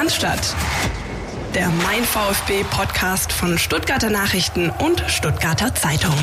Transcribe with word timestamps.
Cannstatt. 0.00 0.56
Der 1.54 1.68
Mein 1.84 2.02
VfB 2.04 2.64
Podcast 2.70 3.34
von 3.34 3.58
Stuttgarter 3.58 4.08
Nachrichten 4.08 4.70
und 4.82 5.04
Stuttgarter 5.08 5.74
Zeitung. 5.74 6.14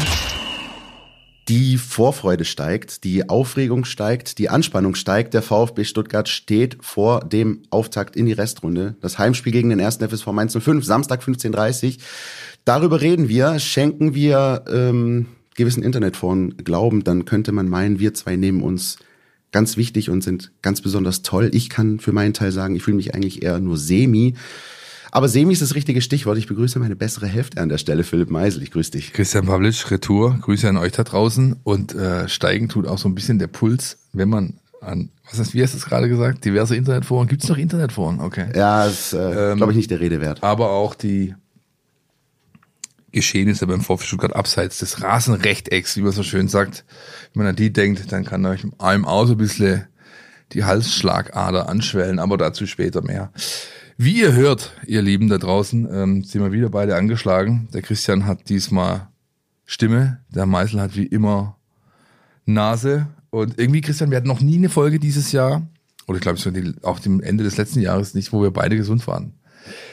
Die 1.48 1.77
Vorfreude 1.77 2.43
steigt, 2.43 3.03
die 3.03 3.29
Aufregung 3.29 3.85
steigt, 3.85 4.40
die 4.40 4.50
Anspannung 4.50 4.95
steigt. 4.95 5.35
Der 5.35 5.43
VfB 5.43 5.83
Stuttgart 5.83 6.27
steht 6.27 6.79
vor 6.82 7.19
dem 7.19 7.61
Auftakt 7.69 8.16
in 8.16 8.25
die 8.25 8.34
Restrunde. 8.34 8.95
Das 9.00 9.20
Heimspiel 9.20 9.52
gegen 9.52 9.70
den 9.70 9.80
ersten 9.80 10.09
FSV 10.09 10.25
Mainz 10.32 10.57
05, 10.59 10.84
Samstag 10.84 11.21
15.30 11.21 12.00
Darüber 12.66 13.00
reden 13.02 13.30
wir. 13.30 13.59
Schenken 13.59 14.16
wir 14.16 14.66
ähm, 14.73 15.28
gewissen 15.54 15.84
Internetforen 15.84 16.57
Glauben, 16.57 17.04
dann 17.04 17.25
könnte 17.25 17.52
man 17.52 17.70
meinen, 17.70 18.00
wir 18.00 18.16
zwei 18.16 18.38
nehmen 18.38 18.64
uns 18.64 18.98
ganz 19.52 19.77
wichtig 19.77 20.09
und 20.09 20.23
sind 20.23 20.52
ganz 20.61 20.82
besonders 20.82 21.21
toll. 21.21 21.50
Ich 21.54 21.70
kann 21.70 22.00
für 22.00 22.11
meinen 22.11 22.34
Teil 22.34 22.52
sagen, 22.52 22.75
ich 22.75 22.84
fühle 22.84 22.98
mich 22.98 23.16
eigentlich 23.16 23.43
eher 23.43 23.59
nur 23.59 23.77
semi. 23.77 24.36
Aber 25.12 25.30
Semi 25.30 25.54
ist 25.54 25.62
das 25.62 25.73
richtige 25.73 26.02
Stichwort. 26.02 26.38
Ich 26.38 26.48
begrüße 26.48 26.80
meine 26.80 26.95
bessere 26.95 27.27
Hälfte 27.27 27.62
an 27.62 27.70
der 27.70 27.77
Stelle, 27.77 28.04
Philipp 28.04 28.30
Meisel. 28.30 28.62
Ich 28.62 28.71
grüße 28.71 28.91
dich. 28.91 29.13
Christian 29.13 29.45
Pavlic, 29.45 29.90
Retour. 29.90 30.38
Grüße 30.41 30.68
an 30.68 30.77
euch 30.77 30.91
da 30.91 31.04
draußen. 31.04 31.55
Und 31.63 31.95
äh, 31.95 32.27
steigen 32.27 32.70
tut 32.70 32.85
auch 32.85 32.98
so 32.98 33.07
ein 33.07 33.16
bisschen 33.16 33.40
der 33.40 33.48
Puls, 33.48 33.98
wenn 34.13 34.30
man 34.30 34.55
an, 34.81 35.09
was 35.30 35.40
ist, 35.40 35.54
wie 35.54 35.63
hast 35.63 35.73
du 35.73 35.77
es 35.77 35.85
gerade 35.85 36.07
gesagt? 36.07 36.45
Diverse 36.45 36.76
Internetforen. 36.76 37.27
Gibt 37.27 37.43
es 37.43 37.49
noch 37.49 37.57
Internetforen? 37.57 38.20
Okay. 38.20 38.48
Ja, 38.55 38.85
ist, 38.85 39.13
äh, 39.13 39.52
ähm, 39.52 39.57
glaube 39.57 39.71
ich, 39.71 39.77
nicht 39.77 39.91
der 39.91 39.99
Rede 39.99 40.21
wert. 40.21 40.43
Aber 40.43 40.71
auch 40.71 40.93
die 40.93 41.35
Geschehnisse 43.17 43.66
beim 43.66 43.81
VfB 43.81 44.05
Stuttgart 44.05 44.35
abseits 44.35 44.77
des 44.77 45.02
Rasenrechtecks, 45.02 45.98
wie 45.98 46.02
man 46.02 46.12
so 46.12 46.23
schön 46.23 46.48
sagt. 46.48 46.85
Wenn 47.34 47.43
man 47.43 47.49
an 47.49 47.55
die 47.55 47.73
denkt, 47.73 48.12
dann 48.12 48.26
kann 48.26 48.45
euch 48.45 48.63
einem 48.77 49.05
auch 49.05 49.26
so 49.26 49.34
ein 49.34 49.38
bisschen 49.38 49.88
die 50.53 50.63
Halsschlagader 50.63 51.67
anschwellen, 51.67 52.20
aber 52.20 52.38
dazu 52.38 52.67
später 52.67 53.02
mehr. 53.02 53.31
Wie 53.98 54.21
ihr 54.21 54.34
hört, 54.34 54.73
ihr 54.85 55.02
Lieben 55.02 55.27
da 55.27 55.40
draußen, 55.40 55.88
ähm, 55.91 56.23
sind 56.23 56.43
wir 56.43 56.52
wieder 56.52 56.70
beide 56.70 56.95
angeschlagen. 56.95 57.68
Der 57.73 57.82
Christian 57.82 58.27
hat 58.27 58.48
diesmal 58.49 59.07
Stimme, 59.65 60.20
der 60.29 60.45
Meißel 60.45 60.79
hat 60.79 60.95
wie 60.95 61.07
immer 61.07 61.57
Nase. 62.45 63.07
Und 63.32 63.60
irgendwie, 63.60 63.82
Christian, 63.82 64.12
wir 64.12 64.18
hatten 64.18 64.28
noch 64.28 64.42
nie 64.42 64.58
eine 64.58 64.70
Folge 64.70 65.00
dieses 65.00 65.32
Jahr, 65.32 65.68
oder 66.08 66.18
ich 66.18 66.22
glaube, 66.22 66.40
auch 66.84 67.00
dem 67.00 67.22
Ende 67.22 67.44
des 67.44 67.58
letzten 67.58 67.82
Jahres 67.82 68.14
nicht, 68.14 68.32
wo 68.32 68.44
wir 68.44 68.52
beide 68.52 68.78
gesund 68.78 69.06
waren. 69.08 69.34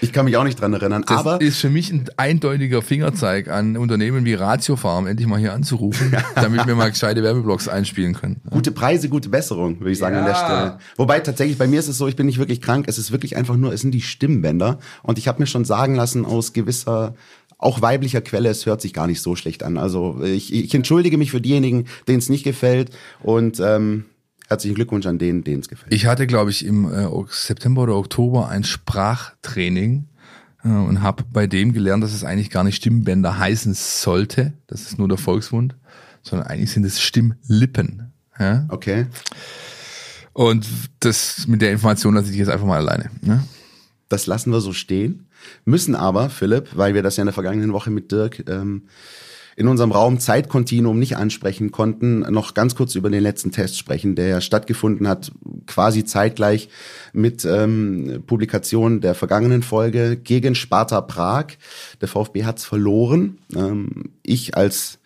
Ich 0.01 0.13
kann 0.13 0.25
mich 0.25 0.37
auch 0.37 0.45
nicht 0.45 0.61
dran 0.61 0.73
erinnern. 0.73 1.05
Das 1.07 1.19
aber 1.19 1.41
ist 1.41 1.59
für 1.59 1.71
mich 1.71 1.91
ein 1.93 2.05
eindeutiger 2.17 2.83
Fingerzeig 2.83 3.49
an 3.49 3.77
Unternehmen 3.77 4.25
wie 4.25 4.35
Ratio 4.35 4.77
Farm, 4.77 5.07
endlich 5.07 5.29
mal 5.29 5.39
hier 5.39 5.53
anzurufen, 5.53 6.15
damit 6.35 6.67
wir 6.67 6.75
mal 6.75 6.91
gescheite 6.91 7.23
Werbeblocks 7.23 7.69
einspielen 7.69 8.15
können. 8.15 8.41
Gute 8.51 8.73
Preise, 8.73 9.09
gute 9.09 9.29
Besserung, 9.29 9.81
würde 9.81 9.93
ich 9.93 9.99
sagen 9.99 10.17
ja. 10.17 10.21
an 10.21 10.27
der 10.27 10.35
Stelle. 10.35 10.79
Wobei 10.97 11.21
tatsächlich 11.21 11.59
bei 11.59 11.67
mir 11.67 11.81
ist 11.81 11.89
es 11.89 11.99
so, 11.99 12.09
ich 12.09 12.17
bin 12.17 12.27
nicht 12.27 12.39
wirklich 12.39 12.61
krank. 12.61 12.87
Es 12.89 12.99
ist 12.99 13.13
wirklich 13.13 13.37
einfach 13.37 13.57
nur, 13.57 13.73
es 13.73 13.81
sind 13.81 13.93
die 13.93 14.03
Stimmbänder. 14.03 14.79
Und 15.03 15.19
ich 15.19 15.29
habe 15.29 15.41
mir 15.41 15.47
schon 15.47 15.65
sagen 15.65 15.95
lassen 15.95 16.25
aus 16.25 16.53
gewisser 16.53 17.15
auch 17.59 17.81
weiblicher 17.81 18.21
Quelle, 18.21 18.51
es 18.51 18.67
hört 18.67 18.83
sich 18.83 18.93
gar 18.93 19.07
nicht 19.07 19.23
so 19.23 19.37
schlecht 19.37 19.63
an. 19.63 19.79
Also 19.79 20.21
ich, 20.23 20.53
ich 20.53 20.75
entschuldige 20.75 21.17
mich 21.17 21.31
für 21.31 21.41
diejenigen, 21.41 21.87
denen 22.07 22.19
es 22.19 22.29
nicht 22.29 22.45
gefällt. 22.45 22.91
Und 23.23 23.59
ähm, 23.59 24.05
Herzlichen 24.49 24.75
Glückwunsch 24.75 25.07
an 25.07 25.19
denen, 25.19 25.43
denen 25.43 25.61
es 25.61 25.69
gefällt. 25.69 25.93
Ich 25.93 26.07
hatte, 26.07 26.27
glaube 26.27 26.51
ich, 26.51 26.65
im 26.65 26.93
äh, 26.93 27.09
September 27.29 27.83
oder 27.83 27.97
Oktober 27.97 28.49
ein 28.49 28.65
Sprachtraining 28.65 30.07
äh, 30.65 30.69
und 30.69 31.03
habe 31.03 31.25
bei 31.33 31.47
dem 31.47 31.73
gelernt, 31.73 32.05
dass 32.05 32.13
es 32.13 32.25
eigentlich 32.25 32.51
gar 32.51 32.65
nicht 32.65 32.77
Stimmbänder 32.77 33.39
heißen 33.39 33.75
sollte. 33.75 34.53
Das 34.67 34.83
ist 34.83 34.99
nur 34.99 35.09
der 35.09 35.19
Volksmund, 35.19 35.75
sondern 36.23 36.47
eigentlich 36.49 36.73
sind 36.73 36.85
es 36.85 37.01
Stimmlippen. 37.01 38.13
Ja? 38.39 38.67
Okay. 38.69 39.07
Und 40.35 40.67
das 41.01 41.47
mit 41.47 41.63
der 41.63 41.73
Information 41.73 42.15
lasse 42.15 42.31
ich 42.31 42.37
jetzt 42.37 42.49
einfach 42.51 42.67
mal 42.67 42.79
alleine. 42.79 43.11
Ne? 43.23 43.45
Das 44.09 44.27
lassen 44.27 44.53
wir 44.53 44.61
so 44.61 44.73
stehen. 44.73 45.27
Müssen 45.65 45.95
aber, 45.95 46.31
Philipp, 46.31 46.71
weil 46.75 46.95
wir 46.95 47.03
das 47.03 47.17
ja 47.17 47.23
in 47.23 47.27
der 47.27 47.35
vergangenen 47.35 47.73
Woche 47.73 47.91
mit 47.91 48.11
Dirk 48.11 48.45
ähm, 48.49 48.89
in 49.57 49.69
unserem 49.69 49.93
Raum 49.93 50.19
Zeitkontinuum 50.19 50.99
nicht 50.99 51.17
ansprechen 51.17 51.71
konnten, 51.71 52.21
noch 52.21 52.55
ganz 52.55 52.75
kurz 52.75 52.95
über 52.95 53.11
den 53.11 53.23
letzten 53.23 53.53
Test 53.53 53.79
sprechen, 53.79 54.15
der 54.15 54.27
ja 54.29 54.41
stattgefunden 54.41 55.09
hat, 55.09 55.33
quasi 55.67 56.05
zeitgleich 56.05 56.69
mit 57.13 57.45
ähm, 57.45 58.23
Publikation 58.27 59.01
der 59.01 59.15
vergangenen 59.15 59.63
Folge 59.63 60.17
gegen 60.17 60.55
Sparta 60.55 61.01
Prag. 61.01 61.47
Der 62.01 62.09
VfB 62.09 62.45
hat's 62.45 62.65
verloren. 62.65 63.39
Ähm, 63.55 64.11
ich 64.23 64.57
als 64.57 64.99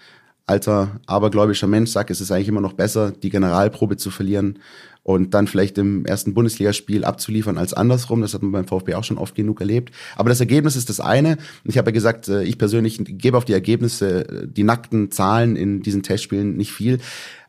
alter 0.46 1.00
abergläubischer 1.06 1.66
Mensch 1.66 1.90
sage, 1.90 2.12
es 2.12 2.20
ist 2.20 2.30
eigentlich 2.30 2.48
immer 2.48 2.62
noch 2.62 2.72
besser, 2.72 3.10
die 3.10 3.30
Generalprobe 3.30 3.98
zu 3.98 4.10
verlieren 4.10 4.58
und 5.02 5.34
dann 5.34 5.46
vielleicht 5.46 5.78
im 5.78 6.04
ersten 6.04 6.34
Bundesligaspiel 6.34 7.04
abzuliefern 7.04 7.58
als 7.58 7.74
andersrum. 7.74 8.20
Das 8.20 8.34
hat 8.34 8.42
man 8.42 8.52
beim 8.52 8.66
VfB 8.66 8.94
auch 8.94 9.04
schon 9.04 9.18
oft 9.18 9.34
genug 9.34 9.60
erlebt. 9.60 9.94
Aber 10.16 10.28
das 10.28 10.40
Ergebnis 10.40 10.76
ist 10.76 10.88
das 10.88 11.00
eine. 11.00 11.38
Ich 11.64 11.78
habe 11.78 11.90
ja 11.90 11.94
gesagt, 11.94 12.28
äh, 12.28 12.42
ich 12.42 12.58
persönlich 12.58 13.00
gebe 13.02 13.36
auf 13.36 13.44
die 13.44 13.54
Ergebnisse, 13.54 14.28
äh, 14.28 14.48
die 14.48 14.64
nackten 14.64 15.10
Zahlen 15.10 15.56
in 15.56 15.82
diesen 15.82 16.02
Testspielen 16.02 16.56
nicht 16.56 16.72
viel. 16.72 16.98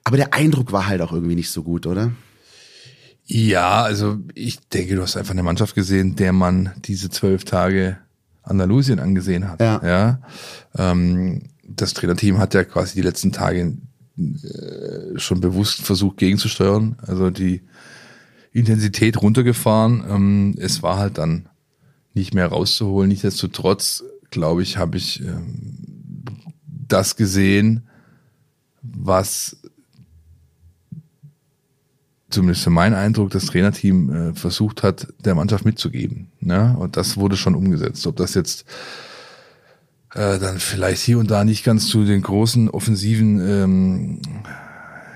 Aber 0.04 0.18
der 0.18 0.34
Eindruck 0.34 0.72
war 0.72 0.88
halt 0.88 1.02
auch 1.02 1.12
irgendwie 1.12 1.36
nicht 1.36 1.52
so 1.52 1.64
gut, 1.64 1.86
oder? 1.86 2.12
Ja, 3.26 3.84
also 3.84 4.18
ich 4.34 4.60
denke, 4.70 4.96
du 4.96 5.04
hast 5.04 5.16
einfach 5.16 5.34
eine 5.34 5.44
Mannschaft 5.44 5.76
gesehen, 5.76 6.16
der 6.16 6.34
man 6.34 6.72
diese 6.86 7.10
zwölf 7.10 7.44
Tage 7.44 7.98
Andalusien 8.42 9.00
angesehen 9.00 9.48
hat. 9.48 9.62
Ja. 9.62 9.82
ja? 9.84 10.22
Ähm, 10.76 11.44
das 11.64 11.94
Trainerteam 11.94 12.40
hat 12.40 12.54
ja 12.54 12.64
quasi 12.64 12.96
die 12.96 13.02
letzten 13.02 13.32
Tage 13.32 13.78
schon 15.16 15.42
bewusst 15.42 15.82
versucht 15.82 16.18
gegenzusteuern, 16.18 16.98
also 17.06 17.30
die 17.30 17.62
Intensität 18.52 19.22
runtergefahren. 19.22 20.04
Ähm, 20.10 20.56
es 20.58 20.84
war 20.84 20.98
halt 20.98 21.18
dann 21.18 21.50
nicht 22.14 22.34
mehr 22.34 22.48
rauszuholen. 22.48 23.10
Nichtsdestotrotz, 23.10 24.04
glaube 24.32 24.64
ich, 24.64 24.78
habe 24.78 24.98
ich 24.98 25.22
ähm, 25.22 25.78
das 26.88 27.16
gesehen, 27.16 27.84
was 28.82 29.58
zumindest 32.30 32.64
für 32.64 32.70
meinen 32.70 32.94
Eindruck 32.94 33.32
das 33.32 33.46
Trainerteam 33.46 34.10
äh, 34.14 34.34
versucht 34.34 34.84
hat, 34.84 35.08
der 35.20 35.36
Mannschaft 35.36 35.66
mitzugeben. 35.66 36.32
Ne? 36.40 36.76
Und 36.78 36.98
das 36.98 37.18
wurde 37.18 37.38
schon 37.38 37.56
umgesetzt. 37.56 38.06
Ob 38.08 38.18
das 38.18 38.34
jetzt 38.34 38.66
äh, 40.16 40.40
dann 40.40 40.60
vielleicht 40.60 41.02
hier 41.02 41.20
und 41.20 41.30
da 41.30 41.44
nicht 41.44 41.64
ganz 41.64 41.88
zu 41.88 42.04
den 42.04 42.22
großen 42.22 42.70
offensiven 42.70 43.40
ähm, 43.48 44.22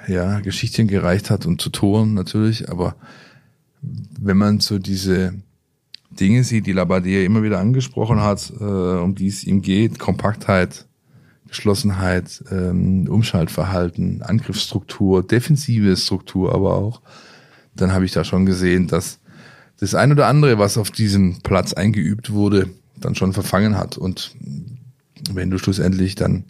ja, 0.08 0.40
Geschichten 0.42 0.88
gereicht 0.88 1.30
hat 1.30 1.46
und 1.46 1.62
zu 1.62 1.70
Toren 1.70 2.14
natürlich, 2.14 2.70
aber 2.70 2.96
wenn 3.82 4.38
man 4.38 4.60
so 4.60 4.80
diese 4.80 5.34
Dinge 6.12 6.44
sieht, 6.44 6.68
die 6.68 6.74
Labadier 6.74 7.26
immer 7.26 7.44
wieder 7.44 7.60
angesprochen 7.60 8.22
hat, 8.22 8.52
äh, 8.60 8.64
um 8.64 9.16
die 9.16 9.28
es 9.28 9.44
ihm 9.44 9.62
geht, 9.62 10.00
Kompaktheit, 10.00 10.86
Geschlossenheit, 11.48 12.44
ähm, 12.52 13.08
Umschaltverhalten, 13.10 14.22
Angriffsstruktur, 14.22 15.24
defensive 15.24 15.96
Struktur 15.98 16.54
aber 16.54 16.76
auch, 16.76 17.02
dann 17.76 17.92
habe 17.92 18.06
ich 18.06 18.12
da 18.12 18.24
schon 18.24 18.46
gesehen, 18.46 18.88
dass 18.88 19.20
das 19.80 19.96
ein 19.96 20.12
oder 20.12 20.28
andere, 20.28 20.60
was 20.60 20.78
auf 20.78 20.92
diesem 20.92 21.40
Platz 21.42 21.74
eingeübt 21.74 22.32
wurde, 22.32 22.70
dann 22.96 23.16
schon 23.16 23.34
verfangen 23.34 23.78
hat. 23.78 23.98
Und 23.98 24.36
wenn 25.32 25.50
du 25.50 25.58
schlussendlich 25.58 26.16
dann 26.16 26.46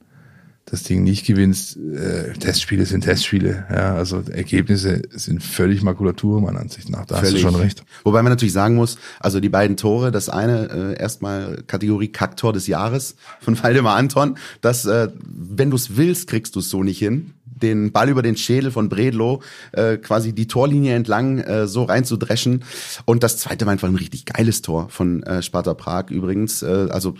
das 0.65 0.83
Ding 0.83 1.03
nicht 1.03 1.25
gewinnst, 1.25 1.75
äh, 1.77 2.31
Testspiele 2.33 2.85
sind 2.85 3.01
Testspiele, 3.01 3.65
ja, 3.69 3.95
also 3.95 4.23
Ergebnisse 4.31 5.01
sind 5.11 5.43
völlig 5.43 5.83
Makulatur, 5.83 6.39
meiner 6.39 6.61
Ansicht 6.61 6.89
nach. 6.89 7.05
Da 7.05 7.17
völlig. 7.17 7.33
hast 7.33 7.43
du 7.43 7.51
schon 7.51 7.55
recht. 7.55 7.83
Wobei 8.03 8.21
man 8.21 8.31
natürlich 8.31 8.53
sagen 8.53 8.75
muss, 8.75 8.97
also 9.19 9.41
die 9.41 9.49
beiden 9.49 9.75
Tore, 9.75 10.11
das 10.11 10.29
eine 10.29 10.95
äh, 10.95 11.01
erstmal 11.01 11.63
Kategorie 11.67 12.07
Kacktor 12.07 12.53
des 12.53 12.67
Jahres 12.67 13.15
von 13.41 13.61
Waldemar 13.61 13.97
Anton, 13.97 14.37
das, 14.61 14.85
äh, 14.85 15.09
wenn 15.21 15.69
du 15.69 15.75
es 15.75 15.97
willst, 15.97 16.29
kriegst 16.29 16.55
du 16.55 16.59
es 16.59 16.69
so 16.69 16.81
nicht 16.81 16.99
hin 16.99 17.33
den 17.61 17.91
Ball 17.91 18.09
über 18.09 18.21
den 18.21 18.37
Schädel 18.37 18.71
von 18.71 18.89
Bredlo 18.89 19.41
äh, 19.71 19.97
quasi 19.97 20.33
die 20.33 20.47
Torlinie 20.47 20.95
entlang 20.95 21.39
äh, 21.39 21.67
so 21.67 21.83
reinzudreschen. 21.83 22.63
Und 23.05 23.23
das 23.23 23.37
zweite 23.37 23.65
war 23.65 23.73
einfach 23.73 23.87
ein 23.87 23.95
richtig 23.95 24.25
geiles 24.25 24.61
Tor 24.61 24.89
von 24.89 25.23
äh, 25.23 25.41
Sparta 25.41 25.73
Prag 25.73 26.09
übrigens. 26.09 26.61
Äh, 26.61 26.87
also 26.89 27.15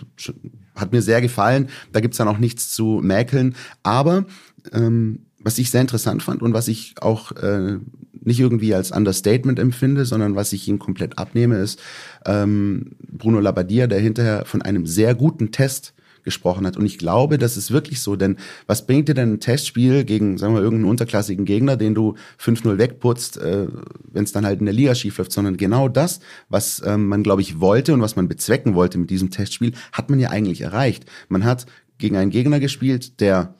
hat 0.74 0.92
mir 0.92 1.02
sehr 1.02 1.20
gefallen. 1.20 1.68
Da 1.92 2.00
gibt's 2.00 2.18
dann 2.18 2.28
auch 2.28 2.38
nichts 2.38 2.72
zu 2.72 3.00
mäkeln. 3.02 3.54
Aber 3.82 4.24
ähm, 4.72 5.20
was 5.38 5.58
ich 5.58 5.70
sehr 5.70 5.82
interessant 5.82 6.22
fand 6.22 6.42
und 6.42 6.54
was 6.54 6.68
ich 6.68 6.94
auch 7.00 7.32
äh, 7.32 7.78
nicht 8.24 8.40
irgendwie 8.40 8.74
als 8.74 8.90
Understatement 8.90 9.58
empfinde, 9.58 10.04
sondern 10.06 10.34
was 10.34 10.52
ich 10.52 10.66
ihm 10.68 10.78
komplett 10.78 11.18
abnehme, 11.18 11.58
ist 11.58 11.80
ähm, 12.24 12.92
Bruno 13.06 13.40
Labbadia, 13.40 13.86
der 13.86 14.00
hinterher 14.00 14.44
von 14.46 14.62
einem 14.62 14.86
sehr 14.86 15.14
guten 15.14 15.52
Test 15.52 15.93
gesprochen 16.24 16.66
hat. 16.66 16.76
Und 16.76 16.86
ich 16.86 16.98
glaube, 16.98 17.38
das 17.38 17.56
ist 17.56 17.70
wirklich 17.70 18.00
so, 18.00 18.16
denn 18.16 18.36
was 18.66 18.86
bringt 18.86 19.08
dir 19.08 19.14
denn 19.14 19.34
ein 19.34 19.40
Testspiel 19.40 20.04
gegen, 20.04 20.38
sagen 20.38 20.54
wir, 20.54 20.62
irgendeinen 20.62 20.90
unterklassigen 20.90 21.44
Gegner, 21.44 21.76
den 21.76 21.94
du 21.94 22.14
5-0 22.40 22.78
wegputzt, 22.78 23.36
äh, 23.36 23.68
wenn 24.10 24.24
es 24.24 24.32
dann 24.32 24.46
halt 24.46 24.60
in 24.60 24.66
der 24.66 24.74
Liga 24.74 24.94
schief 24.94 25.18
läuft, 25.18 25.32
sondern 25.32 25.56
genau 25.56 25.88
das, 25.88 26.20
was 26.48 26.82
ähm, 26.84 27.06
man, 27.06 27.22
glaube 27.22 27.42
ich, 27.42 27.60
wollte 27.60 27.94
und 27.94 28.00
was 28.00 28.16
man 28.16 28.28
bezwecken 28.28 28.74
wollte 28.74 28.98
mit 28.98 29.10
diesem 29.10 29.30
Testspiel, 29.30 29.72
hat 29.92 30.10
man 30.10 30.18
ja 30.18 30.30
eigentlich 30.30 30.62
erreicht. 30.62 31.04
Man 31.28 31.44
hat 31.44 31.66
gegen 31.98 32.16
einen 32.16 32.30
Gegner 32.30 32.60
gespielt, 32.60 33.20
der 33.20 33.54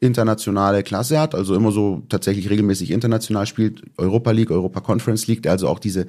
internationale 0.00 0.82
Klasse 0.82 1.20
hat, 1.20 1.34
also 1.34 1.54
immer 1.54 1.72
so 1.72 2.02
tatsächlich 2.08 2.48
regelmäßig 2.48 2.90
international 2.90 3.46
spielt, 3.46 3.82
Europa 3.98 4.30
League, 4.30 4.50
Europa 4.50 4.80
Conference 4.80 5.26
League, 5.26 5.42
der 5.42 5.52
also 5.52 5.68
auch 5.68 5.78
diese 5.78 6.06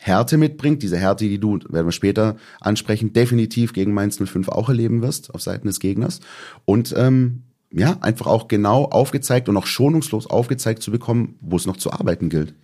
Härte 0.00 0.36
mitbringt, 0.38 0.82
diese 0.82 0.96
Härte, 0.96 1.24
die 1.24 1.38
du, 1.38 1.58
werden 1.68 1.86
wir 1.86 1.92
später 1.92 2.36
ansprechen, 2.60 3.12
definitiv 3.12 3.72
gegen 3.72 3.92
Mainz 3.92 4.18
05 4.18 4.48
auch 4.48 4.68
erleben 4.68 5.02
wirst, 5.02 5.34
auf 5.34 5.42
Seiten 5.42 5.66
des 5.66 5.80
Gegners. 5.80 6.20
Und 6.64 6.94
ähm, 6.96 7.42
ja, 7.70 7.98
einfach 8.00 8.26
auch 8.26 8.48
genau 8.48 8.84
aufgezeigt 8.84 9.48
und 9.48 9.56
auch 9.56 9.66
schonungslos 9.66 10.26
aufgezeigt 10.26 10.82
zu 10.82 10.90
bekommen, 10.90 11.36
wo 11.40 11.56
es 11.56 11.66
noch 11.66 11.76
zu 11.76 11.92
arbeiten 11.92 12.28
gilt. 12.28 12.54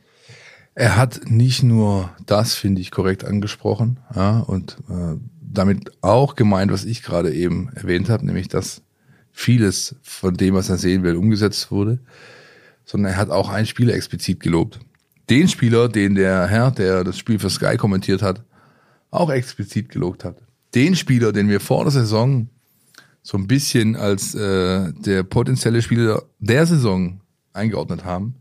Er 0.74 0.96
hat 0.96 1.22
nicht 1.26 1.62
nur 1.62 2.10
das, 2.26 2.54
finde 2.54 2.80
ich, 2.80 2.90
korrekt 2.90 3.24
angesprochen, 3.24 4.00
ja, 4.14 4.40
und 4.40 4.78
äh, 4.88 5.16
damit 5.40 5.92
auch 6.00 6.34
gemeint, 6.34 6.72
was 6.72 6.84
ich 6.84 7.02
gerade 7.02 7.32
eben 7.32 7.70
erwähnt 7.74 8.08
habe, 8.08 8.26
nämlich 8.26 8.48
dass 8.48 8.82
vieles 9.30 9.96
von 10.02 10.36
dem, 10.36 10.54
was 10.54 10.70
er 10.70 10.78
sehen 10.78 11.02
will, 11.02 11.16
umgesetzt 11.16 11.70
wurde, 11.70 12.00
sondern 12.84 13.12
er 13.12 13.18
hat 13.18 13.30
auch 13.30 13.50
einen 13.50 13.66
Spieler 13.66 13.94
explizit 13.94 14.40
gelobt. 14.40 14.80
Den 15.30 15.48
Spieler, 15.48 15.88
den 15.88 16.14
der 16.14 16.46
Herr, 16.46 16.70
der 16.70 17.04
das 17.04 17.18
Spiel 17.18 17.38
für 17.38 17.50
Sky 17.50 17.76
kommentiert 17.76 18.22
hat, 18.22 18.42
auch 19.10 19.30
explizit 19.30 19.88
gelobt 19.88 20.24
hat. 20.24 20.36
Den 20.74 20.96
Spieler, 20.96 21.32
den 21.32 21.48
wir 21.48 21.60
vor 21.60 21.84
der 21.84 21.92
Saison 21.92 22.48
so 23.22 23.38
ein 23.38 23.46
bisschen 23.46 23.96
als 23.96 24.34
äh, 24.34 24.92
der 24.92 25.22
potenzielle 25.22 25.80
Spieler 25.80 26.22
der 26.40 26.66
Saison 26.66 27.20
eingeordnet 27.52 28.04
haben. 28.04 28.34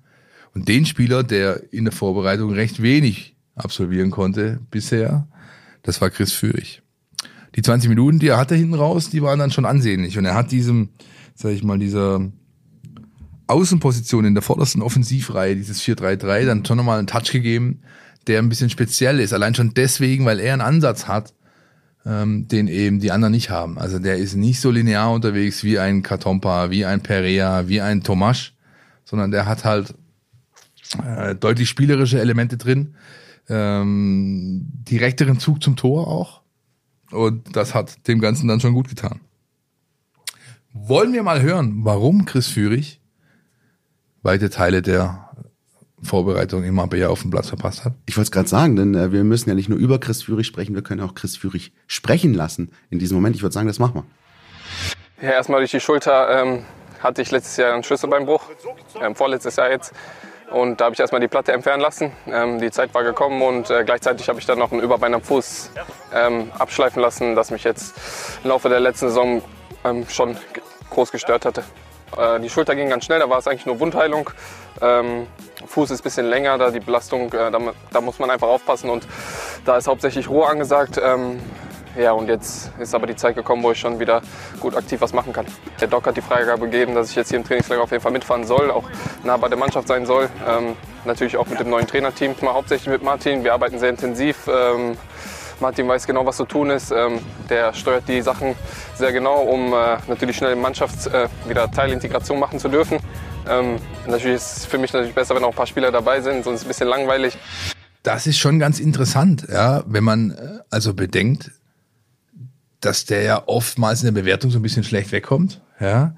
Und 0.53 0.67
den 0.67 0.85
Spieler, 0.85 1.23
der 1.23 1.71
in 1.71 1.85
der 1.85 1.93
Vorbereitung 1.93 2.51
recht 2.51 2.81
wenig 2.81 3.35
absolvieren 3.55 4.11
konnte 4.11 4.59
bisher, 4.69 5.27
das 5.83 6.01
war 6.01 6.09
Chris 6.09 6.33
Führig. 6.33 6.81
Die 7.55 7.61
20 7.61 7.89
Minuten, 7.89 8.19
die 8.19 8.27
er 8.27 8.37
hatte 8.37 8.55
hinten 8.55 8.73
raus, 8.73 9.09
die 9.09 9.21
waren 9.21 9.39
dann 9.39 9.51
schon 9.51 9.65
ansehnlich. 9.65 10.17
Und 10.17 10.25
er 10.25 10.35
hat 10.35 10.51
diesem, 10.51 10.89
sag 11.35 11.51
ich 11.51 11.63
mal, 11.63 11.79
dieser 11.79 12.31
Außenposition 13.47 14.25
in 14.25 14.33
der 14.33 14.43
vordersten 14.43 14.81
Offensivreihe, 14.81 15.55
dieses 15.55 15.81
4-3-3, 15.81 16.45
dann 16.45 16.65
schon 16.65 16.77
nochmal 16.77 16.99
einen 16.99 17.07
Touch 17.07 17.31
gegeben, 17.31 17.81
der 18.27 18.39
ein 18.39 18.49
bisschen 18.49 18.69
speziell 18.69 19.19
ist. 19.19 19.33
Allein 19.33 19.55
schon 19.55 19.73
deswegen, 19.73 20.25
weil 20.25 20.39
er 20.39 20.53
einen 20.53 20.61
Ansatz 20.61 21.07
hat, 21.07 21.33
ähm, 22.05 22.47
den 22.47 22.67
eben 22.67 22.99
die 22.99 23.11
anderen 23.11 23.31
nicht 23.31 23.49
haben. 23.49 23.77
Also 23.77 23.99
der 23.99 24.17
ist 24.17 24.35
nicht 24.35 24.59
so 24.59 24.71
linear 24.71 25.11
unterwegs 25.11 25.63
wie 25.63 25.79
ein 25.79 26.03
Katompa, 26.03 26.69
wie 26.69 26.85
ein 26.85 27.01
Perea, 27.01 27.67
wie 27.67 27.81
ein 27.81 28.03
Tomasch, 28.03 28.53
sondern 29.05 29.31
der 29.31 29.45
hat 29.45 29.65
halt 29.65 29.93
äh, 31.03 31.35
deutlich 31.35 31.69
spielerische 31.69 32.19
Elemente 32.19 32.57
drin, 32.57 32.95
ähm, 33.49 34.67
direkteren 34.89 35.39
Zug 35.39 35.61
zum 35.63 35.75
Tor 35.75 36.07
auch. 36.07 36.41
Und 37.11 37.55
das 37.55 37.75
hat 37.75 38.07
dem 38.07 38.19
Ganzen 38.19 38.47
dann 38.47 38.59
schon 38.59 38.73
gut 38.73 38.89
getan. 38.89 39.19
Wollen 40.73 41.13
wir 41.13 41.23
mal 41.23 41.41
hören, 41.41 41.81
warum 41.83 42.25
Chris 42.25 42.47
Führig 42.47 42.99
weite 44.23 44.49
Teile 44.49 44.81
der 44.81 45.29
Vorbereitung 46.01 46.63
immer 46.63 46.83
Marbella 46.83 47.09
auf 47.09 47.21
dem 47.21 47.31
Platz 47.31 47.49
verpasst 47.49 47.85
hat? 47.85 47.93
Ich 48.05 48.17
wollte 48.17 48.27
es 48.27 48.31
gerade 48.31 48.49
sagen, 48.49 48.75
denn 48.75 48.95
äh, 48.95 49.11
wir 49.11 49.23
müssen 49.23 49.49
ja 49.49 49.55
nicht 49.55 49.69
nur 49.69 49.77
über 49.77 49.99
Chris 49.99 50.23
Führig 50.23 50.47
sprechen, 50.47 50.75
wir 50.75 50.81
können 50.81 51.01
auch 51.01 51.13
Chris 51.13 51.37
Führig 51.37 51.73
sprechen 51.87 52.33
lassen 52.33 52.71
in 52.89 52.99
diesem 52.99 53.15
Moment. 53.15 53.35
Ich 53.35 53.41
würde 53.41 53.53
sagen, 53.53 53.67
das 53.67 53.79
machen 53.79 54.03
wir. 55.19 55.27
Ja, 55.27 55.35
erstmal 55.35 55.59
durch 55.59 55.71
die 55.71 55.79
Schulter 55.79 56.41
ähm, 56.41 56.65
hatte 56.99 57.21
ich 57.21 57.31
letztes 57.31 57.57
Jahr 57.57 57.73
einen 57.73 57.83
Schlüsselbeinbruch, 57.83 58.43
ähm, 59.01 59.15
vorletztes 59.15 59.55
Jahr 59.55 59.69
jetzt. 59.69 59.93
Und 60.51 60.79
da 60.79 60.85
habe 60.85 60.93
ich 60.93 60.99
erstmal 60.99 61.21
die 61.21 61.27
Platte 61.27 61.51
entfernen 61.51 61.81
lassen. 61.81 62.11
Ähm, 62.27 62.59
die 62.59 62.69
Zeit 62.69 62.93
war 62.93 63.03
gekommen 63.03 63.41
und 63.41 63.69
äh, 63.69 63.83
gleichzeitig 63.83 64.27
habe 64.29 64.39
ich 64.39 64.45
dann 64.45 64.59
noch 64.59 64.71
ein 64.71 64.79
Überbein 64.79 65.13
am 65.13 65.21
Fuß 65.21 65.71
ähm, 66.13 66.51
abschleifen 66.59 67.01
lassen, 67.01 67.35
das 67.35 67.49
mich 67.49 67.63
jetzt 67.63 67.95
im 68.43 68.49
Laufe 68.49 68.69
der 68.69 68.79
letzten 68.79 69.07
Saison 69.07 69.41
ähm, 69.83 70.05
schon 70.09 70.37
groß 70.89 71.11
gestört 71.11 71.45
hatte. 71.45 71.63
Äh, 72.17 72.39
die 72.39 72.49
Schulter 72.49 72.75
ging 72.75 72.89
ganz 72.89 73.05
schnell, 73.05 73.19
da 73.19 73.29
war 73.29 73.39
es 73.39 73.47
eigentlich 73.47 73.65
nur 73.65 73.79
Wundheilung. 73.79 74.29
Ähm, 74.81 75.27
Fuß 75.65 75.91
ist 75.91 76.01
ein 76.01 76.03
bisschen 76.03 76.25
länger, 76.25 76.57
da 76.57 76.71
die 76.71 76.79
Belastung, 76.79 77.31
äh, 77.33 77.51
da, 77.51 77.59
da, 77.91 78.01
muss 78.01 78.19
man 78.19 78.29
einfach 78.29 78.47
aufpassen 78.47 78.89
und 78.89 79.07
da 79.65 79.77
ist 79.77 79.87
hauptsächlich 79.87 80.29
Ruhe 80.29 80.47
angesagt. 80.47 80.99
Ähm, 81.03 81.39
ja, 81.95 82.11
und 82.11 82.27
jetzt 82.27 82.71
ist 82.79 82.95
aber 82.95 83.05
die 83.05 83.15
Zeit 83.15 83.35
gekommen, 83.35 83.61
wo 83.61 83.71
ich 83.71 83.79
schon 83.79 83.99
wieder 83.99 84.21
gut 84.59 84.75
aktiv 84.75 84.99
was 85.01 85.13
machen 85.13 85.31
kann. 85.31 85.45
Der 85.79 85.87
Doc 85.87 86.07
hat 86.07 86.17
die 86.17 86.21
Freigabe 86.21 86.65
gegeben, 86.65 86.95
dass 86.95 87.11
ich 87.11 87.15
jetzt 87.15 87.29
hier 87.29 87.37
im 87.37 87.45
Trainingslager 87.45 87.83
auf 87.83 87.91
jeden 87.91 88.01
Fall 88.01 88.11
mitfahren 88.11 88.45
soll, 88.45 88.71
auch 88.71 88.85
nah 89.23 89.37
bei 89.37 89.47
der 89.47 89.59
Mannschaft 89.59 89.87
sein 89.87 90.07
soll. 90.07 90.29
Ähm, 90.47 90.75
natürlich 91.05 91.37
auch 91.37 91.45
mit 91.45 91.59
dem 91.59 91.69
neuen 91.69 91.85
Trainerteam, 91.85 92.33
mal 92.41 92.53
hauptsächlich 92.53 92.89
mit 92.89 93.03
Martin. 93.03 93.43
Wir 93.43 93.53
arbeiten 93.53 93.77
sehr 93.77 93.89
intensiv. 93.89 94.47
Ähm, 94.47 94.97
Martin 95.59 95.87
weiß 95.87 96.05
genau, 96.07 96.25
was 96.25 96.37
zu 96.37 96.45
tun 96.45 96.69
ist. 96.69 96.91
Ähm, 96.91 97.19
der 97.49 97.73
steuert 97.73 98.07
die 98.07 98.21
Sachen 98.21 98.55
sehr 98.95 99.11
genau, 99.11 99.41
um 99.41 99.73
äh, 99.73 99.97
natürlich 100.07 100.37
schnell 100.37 100.55
Mannschaft 100.55 101.07
äh, 101.07 101.27
wieder 101.47 101.69
Teilintegration 101.71 102.39
machen 102.39 102.59
zu 102.59 102.69
dürfen. 102.69 102.99
Ähm, 103.47 103.77
natürlich 104.07 104.37
ist 104.37 104.57
es 104.57 104.65
für 104.65 104.77
mich 104.77 104.93
natürlich 104.93 105.13
besser, 105.13 105.35
wenn 105.35 105.43
auch 105.43 105.49
ein 105.49 105.55
paar 105.55 105.67
Spieler 105.67 105.91
dabei 105.91 106.21
sind, 106.21 106.43
sonst 106.43 106.55
ist 106.55 106.61
es 106.61 106.65
ein 106.65 106.67
bisschen 106.69 106.87
langweilig. 106.87 107.37
Das 108.03 108.27
ist 108.27 108.37
schon 108.37 108.59
ganz 108.59 108.79
interessant, 108.79 109.47
ja, 109.49 109.83
wenn 109.87 110.03
man 110.03 110.31
äh, 110.31 110.59
also 110.69 110.93
bedenkt, 110.93 111.51
dass 112.81 113.05
der 113.05 113.23
ja 113.23 113.43
oftmals 113.45 114.03
in 114.03 114.13
der 114.13 114.21
Bewertung 114.21 114.51
so 114.51 114.59
ein 114.59 114.61
bisschen 114.61 114.83
schlecht 114.83 115.11
wegkommt, 115.11 115.61
ja. 115.79 116.15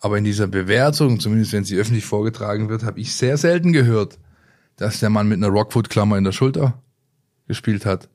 Aber 0.00 0.18
in 0.18 0.24
dieser 0.24 0.46
Bewertung, 0.46 1.20
zumindest 1.20 1.52
wenn 1.52 1.64
sie 1.64 1.76
öffentlich 1.78 2.04
vorgetragen 2.04 2.68
wird, 2.68 2.84
habe 2.84 3.00
ich 3.00 3.14
sehr 3.14 3.38
selten 3.38 3.72
gehört, 3.72 4.18
dass 4.76 5.00
der 5.00 5.10
Mann 5.10 5.26
mit 5.26 5.38
einer 5.38 5.48
Rockfoot-Klammer 5.48 6.18
in 6.18 6.24
der 6.24 6.32
Schulter 6.32 6.82
gespielt 7.48 7.86
hat. 7.86 8.08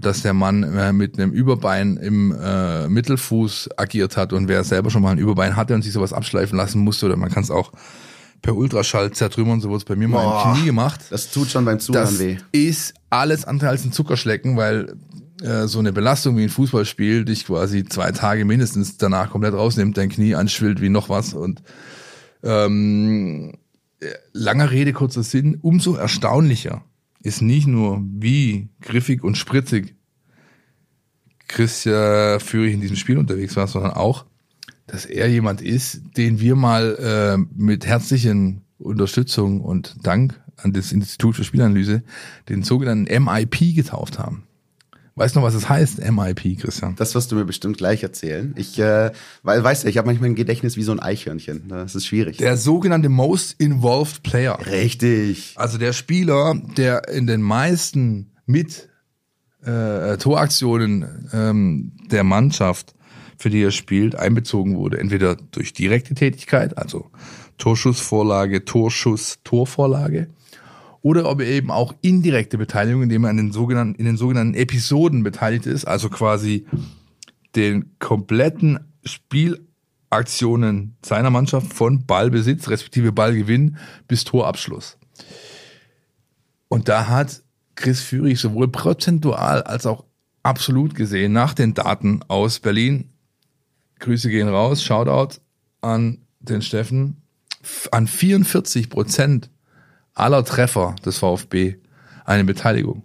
Dass 0.00 0.22
der 0.22 0.34
Mann 0.34 0.62
äh, 0.62 0.92
mit 0.92 1.18
einem 1.18 1.32
Überbein 1.32 1.96
im 1.96 2.34
äh, 2.38 2.86
Mittelfuß 2.88 3.70
agiert 3.76 4.16
hat 4.16 4.32
und 4.32 4.48
wer 4.48 4.62
selber 4.62 4.90
schon 4.90 5.02
mal 5.02 5.12
ein 5.12 5.18
Überbein 5.18 5.56
hatte 5.56 5.74
und 5.74 5.82
sich 5.82 5.92
sowas 5.92 6.12
abschleifen 6.12 6.56
lassen 6.56 6.80
musste, 6.80 7.06
oder 7.06 7.16
man 7.16 7.30
kann 7.30 7.42
es 7.42 7.50
auch 7.50 7.72
per 8.42 8.56
Ultraschall 8.56 9.10
zertrümmern, 9.12 9.60
so 9.60 9.68
wurde 9.68 9.78
es 9.78 9.84
bei 9.84 9.96
mir 9.96 10.08
Boah, 10.08 10.22
mal 10.22 10.50
im 10.50 10.56
Knie 10.56 10.66
gemacht. 10.66 11.00
Das 11.10 11.30
tut 11.30 11.48
schon 11.48 11.64
beim 11.64 11.80
Zuhören 11.80 12.04
das 12.04 12.18
weh. 12.18 12.36
ist 12.52 12.94
alles 13.10 13.44
andere 13.44 13.70
als 13.70 13.84
ein 13.84 13.92
Zuckerschlecken, 13.92 14.56
weil 14.56 14.96
äh, 15.42 15.66
so 15.66 15.78
eine 15.78 15.92
Belastung 15.92 16.36
wie 16.36 16.44
ein 16.44 16.48
Fußballspiel 16.48 17.24
dich 17.24 17.46
quasi 17.46 17.84
zwei 17.84 18.12
Tage 18.12 18.44
mindestens 18.44 18.96
danach 18.98 19.30
komplett 19.30 19.54
rausnimmt, 19.54 19.96
dein 19.96 20.08
Knie 20.08 20.34
anschwillt 20.34 20.80
wie 20.80 20.88
noch 20.88 21.08
was 21.08 21.34
und 21.34 21.62
ähm, 22.42 23.54
langer 24.32 24.70
Rede, 24.70 24.92
kurzer 24.92 25.22
Sinn, 25.22 25.58
umso 25.60 25.94
erstaunlicher 25.94 26.82
ist 27.26 27.42
nicht 27.42 27.66
nur, 27.66 28.02
wie 28.08 28.68
griffig 28.80 29.24
und 29.24 29.36
spritzig 29.36 29.94
Christian 31.48 32.40
Führig 32.40 32.74
in 32.74 32.80
diesem 32.80 32.96
Spiel 32.96 33.18
unterwegs 33.18 33.56
war, 33.56 33.66
sondern 33.66 33.92
auch, 33.92 34.24
dass 34.86 35.04
er 35.04 35.28
jemand 35.28 35.60
ist, 35.60 36.00
den 36.16 36.40
wir 36.40 36.54
mal 36.56 36.96
äh, 36.96 37.38
mit 37.56 37.84
herzlichen 37.84 38.62
Unterstützung 38.78 39.60
und 39.60 39.96
Dank 40.02 40.40
an 40.56 40.72
das 40.72 40.92
Institut 40.92 41.36
für 41.36 41.44
Spielanalyse 41.44 42.02
den 42.48 42.62
sogenannten 42.62 43.24
MIP 43.24 43.74
getauft 43.74 44.18
haben. 44.18 44.45
Weißt 45.18 45.34
du 45.34 45.40
noch, 45.40 45.46
was 45.46 45.54
es 45.54 45.62
das 45.62 45.70
heißt, 45.70 46.10
MIP, 46.10 46.60
Christian? 46.60 46.94
Das 46.96 47.14
wirst 47.14 47.32
du 47.32 47.36
mir 47.36 47.46
bestimmt 47.46 47.78
gleich 47.78 48.02
erzählen. 48.02 48.52
Ich, 48.58 48.78
äh, 48.78 49.12
weil, 49.42 49.64
weißt 49.64 49.84
du, 49.84 49.88
ich 49.88 49.96
habe 49.96 50.06
manchmal 50.06 50.28
ein 50.28 50.34
Gedächtnis 50.34 50.76
wie 50.76 50.82
so 50.82 50.92
ein 50.92 51.00
Eichhörnchen. 51.00 51.68
Das 51.68 51.94
ist 51.94 52.06
schwierig. 52.06 52.36
Der 52.36 52.58
sogenannte 52.58 53.08
Most 53.08 53.54
Involved 53.58 54.22
Player. 54.22 54.58
Richtig. 54.66 55.54
Also 55.56 55.78
der 55.78 55.94
Spieler, 55.94 56.54
der 56.76 57.08
in 57.08 57.26
den 57.26 57.40
meisten 57.40 58.30
mit 58.44 58.90
äh, 59.64 60.18
Toraktionen 60.18 61.30
ähm, 61.32 61.92
der 62.10 62.22
Mannschaft, 62.22 62.94
für 63.38 63.48
die 63.48 63.62
er 63.62 63.70
spielt, 63.70 64.16
einbezogen 64.16 64.76
wurde. 64.76 64.98
Entweder 64.98 65.36
durch 65.36 65.72
direkte 65.72 66.14
Tätigkeit, 66.14 66.76
also 66.76 67.10
Torschussvorlage, 67.56 68.66
Torschuss, 68.66 69.38
Torvorlage 69.44 70.28
oder 71.02 71.28
ob 71.28 71.40
er 71.40 71.46
eben 71.46 71.70
auch 71.70 71.94
indirekte 72.02 72.58
Beteiligung, 72.58 73.02
indem 73.02 73.24
er 73.24 73.30
in 73.30 73.36
den 73.36 73.52
sogenannten, 73.52 73.94
in 73.94 74.06
den 74.06 74.16
sogenannten 74.16 74.54
Episoden 74.54 75.22
beteiligt 75.22 75.66
ist, 75.66 75.84
also 75.84 76.08
quasi 76.08 76.66
den 77.54 77.98
kompletten 77.98 78.80
Spielaktionen 79.04 80.96
seiner 81.04 81.30
Mannschaft 81.30 81.72
von 81.72 82.06
Ballbesitz, 82.06 82.68
respektive 82.68 83.12
Ballgewinn 83.12 83.76
bis 84.08 84.24
Torabschluss. 84.24 84.98
Und 86.68 86.88
da 86.88 87.08
hat 87.08 87.42
Chris 87.76 88.00
Führig 88.00 88.40
sowohl 88.40 88.68
prozentual 88.68 89.62
als 89.62 89.86
auch 89.86 90.04
absolut 90.42 90.94
gesehen 90.94 91.32
nach 91.32 91.54
den 91.54 91.74
Daten 91.74 92.20
aus 92.28 92.60
Berlin. 92.60 93.10
Grüße 93.98 94.28
gehen 94.28 94.48
raus, 94.48 94.82
Shoutout 94.82 95.40
an 95.80 96.18
den 96.40 96.62
Steffen, 96.62 97.22
an 97.90 98.06
44 98.06 98.90
Prozent 98.90 99.50
aller 100.16 100.44
Treffer 100.44 100.96
des 101.04 101.18
VfB 101.18 101.76
eine 102.24 102.44
Beteiligung. 102.44 103.04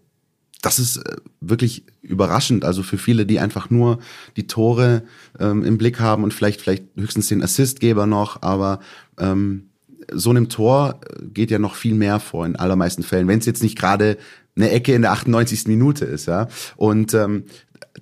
Das 0.64 0.80
ist 0.80 0.98
äh, 0.98 1.18
wirklich 1.40 1.86
überraschend. 2.02 2.66
Also 2.66 2.82
für 2.82 2.98
viele, 2.98 3.26
die 3.28 3.40
einfach 3.40 3.70
nur 3.70 4.00
die 4.38 4.48
Tore 4.48 5.04
ähm, 5.40 5.64
im 5.64 5.78
Blick 5.78 6.00
haben 6.00 6.24
und 6.24 6.34
vielleicht 6.34 6.62
vielleicht 6.62 6.86
höchstens 6.96 7.28
den 7.28 7.44
Assistgeber 7.44 8.08
noch, 8.08 8.42
aber 8.42 8.80
ähm, 9.20 9.70
so 10.12 10.30
einem 10.30 10.50
Tor 10.50 11.02
äh, 11.06 11.26
geht 11.28 11.52
ja 11.52 11.60
noch 11.60 11.76
viel 11.76 11.94
mehr 11.94 12.20
vor 12.20 12.46
in 12.46 12.56
allermeisten 12.56 13.04
Fällen, 13.04 13.28
wenn 13.28 13.40
es 13.40 13.46
jetzt 13.46 13.64
nicht 13.64 13.78
gerade 13.78 14.18
eine 14.56 14.70
Ecke 14.72 14.94
in 14.94 15.02
der 15.02 15.12
98. 15.12 15.68
Minute 15.68 16.06
ist, 16.06 16.28
ja. 16.28 16.48
Und 16.76 17.14
ähm, 17.14 17.46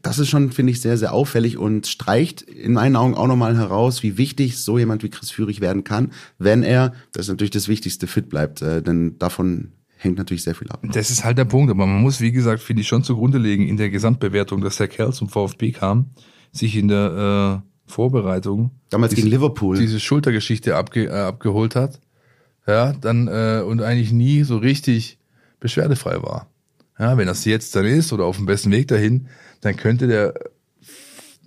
das 0.01 0.19
ist 0.19 0.29
schon, 0.29 0.51
finde 0.51 0.71
ich, 0.71 0.81
sehr, 0.81 0.97
sehr 0.97 1.13
auffällig 1.13 1.57
und 1.57 1.87
streicht 1.87 2.41
in 2.41 2.73
meinen 2.73 2.95
Augen 2.95 3.15
auch 3.15 3.27
nochmal 3.27 3.57
heraus, 3.57 4.03
wie 4.03 4.17
wichtig 4.17 4.57
so 4.57 4.77
jemand 4.77 5.03
wie 5.03 5.09
Chris 5.09 5.31
Führig 5.31 5.61
werden 5.61 5.83
kann, 5.83 6.11
wenn 6.37 6.63
er, 6.63 6.93
das 7.11 7.25
ist 7.25 7.29
natürlich 7.29 7.51
das 7.51 7.67
Wichtigste, 7.67 8.07
fit 8.07 8.29
bleibt. 8.29 8.61
Äh, 8.61 8.81
denn 8.81 9.17
davon 9.19 9.71
hängt 9.97 10.17
natürlich 10.17 10.43
sehr 10.43 10.55
viel 10.55 10.69
ab. 10.69 10.81
Das 10.91 11.11
ist 11.11 11.23
halt 11.23 11.37
der 11.37 11.45
Punkt, 11.45 11.69
aber 11.69 11.85
man 11.85 12.01
muss, 12.01 12.21
wie 12.21 12.31
gesagt, 12.31 12.61
finde 12.61 12.81
ich 12.81 12.87
schon 12.87 13.03
zugrunde 13.03 13.37
legen 13.37 13.67
in 13.67 13.77
der 13.77 13.89
Gesamtbewertung, 13.89 14.61
dass 14.61 14.77
der 14.77 14.87
Kerl 14.87 15.13
zum 15.13 15.29
VfB 15.29 15.71
kam, 15.71 16.11
sich 16.51 16.75
in 16.75 16.87
der 16.87 17.61
äh, 17.65 17.91
Vorbereitung 17.91 18.71
Damals 18.89 19.11
diese, 19.11 19.23
gegen 19.23 19.35
Liverpool. 19.35 19.77
diese 19.77 19.99
Schultergeschichte 19.99 20.75
abge, 20.75 21.07
äh, 21.07 21.11
abgeholt 21.11 21.75
hat, 21.75 21.99
ja, 22.65 22.93
dann 22.93 23.27
äh, 23.27 23.61
und 23.65 23.81
eigentlich 23.81 24.11
nie 24.11 24.43
so 24.43 24.57
richtig 24.57 25.17
beschwerdefrei 25.59 26.21
war. 26.21 26.47
Ja, 26.97 27.17
wenn 27.17 27.27
das 27.27 27.45
jetzt 27.45 27.75
dann 27.75 27.85
ist 27.85 28.13
oder 28.13 28.25
auf 28.25 28.37
dem 28.37 28.45
besten 28.45 28.71
Weg 28.71 28.87
dahin, 28.89 29.27
dann 29.61 29.75
könnte 29.75 30.07
der 30.07 30.33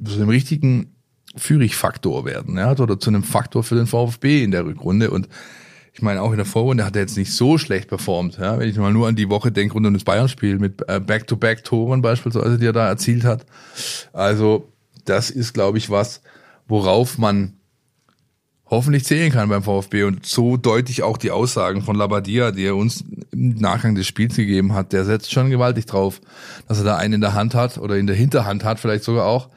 zu 0.04 0.16
einem 0.16 0.28
richtigen 0.28 0.94
Führich-Faktor 1.36 2.24
werden, 2.24 2.56
ja, 2.56 2.72
oder 2.72 2.98
zu 2.98 3.10
einem 3.10 3.22
Faktor 3.22 3.62
für 3.62 3.74
den 3.74 3.86
VfB 3.86 4.42
in 4.42 4.50
der 4.50 4.64
Rückrunde 4.66 5.10
und 5.10 5.28
ich 5.94 6.00
meine, 6.00 6.22
auch 6.22 6.30
in 6.30 6.38
der 6.38 6.46
Vorrunde 6.46 6.86
hat 6.86 6.96
er 6.96 7.02
jetzt 7.02 7.18
nicht 7.18 7.32
so 7.32 7.58
schlecht 7.58 7.88
performt. 7.88 8.38
Ja? 8.38 8.58
Wenn 8.58 8.68
ich 8.68 8.76
mal 8.78 8.92
nur 8.92 9.08
an 9.08 9.16
die 9.16 9.28
Woche 9.28 9.52
denke 9.52 9.74
rund 9.74 9.86
um 9.86 9.92
das 9.92 10.04
Bayern-Spiel 10.04 10.58
mit 10.58 10.82
äh, 10.88 11.00
Back-to-Back-Toren 11.00 12.00
beispielsweise, 12.00 12.58
die 12.58 12.66
er 12.66 12.72
da 12.72 12.88
erzielt 12.88 13.24
hat. 13.24 13.44
Also 14.12 14.72
das 15.04 15.30
ist, 15.30 15.52
glaube 15.52 15.76
ich, 15.78 15.90
was, 15.90 16.22
worauf 16.66 17.18
man 17.18 17.58
hoffentlich 18.66 19.04
zählen 19.04 19.30
kann 19.30 19.50
beim 19.50 19.62
VfB 19.62 20.04
und 20.04 20.24
so 20.24 20.56
deutlich 20.56 21.02
auch 21.02 21.18
die 21.18 21.30
Aussagen 21.30 21.82
von 21.82 21.96
Labadia, 21.96 22.52
die 22.52 22.64
er 22.64 22.76
uns 22.76 23.04
im 23.32 23.54
Nachgang 23.54 23.94
des 23.94 24.06
Spiels 24.06 24.36
gegeben 24.36 24.74
hat, 24.74 24.92
der 24.92 25.04
setzt 25.04 25.32
schon 25.32 25.50
gewaltig 25.50 25.86
drauf, 25.86 26.20
dass 26.68 26.78
er 26.78 26.84
da 26.84 26.96
einen 26.96 27.14
in 27.14 27.20
der 27.20 27.34
Hand 27.34 27.54
hat 27.54 27.78
oder 27.78 27.96
in 27.96 28.06
der 28.06 28.16
Hinterhand 28.16 28.64
hat 28.64 28.78
vielleicht 28.78 29.04
sogar 29.04 29.26
auch, 29.26 29.48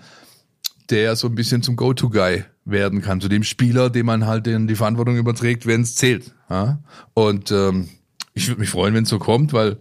der 0.89 1.15
so 1.15 1.27
ein 1.27 1.35
bisschen 1.35 1.61
zum 1.61 1.75
Go-To-Guy 1.75 2.45
werden 2.63 3.01
kann, 3.01 3.21
zu 3.21 3.27
dem 3.27 3.43
Spieler, 3.43 3.89
dem 3.89 4.05
man 4.05 4.25
halt 4.25 4.45
den, 4.45 4.67
die 4.67 4.75
Verantwortung 4.75 5.17
überträgt, 5.17 5.65
wenn 5.65 5.81
es 5.81 5.95
zählt. 5.95 6.33
Ja? 6.49 6.79
Und 7.13 7.51
ähm, 7.51 7.89
ich 8.33 8.47
würde 8.47 8.59
mich 8.59 8.69
freuen, 8.69 8.93
wenn 8.93 9.03
es 9.03 9.09
so 9.09 9.19
kommt, 9.19 9.53
weil 9.53 9.77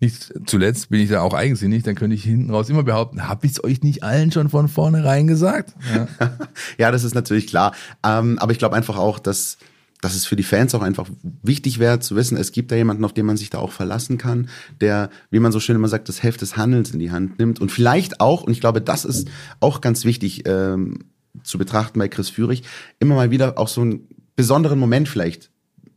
nicht 0.00 0.32
zuletzt 0.46 0.90
bin 0.90 1.00
ich 1.00 1.08
da 1.10 1.22
auch 1.22 1.34
eigensinnig, 1.34 1.82
dann 1.82 1.94
könnte 1.94 2.14
ich 2.14 2.24
hinten 2.24 2.50
raus 2.50 2.68
immer 2.68 2.84
behaupten, 2.84 3.28
habe 3.28 3.46
ich 3.46 3.52
es 3.52 3.64
euch 3.64 3.82
nicht 3.82 4.02
allen 4.02 4.30
schon 4.30 4.48
von 4.48 4.68
vornherein 4.68 5.26
gesagt? 5.26 5.74
Ja, 5.92 6.08
ja 6.78 6.90
das 6.90 7.04
ist 7.04 7.14
natürlich 7.14 7.46
klar. 7.46 7.74
Ähm, 8.04 8.38
aber 8.38 8.52
ich 8.52 8.58
glaube 8.58 8.76
einfach 8.76 8.96
auch, 8.96 9.18
dass 9.18 9.58
dass 10.02 10.14
es 10.14 10.26
für 10.26 10.36
die 10.36 10.42
Fans 10.42 10.74
auch 10.74 10.82
einfach 10.82 11.08
wichtig 11.42 11.78
wäre 11.78 12.00
zu 12.00 12.16
wissen, 12.16 12.36
es 12.36 12.52
gibt 12.52 12.70
da 12.70 12.76
jemanden, 12.76 13.04
auf 13.04 13.14
den 13.14 13.26
man 13.26 13.36
sich 13.36 13.50
da 13.50 13.58
auch 13.58 13.72
verlassen 13.72 14.18
kann, 14.18 14.48
der, 14.80 15.10
wie 15.30 15.40
man 15.40 15.52
so 15.52 15.60
schön 15.60 15.76
immer 15.76 15.88
sagt, 15.88 16.08
das 16.08 16.22
Heft 16.22 16.42
des 16.42 16.56
Handelns 16.56 16.90
in 16.90 16.98
die 16.98 17.10
Hand 17.10 17.38
nimmt. 17.38 17.60
Und 17.60 17.72
vielleicht 17.72 18.20
auch, 18.20 18.42
und 18.42 18.52
ich 18.52 18.60
glaube, 18.60 18.80
das 18.80 19.04
ist 19.04 19.28
auch 19.60 19.80
ganz 19.80 20.04
wichtig 20.04 20.46
ähm, 20.46 21.06
zu 21.42 21.58
betrachten 21.58 21.98
bei 21.98 22.08
Chris 22.08 22.28
Führig, 22.28 22.62
immer 22.98 23.14
mal 23.14 23.30
wieder 23.30 23.58
auch 23.58 23.68
so 23.68 23.80
einen 23.80 24.08
besonderen 24.36 24.78
Moment 24.78 25.08
vielleicht 25.08 25.50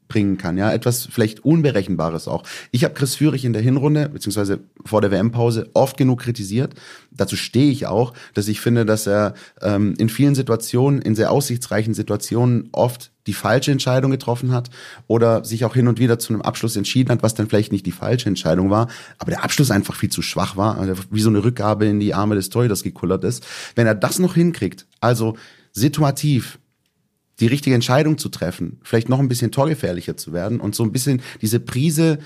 bringen 0.10 0.38
kann, 0.38 0.58
ja, 0.58 0.74
etwas 0.74 1.08
vielleicht 1.10 1.46
Unberechenbares 1.46 2.28
auch. 2.28 2.44
Ich 2.72 2.84
habe 2.84 2.96
Chris 2.96 3.16
Führig 3.16 3.46
in 3.46 3.54
der 3.54 3.62
Hinrunde, 3.62 4.10
beziehungsweise 4.10 4.60
vor 4.84 5.01
der 5.01 5.12
WM-Pause, 5.12 5.70
oft 5.74 5.96
genug 5.96 6.22
kritisiert. 6.22 6.74
Dazu 7.12 7.38
stehe 7.38 7.72
ich 7.72 7.86
auch, 7.86 8.13
dass 8.34 8.48
ich 8.48 8.60
finde, 8.60 8.86
dass 8.86 9.08
er 9.08 9.36
ähm, 9.62 9.94
in 9.98 10.10
vielen 10.10 10.36
Situationen, 10.36 11.01
in 11.01 11.16
sehr 11.16 11.32
aussichtsreichen 11.32 11.94
Situationen 11.94 12.70
oft 12.72 13.12
die 13.28 13.34
falsche 13.34 13.72
Entscheidung 13.72 14.10
getroffen 14.10 14.51
hat 14.51 14.72
oder 15.06 15.46
sich 15.46 15.63
auch 15.63 15.75
hin 15.75 15.88
und 15.88 16.00
wieder 16.00 16.18
zu 16.18 16.34
einem 16.34 16.42
Abschluss 16.42 16.75
entschieden 16.75 17.12
hat, 17.12 17.22
was 17.22 17.36
dann 17.36 17.48
vielleicht 17.48 17.72
nicht 17.72 17.86
die 17.86 17.92
falsche 17.92 18.28
Entscheidung 18.28 18.72
war, 18.72 18.88
aber 19.20 19.30
der 19.30 19.44
Abschluss 19.44 19.70
einfach 19.70 19.96
viel 19.96 20.10
zu 20.10 20.24
schwach 20.24 20.58
war, 20.58 20.80
also 20.80 20.94
wie 21.12 21.22
so 21.22 21.30
eine 21.30 21.44
Rückgabe 21.44 21.86
in 21.86 22.00
die 22.00 22.16
Arme 22.16 22.34
des 22.34 22.50
Torhüters 22.50 22.82
gekullert 22.82 23.24
ist. 23.24 23.46
Wenn 23.75 23.86
er 23.86 23.94
das 23.94 24.18
noch 24.18 24.34
hinkriegt, 24.34 24.88
also 25.00 25.38
situativ 25.72 26.58
die 27.39 27.48
richtige 27.48 27.75
Entscheidung 27.75 28.17
zu 28.17 28.29
treffen, 28.29 28.79
vielleicht 28.84 29.10
noch 29.10 29.19
ein 29.19 29.27
bisschen 29.27 29.51
torgefährlicher 29.51 30.17
zu 30.17 30.34
werden 30.34 30.60
und 30.60 30.75
so 30.75 30.84
ein 30.84 30.91
bisschen 30.91 31.22
diese 31.41 31.60
Prise 31.60 32.19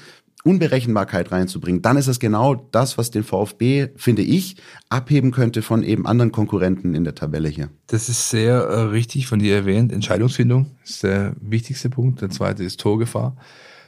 Unberechenbarkeit 0.44 1.32
reinzubringen, 1.32 1.82
dann 1.82 1.96
ist 1.96 2.08
es 2.08 2.20
genau 2.20 2.56
das, 2.56 2.98
was 2.98 3.12
den 3.12 3.24
VfB, 3.24 3.90
finde 3.96 4.24
ich, 4.24 4.58
abheben 4.90 5.32
könnte 5.32 5.62
von 5.62 5.84
eben 5.84 6.06
anderen 6.06 6.34
Konkurrenten 6.34 6.96
in 6.96 7.06
der 7.06 7.16
Tabelle 7.16 7.48
hier. 7.48 7.70
Das 7.88 8.10
ist 8.10 8.30
sehr 8.30 8.56
äh, 8.56 8.82
richtig 8.82 9.28
von 9.28 9.40
dir 9.40 9.56
erwähnt. 9.56 9.94
Entscheidungsfindung 9.94 10.72
ist 10.84 11.04
der 11.04 11.34
wichtigste 11.40 11.90
Punkt. 11.90 12.22
Der 12.22 12.30
zweite 12.30 12.64
ist 12.64 12.82
Torgefahr. 12.82 13.38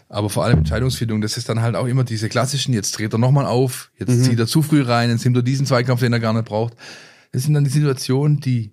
Aber 0.07 0.29
vor 0.29 0.45
allem 0.45 0.59
Entscheidungsfindung, 0.59 1.19
das 1.19 1.35
ist 1.35 1.49
dann 1.49 1.61
halt 1.61 1.75
auch 1.75 1.87
immer 1.87 2.05
diese 2.05 2.29
klassischen, 2.29 2.73
jetzt 2.73 2.97
dreht 2.97 3.13
er 3.13 3.17
nochmal 3.17 3.45
auf, 3.45 3.91
jetzt 3.97 4.09
mhm. 4.09 4.23
zieht 4.23 4.39
er 4.39 4.47
zu 4.47 4.61
früh 4.61 4.81
rein, 4.81 5.09
jetzt 5.09 5.25
nimmt 5.25 5.35
er 5.35 5.43
diesen 5.43 5.65
Zweikampf, 5.65 5.99
den 5.99 6.13
er 6.13 6.19
gar 6.19 6.31
nicht 6.31 6.45
braucht. 6.45 6.75
Das 7.33 7.43
sind 7.43 7.53
dann 7.53 7.65
die 7.65 7.69
Situationen, 7.69 8.39
die 8.39 8.71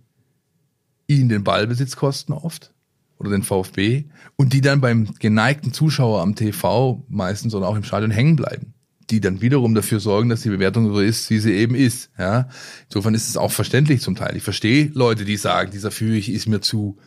ihn 1.06 1.28
den 1.28 1.44
Ballbesitz 1.44 1.96
kosten 1.96 2.32
oft 2.32 2.72
oder 3.18 3.30
den 3.30 3.42
VfB 3.42 4.04
und 4.36 4.52
die 4.52 4.60
dann 4.60 4.80
beim 4.80 5.14
geneigten 5.18 5.72
Zuschauer 5.72 6.22
am 6.22 6.34
TV 6.34 7.04
meistens 7.08 7.54
oder 7.54 7.68
auch 7.68 7.76
im 7.76 7.84
Stadion 7.84 8.10
hängen 8.10 8.36
bleiben, 8.36 8.74
die 9.10 9.20
dann 9.20 9.40
wiederum 9.40 9.74
dafür 9.74 10.00
sorgen, 10.00 10.28
dass 10.28 10.42
die 10.42 10.50
Bewertung 10.50 10.92
so 10.92 11.00
ist, 11.00 11.30
wie 11.30 11.38
sie 11.38 11.52
eben 11.52 11.74
ist. 11.74 12.10
Ja, 12.18 12.48
insofern 12.88 13.14
ist 13.14 13.28
es 13.28 13.36
auch 13.36 13.52
verständlich 13.52 14.00
zum 14.00 14.16
Teil. 14.16 14.36
Ich 14.36 14.42
verstehe 14.42 14.90
Leute, 14.94 15.24
die 15.24 15.36
sagen, 15.36 15.70
dieser 15.70 15.90
Führig 15.90 16.28
ist 16.30 16.48
mir 16.48 16.60
zu 16.60 16.98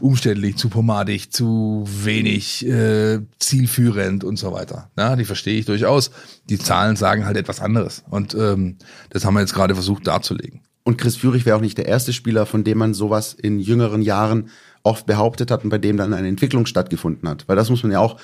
umständlich, 0.00 0.56
zu 0.56 0.68
pomadig, 0.68 1.32
zu 1.32 1.84
wenig 1.86 2.66
äh, 2.66 3.20
zielführend 3.38 4.24
und 4.24 4.36
so 4.36 4.52
weiter. 4.52 4.90
Ja, 4.96 5.16
die 5.16 5.24
verstehe 5.24 5.58
ich 5.58 5.66
durchaus. 5.66 6.10
Die 6.48 6.58
Zahlen 6.58 6.96
sagen 6.96 7.24
halt 7.24 7.36
etwas 7.36 7.60
anderes 7.60 8.04
und 8.08 8.34
ähm, 8.34 8.76
das 9.10 9.24
haben 9.24 9.34
wir 9.34 9.40
jetzt 9.40 9.54
gerade 9.54 9.74
versucht 9.74 10.06
darzulegen. 10.06 10.60
Und 10.86 10.98
Chris 10.98 11.16
Führig 11.16 11.44
wäre 11.44 11.56
auch 11.56 11.60
nicht 11.60 11.78
der 11.78 11.86
erste 11.86 12.12
Spieler, 12.12 12.46
von 12.46 12.62
dem 12.62 12.78
man 12.78 12.94
sowas 12.94 13.34
in 13.34 13.58
jüngeren 13.58 14.02
Jahren 14.02 14.50
oft 14.84 15.04
behauptet 15.04 15.50
hat 15.50 15.64
und 15.64 15.70
bei 15.70 15.78
dem 15.78 15.96
dann 15.96 16.14
eine 16.14 16.28
Entwicklung 16.28 16.64
stattgefunden 16.64 17.28
hat. 17.28 17.48
Weil 17.48 17.56
das 17.56 17.70
muss 17.70 17.82
man 17.82 17.90
ja 17.90 17.98
auch 17.98 18.20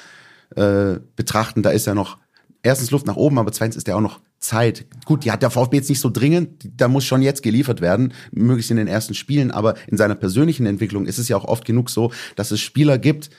äh, 0.54 1.00
betrachten. 1.16 1.64
Da 1.64 1.70
ist 1.70 1.88
ja 1.88 1.94
noch 1.96 2.18
erstens 2.62 2.92
Luft 2.92 3.04
nach 3.04 3.16
oben, 3.16 3.40
aber 3.40 3.50
zweitens 3.50 3.74
ist 3.74 3.88
ja 3.88 3.96
auch 3.96 4.00
noch 4.00 4.20
Zeit. 4.38 4.86
Gut, 5.06 5.24
die 5.24 5.32
hat 5.32 5.42
der 5.42 5.50
VfB 5.50 5.78
jetzt 5.78 5.88
nicht 5.88 5.98
so 5.98 6.08
dringend, 6.08 6.70
da 6.76 6.86
muss 6.86 7.04
schon 7.04 7.20
jetzt 7.20 7.42
geliefert 7.42 7.80
werden, 7.80 8.12
möglichst 8.30 8.70
in 8.70 8.76
den 8.76 8.86
ersten 8.86 9.14
Spielen, 9.14 9.50
aber 9.50 9.74
in 9.88 9.96
seiner 9.96 10.14
persönlichen 10.14 10.64
Entwicklung 10.64 11.06
ist 11.06 11.18
es 11.18 11.28
ja 11.28 11.36
auch 11.36 11.46
oft 11.46 11.64
genug 11.64 11.90
so, 11.90 12.12
dass 12.36 12.52
es 12.52 12.60
Spieler 12.60 12.96
gibt, 12.96 13.30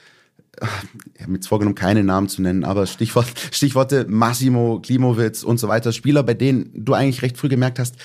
ich 0.61 1.21
habe 1.21 1.31
mir 1.31 1.37
jetzt 1.37 1.47
vorgenommen, 1.47 1.75
keine 1.75 2.03
Namen 2.03 2.29
zu 2.29 2.41
nennen, 2.41 2.63
aber 2.63 2.85
Stichwort, 2.85 3.27
Stichworte 3.51 4.05
Massimo, 4.07 4.79
Klimowitz 4.81 5.43
und 5.43 5.59
so 5.59 5.67
weiter, 5.67 5.91
Spieler, 5.91 6.21
bei 6.23 6.35
denen 6.35 6.69
du 6.73 6.93
eigentlich 6.93 7.23
recht 7.23 7.37
früh 7.37 7.49
gemerkt 7.49 7.79
hast, 7.79 7.95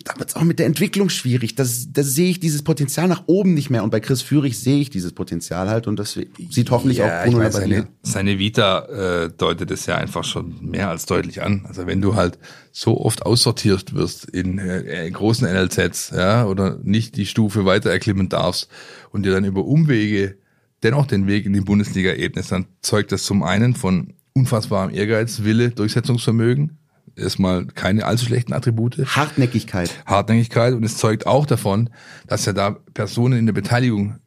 da 0.00 0.18
wird 0.18 0.30
es 0.30 0.36
auch 0.36 0.42
mit 0.42 0.58
der 0.58 0.66
Entwicklung 0.66 1.10
schwierig. 1.10 1.54
Das, 1.54 1.92
das 1.92 2.14
sehe 2.14 2.30
ich 2.30 2.40
dieses 2.40 2.62
Potenzial 2.62 3.08
nach 3.08 3.24
oben 3.26 3.52
nicht 3.52 3.68
mehr. 3.68 3.84
Und 3.84 3.90
bei 3.90 4.00
Chris 4.00 4.22
Führig 4.22 4.58
sehe 4.58 4.80
ich 4.80 4.88
dieses 4.88 5.12
Potenzial 5.12 5.68
halt 5.68 5.86
und 5.86 5.98
das 5.98 6.18
sieht 6.50 6.70
hoffentlich 6.70 6.98
ja, 6.98 7.20
auch 7.20 7.24
Bruno 7.24 7.38
meine, 7.38 7.52
seine, 7.52 7.88
seine 8.02 8.38
Vita 8.38 8.86
äh, 8.86 9.30
deutet 9.30 9.70
es 9.70 9.84
ja 9.84 9.96
einfach 9.96 10.24
schon 10.24 10.56
mehr 10.62 10.88
als 10.88 11.04
deutlich 11.04 11.42
an. 11.42 11.66
Also 11.68 11.86
wenn 11.86 12.00
du 12.00 12.14
halt 12.14 12.38
so 12.72 13.00
oft 13.00 13.26
aussortiert 13.26 13.94
wirst 13.94 14.24
in, 14.24 14.58
äh, 14.58 15.06
in 15.06 15.12
großen 15.12 15.46
NLZs, 15.46 16.12
ja, 16.16 16.46
oder 16.46 16.78
nicht 16.82 17.16
die 17.16 17.26
Stufe 17.26 17.66
weiter 17.66 17.90
erklimmen 17.90 18.30
darfst 18.30 18.68
und 19.10 19.24
dir 19.26 19.32
dann 19.32 19.44
über 19.44 19.64
Umwege 19.64 20.38
dennoch 20.82 21.06
den 21.06 21.26
Weg 21.26 21.44
in 21.44 21.52
die 21.52 21.60
Bundesliga 21.60 22.14
ebnest, 22.14 22.50
dann 22.50 22.66
zeugt 22.80 23.12
das 23.12 23.24
zum 23.24 23.42
einen 23.42 23.74
von 23.74 24.14
unfassbarem 24.32 24.92
Ehrgeiz, 24.92 25.42
Wille, 25.42 25.70
Durchsetzungsvermögen, 25.70 26.78
erstmal 27.16 27.66
keine 27.66 28.04
allzu 28.04 28.26
schlechten 28.26 28.52
Attribute. 28.52 28.98
Hartnäckigkeit. 28.98 29.90
Hartnäckigkeit 30.06 30.74
und 30.74 30.84
es 30.84 30.96
zeugt 30.96 31.26
auch 31.26 31.46
davon, 31.46 31.90
dass 32.26 32.44
ja 32.44 32.52
da 32.52 32.76
Personen 32.94 33.38
in 33.38 33.46
der 33.46 33.52
Beteiligung 33.52 34.18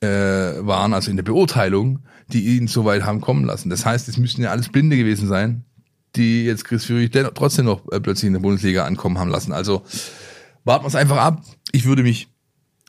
äh, 0.00 0.06
waren, 0.08 0.94
also 0.94 1.10
in 1.10 1.16
der 1.16 1.24
Beurteilung, 1.24 2.00
die 2.28 2.56
ihn 2.56 2.68
so 2.68 2.84
weit 2.84 3.04
haben 3.04 3.20
kommen 3.20 3.44
lassen. 3.44 3.70
Das 3.70 3.84
heißt, 3.84 4.08
es 4.08 4.16
müssten 4.16 4.42
ja 4.42 4.50
alles 4.50 4.68
Blinde 4.68 4.96
gewesen 4.96 5.28
sein, 5.28 5.64
die 6.16 6.44
jetzt 6.44 6.64
Chris 6.64 6.84
Führig 6.84 7.12
trotzdem 7.34 7.66
noch 7.66 7.90
äh, 7.92 8.00
plötzlich 8.00 8.28
in 8.28 8.32
der 8.32 8.40
Bundesliga 8.40 8.84
ankommen 8.84 9.18
haben 9.18 9.30
lassen. 9.30 9.52
Also 9.52 9.82
warten 10.64 10.84
wir 10.84 10.88
es 10.88 10.94
einfach 10.94 11.18
ab. 11.18 11.42
Ich 11.72 11.84
würde 11.84 12.02
mich, 12.02 12.28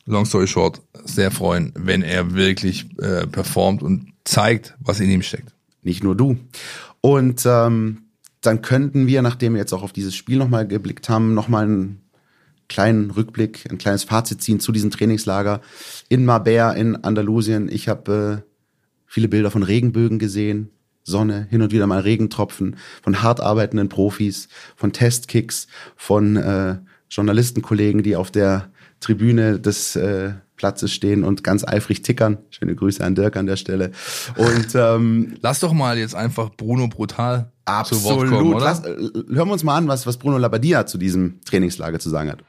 long 0.05 0.25
story 0.25 0.47
short, 0.47 0.81
sehr 1.03 1.31
freuen, 1.31 1.71
wenn 1.75 2.01
er 2.01 2.33
wirklich 2.33 2.89
äh, 2.99 3.27
performt 3.27 3.83
und 3.83 4.13
zeigt, 4.23 4.75
was 4.79 4.99
in 4.99 5.09
ihm 5.09 5.21
steckt. 5.21 5.53
Nicht 5.83 6.03
nur 6.03 6.15
du. 6.15 6.37
Und 7.01 7.43
ähm, 7.45 8.03
dann 8.41 8.61
könnten 8.61 9.07
wir, 9.07 9.21
nachdem 9.21 9.53
wir 9.53 9.59
jetzt 9.59 9.73
auch 9.73 9.83
auf 9.83 9.93
dieses 9.93 10.15
Spiel 10.15 10.37
nochmal 10.37 10.67
geblickt 10.67 11.09
haben, 11.09 11.33
nochmal 11.33 11.65
einen 11.65 12.01
kleinen 12.67 13.11
Rückblick, 13.11 13.69
ein 13.69 13.77
kleines 13.77 14.03
Fazit 14.03 14.41
ziehen 14.41 14.59
zu 14.59 14.71
diesem 14.71 14.91
Trainingslager 14.91 15.61
in 16.09 16.25
Marbella 16.25 16.71
in 16.71 16.95
Andalusien. 16.95 17.69
Ich 17.69 17.87
habe 17.87 18.43
äh, 18.43 18.51
viele 19.05 19.27
Bilder 19.27 19.51
von 19.51 19.63
Regenbögen 19.63 20.19
gesehen, 20.19 20.69
Sonne, 21.03 21.47
hin 21.49 21.61
und 21.61 21.71
wieder 21.71 21.87
mal 21.87 21.99
Regentropfen, 21.99 22.77
von 23.03 23.21
hart 23.21 23.41
arbeitenden 23.41 23.89
Profis, 23.89 24.47
von 24.75 24.93
Testkicks, 24.93 25.67
von 25.95 26.37
äh, 26.37 26.77
Journalistenkollegen, 27.09 28.03
die 28.03 28.15
auf 28.15 28.31
der 28.31 28.71
Tribüne 29.01 29.59
des 29.59 29.95
äh, 29.95 30.33
Platzes 30.55 30.93
stehen 30.93 31.23
und 31.23 31.43
ganz 31.43 31.67
eifrig 31.67 32.03
tickern. 32.03 32.37
Schöne 32.51 32.75
Grüße 32.75 33.03
an 33.03 33.15
Dirk 33.15 33.35
an 33.35 33.47
der 33.47 33.57
Stelle. 33.57 33.91
Und 34.37 34.75
ähm, 34.75 35.35
lass 35.41 35.59
doch 35.59 35.73
mal 35.73 35.97
jetzt 35.97 36.15
einfach 36.15 36.51
Bruno 36.55 36.87
brutal 36.87 37.50
absolut. 37.65 38.29
kommen, 38.29 38.53
oder? 38.53 38.65
Lass, 38.65 38.85
äh, 38.85 38.95
hören 39.29 39.47
wir 39.47 39.53
uns 39.53 39.63
mal 39.63 39.77
an, 39.77 39.87
was, 39.87 40.05
was 40.07 40.17
Bruno 40.17 40.37
Labbadia 40.37 40.85
zu 40.85 40.97
diesem 40.97 41.41
Trainingslager 41.45 41.99
zu 41.99 42.09
sagen 42.09 42.31
hat. 42.31 42.39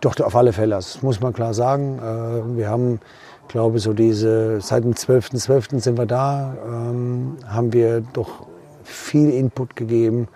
Doch, 0.00 0.18
auf 0.20 0.36
alle 0.36 0.52
Fälle, 0.52 0.74
das 0.76 1.02
muss 1.02 1.20
man 1.20 1.32
klar 1.32 1.54
sagen. 1.54 1.98
Äh, 1.98 2.56
wir 2.56 2.68
haben 2.68 3.00
Ich 3.42 3.48
glaube, 3.48 3.78
so 3.78 3.92
diese, 3.92 4.60
seit 4.60 4.84
dem 4.84 4.92
12.12. 4.92 5.46
.12. 5.46 5.80
sind 5.80 5.98
wir 5.98 6.06
da, 6.06 6.56
ähm, 6.66 7.36
haben 7.46 7.72
wir 7.72 8.00
doch 8.00 8.46
viel 8.82 9.30
Input 9.30 9.76
gegeben. 9.76 10.28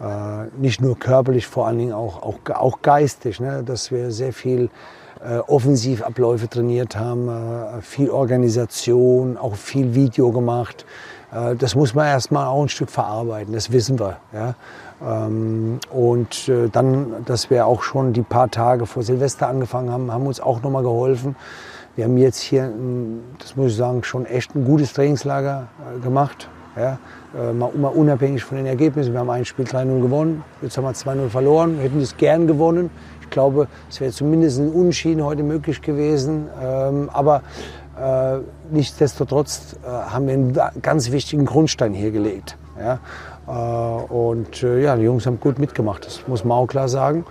Äh, 0.00 0.46
nicht 0.60 0.80
nur 0.80 0.98
körperlich, 0.98 1.46
vor 1.46 1.66
allen 1.66 1.78
Dingen 1.78 1.92
auch, 1.92 2.22
auch, 2.22 2.38
auch 2.52 2.82
geistig, 2.82 3.40
ne? 3.40 3.62
dass 3.64 3.90
wir 3.90 4.10
sehr 4.10 4.32
viel 4.32 4.70
Offensivabläufe 5.46 6.48
trainiert 6.48 6.96
haben, 6.96 7.30
viel 7.80 8.10
Organisation, 8.10 9.36
auch 9.36 9.54
viel 9.54 9.94
Video 9.94 10.32
gemacht. 10.32 10.84
Äh, 11.32 11.56
das 11.56 11.74
muss 11.74 11.94
man 11.94 12.06
erstmal 12.06 12.46
auch 12.46 12.62
ein 12.62 12.68
Stück 12.68 12.90
verarbeiten, 12.90 13.52
das 13.52 13.72
wissen 13.72 13.98
wir. 13.98 14.18
Ja? 14.32 14.54
Ähm, 15.04 15.78
und 15.90 16.48
äh, 16.48 16.68
dann, 16.68 17.24
dass 17.24 17.50
wir 17.50 17.66
auch 17.66 17.82
schon 17.82 18.12
die 18.12 18.22
paar 18.22 18.50
Tage 18.50 18.86
vor 18.86 19.02
Silvester 19.02 19.48
angefangen 19.48 19.90
haben, 19.90 20.12
haben 20.12 20.26
uns 20.26 20.40
auch 20.40 20.62
nochmal 20.62 20.82
geholfen. 20.82 21.36
Wir 21.96 22.04
haben 22.04 22.16
jetzt 22.16 22.40
hier, 22.40 22.72
das 23.38 23.54
muss 23.54 23.72
ich 23.72 23.76
sagen, 23.76 24.02
schon 24.02 24.24
echt 24.24 24.54
ein 24.54 24.64
gutes 24.64 24.94
Trainingslager 24.94 25.68
äh, 25.96 26.00
gemacht. 26.00 26.48
Ja, 26.74 26.96
mal, 27.52 27.66
unabhängig 27.66 28.42
von 28.42 28.56
den 28.56 28.64
Ergebnissen. 28.64 29.12
Wir 29.12 29.20
haben 29.20 29.28
ein 29.28 29.44
Spiel 29.44 29.66
3-0 29.66 30.00
gewonnen, 30.00 30.42
jetzt 30.62 30.78
haben 30.78 30.84
wir 30.84 30.92
2-0 30.92 31.28
verloren. 31.28 31.76
Wir 31.76 31.84
hätten 31.84 32.00
es 32.00 32.16
gern 32.16 32.46
gewonnen. 32.46 32.88
Ich 33.20 33.28
glaube, 33.28 33.68
es 33.90 34.00
wäre 34.00 34.10
zumindest 34.10 34.58
ein 34.58 34.70
Unschieden 34.70 35.22
heute 35.22 35.42
möglich 35.42 35.82
gewesen. 35.82 36.48
Ähm, 36.62 37.10
aber 37.12 37.42
äh, 38.02 38.40
nichtsdestotrotz 38.70 39.76
äh, 39.84 39.86
haben 39.86 40.26
wir 40.26 40.34
einen 40.34 40.82
ganz 40.82 41.12
wichtigen 41.12 41.44
Grundstein 41.44 41.94
hier 41.94 42.10
gelegt. 42.10 42.56
Ja? 42.78 42.98
Äh, 43.46 44.12
und 44.12 44.62
äh, 44.62 44.82
ja, 44.82 44.96
die 44.96 45.04
Jungs 45.04 45.26
haben 45.26 45.38
gut 45.38 45.58
mitgemacht, 45.58 46.06
das 46.06 46.26
muss 46.26 46.44
man 46.44 46.58
auch 46.58 46.66
klar 46.66 46.88
sagen. 46.88 47.24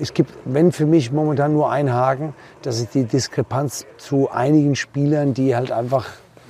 Es 0.00 0.12
gibt, 0.12 0.32
wenn 0.44 0.72
für 0.72 0.86
mich 0.86 1.12
momentan 1.12 1.52
nur 1.52 1.70
ein 1.70 1.92
Haken, 1.92 2.34
das 2.62 2.80
ist 2.80 2.94
die 2.94 3.04
Diskrepanz 3.04 3.86
zu 3.98 4.30
einigen 4.30 4.74
Spielern, 4.74 5.32
die 5.32 5.54
halt 5.54 5.70
einfach 5.70 6.08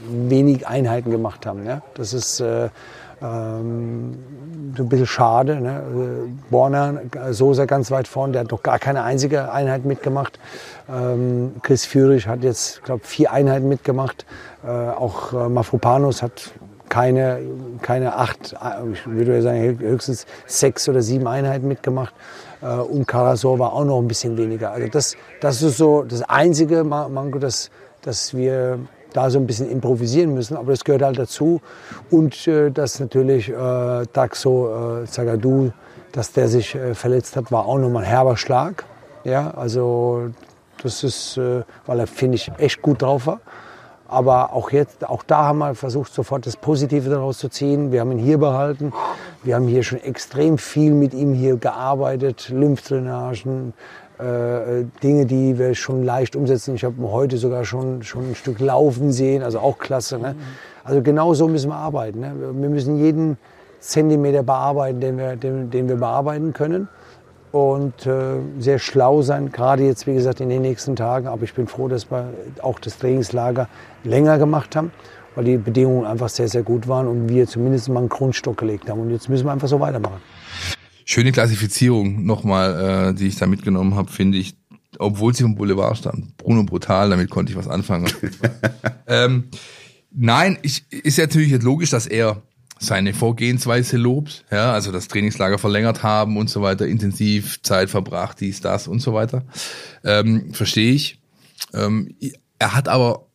wenig 0.08 0.66
Einheiten 0.66 1.10
gemacht 1.10 1.44
haben. 1.46 1.66
Ja? 1.66 1.82
Das 1.94 2.14
ist 2.14 2.40
äh, 2.40 2.70
ähm, 3.22 4.18
so 4.76 4.82
ein 4.84 4.88
bisschen 4.88 5.06
schade. 5.06 5.60
Ne? 5.60 5.82
Borner, 6.50 7.00
Sosa 7.30 7.64
ganz 7.64 7.90
weit 7.90 8.08
vorne, 8.08 8.32
der 8.32 8.42
hat 8.42 8.52
doch 8.52 8.62
gar 8.62 8.78
keine 8.78 9.02
einzige 9.02 9.52
Einheit 9.52 9.84
mitgemacht. 9.84 10.38
Ähm, 10.88 11.56
Chris 11.62 11.84
Führig 11.84 12.26
hat 12.26 12.42
jetzt, 12.42 12.82
glaube 12.84 13.04
vier 13.04 13.32
Einheiten 13.32 13.68
mitgemacht. 13.68 14.24
Äh, 14.64 14.68
auch 14.68 15.32
äh, 15.32 15.48
Mafropanos 15.48 16.22
hat 16.22 16.52
keine, 16.88 17.38
keine 17.82 18.16
acht, 18.16 18.56
ich 18.92 19.06
würde 19.06 19.40
sagen 19.42 19.78
höchstens 19.78 20.26
sechs 20.46 20.88
oder 20.88 21.02
sieben 21.02 21.26
Einheiten 21.28 21.68
mitgemacht. 21.68 22.12
Äh, 22.62 22.66
und 22.66 23.06
Karasor 23.06 23.58
war 23.58 23.72
auch 23.72 23.84
noch 23.84 23.98
ein 24.00 24.08
bisschen 24.08 24.36
weniger. 24.36 24.72
Also 24.72 24.88
das, 24.88 25.16
das 25.40 25.62
ist 25.62 25.76
so 25.76 26.02
das 26.02 26.22
einzige 26.22 26.84
Manko, 26.84 27.38
dass, 27.38 27.70
dass 28.02 28.34
wir 28.34 28.80
da 29.12 29.30
so 29.30 29.38
ein 29.38 29.46
bisschen 29.46 29.70
improvisieren 29.70 30.34
müssen, 30.34 30.56
aber 30.56 30.72
das 30.72 30.84
gehört 30.84 31.02
halt 31.02 31.18
dazu. 31.18 31.60
Und 32.10 32.46
äh, 32.46 32.70
dass 32.70 33.00
natürlich 33.00 33.48
äh, 33.48 33.54
Daxo 34.12 35.02
äh, 35.02 35.06
Zagadou, 35.06 35.72
dass 36.12 36.32
der 36.32 36.48
sich 36.48 36.74
äh, 36.74 36.94
verletzt 36.94 37.36
hat, 37.36 37.50
war 37.52 37.66
auch 37.66 37.78
nochmal 37.78 38.04
ein 38.04 38.08
herber 38.08 38.36
Schlag. 38.36 38.84
Ja, 39.24 39.50
also 39.50 40.30
das 40.82 41.04
ist, 41.04 41.36
äh, 41.36 41.62
weil 41.86 42.00
er, 42.00 42.06
finde 42.06 42.36
ich, 42.36 42.50
echt 42.58 42.82
gut 42.82 43.02
drauf 43.02 43.26
war. 43.26 43.40
Aber 44.08 44.54
auch 44.54 44.72
jetzt, 44.72 45.08
auch 45.08 45.22
da 45.22 45.44
haben 45.44 45.58
wir 45.58 45.76
versucht, 45.76 46.12
sofort 46.12 46.44
das 46.44 46.56
Positive 46.56 47.08
daraus 47.08 47.38
zu 47.38 47.48
ziehen. 47.48 47.92
Wir 47.92 48.00
haben 48.00 48.10
ihn 48.10 48.18
hier 48.18 48.38
behalten. 48.38 48.92
Wir 49.44 49.54
haben 49.54 49.68
hier 49.68 49.84
schon 49.84 50.00
extrem 50.00 50.58
viel 50.58 50.92
mit 50.92 51.14
ihm 51.14 51.32
hier 51.32 51.56
gearbeitet. 51.56 52.48
Lymphdrainagen, 52.48 53.72
äh, 54.20 54.84
Dinge, 55.02 55.26
die 55.26 55.58
wir 55.58 55.74
schon 55.74 56.04
leicht 56.04 56.36
umsetzen. 56.36 56.74
Ich 56.74 56.84
habe 56.84 56.96
heute 57.10 57.36
sogar 57.38 57.64
schon, 57.64 58.02
schon 58.02 58.30
ein 58.30 58.34
Stück 58.34 58.60
laufen 58.60 59.12
sehen, 59.12 59.42
also 59.42 59.60
auch 59.60 59.78
klasse. 59.78 60.18
Ne? 60.18 60.34
Also 60.84 61.02
genau 61.02 61.34
so 61.34 61.48
müssen 61.48 61.70
wir 61.70 61.76
arbeiten. 61.76 62.20
Ne? 62.20 62.32
Wir 62.54 62.68
müssen 62.68 62.96
jeden 62.96 63.38
Zentimeter 63.80 64.42
bearbeiten, 64.42 65.00
den 65.00 65.18
wir, 65.18 65.36
den, 65.36 65.70
den 65.70 65.88
wir 65.88 65.96
bearbeiten 65.96 66.52
können 66.52 66.88
und 67.52 68.06
äh, 68.06 68.36
sehr 68.58 68.78
schlau 68.78 69.22
sein, 69.22 69.50
gerade 69.50 69.84
jetzt, 69.84 70.06
wie 70.06 70.14
gesagt, 70.14 70.40
in 70.40 70.48
den 70.48 70.62
nächsten 70.62 70.96
Tagen. 70.96 71.26
Aber 71.26 71.42
ich 71.42 71.54
bin 71.54 71.66
froh, 71.66 71.88
dass 71.88 72.10
wir 72.10 72.32
auch 72.62 72.78
das 72.78 72.98
Trainingslager 72.98 73.68
länger 74.04 74.38
gemacht 74.38 74.76
haben, 74.76 74.92
weil 75.34 75.44
die 75.44 75.56
Bedingungen 75.56 76.06
einfach 76.06 76.28
sehr, 76.28 76.48
sehr 76.48 76.62
gut 76.62 76.86
waren 76.88 77.08
und 77.08 77.28
wir 77.28 77.46
zumindest 77.46 77.88
mal 77.88 78.00
einen 78.00 78.08
Grundstock 78.08 78.58
gelegt 78.58 78.88
haben. 78.88 79.00
Und 79.00 79.10
jetzt 79.10 79.28
müssen 79.28 79.46
wir 79.46 79.52
einfach 79.52 79.68
so 79.68 79.80
weitermachen. 79.80 80.20
Schöne 81.10 81.32
Klassifizierung 81.32 82.24
nochmal, 82.24 83.08
äh, 83.08 83.14
die 83.14 83.26
ich 83.26 83.34
da 83.34 83.48
mitgenommen 83.48 83.96
habe, 83.96 84.12
finde 84.12 84.38
ich, 84.38 84.54
obwohl 84.96 85.34
sie 85.34 85.42
vom 85.42 85.56
Boulevard 85.56 85.98
stand. 85.98 86.36
Bruno 86.36 86.62
Brutal, 86.62 87.10
damit 87.10 87.30
konnte 87.30 87.50
ich 87.50 87.58
was 87.58 87.66
anfangen. 87.66 88.08
ähm, 89.08 89.48
nein, 90.12 90.56
ich, 90.62 90.84
ist 90.92 91.18
ja 91.18 91.24
natürlich 91.24 91.50
jetzt 91.50 91.64
logisch, 91.64 91.90
dass 91.90 92.06
er 92.06 92.42
seine 92.78 93.12
Vorgehensweise 93.12 93.96
lobt, 93.96 94.44
ja, 94.52 94.72
also 94.72 94.92
das 94.92 95.08
Trainingslager 95.08 95.58
verlängert 95.58 96.04
haben 96.04 96.36
und 96.36 96.48
so 96.48 96.62
weiter, 96.62 96.86
intensiv 96.86 97.60
Zeit 97.62 97.90
verbracht, 97.90 98.38
dies, 98.38 98.60
das 98.60 98.86
und 98.86 99.00
so 99.00 99.12
weiter. 99.12 99.42
Ähm, 100.04 100.54
Verstehe 100.54 100.92
ich. 100.92 101.20
Ähm, 101.74 102.14
er 102.60 102.76
hat 102.76 102.86
aber, 102.86 103.26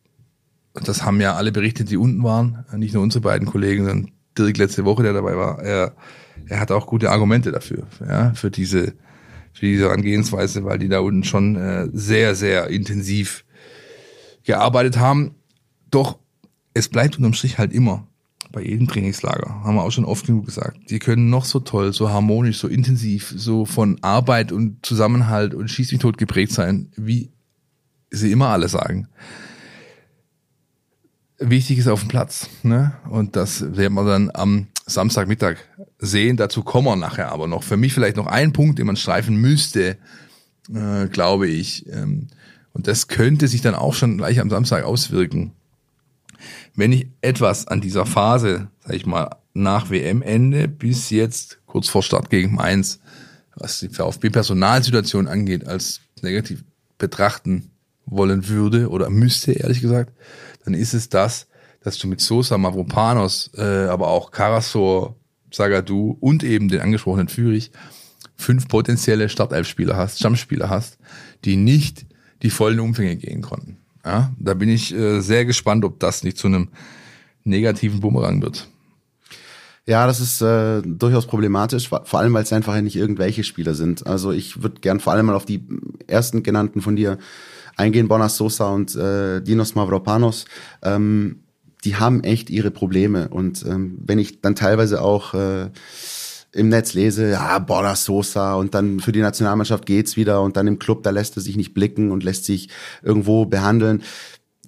das 0.72 1.02
haben 1.02 1.20
ja 1.20 1.34
alle 1.34 1.52
berichtet, 1.52 1.90
die 1.90 1.98
unten 1.98 2.22
waren, 2.22 2.64
nicht 2.74 2.94
nur 2.94 3.02
unsere 3.02 3.20
beiden 3.20 3.46
Kollegen, 3.46 3.84
sondern 3.84 4.12
Dirk 4.38 4.56
letzte 4.56 4.86
Woche, 4.86 5.02
der 5.02 5.12
dabei 5.12 5.36
war, 5.36 5.62
er, 5.62 5.94
er 6.48 6.60
hat 6.60 6.70
auch 6.70 6.86
gute 6.86 7.10
Argumente 7.10 7.52
dafür, 7.52 7.86
ja, 8.00 8.32
für 8.34 8.50
diese, 8.50 8.94
für 9.52 9.66
diese 9.66 9.84
Herangehensweise, 9.84 10.64
weil 10.64 10.78
die 10.78 10.88
da 10.88 11.00
unten 11.00 11.24
schon 11.24 11.56
äh, 11.56 11.88
sehr, 11.92 12.34
sehr 12.34 12.68
intensiv 12.68 13.44
gearbeitet 14.44 14.98
haben. 14.98 15.34
Doch 15.90 16.18
es 16.74 16.88
bleibt 16.88 17.16
unterm 17.16 17.32
Strich 17.32 17.58
halt 17.58 17.72
immer 17.72 18.06
bei 18.52 18.62
jedem 18.62 18.86
Trainingslager, 18.86 19.64
haben 19.64 19.74
wir 19.74 19.82
auch 19.82 19.90
schon 19.90 20.04
oft 20.04 20.26
genug 20.26 20.46
gesagt, 20.46 20.78
die 20.88 20.98
können 20.98 21.28
noch 21.30 21.44
so 21.44 21.60
toll, 21.60 21.92
so 21.92 22.10
harmonisch, 22.10 22.58
so 22.58 22.68
intensiv, 22.68 23.34
so 23.36 23.64
von 23.64 23.98
Arbeit 24.02 24.52
und 24.52 24.84
Zusammenhalt 24.86 25.52
und 25.52 25.70
Schieß 25.70 25.92
mich 25.92 26.00
tot 26.00 26.16
geprägt 26.16 26.52
sein, 26.52 26.90
wie 26.96 27.30
sie 28.10 28.32
immer 28.32 28.48
alle 28.48 28.68
sagen. 28.68 29.08
Wichtig 31.38 31.78
ist 31.78 31.88
auf 31.88 32.00
dem 32.00 32.08
Platz, 32.08 32.48
ne? 32.62 32.92
Und 33.10 33.36
das 33.36 33.76
werden 33.76 33.94
wir 33.94 34.06
dann 34.06 34.30
am 34.32 34.68
Samstagmittag 34.86 35.56
sehen. 35.98 36.36
Dazu 36.36 36.62
kommen 36.62 36.86
wir 36.86 36.96
nachher 36.96 37.32
aber 37.32 37.46
noch. 37.46 37.62
Für 37.62 37.76
mich 37.76 37.92
vielleicht 37.92 38.16
noch 38.16 38.26
ein 38.26 38.52
Punkt, 38.52 38.78
den 38.78 38.86
man 38.86 38.96
streifen 38.96 39.36
müsste, 39.36 39.98
äh, 40.72 41.06
glaube 41.10 41.48
ich. 41.48 41.86
Ähm, 41.88 42.28
und 42.72 42.86
das 42.86 43.08
könnte 43.08 43.48
sich 43.48 43.62
dann 43.62 43.74
auch 43.74 43.94
schon 43.94 44.18
gleich 44.18 44.40
am 44.40 44.50
Samstag 44.50 44.84
auswirken 44.84 45.52
wenn 46.76 46.92
ich 46.92 47.08
etwas 47.22 47.66
an 47.66 47.80
dieser 47.80 48.06
Phase, 48.06 48.68
sag 48.84 48.94
ich 48.94 49.06
mal, 49.06 49.30
nach 49.54 49.90
WM-Ende 49.90 50.68
bis 50.68 51.10
jetzt 51.10 51.58
kurz 51.66 51.88
vor 51.88 52.02
Start 52.02 52.30
gegen 52.30 52.54
Mainz, 52.54 53.00
was 53.56 53.80
die 53.80 53.88
VfB-Personalsituation 53.88 55.26
angeht, 55.26 55.66
als 55.66 56.00
negativ 56.20 56.62
betrachten 56.98 57.70
wollen 58.04 58.48
würde 58.48 58.90
oder 58.90 59.08
müsste, 59.08 59.52
ehrlich 59.52 59.80
gesagt, 59.80 60.12
dann 60.64 60.74
ist 60.74 60.94
es 60.94 61.08
das, 61.08 61.46
dass 61.86 61.98
du 61.98 62.08
mit 62.08 62.20
Sosa, 62.20 62.58
Mavropanos, 62.58 63.52
äh, 63.56 63.86
aber 63.86 64.08
auch 64.08 64.32
Karasor, 64.32 65.14
Sagadu 65.52 66.16
und 66.18 66.42
eben 66.42 66.66
den 66.68 66.80
angesprochenen 66.80 67.28
Führig 67.28 67.70
fünf 68.34 68.66
potenzielle 68.66 69.28
Startelf-Spieler 69.28 69.96
hast, 69.96 70.18
Stammspieler 70.18 70.68
hast, 70.68 70.98
die 71.44 71.54
nicht 71.54 72.04
die 72.42 72.50
vollen 72.50 72.80
Umfänge 72.80 73.16
gehen 73.16 73.40
konnten. 73.40 73.78
Ja, 74.04 74.32
da 74.36 74.54
bin 74.54 74.68
ich 74.68 74.92
äh, 74.92 75.20
sehr 75.20 75.44
gespannt, 75.44 75.84
ob 75.84 76.00
das 76.00 76.24
nicht 76.24 76.38
zu 76.38 76.48
einem 76.48 76.70
negativen 77.44 78.00
Bumerang 78.00 78.42
wird. 78.42 78.68
Ja, 79.86 80.08
das 80.08 80.18
ist 80.18 80.42
äh, 80.42 80.82
durchaus 80.82 81.28
problematisch, 81.28 81.88
vor 81.88 82.14
allem 82.14 82.34
weil 82.34 82.42
es 82.42 82.52
einfach 82.52 82.80
nicht 82.80 82.96
irgendwelche 82.96 83.44
Spieler 83.44 83.74
sind. 83.74 84.04
Also 84.08 84.32
ich 84.32 84.60
würde 84.60 84.80
gern 84.80 84.98
vor 84.98 85.12
allem 85.12 85.26
mal 85.26 85.36
auf 85.36 85.46
die 85.46 85.64
ersten 86.08 86.42
genannten 86.42 86.80
von 86.80 86.96
dir 86.96 87.18
eingehen, 87.76 88.08
Bonas 88.08 88.36
Sosa 88.36 88.70
und 88.70 88.96
äh, 88.96 89.40
Dinos 89.40 89.76
Mavropanos. 89.76 90.46
Ähm, 90.82 91.42
die 91.86 91.96
haben 91.96 92.24
echt 92.24 92.50
ihre 92.50 92.72
Probleme 92.72 93.28
und 93.28 93.64
ähm, 93.64 93.96
wenn 94.04 94.18
ich 94.18 94.40
dann 94.40 94.56
teilweise 94.56 95.00
auch 95.00 95.34
äh, 95.34 95.70
im 96.52 96.68
Netz 96.68 96.94
lese, 96.94 97.30
ja, 97.30 97.58
Borna 97.60 97.94
Sosa 97.94 98.54
und 98.54 98.74
dann 98.74 98.98
für 98.98 99.12
die 99.12 99.20
Nationalmannschaft 99.20 99.86
geht's 99.86 100.16
wieder 100.16 100.42
und 100.42 100.56
dann 100.56 100.66
im 100.66 100.80
Club, 100.80 101.04
da 101.04 101.10
lässt 101.10 101.36
er 101.36 101.42
sich 101.42 101.56
nicht 101.56 101.74
blicken 101.74 102.10
und 102.10 102.24
lässt 102.24 102.44
sich 102.44 102.70
irgendwo 103.02 103.46
behandeln. 103.46 104.02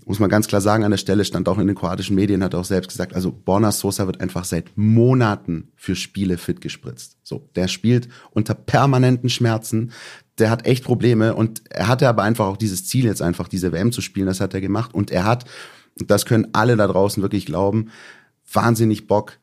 Muss 0.05 0.21
man 0.21 0.31
ganz 0.31 0.47
klar 0.47 0.61
sagen, 0.61 0.85
an 0.85 0.93
der 0.93 0.99
Stelle 0.99 1.25
stand 1.25 1.49
auch 1.49 1.59
in 1.59 1.67
den 1.67 1.77
kroatischen 1.77 2.15
Medien, 2.15 2.45
hat 2.45 2.55
er 2.55 2.61
auch 2.61 2.65
selbst 2.65 2.89
gesagt, 2.89 3.15
also 3.15 3.33
Borna 3.33 3.73
Sosa 3.73 4.07
wird 4.07 4.21
einfach 4.21 4.45
seit 4.45 4.71
Monaten 4.77 5.73
für 5.75 5.97
Spiele 5.97 6.39
fit 6.39 6.61
gespritzt. 6.61 7.17
So, 7.25 7.51
der 7.57 7.67
spielt 7.67 8.09
unter 8.31 8.55
permanenten 8.55 9.29
Schmerzen, 9.29 9.91
der 10.39 10.51
hat 10.51 10.67
echt 10.67 10.85
Probleme 10.85 11.35
und 11.35 11.63
er 11.69 11.89
hatte 11.89 12.09
aber 12.09 12.23
einfach 12.23 12.47
auch 12.47 12.57
dieses 12.57 12.87
Ziel 12.87 13.07
jetzt 13.07 13.23
einfach, 13.23 13.49
diese 13.49 13.73
WM 13.73 13.91
zu 13.91 14.03
spielen, 14.03 14.27
das 14.27 14.41
hat 14.41 14.55
er 14.55 14.61
gemacht 14.61 14.95
und 14.95 15.11
er 15.11 15.25
hat, 15.25 15.47
das 16.07 16.27
können 16.27 16.49
alle 16.53 16.77
da 16.77 16.87
draußen 16.87 17.23
wirklich 17.23 17.47
glauben, 17.47 17.91
wahnsinnig 18.53 19.07
Bock, 19.07 19.39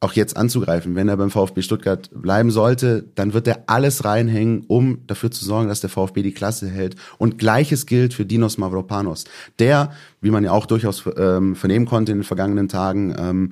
auch 0.00 0.12
jetzt 0.12 0.36
anzugreifen. 0.36 0.94
Wenn 0.94 1.08
er 1.08 1.16
beim 1.16 1.30
VfB 1.30 1.62
Stuttgart 1.62 2.10
bleiben 2.12 2.50
sollte, 2.50 3.04
dann 3.14 3.32
wird 3.32 3.48
er 3.48 3.64
alles 3.66 4.04
reinhängen, 4.04 4.64
um 4.68 4.98
dafür 5.06 5.30
zu 5.30 5.44
sorgen, 5.44 5.68
dass 5.68 5.80
der 5.80 5.90
VfB 5.90 6.22
die 6.22 6.34
Klasse 6.34 6.68
hält. 6.68 6.96
Und 7.18 7.38
gleiches 7.38 7.86
gilt 7.86 8.14
für 8.14 8.26
Dinos 8.26 8.58
Mavropanos. 8.58 9.24
Der, 9.58 9.92
wie 10.20 10.30
man 10.30 10.44
ja 10.44 10.52
auch 10.52 10.66
durchaus 10.66 11.04
ähm, 11.16 11.56
vernehmen 11.56 11.86
konnte 11.86 12.12
in 12.12 12.18
den 12.18 12.24
vergangenen 12.24 12.68
Tagen, 12.68 13.14
ähm, 13.18 13.50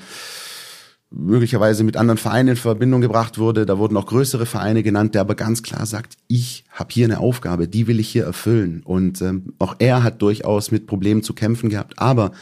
möglicherweise 1.14 1.84
mit 1.84 1.96
anderen 1.96 2.18
Vereinen 2.18 2.50
in 2.50 2.56
Verbindung 2.56 3.00
gebracht 3.00 3.38
wurde. 3.38 3.66
Da 3.66 3.78
wurden 3.78 3.96
auch 3.96 4.06
größere 4.06 4.46
Vereine 4.46 4.82
genannt, 4.82 5.14
der 5.14 5.20
aber 5.20 5.34
ganz 5.34 5.62
klar 5.62 5.86
sagt, 5.86 6.16
ich 6.28 6.64
habe 6.70 6.92
hier 6.92 7.04
eine 7.04 7.20
Aufgabe, 7.20 7.68
die 7.68 7.86
will 7.86 8.00
ich 8.00 8.08
hier 8.08 8.24
erfüllen. 8.24 8.82
Und 8.84 9.20
ähm, 9.22 9.54
auch 9.58 9.76
er 9.78 10.02
hat 10.02 10.22
durchaus 10.22 10.70
mit 10.70 10.86
Problemen 10.86 11.22
zu 11.22 11.34
kämpfen 11.34 11.70
gehabt. 11.70 11.98
Aber 11.98 12.32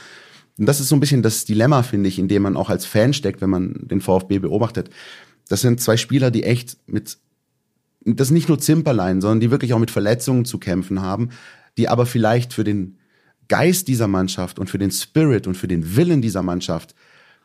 und 0.61 0.67
das 0.67 0.79
ist 0.79 0.89
so 0.89 0.95
ein 0.95 1.01
bisschen 1.01 1.23
das 1.23 1.47
Dilemma, 1.47 1.83
finde 1.83 2.11
ich, 2.11 2.19
in 2.19 2.29
dem 2.29 2.43
man 2.43 2.55
auch 2.55 2.69
als 2.69 2.85
Fan 2.85 3.15
steckt, 3.15 3.41
wenn 3.41 3.49
man 3.49 3.77
den 3.81 4.03
VfB 4.03 4.41
beobachtet. 4.41 4.91
Das 5.49 5.63
sind 5.63 5.81
zwei 5.81 5.97
Spieler, 5.97 6.31
die 6.31 6.45
echt 6.45 6.77
mit, 6.87 7.17
das 8.05 8.31
nicht 8.31 8.49
nur 8.49 8.59
Zimperlein, 8.59 9.23
sondern 9.23 9.41
die 9.41 9.51
wirklich 9.51 9.73
auch 9.73 9.79
mit 9.79 9.91
Verletzungen 9.91 10.45
zu 10.45 10.59
kämpfen 10.59 11.01
haben, 11.01 11.31
die 11.79 11.89
aber 11.89 12.05
vielleicht 12.05 12.53
für 12.53 12.63
den 12.63 12.99
Geist 13.49 13.89
dieser 13.89 14.07
Mannschaft 14.07 14.59
und 14.59 14.69
für 14.69 14.77
den 14.77 14.91
Spirit 14.91 15.47
und 15.47 15.57
für 15.57 15.67
den 15.67 15.97
Willen 15.97 16.21
dieser 16.21 16.43
Mannschaft 16.43 16.95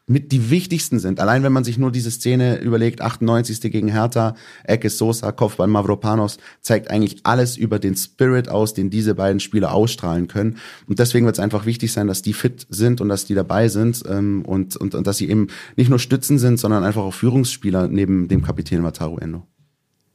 mit 0.08 0.32
die 0.32 0.52
wichtigsten 0.52 1.00
sind. 1.00 1.20
Allein 1.20 1.44
wenn 1.44 1.54
man 1.54 1.63
sich 1.63 1.78
nur 1.78 1.91
diese 1.91 2.12
Szene 2.12 2.60
überlegt, 2.60 3.02
98. 3.02 3.72
gegen 3.72 3.88
Hertha, 3.88 4.36
Ecke 4.63 4.89
Sosa, 4.89 5.32
Kopfball 5.32 5.68
Mavropanos, 5.68 6.38
zeigt 6.62 6.91
eigentlich 6.91 7.18
alles 7.24 7.58
über 7.58 7.80
den 7.80 7.96
Spirit 7.96 8.48
aus, 8.50 8.74
den 8.74 8.89
diese 8.89 9.15
beiden 9.15 9.39
Spieler 9.39 9.74
ausstrahlen 9.74 10.28
können. 10.28 10.58
Und 10.88 11.00
deswegen 11.00 11.26
wird 11.26 11.38
es 11.38 11.44
einfach 11.44 11.65
wichtig 11.65 11.91
sein, 11.91 12.08
dass 12.08 12.22
die 12.22 12.34
fit 12.34 12.68
sind 12.70 13.02
und 13.02 13.10
dass 13.10 13.26
die 13.26 13.34
dabei 13.34 13.68
sind 13.68 14.04
ähm, 14.08 14.44
und, 14.46 14.76
und, 14.76 14.94
und 14.94 15.08
dass 15.08 15.18
sie 15.18 15.30
eben 15.30 15.48
nicht 15.76 15.89
nur 15.89 16.00
Stützen 16.00 16.38
sind, 16.38 16.60
sondern 16.60 16.84
einfach 16.84 17.04
auch 17.04 17.13
Führungsspieler 17.13 17.88
neben 17.88 18.28
dem 18.28 18.44
Kapitän 18.44 18.84
Wataru 18.84 19.18
Endo. 19.18 19.48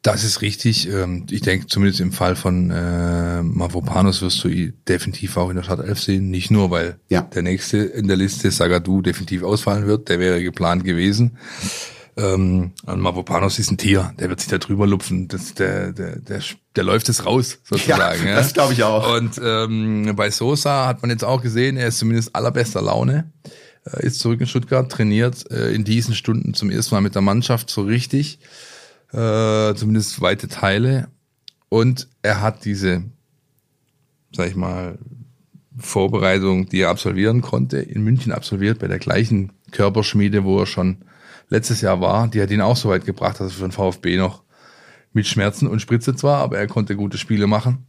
Das 0.02 0.24
ist 0.24 0.40
richtig. 0.40 0.88
Ähm, 0.88 1.26
ich 1.30 1.42
denke, 1.42 1.66
zumindest 1.66 2.00
im 2.00 2.12
Fall 2.12 2.34
von 2.34 2.70
äh, 2.70 3.42
Mavropanos 3.42 4.22
wirst 4.22 4.42
du 4.42 4.48
ihn 4.48 4.72
definitiv 4.88 5.36
auch 5.36 5.50
in 5.50 5.56
der 5.56 5.62
Startelf 5.62 6.00
sehen. 6.00 6.30
Nicht 6.30 6.50
nur, 6.50 6.70
weil 6.70 6.98
ja. 7.08 7.22
der 7.22 7.42
nächste 7.42 7.78
in 7.78 8.08
der 8.08 8.16
Liste, 8.16 8.50
Sagadu, 8.50 9.02
definitiv 9.02 9.42
ausfallen 9.42 9.86
wird. 9.86 10.08
Der 10.08 10.18
wäre 10.18 10.42
geplant 10.42 10.84
gewesen. 10.84 11.36
Ähm, 12.16 12.72
und 12.86 13.00
Mavropanos 13.00 13.58
ist 13.58 13.70
ein 13.70 13.76
Tier, 13.76 14.14
der 14.18 14.30
wird 14.30 14.40
sich 14.40 14.48
da 14.48 14.58
drüber 14.58 14.86
lupfen. 14.86 15.28
Das, 15.28 15.54
der, 15.54 15.92
der, 15.92 16.16
der, 16.16 16.40
der 16.76 16.84
läuft 16.84 17.08
es 17.10 17.26
raus, 17.26 17.58
sozusagen. 17.62 18.26
Ja, 18.26 18.36
das 18.36 18.54
glaube 18.54 18.72
ich 18.72 18.82
auch. 18.82 19.16
Und 19.16 19.40
ähm, 19.42 20.12
bei 20.16 20.30
Sosa 20.30 20.86
hat 20.86 21.02
man 21.02 21.10
jetzt 21.10 21.24
auch 21.24 21.42
gesehen, 21.42 21.76
er 21.76 21.88
ist 21.88 21.98
zumindest 21.98 22.34
allerbester 22.34 22.80
Laune. 22.80 23.32
Er 23.84 24.00
ist 24.00 24.18
zurück 24.18 24.40
in 24.40 24.46
Stuttgart, 24.46 24.90
trainiert 24.90 25.50
äh, 25.50 25.72
in 25.72 25.84
diesen 25.84 26.14
Stunden 26.14 26.54
zum 26.54 26.70
ersten 26.70 26.94
Mal 26.94 27.00
mit 27.00 27.14
der 27.14 27.22
Mannschaft 27.22 27.70
so 27.70 27.82
richtig 27.82 28.38
äh, 29.12 29.74
zumindest 29.74 30.20
weite 30.20 30.48
Teile. 30.48 31.08
Und 31.68 32.08
er 32.22 32.40
hat 32.40 32.64
diese, 32.64 33.04
sag 34.32 34.48
ich 34.48 34.56
mal, 34.56 34.98
Vorbereitung, 35.78 36.68
die 36.68 36.80
er 36.80 36.90
absolvieren 36.90 37.40
konnte, 37.40 37.78
in 37.78 38.02
München 38.02 38.32
absolviert, 38.32 38.80
bei 38.80 38.88
der 38.88 38.98
gleichen 38.98 39.52
Körperschmiede, 39.70 40.44
wo 40.44 40.58
er 40.60 40.66
schon 40.66 40.98
letztes 41.48 41.80
Jahr 41.80 42.00
war. 42.00 42.28
Die 42.28 42.42
hat 42.42 42.50
ihn 42.50 42.60
auch 42.60 42.76
so 42.76 42.88
weit 42.88 43.04
gebracht, 43.04 43.40
dass 43.40 43.52
er 43.52 43.56
für 43.56 43.62
den 43.62 43.72
VfB 43.72 44.16
noch 44.16 44.42
mit 45.12 45.26
Schmerzen 45.26 45.66
und 45.66 45.80
Spritze 45.80 46.14
zwar, 46.14 46.38
aber 46.38 46.58
er 46.58 46.66
konnte 46.66 46.96
gute 46.96 47.18
Spiele 47.18 47.46
machen. 47.46 47.86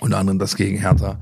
Unter 0.00 0.18
anderem 0.18 0.38
das 0.38 0.56
gegen 0.56 0.78
Hertha. 0.78 1.20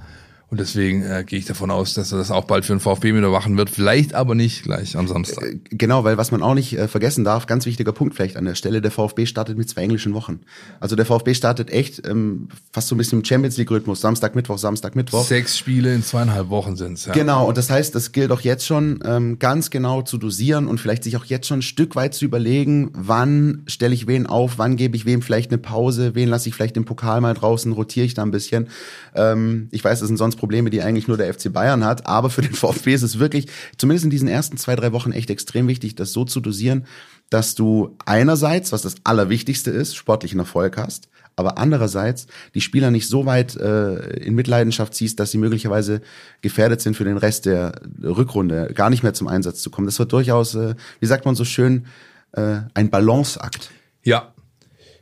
Und 0.55 0.61
deswegen 0.61 1.03
äh, 1.03 1.25
gehe 1.27 1.41
ich 1.41 1.47
davon 1.47 1.73
aus, 1.73 1.95
dass 1.95 2.13
er 2.13 2.19
das 2.19 2.31
auch 2.31 2.45
bald 2.45 2.65
für 2.65 2.73
den 2.73 2.79
VfB 2.79 3.13
wieder 3.13 3.29
machen 3.29 3.57
wird. 3.57 3.71
Vielleicht 3.71 4.15
aber 4.15 4.37
nicht 4.37 4.63
gleich 4.63 4.97
am 4.97 5.09
Samstag. 5.09 5.43
Äh, 5.43 5.59
genau, 5.71 6.05
weil 6.05 6.17
was 6.17 6.31
man 6.31 6.45
auch 6.45 6.55
nicht 6.55 6.79
äh, 6.79 6.87
vergessen 6.87 7.25
darf, 7.25 7.47
ganz 7.47 7.67
wichtiger 7.67 7.91
Punkt 7.91 8.15
vielleicht 8.15 8.37
an 8.37 8.45
der 8.45 8.55
Stelle, 8.55 8.81
der 8.81 8.93
VfB 8.93 9.27
startet 9.27 9.59
mit 9.59 9.69
zwei 9.69 9.83
englischen 9.83 10.15
Wochen. 10.15 10.43
Also 10.79 10.95
der 10.95 11.07
VfB 11.07 11.35
startet 11.35 11.73
echt 11.73 12.07
ähm, 12.07 12.51
fast 12.71 12.87
so 12.87 12.95
ein 12.95 12.99
bisschen 12.99 13.19
im 13.19 13.25
Champions 13.25 13.57
League-Rhythmus. 13.57 14.01
Samstag, 14.01 14.37
Mittwoch, 14.37 14.59
Samstag, 14.59 14.95
Mittwoch. 14.95 15.25
Sechs 15.25 15.59
Spiele 15.59 15.93
in 15.93 16.05
zweieinhalb 16.05 16.51
Wochen 16.51 16.77
sind's. 16.77 17.07
Ja. 17.07 17.15
Genau, 17.15 17.49
und 17.49 17.59
das 17.59 17.69
heißt, 17.69 17.93
das 17.97 18.13
gilt 18.13 18.31
auch 18.31 18.43
jetzt 18.43 18.65
schon 18.65 19.01
ähm, 19.05 19.41
ganz 19.41 19.71
genau 19.71 20.03
zu 20.03 20.19
dosieren 20.19 20.69
und 20.69 20.79
vielleicht 20.79 21.03
sich 21.03 21.17
auch 21.17 21.25
jetzt 21.25 21.49
schon 21.49 21.59
ein 21.59 21.63
Stück 21.63 21.97
weit 21.97 22.15
zu 22.15 22.25
überlegen, 22.25 22.93
wann 22.95 23.65
stelle 23.67 23.93
ich 23.93 24.07
wen 24.07 24.29
auf, 24.29 24.57
wann 24.59 24.77
gebe 24.77 24.95
ich 24.95 25.05
wem 25.05 25.21
vielleicht 25.21 25.51
eine 25.51 25.59
Pause, 25.59 26.15
wen 26.15 26.29
lasse 26.29 26.49
ich 26.49 26.55
vielleicht 26.55 26.77
im 26.77 26.85
Pokal 26.85 27.21
mal 27.21 27.35
draußen, 27.35 27.73
rotiere 27.73 28.07
ich 28.07 28.15
da 28.15 28.23
ein 28.23 28.31
bisschen. 28.31 28.69
Ähm, 29.17 29.67
ich 29.73 29.83
weiß, 29.83 29.99
das 29.99 30.07
sind 30.07 30.17
sonst 30.17 30.37
Probleme, 30.45 30.69
die 30.69 30.83
eigentlich 30.83 31.09
nur 31.09 31.17
der 31.17 31.33
FC 31.33 31.51
Bayern 31.51 31.87
hat. 31.87 32.07
Aber 32.07 32.29
für 32.29 32.43
den 32.43 32.53
VfB 32.55 32.93
ist 32.93 33.03
es 33.03 33.19
wirklich, 33.19 33.47
zumindest 33.79 34.05
in 34.05 34.11
diesen 34.11 34.29
ersten 34.29 34.59
zwei, 34.59 34.77
drei 34.77 34.93
Wochen, 34.93 35.11
echt 35.13 35.31
extrem 35.31 35.69
wichtig, 35.69 35.95
das 35.95 36.13
so 36.13 36.27
zu 36.27 36.41
dosieren, 36.41 36.85
dass 37.31 37.55
du 37.55 37.97
einerseits, 38.05 38.71
was 38.71 38.83
das 38.83 38.97
Allerwichtigste 39.05 39.71
ist, 39.71 39.97
sportlichen 39.97 40.39
Erfolg 40.39 40.77
hast, 40.77 41.09
aber 41.35 41.57
andererseits 41.57 42.27
die 42.55 42.61
Spieler 42.61 42.91
nicht 42.91 43.09
so 43.09 43.25
weit 43.25 43.57
äh, 43.57 44.19
in 44.19 44.35
Mitleidenschaft 44.35 44.95
ziehst, 44.95 45.19
dass 45.19 45.31
sie 45.31 45.39
möglicherweise 45.39 46.03
gefährdet 46.43 46.83
sind 46.83 46.95
für 46.95 47.05
den 47.05 47.17
Rest 47.17 47.47
der 47.47 47.81
Rückrunde, 48.03 48.71
gar 48.75 48.91
nicht 48.91 49.03
mehr 49.03 49.15
zum 49.15 49.29
Einsatz 49.29 49.63
zu 49.63 49.71
kommen. 49.71 49.87
Das 49.87 49.99
wird 49.99 50.13
durchaus, 50.13 50.55
äh, 50.55 50.75
wie 51.01 51.07
sagt 51.07 51.25
man 51.25 51.35
so 51.35 51.47
schön, 51.47 51.87
äh, 52.33 52.59
ein 52.75 52.91
Balanceakt. 52.91 53.71
Ja, 54.03 54.35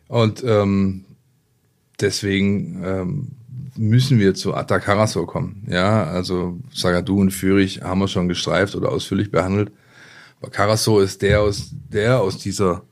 und 0.06 0.44
ähm, 0.44 1.04
deswegen 2.00 2.80
ähm, 2.84 3.28
müssen 3.76 4.18
wir 4.18 4.34
zu 4.34 4.54
Atakaraso 4.54 5.26
kommen. 5.26 5.66
Ja, 5.68 6.04
also 6.04 6.58
Sagadu 6.72 7.20
und 7.20 7.30
Fürich 7.30 7.82
haben 7.82 8.00
wir 8.00 8.08
schon 8.08 8.28
gestreift 8.28 8.74
oder 8.74 8.90
ausführlich 8.90 9.30
behandelt. 9.30 9.72
Aber 10.40 10.50
Karaso 10.50 11.00
ist 11.00 11.22
der 11.22 11.40
aus, 11.40 11.70
der 11.88 12.20
aus 12.20 12.38
dieser 12.38 12.82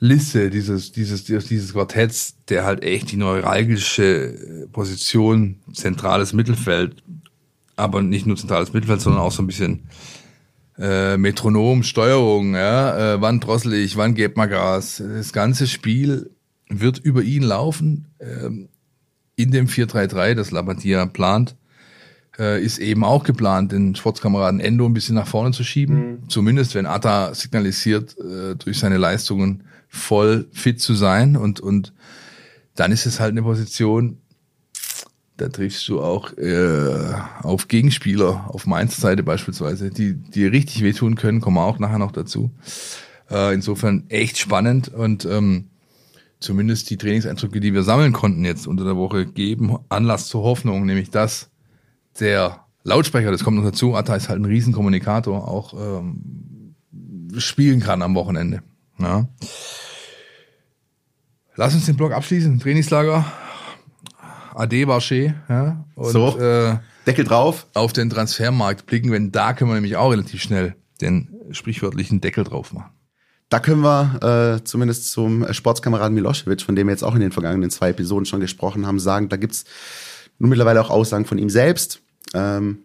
Liste, 0.00 0.50
dieses, 0.50 0.92
dieses, 0.92 1.24
dieses 1.24 1.72
Quartetts, 1.72 2.36
der 2.48 2.64
halt 2.64 2.82
echt 2.82 3.12
die 3.12 3.16
neuralgische 3.16 4.68
Position, 4.72 5.60
zentrales 5.72 6.32
Mittelfeld, 6.32 7.02
aber 7.76 8.02
nicht 8.02 8.26
nur 8.26 8.36
zentrales 8.36 8.72
Mittelfeld, 8.72 9.00
sondern 9.00 9.22
auch 9.22 9.32
so 9.32 9.42
ein 9.42 9.46
bisschen 9.46 9.84
äh, 10.78 11.16
Metronom, 11.16 11.82
Steuerung, 11.82 12.54
ja, 12.54 13.14
äh, 13.14 13.20
wann 13.20 13.40
drossel 13.40 13.74
ich, 13.74 13.96
wann 13.96 14.14
gebt 14.14 14.36
man 14.36 14.50
Gas. 14.50 15.02
Das 15.06 15.32
ganze 15.32 15.66
Spiel 15.66 16.30
wird 16.68 16.98
über 16.98 17.22
ihn 17.22 17.42
laufen. 17.42 18.08
Ähm, 18.20 18.68
in 19.36 19.50
dem 19.50 19.66
4-3-3, 19.66 20.34
das 20.34 20.50
Labadia 20.50 21.06
plant, 21.06 21.56
äh, 22.38 22.62
ist 22.62 22.78
eben 22.78 23.04
auch 23.04 23.24
geplant, 23.24 23.72
den 23.72 23.94
Sportskameraden 23.94 24.60
Endo 24.60 24.86
ein 24.86 24.94
bisschen 24.94 25.14
nach 25.14 25.26
vorne 25.26 25.52
zu 25.52 25.64
schieben. 25.64 25.96
Mhm. 25.96 26.28
Zumindest 26.28 26.74
wenn 26.74 26.86
Atta 26.86 27.34
signalisiert, 27.34 28.16
äh, 28.18 28.56
durch 28.56 28.78
seine 28.78 28.98
Leistungen 28.98 29.64
voll 29.88 30.48
fit 30.52 30.80
zu 30.80 30.94
sein. 30.94 31.36
Und, 31.36 31.60
und 31.60 31.92
dann 32.74 32.92
ist 32.92 33.06
es 33.06 33.20
halt 33.20 33.32
eine 33.32 33.42
Position, 33.42 34.18
da 35.36 35.48
triffst 35.48 35.88
du 35.88 36.00
auch 36.00 36.36
äh, 36.36 37.14
auf 37.42 37.66
Gegenspieler, 37.66 38.48
auf 38.48 38.66
Mainz 38.66 38.96
Seite 38.96 39.22
beispielsweise, 39.22 39.90
die, 39.90 40.14
die 40.14 40.46
richtig 40.46 40.82
wehtun 40.82 41.16
können, 41.16 41.40
kommen 41.40 41.56
wir 41.56 41.64
auch 41.64 41.80
nachher 41.80 41.98
noch 41.98 42.12
dazu. 42.12 42.52
Äh, 43.30 43.54
insofern 43.54 44.04
echt 44.10 44.38
spannend 44.38 44.88
und 44.88 45.24
ähm, 45.24 45.70
zumindest 46.44 46.90
die 46.90 46.96
Trainingseindrücke, 46.96 47.60
die 47.60 47.74
wir 47.74 47.82
sammeln 47.82 48.12
konnten 48.12 48.44
jetzt 48.44 48.66
unter 48.66 48.84
der 48.84 48.96
Woche, 48.96 49.26
geben 49.26 49.78
Anlass 49.88 50.28
zur 50.28 50.42
Hoffnung, 50.42 50.84
nämlich 50.86 51.10
dass 51.10 51.50
der 52.20 52.64
Lautsprecher, 52.84 53.30
das 53.30 53.42
kommt 53.42 53.56
noch 53.56 53.64
dazu, 53.64 53.94
Atta 53.94 54.14
ist 54.14 54.28
halt 54.28 54.40
ein 54.40 54.44
Riesenkommunikator, 54.44 55.48
auch 55.48 55.74
ähm, 55.74 56.74
spielen 57.38 57.80
kann 57.80 58.02
am 58.02 58.14
Wochenende. 58.14 58.62
Ja. 58.98 59.26
Lass 61.56 61.74
uns 61.74 61.86
den 61.86 61.96
Blog 61.96 62.12
abschließen, 62.12 62.60
Trainingslager. 62.60 63.24
Ade 64.54 64.84
Barché, 64.84 65.34
ja. 65.48 65.84
Und, 65.94 66.12
so, 66.12 66.38
äh, 66.38 66.76
Deckel 67.06 67.24
drauf. 67.24 67.66
Auf 67.74 67.92
den 67.92 68.10
Transfermarkt 68.10 68.86
blicken, 68.86 69.10
wenn 69.10 69.32
da 69.32 69.52
können 69.52 69.70
wir 69.70 69.74
nämlich 69.74 69.96
auch 69.96 70.10
relativ 70.10 70.42
schnell 70.42 70.76
den 71.00 71.28
sprichwörtlichen 71.50 72.20
Deckel 72.20 72.44
drauf 72.44 72.72
machen. 72.72 72.90
Da 73.48 73.60
können 73.60 73.82
wir 73.82 74.56
äh, 74.58 74.64
zumindest 74.64 75.10
zum 75.10 75.52
Sportskameraden 75.52 76.14
Milosevic, 76.14 76.62
von 76.62 76.74
dem 76.74 76.86
wir 76.86 76.92
jetzt 76.92 77.04
auch 77.04 77.14
in 77.14 77.20
den 77.20 77.32
vergangenen 77.32 77.70
zwei 77.70 77.90
Episoden 77.90 78.26
schon 78.26 78.40
gesprochen 78.40 78.86
haben, 78.86 78.98
sagen, 78.98 79.28
da 79.28 79.36
gibt's 79.36 79.64
nun 80.38 80.50
mittlerweile 80.50 80.80
auch 80.80 80.90
Aussagen 80.90 81.24
von 81.24 81.38
ihm 81.38 81.50
selbst. 81.50 82.00
Ähm, 82.32 82.78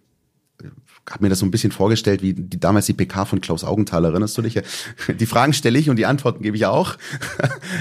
habe 1.10 1.24
mir 1.24 1.30
das 1.30 1.40
so 1.40 1.46
ein 1.46 1.52
bisschen 1.52 1.72
vorgestellt, 1.72 2.22
wie 2.22 2.34
die, 2.34 2.60
damals 2.60 2.86
die 2.86 2.94
PK 2.94 3.26
von 3.26 3.42
Klaus 3.42 3.64
Augenthaler, 3.64 4.10
erinnerst 4.10 4.38
du 4.38 4.42
dich? 4.42 4.60
Die 5.20 5.26
Fragen 5.26 5.54
stelle 5.54 5.80
ich 5.80 5.90
und 5.90 5.96
die 5.96 6.06
Antworten 6.06 6.44
gebe 6.44 6.56
ich 6.56 6.66
auch. 6.66 6.98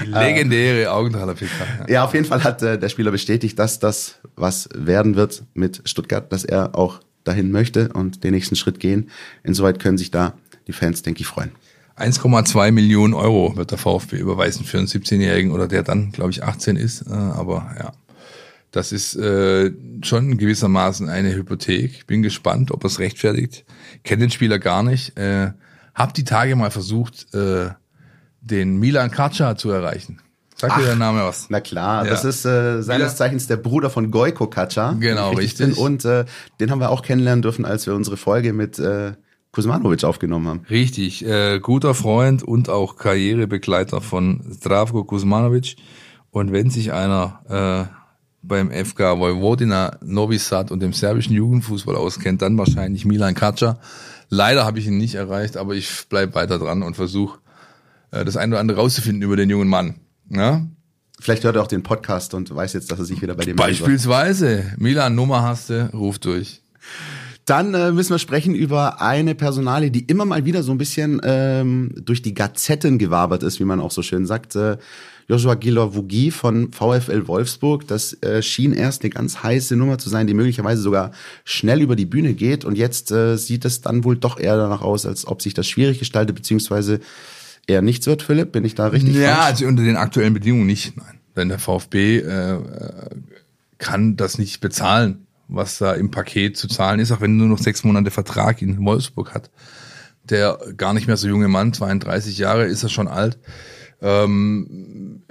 Legendäre 0.05 0.91
Augenthaler 0.91 1.35
PK. 1.35 1.51
Ja. 1.79 1.93
ja, 1.93 2.05
auf 2.05 2.13
jeden 2.13 2.25
Fall 2.25 2.43
hat 2.43 2.61
äh, 2.63 2.79
der 2.79 2.89
Spieler 2.89 3.11
bestätigt, 3.11 3.59
dass 3.59 3.79
das 3.79 4.19
was 4.35 4.69
werden 4.73 5.15
wird 5.15 5.43
mit 5.53 5.81
Stuttgart, 5.85 6.31
dass 6.31 6.43
er 6.43 6.75
auch 6.75 7.01
dahin 7.23 7.51
möchte 7.51 7.89
und 7.93 8.23
den 8.23 8.31
nächsten 8.31 8.55
Schritt 8.55 8.79
gehen. 8.79 9.09
Insoweit 9.43 9.79
können 9.79 9.97
sich 9.97 10.11
da 10.11 10.33
die 10.67 10.73
Fans, 10.73 11.03
denke 11.03 11.21
ich, 11.21 11.27
freuen. 11.27 11.51
1,2 11.99 12.71
Millionen 12.71 13.13
Euro 13.13 13.55
wird 13.57 13.71
der 13.71 13.77
VfB 13.77 14.17
überweisen 14.17 14.65
für 14.65 14.77
einen 14.77 14.87
17-Jährigen 14.87 15.51
oder 15.51 15.67
der 15.67 15.83
dann, 15.83 16.11
glaube 16.11 16.31
ich, 16.31 16.43
18 16.43 16.75
ist. 16.75 17.01
Äh, 17.07 17.13
aber 17.13 17.75
ja, 17.79 17.91
das 18.71 18.91
ist 18.91 19.15
äh, 19.15 19.71
schon 20.03 20.37
gewissermaßen 20.37 21.09
eine 21.09 21.33
Hypothek. 21.35 22.07
Bin 22.07 22.21
gespannt, 22.21 22.71
ob 22.71 22.85
es 22.85 22.99
rechtfertigt. 22.99 23.65
Kenne 24.03 24.21
den 24.21 24.31
Spieler 24.31 24.59
gar 24.59 24.83
nicht. 24.83 25.17
Äh, 25.17 25.51
Hab 25.95 26.13
die 26.13 26.23
Tage 26.23 26.55
mal 26.55 26.71
versucht, 26.71 27.33
äh, 27.33 27.69
den 28.41 28.77
Milan 28.77 29.11
Kaca 29.11 29.57
zu 29.57 29.69
erreichen. 29.69 30.21
Sagt 30.55 30.77
dir 30.77 30.85
der 30.85 30.95
Name 30.95 31.23
was? 31.23 31.47
Na 31.49 31.61
klar, 31.61 32.03
Ja. 32.05 32.11
das 32.11 32.25
ist 32.25 32.45
äh, 32.45 32.81
seines. 32.81 33.15
Zeichens 33.15 33.47
der 33.47 33.55
Bruder 33.57 33.89
von 33.89 34.11
Gojko 34.11 34.47
Kaca. 34.47 34.95
Genau, 34.99 35.31
richtig. 35.31 35.67
bin. 35.67 35.73
Und 35.73 36.03
äh, 36.05 36.25
den 36.59 36.69
haben 36.69 36.79
wir 36.79 36.89
auch 36.89 37.01
kennenlernen 37.01 37.41
dürfen, 37.41 37.63
als 37.65 37.87
wir 37.87 37.95
unsere 37.95 38.17
Folge 38.17 38.51
mit 38.53 38.77
äh, 38.77 39.13
Kuzmanovic 39.51 40.03
aufgenommen 40.03 40.47
haben. 40.47 40.61
Richtig, 40.69 41.25
äh, 41.25 41.59
guter 41.59 41.95
Freund 41.95 42.43
und 42.43 42.69
auch 42.69 42.97
Karrierebegleiter 42.97 44.01
von 44.01 44.41
Zdravko 44.51 45.03
Kuzmanovic. 45.03 45.75
Und 46.31 46.51
wenn 46.51 46.69
sich 46.69 46.93
einer 46.93 47.89
äh, 47.89 47.99
beim 48.41 48.71
FK 48.71 49.19
Vojvodina 49.19 49.97
Novi 50.01 50.37
Sad 50.37 50.71
und 50.71 50.81
dem 50.81 50.93
serbischen 50.93 51.35
Jugendfußball 51.35 51.95
auskennt, 51.95 52.41
dann 52.41 52.57
wahrscheinlich 52.57 53.05
Milan 53.05 53.33
Kaca. 53.33 53.79
Leider 54.29 54.65
habe 54.65 54.79
ich 54.79 54.87
ihn 54.87 54.97
nicht 54.97 55.15
erreicht, 55.15 55.57
aber 55.57 55.73
ich 55.73 55.89
bleib 56.09 56.35
weiter 56.35 56.59
dran 56.59 56.83
und 56.83 56.95
versuche 56.95 57.39
äh, 58.11 58.23
das 58.23 58.37
eine 58.37 58.53
oder 58.53 58.59
andere 58.61 58.79
rauszufinden 58.79 59.23
über 59.23 59.35
den 59.35 59.49
jungen 59.49 59.67
Mann. 59.67 59.95
Ja? 60.29 60.65
Vielleicht 61.19 61.43
hört 61.43 61.55
er 61.55 61.63
auch 61.63 61.67
den 61.67 61.83
Podcast 61.83 62.33
und 62.33 62.53
weiß 62.53 62.73
jetzt, 62.73 62.91
dass 62.91 62.99
er 62.99 63.05
sich 63.05 63.21
wieder 63.21 63.35
bei 63.35 63.43
dem. 63.43 63.55
Beispielsweise, 63.55 64.73
Milan, 64.77 65.15
Nummer 65.15 65.41
hast 65.41 65.69
du, 65.69 65.89
ruf 65.93 66.19
durch. 66.19 66.61
Dann 67.49 67.73
äh, 67.73 67.91
müssen 67.91 68.11
wir 68.11 68.19
sprechen 68.19 68.53
über 68.53 69.01
eine 69.01 69.33
Personalie, 69.33 69.89
die 69.91 70.01
immer 70.01 70.25
mal 70.25 70.45
wieder 70.45 70.61
so 70.61 70.71
ein 70.71 70.77
bisschen 70.77 71.19
ähm, 71.23 71.91
durch 72.03 72.21
die 72.21 72.33
Gazetten 72.33 72.97
gewabert 72.99 73.41
ist, 73.43 73.59
wie 73.59 73.65
man 73.65 73.79
auch 73.79 73.91
so 73.91 74.01
schön 74.03 74.25
sagt. 74.25 74.55
Äh, 74.55 74.77
Joshua 75.27 75.53
Gilor-Vugi 75.55 76.31
von 76.31 76.71
VfL 76.71 77.27
Wolfsburg. 77.27 77.87
Das 77.87 78.13
äh, 78.23 78.41
schien 78.41 78.73
erst 78.73 79.03
eine 79.03 79.11
ganz 79.11 79.43
heiße 79.43 79.75
Nummer 79.75 79.97
zu 79.99 80.09
sein, 80.09 80.27
die 80.27 80.33
möglicherweise 80.33 80.81
sogar 80.81 81.11
schnell 81.43 81.81
über 81.81 81.95
die 81.95 82.05
Bühne 82.07 82.33
geht. 82.33 82.65
Und 82.65 82.77
jetzt 82.77 83.11
äh, 83.11 83.35
sieht 83.37 83.63
es 83.65 83.81
dann 83.81 84.03
wohl 84.03 84.17
doch 84.17 84.39
eher 84.39 84.57
danach 84.57 84.81
aus, 84.81 85.05
als 85.05 85.27
ob 85.27 85.41
sich 85.41 85.53
das 85.53 85.67
schwierig 85.67 85.99
gestaltet, 85.99 86.35
beziehungsweise 86.35 86.99
eher 87.67 87.81
nichts 87.83 88.07
wird, 88.07 88.23
Philipp. 88.23 88.51
Bin 88.51 88.65
ich 88.65 88.73
da 88.75 88.87
richtig 88.87 89.15
Ja, 89.15 89.35
falsch? 89.35 89.45
also 89.45 89.65
unter 89.67 89.83
den 89.83 89.97
aktuellen 89.97 90.33
Bedingungen 90.33 90.65
nicht. 90.67 90.97
Nein. 90.97 91.19
Denn 91.35 91.49
der 91.49 91.59
VfB 91.59 92.17
äh, 92.19 92.53
äh, 92.55 92.59
kann 93.77 94.17
das 94.17 94.37
nicht 94.39 94.61
bezahlen, 94.61 95.27
was 95.49 95.79
da 95.79 95.93
im 95.93 96.11
Paket 96.11 96.55
zu 96.55 96.67
zahlen 96.67 96.99
ist, 96.99 97.11
auch 97.11 97.21
wenn 97.21 97.31
er 97.31 97.39
nur 97.39 97.47
noch 97.47 97.59
sechs 97.59 97.83
Monate 97.83 98.11
Vertrag 98.11 98.61
in 98.61 98.83
Wolfsburg 98.85 99.33
hat. 99.33 99.49
Der 100.23 100.59
gar 100.77 100.93
nicht 100.93 101.07
mehr 101.07 101.17
so 101.17 101.27
junge 101.27 101.47
Mann, 101.47 101.73
32 101.73 102.37
Jahre, 102.37 102.65
ist 102.65 102.83
er 102.83 102.89
schon 102.89 103.07
alt. 103.07 103.39
Ähm, 104.01 105.23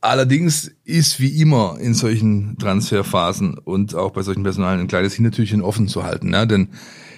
allerdings 0.00 0.72
ist 0.84 1.20
wie 1.20 1.40
immer 1.40 1.76
in 1.80 1.94
solchen 1.94 2.56
Transferphasen 2.58 3.58
und 3.58 3.94
auch 3.94 4.12
bei 4.12 4.22
solchen 4.22 4.42
Personalen 4.42 4.80
ein 4.80 4.88
kleines 4.88 5.14
Hintertürchen 5.14 5.62
offen 5.62 5.86
zu 5.86 6.02
halten, 6.02 6.30
ne? 6.30 6.46
denn 6.46 6.68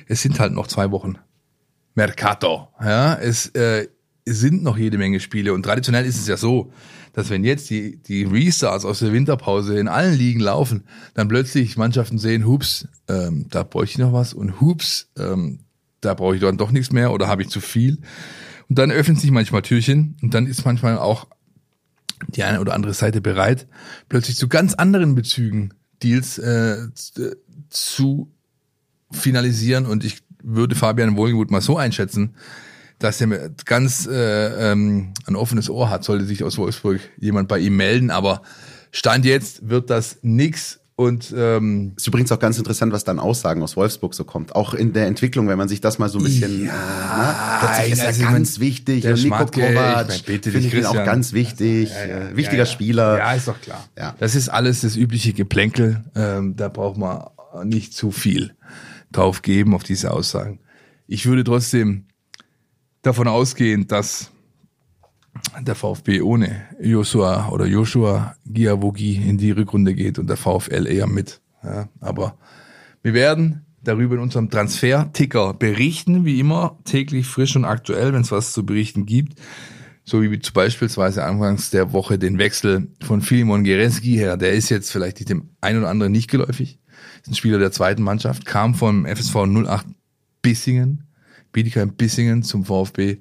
es 0.09 0.23
sind 0.23 0.41
halt 0.41 0.53
noch 0.53 0.67
zwei 0.67 0.91
Wochen 0.91 1.17
Mercato. 1.95 2.69
Ja, 2.83 3.15
es, 3.15 3.47
äh, 3.51 3.87
es 4.25 4.41
sind 4.41 4.63
noch 4.63 4.77
jede 4.77 4.99
Menge 4.99 5.21
Spiele 5.21 5.55
und 5.55 5.63
traditionell 5.63 6.05
ist 6.05 6.19
es 6.19 6.27
ja 6.27 6.37
so, 6.37 6.73
dass 7.12 7.31
wenn 7.31 7.44
jetzt 7.44 7.70
die, 7.70 7.96
die 7.96 8.25
Restarts 8.25 8.85
aus 8.85 9.01
der 9.01 9.12
Winterpause 9.12 9.79
in 9.79 9.88
allen 9.88 10.16
Ligen 10.16 10.40
laufen, 10.40 10.85
dann 11.14 11.29
plötzlich 11.29 11.77
Mannschaften 11.77 12.18
sehen, 12.18 12.46
hups, 12.46 12.88
ähm, 13.09 13.46
da 13.51 13.62
bräuchte 13.62 13.94
ich 13.94 13.99
noch 13.99 14.12
was 14.12 14.35
und 14.35 14.61
hups, 14.61 15.09
ähm, 15.18 15.61
da 16.01 16.14
brauche 16.14 16.35
ich 16.37 16.40
dann 16.40 16.57
doch 16.57 16.70
nichts 16.70 16.92
mehr 16.92 17.12
oder 17.12 17.29
habe 17.29 17.42
ich 17.42 17.49
zu 17.49 17.61
viel. 17.61 17.99
Und 18.68 18.79
dann 18.79 18.90
öffnen 18.90 19.16
sich 19.16 19.31
manchmal 19.31 19.62
Türchen 19.62 20.16
und 20.23 20.35
dann 20.35 20.46
ist 20.46 20.64
manchmal 20.64 20.99
auch 20.99 21.27
die 22.29 22.44
eine 22.44 22.61
oder 22.61 22.75
andere 22.75 22.94
Seite 22.94 23.20
bereit, 23.20 23.66
plötzlich 24.09 24.37
zu 24.37 24.49
ganz 24.49 24.75
anderen 24.75 25.14
Bezügen 25.14 25.75
Deals 26.03 26.38
äh, 26.38 26.88
z- 26.94 27.37
zu 27.68 28.31
finalisieren 29.11 29.87
und 29.87 30.05
ich 30.05 30.18
würde 30.42 30.75
Fabian 30.75 31.16
Wohlgemuth 31.16 31.51
mal 31.51 31.61
so 31.61 31.77
einschätzen, 31.77 32.35
dass 33.01 33.21
er 33.21 33.51
ganz 33.65 34.07
äh, 34.07 34.71
ähm, 34.73 35.13
ein 35.27 35.35
offenes 35.35 35.69
Ohr 35.69 35.91
hat, 35.91 36.05
sollte 36.05 36.25
sich 36.25 36.45
aus 36.45 36.57
Wolfsburg 36.59 37.01
jemand 37.19 37.49
bei 37.49 37.59
ihm 37.59 37.77
melden, 37.77 38.11
aber 38.11 38.43
Stand 38.93 39.25
jetzt 39.25 39.69
wird 39.69 39.91
das 39.91 40.19
nix 40.23 40.79
und 40.97 41.33
ähm, 41.35 41.95
Ist 41.97 42.07
übrigens 42.09 42.31
auch 42.31 42.39
ganz 42.39 42.59
interessant, 42.59 42.93
was 42.93 43.05
dann 43.05 43.19
Aussagen 43.19 43.63
aus 43.63 43.75
Wolfsburg 43.75 44.13
so 44.13 44.25
kommt. 44.25 44.55
Auch 44.55 44.75
in 44.75 44.93
der 44.93 45.07
Entwicklung, 45.07 45.49
wenn 45.49 45.57
man 45.57 45.67
sich 45.67 45.81
das 45.81 45.99
mal 45.99 46.11
so 46.11 46.19
ein 46.19 46.25
bisschen, 46.25 46.67
ja, 46.67 46.75
na, 46.75 47.59
plötzlich 47.67 47.93
ist 47.95 48.01
also 48.03 48.23
ganz 48.23 48.59
mein- 48.59 48.67
wichtig. 48.67 49.01
der 49.03 49.17
Nico 49.17 49.47
Kovac 49.47 50.13
finde 50.13 50.59
ich 50.59 50.75
ihn 50.75 50.85
auch 50.85 50.93
ganz 50.93 51.33
wichtig. 51.33 51.91
äh, 51.91 52.37
wichtiger 52.37 52.67
Spieler. 52.67 53.17
Ja, 53.17 53.33
ist 53.33 53.49
doch 53.49 53.59
klar. 53.63 53.83
Ja. 53.97 54.15
Das 54.19 54.35
ist 54.35 54.51
alles 54.51 54.83
das 54.83 54.97
übliche 54.97 55.33
Geplänkel. 55.33 56.05
Ähm, 56.15 56.55
da 56.57 56.69
braucht 56.69 56.99
man 56.99 57.25
nicht 57.65 57.95
zu 57.95 58.11
viel 58.11 58.53
drauf 59.11 59.41
geben 59.41 59.75
auf 59.75 59.85
diese 59.85 60.11
Aussagen. 60.11 60.61
Ich 61.07 61.25
würde 61.25 61.45
trotzdem 61.45 62.05
davon 63.03 63.29
ausgehen, 63.29 63.87
dass 63.87 64.31
der 65.61 65.75
VfB 65.75 66.21
ohne 66.23 66.67
Joshua 66.81 67.49
oder 67.51 67.67
Joshua 67.67 68.35
Giavogi 68.47 69.17
in 69.17 69.39
die 69.39 69.53
Rückrunde 69.53 69.95
geht 69.95 70.19
und 70.19 70.29
der 70.29 70.37
VfL 70.37 70.87
eher 70.87 71.07
mit. 71.07 71.41
Ja, 71.63 71.89
aber 72.01 72.37
wir 73.03 73.15
werden 73.15 73.65
darüber 73.83 74.17
in 74.17 74.21
unserem 74.21 74.51
Transfer-Ticker 74.51 75.55
berichten, 75.55 76.25
wie 76.25 76.41
immer, 76.41 76.79
täglich 76.85 77.27
frisch 77.27 77.57
und 77.57 77.65
aktuell, 77.65 78.13
wenn 78.13 78.23
es 78.23 78.33
was 78.33 78.53
zu 78.53 78.65
berichten 78.67 79.07
gibt. 79.07 79.39
So 80.05 80.23
wie 80.23 80.37
beispielsweise 80.37 81.25
anfangs 81.25 81.71
der 81.71 81.93
Woche 81.93 82.19
den 82.19 82.39
Wechsel 82.39 82.89
von 83.03 83.23
Filimon 83.23 83.65
Gereski 83.65 84.17
her. 84.17 84.37
Der 84.37 84.53
ist 84.53 84.69
jetzt 84.69 84.91
vielleicht 84.91 85.29
dem 85.29 85.51
einen 85.61 85.79
oder 85.79 85.89
anderen 85.89 86.13
nicht 86.13 86.31
geläufig. 86.31 86.79
Ist 87.23 87.29
ein 87.29 87.35
Spieler 87.35 87.59
der 87.59 87.73
zweiten 87.73 88.03
Mannschaft, 88.03 88.45
kam 88.45 88.75
vom 88.75 89.07
FSV 89.07 89.37
08 89.47 89.87
Bissingen, 90.43 91.05
Bietigheim 91.53 91.93
Bissingen 91.93 92.43
zum 92.43 92.65
VfB 92.65 93.19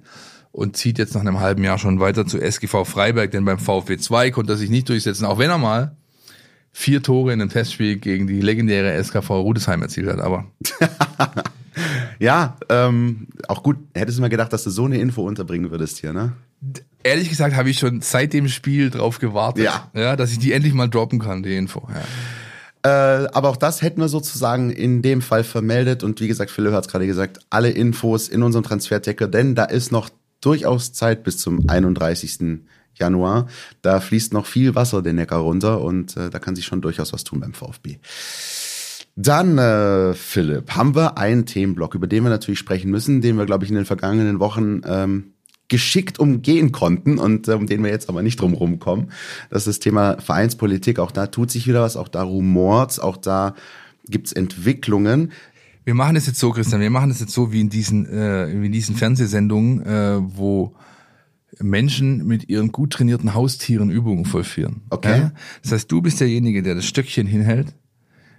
und 0.51 0.77
zieht 0.77 0.97
jetzt 0.97 1.13
nach 1.13 1.21
einem 1.21 1.39
halben 1.39 1.63
Jahr 1.63 1.77
schon 1.77 1.99
weiter 1.99 2.25
zu 2.25 2.39
SGV 2.39 2.85
Freiberg, 2.85 3.31
denn 3.31 3.45
beim 3.45 3.59
VfB 3.59 3.97
2 3.97 4.31
konnte 4.31 4.53
er 4.53 4.57
sich 4.57 4.69
nicht 4.69 4.89
durchsetzen, 4.89 5.25
auch 5.25 5.37
wenn 5.37 5.49
er 5.49 5.57
mal 5.57 5.95
vier 6.71 7.01
Tore 7.01 7.33
in 7.33 7.41
einem 7.41 7.49
Testspiel 7.49 7.97
gegen 7.97 8.27
die 8.27 8.41
legendäre 8.41 9.03
SKV 9.03 9.29
Rudesheim 9.29 9.81
erzielt 9.81 10.07
hat. 10.07 10.19
Aber 10.19 10.45
Ja, 12.19 12.57
ähm, 12.67 13.27
auch 13.47 13.63
gut. 13.63 13.77
Hättest 13.93 14.17
du 14.17 14.21
mal 14.21 14.29
gedacht, 14.29 14.51
dass 14.51 14.63
du 14.63 14.69
so 14.69 14.85
eine 14.85 14.97
Info 14.97 15.25
unterbringen 15.25 15.71
würdest 15.71 15.99
hier, 15.99 16.13
ne? 16.13 16.33
ehrlich 17.03 17.29
gesagt 17.29 17.55
habe 17.55 17.69
ich 17.69 17.79
schon 17.79 18.01
seit 18.01 18.33
dem 18.33 18.49
Spiel 18.49 18.89
drauf 18.89 19.19
gewartet, 19.19 19.63
Ja. 19.63 19.89
Ja, 19.93 20.15
dass 20.17 20.31
ich 20.31 20.39
die 20.39 20.51
endlich 20.51 20.73
mal 20.73 20.89
droppen 20.89 21.19
kann, 21.19 21.43
die 21.43 21.55
Info. 21.55 21.87
Ja. 21.89 22.01
Äh, 22.83 22.89
aber 22.89 23.49
auch 23.49 23.57
das 23.57 23.81
hätten 23.81 23.99
wir 23.99 24.07
sozusagen 24.07 24.69
in 24.69 25.01
dem 25.01 25.21
Fall 25.21 25.43
vermeldet. 25.43 26.03
Und 26.03 26.21
wie 26.21 26.27
gesagt, 26.27 26.51
Philipp 26.51 26.73
hat 26.73 26.85
es 26.85 26.91
gerade 26.91 27.07
gesagt, 27.07 27.39
alle 27.49 27.69
Infos 27.69 28.27
in 28.27 28.43
unserem 28.43 28.63
Transferticker, 28.63 29.27
denn 29.27 29.55
da 29.55 29.65
ist 29.65 29.91
noch 29.91 30.09
durchaus 30.41 30.93
Zeit 30.93 31.23
bis 31.23 31.37
zum 31.37 31.69
31. 31.69 32.61
Januar. 32.93 33.47
Da 33.81 33.99
fließt 33.99 34.33
noch 34.33 34.45
viel 34.45 34.75
Wasser 34.75 35.01
den 35.01 35.17
Neckar 35.17 35.39
runter 35.39 35.81
und 35.81 36.15
äh, 36.17 36.29
da 36.29 36.39
kann 36.39 36.55
sich 36.55 36.65
schon 36.65 36.81
durchaus 36.81 37.13
was 37.13 37.23
tun 37.23 37.39
beim 37.39 37.53
VfB. 37.53 37.97
Dann, 39.15 39.57
äh, 39.57 40.13
Philipp, 40.13 40.71
haben 40.71 40.95
wir 40.95 41.17
einen 41.17 41.45
Themenblock, 41.45 41.95
über 41.95 42.07
den 42.07 42.23
wir 42.23 42.29
natürlich 42.29 42.59
sprechen 42.59 42.89
müssen, 42.89 43.19
den 43.19 43.37
wir, 43.37 43.45
glaube 43.45 43.65
ich, 43.65 43.69
in 43.69 43.75
den 43.75 43.85
vergangenen 43.85 44.39
Wochen 44.39 44.81
ähm, 44.85 45.33
geschickt 45.69 46.19
umgehen 46.19 46.71
konnten 46.71 47.17
und 47.17 47.47
äh, 47.47 47.53
um 47.53 47.67
den 47.67 47.83
wir 47.83 47.91
jetzt 47.91 48.09
aber 48.09 48.21
nicht 48.21 48.41
drum 48.41 48.53
rumkommen. 48.53 49.11
Das 49.49 49.61
ist 49.61 49.67
das 49.67 49.79
Thema 49.79 50.17
Vereinspolitik. 50.19 50.99
Auch 50.99 51.11
da 51.11 51.27
tut 51.27 51.51
sich 51.51 51.67
wieder 51.67 51.81
was, 51.81 51.95
auch 51.95 52.07
da 52.07 52.23
rumort's, 52.23 52.99
auch 52.99 53.17
da 53.17 53.55
gibt's 54.07 54.33
Entwicklungen. 54.33 55.31
Wir 55.85 55.93
machen 55.93 56.15
es 56.15 56.27
jetzt 56.27 56.39
so, 56.39 56.51
Christian, 56.51 56.81
wir 56.81 56.89
machen 56.89 57.11
es 57.11 57.19
jetzt 57.19 57.33
so 57.33 57.51
wie 57.51 57.61
in 57.61 57.69
diesen, 57.69 58.05
äh, 58.07 58.49
wie 58.61 58.65
in 58.65 58.71
diesen 58.71 58.95
Fernsehsendungen, 58.95 59.85
äh, 59.85 60.19
wo 60.21 60.75
Menschen 61.61 62.25
mit 62.27 62.49
ihren 62.49 62.71
gut 62.71 62.91
trainierten 62.93 63.33
Haustieren 63.33 63.89
Übungen 63.89 64.25
vollführen. 64.25 64.81
Okay. 64.89 65.19
Ja? 65.19 65.31
Das 65.61 65.71
heißt, 65.71 65.91
du 65.91 66.01
bist 66.01 66.19
derjenige, 66.19 66.63
der 66.63 66.75
das 66.75 66.85
Stöckchen 66.85 67.27
hinhält 67.27 67.73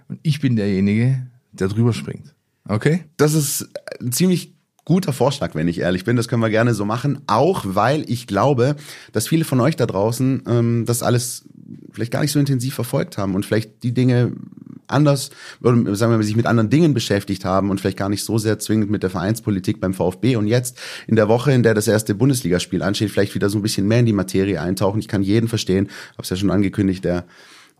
und 0.07 0.19
ich 0.23 0.39
bin 0.39 0.55
derjenige, 0.55 1.27
der 1.51 1.67
drüber 1.67 1.93
springt. 1.93 2.33
Okay? 2.67 3.03
Das 3.17 3.33
ist 3.33 3.69
ein 3.99 4.11
ziemlich 4.11 4.53
guter 4.85 5.13
Vorschlag, 5.13 5.55
wenn 5.55 5.67
ich 5.67 5.79
ehrlich 5.79 6.05
bin. 6.05 6.15
Das 6.15 6.27
können 6.27 6.41
wir 6.41 6.49
gerne 6.49 6.73
so 6.73 6.85
machen. 6.85 7.21
Auch 7.27 7.63
weil 7.65 8.03
ich 8.09 8.27
glaube, 8.27 8.75
dass 9.11 9.27
viele 9.27 9.45
von 9.45 9.59
euch 9.59 9.75
da 9.75 9.85
draußen 9.85 10.43
ähm, 10.47 10.85
das 10.85 11.03
alles 11.03 11.45
vielleicht 11.91 12.11
gar 12.11 12.21
nicht 12.21 12.31
so 12.31 12.39
intensiv 12.39 12.73
verfolgt 12.73 13.17
haben 13.17 13.35
und 13.35 13.45
vielleicht 13.45 13.83
die 13.83 13.93
Dinge 13.93 14.33
anders, 14.87 15.29
oder 15.61 15.95
sagen 15.95 16.11
wir 16.11 16.17
mal, 16.17 16.23
sich 16.23 16.35
mit 16.35 16.45
anderen 16.45 16.69
Dingen 16.69 16.93
beschäftigt 16.93 17.45
haben 17.45 17.69
und 17.69 17.79
vielleicht 17.79 17.97
gar 17.97 18.09
nicht 18.09 18.23
so 18.23 18.37
sehr 18.37 18.59
zwingend 18.59 18.91
mit 18.91 19.03
der 19.03 19.09
Vereinspolitik 19.09 19.79
beim 19.79 19.93
VfB 19.93 20.35
und 20.35 20.47
jetzt 20.47 20.79
in 21.07 21.15
der 21.15 21.27
Woche, 21.27 21.51
in 21.53 21.63
der 21.63 21.73
das 21.73 21.87
erste 21.87 22.13
Bundesligaspiel 22.13 22.83
ansteht, 22.83 23.11
vielleicht 23.11 23.35
wieder 23.35 23.49
so 23.49 23.57
ein 23.57 23.61
bisschen 23.61 23.87
mehr 23.87 23.99
in 23.99 24.05
die 24.05 24.13
Materie 24.13 24.61
eintauchen. 24.61 24.99
Ich 24.99 25.07
kann 25.07 25.23
jeden 25.23 25.47
verstehen, 25.47 25.87
habe 26.13 26.23
es 26.23 26.29
ja 26.29 26.35
schon 26.35 26.51
angekündigt, 26.51 27.05
der 27.05 27.25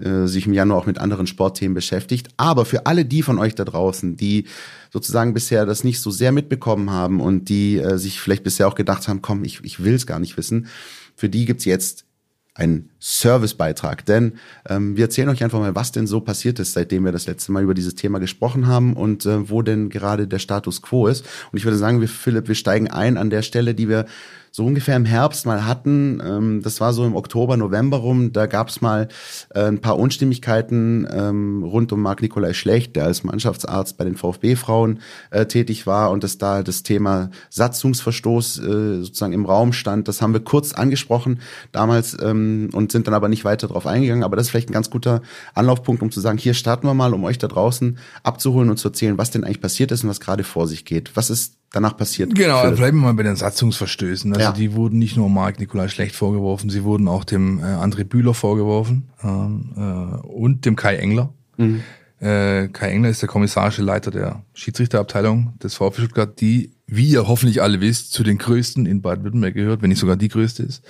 äh, 0.01 0.27
sich 0.27 0.47
im 0.47 0.53
Januar 0.53 0.79
auch 0.79 0.85
mit 0.85 0.97
anderen 0.97 1.27
Sportthemen 1.27 1.73
beschäftigt. 1.73 2.29
Aber 2.37 2.65
für 2.65 2.85
alle 2.85 3.05
die 3.05 3.21
von 3.21 3.39
euch 3.39 3.55
da 3.55 3.65
draußen, 3.65 4.17
die 4.17 4.45
sozusagen 4.91 5.33
bisher 5.33 5.65
das 5.65 5.83
nicht 5.83 5.99
so 5.99 6.11
sehr 6.11 6.31
mitbekommen 6.31 6.91
haben 6.91 7.19
und 7.19 7.49
die 7.49 7.77
äh, 7.77 7.97
sich 7.97 8.19
vielleicht 8.19 8.43
bisher 8.43 8.67
auch 8.67 8.75
gedacht 8.75 9.07
haben, 9.07 9.21
komm, 9.21 9.43
ich, 9.43 9.63
ich 9.63 9.83
will 9.83 9.93
es 9.93 10.07
gar 10.07 10.19
nicht 10.19 10.37
wissen, 10.37 10.67
für 11.15 11.29
die 11.29 11.45
gibt's 11.45 11.65
jetzt 11.65 12.05
ein 12.53 12.89
Servicebeitrag. 12.99 14.05
Denn 14.05 14.33
ähm, 14.67 14.97
wir 14.97 15.05
erzählen 15.05 15.29
euch 15.29 15.43
einfach 15.43 15.59
mal, 15.59 15.75
was 15.75 15.91
denn 15.91 16.07
so 16.07 16.19
passiert 16.19 16.59
ist, 16.59 16.73
seitdem 16.73 17.05
wir 17.05 17.11
das 17.11 17.25
letzte 17.25 17.51
Mal 17.51 17.63
über 17.63 17.73
dieses 17.73 17.95
Thema 17.95 18.19
gesprochen 18.19 18.67
haben 18.67 18.93
und 18.93 19.25
äh, 19.25 19.49
wo 19.49 19.61
denn 19.61 19.89
gerade 19.89 20.27
der 20.27 20.39
Status 20.39 20.81
quo 20.81 21.07
ist. 21.07 21.25
Und 21.51 21.57
ich 21.57 21.63
würde 21.63 21.77
sagen, 21.77 22.01
wir, 22.01 22.09
Philipp, 22.09 22.47
wir 22.47 22.55
steigen 22.55 22.89
ein 22.89 23.17
an 23.17 23.29
der 23.29 23.41
Stelle, 23.41 23.73
die 23.73 23.87
wir 23.87 24.05
so 24.51 24.65
ungefähr 24.65 24.97
im 24.97 25.05
Herbst 25.05 25.45
mal 25.45 25.65
hatten. 25.65 26.21
Ähm, 26.23 26.61
das 26.61 26.81
war 26.81 26.93
so 26.93 27.05
im 27.05 27.15
Oktober, 27.15 27.55
November 27.55 27.97
rum. 27.97 28.33
Da 28.33 28.45
gab 28.45 28.67
es 28.67 28.81
mal 28.81 29.07
äh, 29.55 29.63
ein 29.63 29.79
paar 29.79 29.97
Unstimmigkeiten 29.97 31.07
ähm, 31.11 31.63
rund 31.63 31.91
um 31.93 32.01
Marc 32.01 32.21
Nikolai 32.21 32.53
Schlecht, 32.53 32.97
der 32.97 33.05
als 33.05 33.23
Mannschaftsarzt 33.23 33.97
bei 33.97 34.03
den 34.03 34.15
VfB-Frauen 34.15 34.99
äh, 35.29 35.45
tätig 35.45 35.87
war 35.87 36.11
und 36.11 36.23
dass 36.23 36.37
da 36.37 36.63
das 36.63 36.83
Thema 36.83 37.31
Satzungsverstoß 37.49 38.59
äh, 38.59 39.01
sozusagen 39.03 39.33
im 39.33 39.45
Raum 39.45 39.71
stand. 39.71 40.09
Das 40.09 40.21
haben 40.21 40.33
wir 40.33 40.41
kurz 40.41 40.73
angesprochen 40.73 41.39
damals 41.71 42.17
ähm, 42.21 42.69
und 42.73 42.91
sind 42.91 43.07
dann 43.07 43.13
aber 43.13 43.29
nicht 43.29 43.45
weiter 43.45 43.67
darauf 43.67 43.87
eingegangen. 43.87 44.23
Aber 44.23 44.35
das 44.35 44.47
ist 44.47 44.51
vielleicht 44.51 44.69
ein 44.69 44.73
ganz 44.73 44.89
guter 44.89 45.21
Anlaufpunkt, 45.53 46.01
um 46.01 46.11
zu 46.11 46.19
sagen, 46.19 46.37
hier 46.37 46.53
starten 46.53 46.85
wir 46.87 46.93
mal, 46.93 47.13
um 47.13 47.23
euch 47.23 47.37
da 47.37 47.47
draußen 47.47 47.97
abzuholen 48.23 48.69
und 48.69 48.77
zu 48.77 48.89
erzählen, 48.89 49.17
was 49.17 49.31
denn 49.31 49.45
eigentlich 49.45 49.61
passiert 49.61 49.91
ist 49.93 50.03
und 50.03 50.09
was 50.09 50.19
gerade 50.19 50.43
vor 50.43 50.67
sich 50.67 50.83
geht. 50.83 51.15
Was 51.15 51.29
ist 51.29 51.60
danach 51.71 51.97
passiert. 51.97 52.35
Genau, 52.35 52.61
Philipp. 52.61 52.77
bleiben 52.77 52.99
wir 52.99 53.07
mal 53.07 53.13
bei 53.13 53.23
den 53.23 53.35
Satzungsverstößen. 53.35 54.33
Also 54.33 54.47
ja. 54.47 54.51
die 54.51 54.73
wurden 54.73 54.99
nicht 54.99 55.17
nur 55.17 55.29
Marc 55.29 55.59
Nikolai 55.59 55.87
Schlecht 55.87 56.15
vorgeworfen, 56.15 56.69
sie 56.69 56.83
wurden 56.83 57.07
auch 57.07 57.23
dem 57.23 57.59
äh, 57.59 57.63
André 57.63 58.03
Bühler 58.03 58.33
vorgeworfen 58.33 59.09
ähm, 59.23 59.71
äh, 59.75 60.27
und 60.27 60.65
dem 60.65 60.75
Kai 60.75 60.97
Engler. 60.97 61.33
Mhm. 61.57 61.81
Äh, 62.19 62.67
Kai 62.67 62.89
Engler 62.91 63.09
ist 63.09 63.21
der 63.21 63.29
kommissarische 63.29 63.81
Leiter 63.81 64.11
der 64.11 64.43
Schiedsrichterabteilung 64.53 65.57
des 65.63 65.75
VfB 65.75 66.01
Stuttgart, 66.01 66.39
die, 66.39 66.73
wie 66.85 67.09
ihr 67.09 67.27
hoffentlich 67.27 67.61
alle 67.61 67.81
wisst, 67.81 68.11
zu 68.13 68.23
den 68.23 68.37
größten 68.37 68.85
in 68.85 69.01
Baden-Württemberg 69.01 69.53
gehört, 69.53 69.81
wenn 69.81 69.89
nicht 69.89 69.99
sogar 69.99 70.17
die 70.17 70.27
größte 70.27 70.63
ist. 70.63 70.83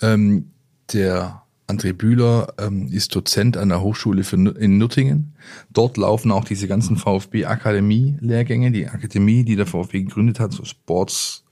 Ähm, 0.00 0.52
der 0.92 1.41
André 1.66 1.92
Bühler 1.92 2.54
ähm, 2.58 2.88
ist 2.88 3.14
Dozent 3.14 3.56
an 3.56 3.68
der 3.68 3.80
Hochschule 3.80 4.24
für, 4.24 4.36
in 4.36 4.78
Nürtingen. 4.78 5.34
Dort 5.70 5.96
laufen 5.96 6.30
auch 6.30 6.44
diese 6.44 6.68
ganzen 6.68 6.96
VfB-Akademie-Lehrgänge, 6.96 8.72
die 8.72 8.88
Akademie, 8.88 9.44
die 9.44 9.56
der 9.56 9.66
VfB 9.66 10.02
gegründet 10.02 10.40
hat, 10.40 10.52
so 10.52 10.64
Sports 10.64 11.44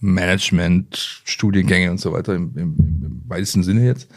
Management, 0.00 1.22
Studiengänge 1.24 1.90
und 1.90 1.98
so 1.98 2.12
weiter 2.12 2.34
im, 2.34 2.56
im, 2.56 2.76
im 3.04 3.22
weitesten 3.26 3.62
Sinne 3.62 3.84
jetzt. 3.84 4.08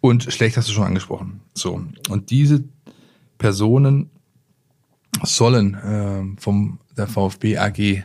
Und 0.00 0.32
schlecht 0.32 0.56
hast 0.56 0.68
du 0.68 0.72
schon 0.72 0.84
angesprochen. 0.84 1.40
So. 1.54 1.82
Und 2.08 2.30
diese 2.30 2.64
Personen 3.38 4.10
sollen 5.24 5.74
äh, 5.74 6.40
vom 6.40 6.78
der 6.96 7.06
VfB 7.06 7.58
AG 7.58 8.04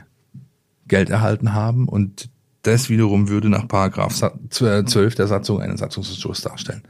Geld 0.88 1.10
erhalten 1.10 1.54
haben 1.54 1.88
und 1.88 2.30
das 2.64 2.90
wiederum 2.90 3.30
würde 3.30 3.50
nach 3.50 3.68
Paragraph 3.68 4.14
12 4.50 5.16
der 5.16 5.28
Satzung 5.28 5.62
einen 5.62 5.78
Satzungsverstoß 5.78 6.42
darstellen. 6.42 6.84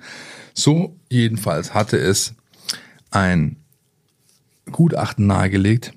So 0.54 0.96
jedenfalls 1.10 1.74
hatte 1.74 1.98
es 1.98 2.36
ein 3.12 3.58
Gutachten 4.72 5.28
nahegelegt, 5.28 5.94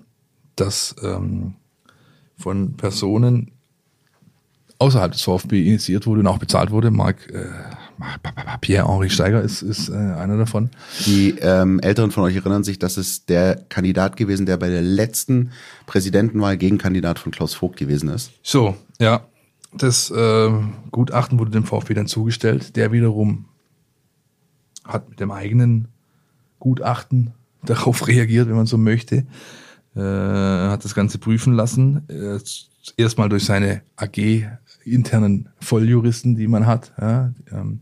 das 0.57 0.97
ähm, 1.03 1.55
von 2.37 2.77
Personen 2.77 3.53
außerhalb 4.79 5.13
des 5.13 5.23
VfB 5.23 5.67
initiiert 5.67 6.07
wurde 6.07 6.21
und 6.21 6.27
auch 6.27 6.39
bezahlt 6.39 6.71
wurde. 6.71 6.91
Marc 6.91 7.31
äh, 7.31 7.47
Pierre-Henri 8.61 9.09
Steiger 9.09 9.41
ist, 9.41 9.63
ist 9.63 9.89
äh, 9.89 9.95
einer 9.95 10.37
davon. 10.37 10.71
Die 11.07 11.37
ähm, 11.41 11.81
Älteren 11.81 12.11
von 12.11 12.25
euch 12.25 12.37
erinnern 12.37 12.65
sich, 12.65 12.79
das 12.79 12.99
ist 12.99 13.29
der 13.29 13.57
Kandidat 13.69 14.17
gewesen, 14.17 14.45
der 14.45 14.59
bei 14.59 14.69
der 14.69 14.83
letzten 14.83 15.53
Präsidentenwahl 15.87 16.59
Gegenkandidat 16.59 17.19
von 17.19 17.33
Klaus 17.33 17.55
Vogt 17.55 17.79
gewesen 17.79 18.11
ist. 18.11 18.33
So, 18.43 18.77
ja. 18.99 19.27
Das 19.79 20.11
äh, 20.11 20.51
Gutachten 20.91 21.39
wurde 21.39 21.51
dem 21.51 21.65
VfB 21.65 21.95
dann 21.95 22.07
zugestellt. 22.07 22.77
Der 22.77 22.93
wiederum 22.93 23.47
hat 24.85 25.09
mit 25.09 25.21
dem 25.21 25.31
eigenen 25.31 25.89
Gutachten 26.59 27.33
darauf 27.65 28.07
reagiert, 28.07 28.49
wenn 28.49 28.57
man 28.57 28.67
so 28.67 28.79
möchte. 28.79 29.27
Äh, 29.95 30.01
hat 30.01 30.85
das 30.85 30.95
Ganze 30.95 31.19
prüfen 31.19 31.55
lassen. 31.55 32.09
Äh, 32.09 32.39
erstmal 32.97 33.29
durch 33.29 33.45
seine 33.45 33.83
AG 33.97 34.47
internen 34.85 35.49
Volljuristen, 35.61 36.37
die 36.37 36.49
man 36.49 36.67
hat. 36.67 36.93
Ja, 37.01 37.33
ähm, 37.51 37.81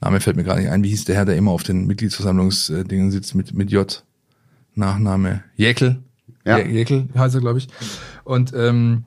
Name 0.00 0.20
fällt 0.20 0.36
mir 0.36 0.44
gerade 0.44 0.60
nicht 0.60 0.70
ein. 0.70 0.82
Wie 0.82 0.88
hieß 0.88 1.04
der 1.04 1.16
Herr, 1.16 1.24
der 1.24 1.36
immer 1.36 1.52
auf 1.52 1.62
den 1.62 1.86
Mitgliedsversammlungsdingen 1.86 3.10
sitzt 3.10 3.34
mit, 3.34 3.54
mit 3.54 3.70
J? 3.70 4.04
Nachname 4.74 5.44
Jäckel. 5.56 6.02
Ja. 6.44 6.58
Jäckel 6.58 7.08
heißt 7.14 7.34
er, 7.36 7.40
glaube 7.40 7.58
ich. 7.58 7.68
Und 8.24 8.52
ähm, 8.54 9.04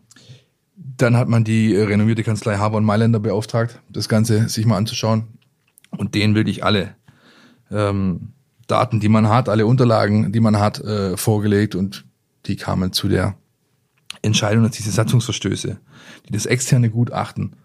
dann 0.98 1.18
hat 1.18 1.28
man 1.28 1.44
die 1.44 1.74
äh, 1.74 1.84
renommierte 1.84 2.24
Kanzlei 2.24 2.58
Haber 2.58 2.78
und 2.78 2.86
Mailänder 2.86 3.20
beauftragt, 3.20 3.82
das 3.90 4.10
Ganze 4.10 4.50
sich 4.50 4.66
mal 4.66 4.78
anzuschauen. 4.78 5.28
Und 5.92 6.14
denen 6.14 6.36
wirklich 6.36 6.64
alle 6.64 6.96
ähm, 7.72 8.34
Daten, 8.68 9.00
die 9.00 9.10
man 9.10 9.30
hat, 9.30 9.48
alle 9.48 9.66
Unterlagen, 9.66 10.32
die 10.32 10.40
man 10.40 10.60
hat, 10.60 10.80
äh, 10.80 11.16
vorgelegt. 11.16 11.76
Und 11.76 12.06
die 12.48 12.58
kamen 12.58 12.92
zu 12.92 13.08
der 13.08 13.36
Entscheidung, 14.22 14.64
dass 14.64 14.76
diese 14.76 14.92
Satzungsverstöße, 14.92 15.80
die 16.28 16.34
das 16.34 16.46
externe 16.46 16.90
Gutachten 16.90 17.56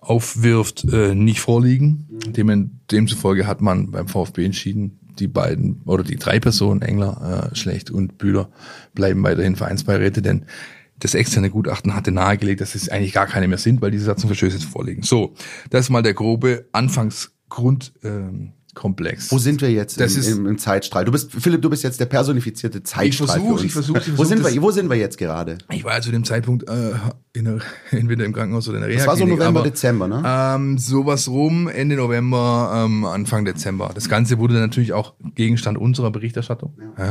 aufwirft, 0.00 0.84
äh, 0.84 1.14
nicht 1.14 1.40
vorliegen. 1.40 2.06
Dem, 2.26 2.80
demzufolge 2.90 3.46
hat 3.46 3.60
man 3.60 3.90
beim 3.90 4.08
VfB 4.08 4.44
entschieden, 4.44 4.98
die 5.18 5.28
beiden 5.28 5.82
oder 5.84 6.04
die 6.04 6.16
drei 6.16 6.40
Personen, 6.40 6.82
Engler, 6.82 7.50
äh, 7.52 7.56
Schlecht 7.56 7.90
und 7.90 8.18
Bühler, 8.18 8.48
bleiben 8.94 9.22
weiterhin 9.22 9.56
Vereinsbeiräte, 9.56 10.22
denn 10.22 10.46
das 11.00 11.14
externe 11.14 11.50
Gutachten 11.50 11.94
hatte 11.94 12.12
nahegelegt, 12.12 12.60
dass 12.60 12.74
es 12.74 12.88
eigentlich 12.88 13.12
gar 13.12 13.26
keine 13.26 13.48
mehr 13.48 13.58
sind, 13.58 13.82
weil 13.82 13.90
diese 13.90 14.04
Satzungsverstöße 14.04 14.60
vorliegen. 14.66 15.02
So, 15.02 15.34
das 15.70 15.86
ist 15.86 15.90
mal 15.90 16.02
der 16.02 16.14
grobe 16.14 16.66
Anfangsgrund. 16.72 17.92
Ähm, 18.02 18.52
Komplex. 18.74 19.32
Wo 19.32 19.38
sind 19.38 19.60
wir 19.62 19.72
jetzt 19.72 20.00
das 20.00 20.14
im, 20.14 20.20
ist, 20.20 20.28
im, 20.28 20.46
im, 20.46 20.58
Zeitstrahl? 20.58 21.04
Du 21.04 21.10
bist, 21.10 21.32
Philipp, 21.32 21.60
du 21.60 21.70
bist 21.70 21.82
jetzt 21.82 21.98
der 21.98 22.06
personifizierte 22.06 22.82
Zeitstrahl. 22.82 23.06
Ich 23.06 23.16
versuche, 23.16 23.66
ich 23.66 23.72
versuche. 23.72 23.98
Ich 23.98 24.04
versuch, 24.04 24.18
wo, 24.18 24.24
sind 24.24 24.44
wir, 24.44 24.62
wo 24.62 24.70
sind 24.70 24.88
wir 24.88 24.96
jetzt 24.96 25.18
gerade? 25.18 25.58
Ich 25.70 25.82
war 25.82 26.00
zu 26.00 26.12
dem 26.12 26.24
Zeitpunkt 26.24 26.68
äh, 26.68 26.92
in 27.32 27.46
der, 27.46 27.58
entweder 27.90 28.24
im 28.24 28.32
Krankenhaus 28.32 28.68
oder 28.68 28.76
in 28.76 28.82
der 28.82 28.90
Reha. 28.90 28.98
Das 28.98 29.06
war 29.08 29.16
so 29.16 29.26
November, 29.26 29.60
aber, 29.60 29.68
Dezember, 29.68 30.06
ne? 30.06 30.22
Ähm, 30.24 30.78
sowas 30.78 31.26
rum, 31.26 31.68
Ende 31.68 31.96
November, 31.96 32.84
ähm, 32.86 33.04
Anfang 33.04 33.44
Dezember. 33.44 33.90
Das 33.92 34.08
Ganze 34.08 34.38
wurde 34.38 34.54
dann 34.54 34.62
natürlich 34.62 34.92
auch 34.92 35.14
Gegenstand 35.34 35.76
unserer 35.76 36.12
Berichterstattung. 36.12 36.78
Ja. 36.96 37.04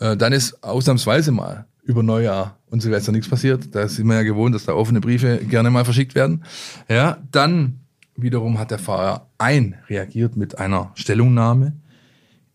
Ja. 0.00 0.12
Äh, 0.12 0.16
dann 0.16 0.32
ist 0.34 0.62
ausnahmsweise 0.62 1.32
mal 1.32 1.66
über 1.82 2.02
Neujahr 2.02 2.58
und 2.70 2.80
Silvester 2.80 3.12
nichts 3.12 3.28
passiert. 3.28 3.74
Da 3.74 3.88
sind 3.88 4.06
wir 4.06 4.16
ja 4.16 4.22
gewohnt, 4.22 4.54
dass 4.54 4.64
da 4.64 4.74
offene 4.74 5.00
Briefe 5.00 5.38
gerne 5.38 5.70
mal 5.70 5.84
verschickt 5.84 6.14
werden. 6.14 6.44
Ja, 6.88 7.18
dann 7.30 7.80
wiederum 8.16 8.58
hat 8.58 8.70
der 8.70 8.78
Verein 8.78 9.76
reagiert 9.88 10.36
mit 10.36 10.58
einer 10.58 10.92
Stellungnahme 10.94 11.72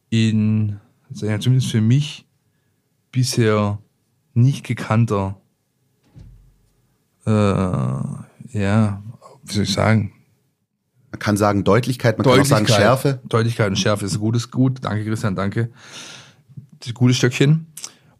in, 0.10 0.80
zumindest 1.14 1.72
für 1.72 1.82
mich, 1.82 2.26
bisher 3.12 3.80
nicht 4.34 4.66
gekannter, 4.66 5.38
äh, 7.26 7.32
ja, 7.32 9.02
wie 9.44 9.54
soll 9.54 9.64
ich 9.64 9.74
sagen? 9.74 10.12
Man 11.12 11.20
kann 11.20 11.38
sagen 11.38 11.64
Deutlichkeit, 11.64 12.18
man 12.18 12.26
Deutlichkeit, 12.26 12.58
kann 12.58 12.66
auch 12.66 12.68
sagen 12.68 12.82
Schärfe. 12.82 13.22
Deutlichkeit 13.28 13.70
und 13.70 13.78
Schärfe 13.78 14.06
ist 14.06 14.16
ein 14.16 14.20
gutes 14.20 14.52
Gut. 14.52 14.80
Danke, 14.84 15.06
Christian, 15.06 15.36
danke. 15.36 15.72
Das 16.80 16.94
gutes 16.94 17.18
Stückchen 17.18 17.68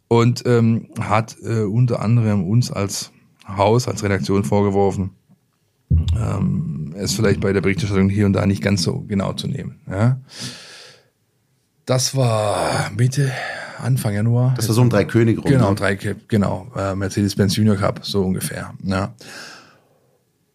und 0.08 0.44
ähm, 0.46 0.88
hat 1.00 1.36
äh, 1.42 1.62
unter 1.62 2.00
anderem 2.00 2.48
uns 2.48 2.70
als 2.70 3.12
Haus, 3.46 3.88
als 3.88 4.02
Redaktion 4.02 4.44
vorgeworfen, 4.44 5.10
ähm, 6.16 6.94
es 6.96 7.12
vielleicht 7.12 7.40
bei 7.40 7.52
der 7.52 7.60
Berichterstattung 7.60 8.08
hier 8.08 8.26
und 8.26 8.32
da 8.32 8.46
nicht 8.46 8.62
ganz 8.62 8.82
so 8.82 9.00
genau 9.00 9.32
zu 9.32 9.46
nehmen. 9.46 9.80
Ja? 9.90 10.20
Das 11.84 12.16
war 12.16 12.90
Mitte, 12.96 13.30
Anfang 13.78 14.14
Januar. 14.14 14.54
Das 14.56 14.68
war 14.68 14.74
so 14.74 14.80
ein 14.80 14.90
drei 14.90 15.04
König 15.04 15.38
rum. 15.38 15.50
Genau, 15.50 15.70
ne? 15.70 15.76
drei 15.76 15.94
genau, 15.94 16.72
äh, 16.76 16.94
Mercedes-Benz 16.94 17.56
Junior 17.56 17.76
Cup, 17.76 18.00
so 18.02 18.24
ungefähr. 18.24 18.74
Ja. 18.82 19.14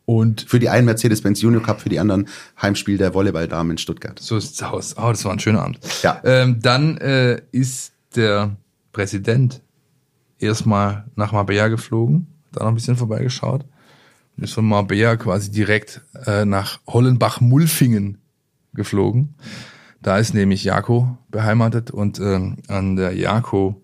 Und 0.06 0.42
für 0.42 0.60
die 0.60 0.68
einen 0.68 0.86
Mercedes-Benz 0.86 1.42
Junior 1.42 1.64
Cup, 1.64 1.80
für 1.80 1.90
die 1.90 2.00
anderen 2.00 2.28
Heimspiel 2.62 2.98
der 2.98 3.14
Volleyballdamen 3.14 3.72
in 3.72 3.78
Stuttgart. 3.78 4.20
So 4.20 4.36
ist 4.36 4.56
es 4.56 4.64
aus. 4.64 4.98
Oh, 4.98 5.10
das 5.10 5.24
war 5.24 5.32
ein 5.32 5.40
schöner 5.40 5.62
Abend. 5.62 5.80
Ja. 6.04 6.20
Ähm, 6.26 6.60
dann 6.62 6.98
äh, 6.98 7.42
ist 7.52 7.94
der 8.16 8.58
Präsident 8.92 9.62
erstmal 10.40 11.06
nach 11.16 11.32
Marbella 11.32 11.68
geflogen, 11.68 12.28
da 12.52 12.64
noch 12.64 12.72
ein 12.72 12.76
bisschen 12.76 12.98
vorbeigeschaut 12.98 13.66
und 14.38 14.44
ist 14.44 14.54
von 14.54 14.66
Marbella 14.66 15.16
quasi 15.18 15.52
direkt 15.52 16.02
äh, 16.26 16.46
nach 16.46 16.80
Hollenbach-Mulfingen 16.88 18.18
geflogen. 18.74 19.36
Da 20.02 20.18
ist 20.18 20.34
nämlich 20.34 20.64
Jako 20.64 21.18
beheimatet 21.30 21.92
und 21.92 22.20
ähm, 22.20 22.58
an 22.68 22.96
der 22.96 23.16
Jako 23.16 23.82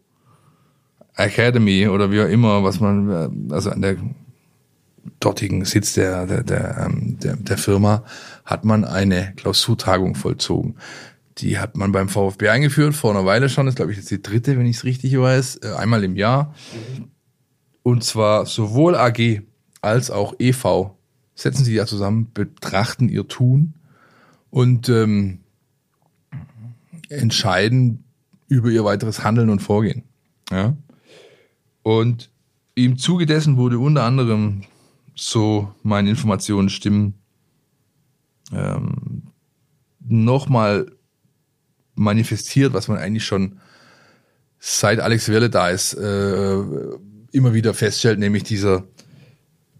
Academy 1.16 1.88
oder 1.88 2.12
wie 2.12 2.22
auch 2.22 2.28
immer, 2.28 2.64
was 2.64 2.80
man, 2.80 3.10
äh, 3.10 3.54
also 3.54 3.70
an 3.70 3.82
der 3.82 3.98
dortigen 5.20 5.66
Sitz 5.66 5.94
der, 5.94 6.26
der, 6.26 6.44
der, 6.44 6.78
ähm, 6.86 7.18
der, 7.20 7.36
der 7.36 7.58
Firma, 7.58 8.04
hat 8.46 8.66
man 8.66 8.84
eine 8.86 9.34
Klausurtagung 9.36 10.16
vollzogen. 10.16 10.76
Die 11.38 11.60
hat 11.60 11.78
man 11.78 11.92
beim 11.92 12.10
VfB 12.10 12.50
eingeführt, 12.50 12.96
vor 12.96 13.12
einer 13.12 13.26
Weile 13.26 13.50
schon. 13.50 13.66
Das 13.66 13.74
ist, 13.74 13.78
glaube 13.78 13.92
ich, 13.92 13.98
jetzt 13.98 14.12
die 14.12 14.22
dritte, 14.22 14.58
wenn 14.58 14.66
ich 14.66 14.78
es 14.78 14.84
richtig 14.84 15.18
weiß. 15.18 15.58
Äh, 15.58 15.74
einmal 15.78 16.04
im 16.04 16.16
Jahr. 16.16 16.54
Und 17.84 18.04
zwar 18.04 18.46
sowohl 18.46 18.96
AG 18.96 19.42
als 19.82 20.12
auch 20.12 20.36
EV 20.40 20.92
setzen 21.36 21.64
sich 21.64 21.76
ja 21.76 21.86
zusammen, 21.86 22.32
betrachten 22.34 23.10
ihr 23.10 23.28
Tun 23.28 23.76
und 24.50 24.90
ähm, 24.90 25.40
entscheiden 27.10 28.04
über 28.48 28.70
ihr 28.70 28.84
weiteres 28.84 29.24
Handeln 29.24 29.50
und 29.50 29.62
Vorgehen. 29.62 30.04
Ja? 30.52 30.76
Und 31.84 32.32
im 32.76 32.98
Zuge 32.98 33.26
dessen 33.26 33.58
wurde 33.58 33.80
unter 33.80 34.04
anderem, 34.04 34.64
so 35.16 35.74
meine 35.84 36.10
Informationen 36.10 36.70
stimmen, 36.70 37.16
ähm, 38.52 39.24
nochmal 40.00 40.92
manifestiert, 41.98 42.74
was 42.74 42.88
man 42.88 42.98
eigentlich 42.98 43.26
schon 43.26 43.60
seit 44.60 45.00
Alex 45.00 45.30
Welle 45.30 45.50
da 45.50 45.70
ist, 45.70 45.94
äh, 45.94 46.64
immer 47.32 47.54
wieder 47.54 47.74
feststellt, 47.74 48.20
nämlich 48.20 48.44
dieser, 48.44 48.84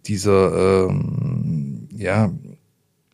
dieser, 0.06 0.88
ähm, 0.88 1.88
ja, 1.96 2.32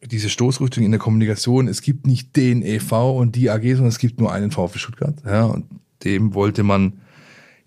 diese 0.05 0.29
Stoßrichtung 0.29 0.83
in 0.83 0.91
der 0.91 0.99
Kommunikation. 0.99 1.67
Es 1.67 1.81
gibt 1.81 2.05
nicht 2.05 2.35
den 2.35 2.61
EV 2.61 3.17
und 3.17 3.35
die 3.35 3.49
AG, 3.49 3.63
sondern 3.63 3.87
es 3.87 3.99
gibt 3.99 4.19
nur 4.19 4.31
einen 4.31 4.51
VfB 4.51 4.79
Stuttgart. 4.79 5.15
Ja, 5.25 5.45
und 5.45 5.65
dem 6.03 6.33
wollte 6.33 6.63
man 6.63 6.99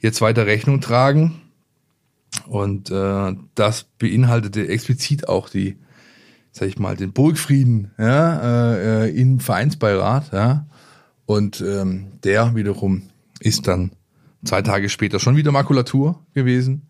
jetzt 0.01 0.21
weiter 0.21 0.47
Rechnung 0.47 0.81
tragen. 0.81 1.41
Und 2.47 2.91
äh, 2.91 3.35
das 3.55 3.85
beinhaltete 3.99 4.69
explizit 4.69 5.29
auch 5.29 5.49
die, 5.49 5.79
sag 6.53 6.69
ich 6.69 6.79
mal, 6.79 6.97
den 6.97 7.13
Burgfrieden 7.13 7.93
ja, 7.99 8.75
äh, 8.75 9.11
im 9.11 9.41
Vereinsbeirat. 9.41 10.33
Ja. 10.33 10.67
Und 11.27 11.61
ähm, 11.61 12.13
der 12.25 12.55
wiederum 12.55 13.03
ist 13.41 13.67
dann 13.67 13.91
zwei 14.45 14.63
Tage 14.63 14.89
später 14.89 15.19
schon 15.19 15.37
wieder 15.37 15.53
Makulatur 15.53 16.25
gewesen, 16.35 16.83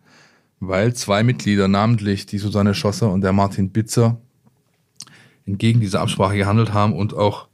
weil 0.61 0.95
zwei 0.95 1.23
Mitglieder, 1.23 1.69
namentlich 1.69 2.27
die 2.27 2.39
Susanne 2.39 2.75
Schosser 2.75 3.11
und 3.11 3.23
der 3.23 3.33
Martin 3.33 3.71
Bitzer, 3.71 4.19
entgegen 5.47 5.81
dieser 5.81 6.01
Absprache 6.01 6.37
gehandelt 6.37 6.73
haben 6.73 6.93
und 6.93 7.15
auch 7.15 7.49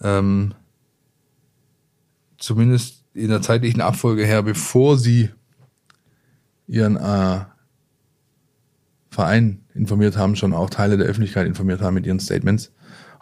ähm, 0.00 0.54
zumindest 2.38 3.04
in 3.14 3.28
der 3.28 3.42
zeitlichen 3.42 3.80
Abfolge 3.80 4.24
her, 4.24 4.42
bevor 4.42 4.98
sie 4.98 5.30
ihren 6.66 6.96
äh, 6.96 7.40
Verein 9.10 9.64
informiert 9.74 10.16
haben, 10.16 10.36
schon 10.36 10.54
auch 10.54 10.70
Teile 10.70 10.96
der 10.96 11.06
Öffentlichkeit 11.06 11.46
informiert 11.46 11.80
haben 11.80 11.94
mit 11.94 12.06
ihren 12.06 12.20
Statements, 12.20 12.72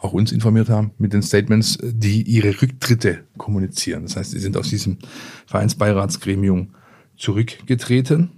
auch 0.00 0.12
uns 0.12 0.32
informiert 0.32 0.68
haben 0.68 0.92
mit 0.98 1.12
den 1.12 1.22
Statements, 1.22 1.78
die 1.82 2.22
ihre 2.22 2.60
Rücktritte 2.60 3.24
kommunizieren. 3.36 4.04
Das 4.04 4.16
heißt, 4.16 4.30
sie 4.30 4.38
sind 4.38 4.56
aus 4.56 4.68
diesem 4.68 4.98
Vereinsbeiratsgremium 5.46 6.74
zurückgetreten. 7.16 8.30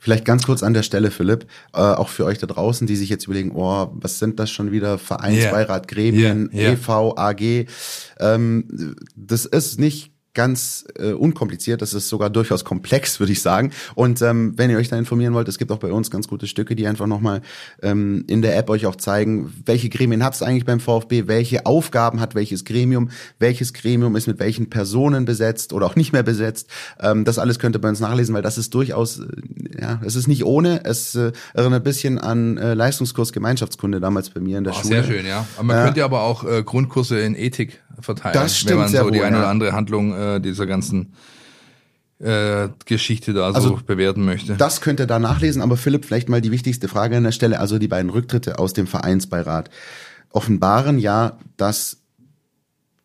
Vielleicht 0.00 0.24
ganz 0.24 0.44
kurz 0.44 0.62
an 0.62 0.74
der 0.74 0.84
Stelle, 0.84 1.10
Philipp, 1.10 1.46
äh, 1.72 1.78
auch 1.78 2.08
für 2.08 2.24
euch 2.24 2.38
da 2.38 2.46
draußen, 2.46 2.86
die 2.86 2.94
sich 2.94 3.08
jetzt 3.08 3.24
überlegen, 3.24 3.52
oh, 3.54 3.90
was 3.94 4.20
sind 4.20 4.38
das 4.38 4.50
schon 4.50 4.70
wieder? 4.70 4.96
Vereinsbeirat, 4.96 5.88
Gremien, 5.88 6.50
Yeah, 6.52 6.62
yeah. 6.62 6.72
EV, 6.74 7.14
AG. 7.16 7.66
Ähm, 8.20 8.94
das 9.16 9.44
ist 9.44 9.80
nicht 9.80 10.12
ganz 10.38 10.84
äh, 10.96 11.10
unkompliziert, 11.14 11.82
das 11.82 11.94
ist 11.94 12.08
sogar 12.08 12.30
durchaus 12.30 12.64
komplex, 12.64 13.18
würde 13.18 13.32
ich 13.32 13.42
sagen. 13.42 13.72
Und 13.96 14.22
ähm, 14.22 14.52
wenn 14.56 14.70
ihr 14.70 14.76
euch 14.78 14.88
da 14.88 14.96
informieren 14.96 15.34
wollt, 15.34 15.48
es 15.48 15.58
gibt 15.58 15.72
auch 15.72 15.78
bei 15.78 15.90
uns 15.90 16.12
ganz 16.12 16.28
gute 16.28 16.46
Stücke, 16.46 16.76
die 16.76 16.86
einfach 16.86 17.08
nochmal 17.08 17.42
ähm, 17.82 18.22
in 18.28 18.40
der 18.40 18.56
App 18.56 18.70
euch 18.70 18.86
auch 18.86 18.94
zeigen, 18.94 19.52
welche 19.66 19.88
Gremien 19.88 20.22
hat 20.22 20.34
es 20.34 20.42
eigentlich 20.42 20.64
beim 20.64 20.78
VfB, 20.78 21.26
welche 21.26 21.66
Aufgaben 21.66 22.20
hat 22.20 22.36
welches 22.36 22.64
Gremium, 22.64 23.10
welches 23.40 23.72
Gremium 23.72 24.14
ist 24.14 24.28
mit 24.28 24.38
welchen 24.38 24.70
Personen 24.70 25.24
besetzt 25.24 25.72
oder 25.72 25.86
auch 25.86 25.96
nicht 25.96 26.12
mehr 26.12 26.22
besetzt. 26.22 26.68
Ähm, 27.00 27.24
das 27.24 27.40
alles 27.40 27.58
könnt 27.58 27.74
ihr 27.74 27.80
bei 27.80 27.88
uns 27.88 27.98
nachlesen, 27.98 28.32
weil 28.32 28.42
das 28.42 28.58
ist 28.58 28.72
durchaus, 28.74 29.18
äh, 29.18 29.24
ja, 29.80 30.00
es 30.04 30.14
ist 30.14 30.28
nicht 30.28 30.44
ohne, 30.44 30.84
es 30.84 31.16
äh, 31.16 31.32
erinnert 31.52 31.80
ein 31.80 31.82
bisschen 31.82 32.18
an 32.18 32.58
äh, 32.58 32.74
Leistungskurs 32.74 33.32
Gemeinschaftskunde 33.32 33.98
damals 33.98 34.30
bei 34.30 34.38
mir 34.40 34.58
in 34.58 34.62
der 34.62 34.72
Oh, 34.74 34.76
Schule. 34.76 34.94
sehr 34.94 35.04
schön, 35.04 35.26
ja. 35.26 35.44
Aber 35.56 35.64
man 35.64 35.76
Ja. 35.78 35.84
könnte 35.84 36.04
aber 36.04 36.22
auch 36.22 36.44
äh, 36.44 36.62
Grundkurse 36.62 37.18
in 37.18 37.34
Ethik 37.34 37.80
verteilen, 38.00 38.34
Das 38.34 38.56
stimmt 38.56 38.72
wenn 38.72 38.78
man 38.78 38.88
sehr 38.88 39.04
so 39.04 39.10
die 39.10 39.18
wohl, 39.18 39.24
eine 39.24 39.36
ja. 39.36 39.42
oder 39.42 39.50
andere 39.50 39.72
Handlung 39.72 40.14
äh, 40.14 40.40
dieser 40.40 40.66
ganzen 40.66 41.14
äh, 42.18 42.68
Geschichte 42.84 43.32
da 43.32 43.52
so 43.52 43.56
Also, 43.56 43.80
bewerten 43.86 44.24
möchte. 44.24 44.56
Das 44.56 44.80
könnt 44.80 45.00
ihr 45.00 45.06
da 45.06 45.18
nachlesen, 45.18 45.62
aber 45.62 45.76
Philipp, 45.76 46.04
vielleicht 46.04 46.28
mal 46.28 46.40
die 46.40 46.50
wichtigste 46.50 46.88
Frage 46.88 47.16
an 47.16 47.24
der 47.24 47.32
Stelle. 47.32 47.60
Also 47.60 47.78
die 47.78 47.88
beiden 47.88 48.10
Rücktritte 48.10 48.58
aus 48.58 48.72
dem 48.72 48.86
Vereinsbeirat 48.86 49.70
offenbaren 50.30 50.98
ja, 50.98 51.38
dass 51.56 51.98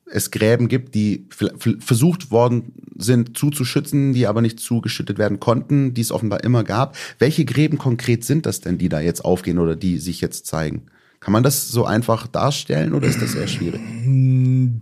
es 0.06 0.30
Gräben 0.30 0.68
gibt, 0.68 0.94
die 0.94 1.28
versucht 1.30 2.30
worden 2.30 2.74
sind 2.96 3.36
zuzuschützen, 3.36 4.14
die 4.14 4.28
aber 4.28 4.42
nicht 4.42 4.60
zugeschüttet 4.60 5.18
werden 5.18 5.40
konnten, 5.40 5.96
die 5.96 6.02
es 6.02 6.12
offenbar 6.12 6.44
immer 6.44 6.64
gab. 6.64 6.96
Welche 7.18 7.46
Gräben 7.46 7.80
konkret 7.80 8.24
sind 8.24 8.46
das 8.46 8.62
denn, 8.62 8.78
die 8.78 8.90
da 8.90 9.00
jetzt 9.00 9.26
aufgehen 9.26 9.58
oder 9.58 9.76
die 9.76 9.98
sich 9.98 10.22
jetzt 10.22 10.46
zeigen? 10.46 10.84
Kann 11.24 11.32
man 11.32 11.42
das 11.42 11.70
so 11.70 11.86
einfach 11.86 12.28
darstellen 12.28 12.94
oder 12.94 13.08
ist 13.08 13.22
das 13.22 13.34
eher 13.34 13.48
schwierig? 13.48 13.80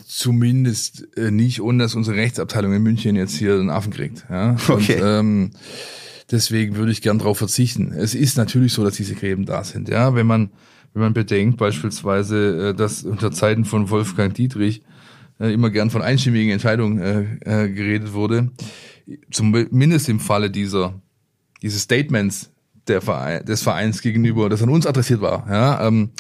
Zumindest 0.08 1.08
äh, 1.16 1.30
nicht, 1.30 1.62
ohne 1.62 1.84
dass 1.84 1.94
unsere 1.94 2.18
Rechtsabteilung 2.18 2.74
in 2.74 2.82
München 2.82 3.16
jetzt 3.16 3.36
hier 3.36 3.60
einen 3.60 3.70
Affen 3.70 3.94
kriegt. 3.94 4.26
Ja? 4.28 4.56
Okay. 4.68 4.96
Und, 4.96 5.02
ähm, 5.04 5.52
deswegen 6.32 6.78
würde 6.78 6.92
ich 6.92 7.04
gern 7.04 7.20
darauf 7.20 7.38
verzichten. 7.38 7.94
Es 7.94 8.16
ist 8.16 8.38
natürlich 8.38 8.74
so, 8.74 8.84
dass 8.84 8.96
diese 8.96 9.14
Gräben 9.14 9.46
da 9.46 9.64
sind. 9.64 9.88
Ja, 9.88 10.16
wenn 10.16 10.26
man 10.26 10.50
wenn 10.94 11.04
man 11.04 11.14
bedenkt 11.14 11.58
beispielsweise, 11.58 12.70
äh, 12.70 12.74
dass 12.74 13.04
unter 13.04 13.32
Zeiten 13.32 13.64
von 13.64 13.92
Wolfgang 13.92 14.34
Dietrich 14.34 14.82
äh, 15.40 15.54
immer 15.54 15.70
gern 15.70 15.92
von 15.92 16.02
einstimmigen 16.02 16.52
Entscheidungen 16.52 17.40
geredet 17.40 18.14
wurde, 18.14 18.50
zumindest 19.30 20.10
im 20.10 20.20
Falle 20.20 20.50
dieser 20.50 21.00
dieses 21.62 21.84
Statements 21.84 22.50
der 22.88 23.02
Verein, 23.02 23.46
des 23.46 23.62
Vereins 23.62 24.02
gegenüber, 24.02 24.50
das 24.50 24.62
an 24.62 24.70
uns 24.70 24.88
adressiert 24.88 25.22
war. 25.22 25.46
Ja, 25.50 25.88
ähm, 25.88 26.12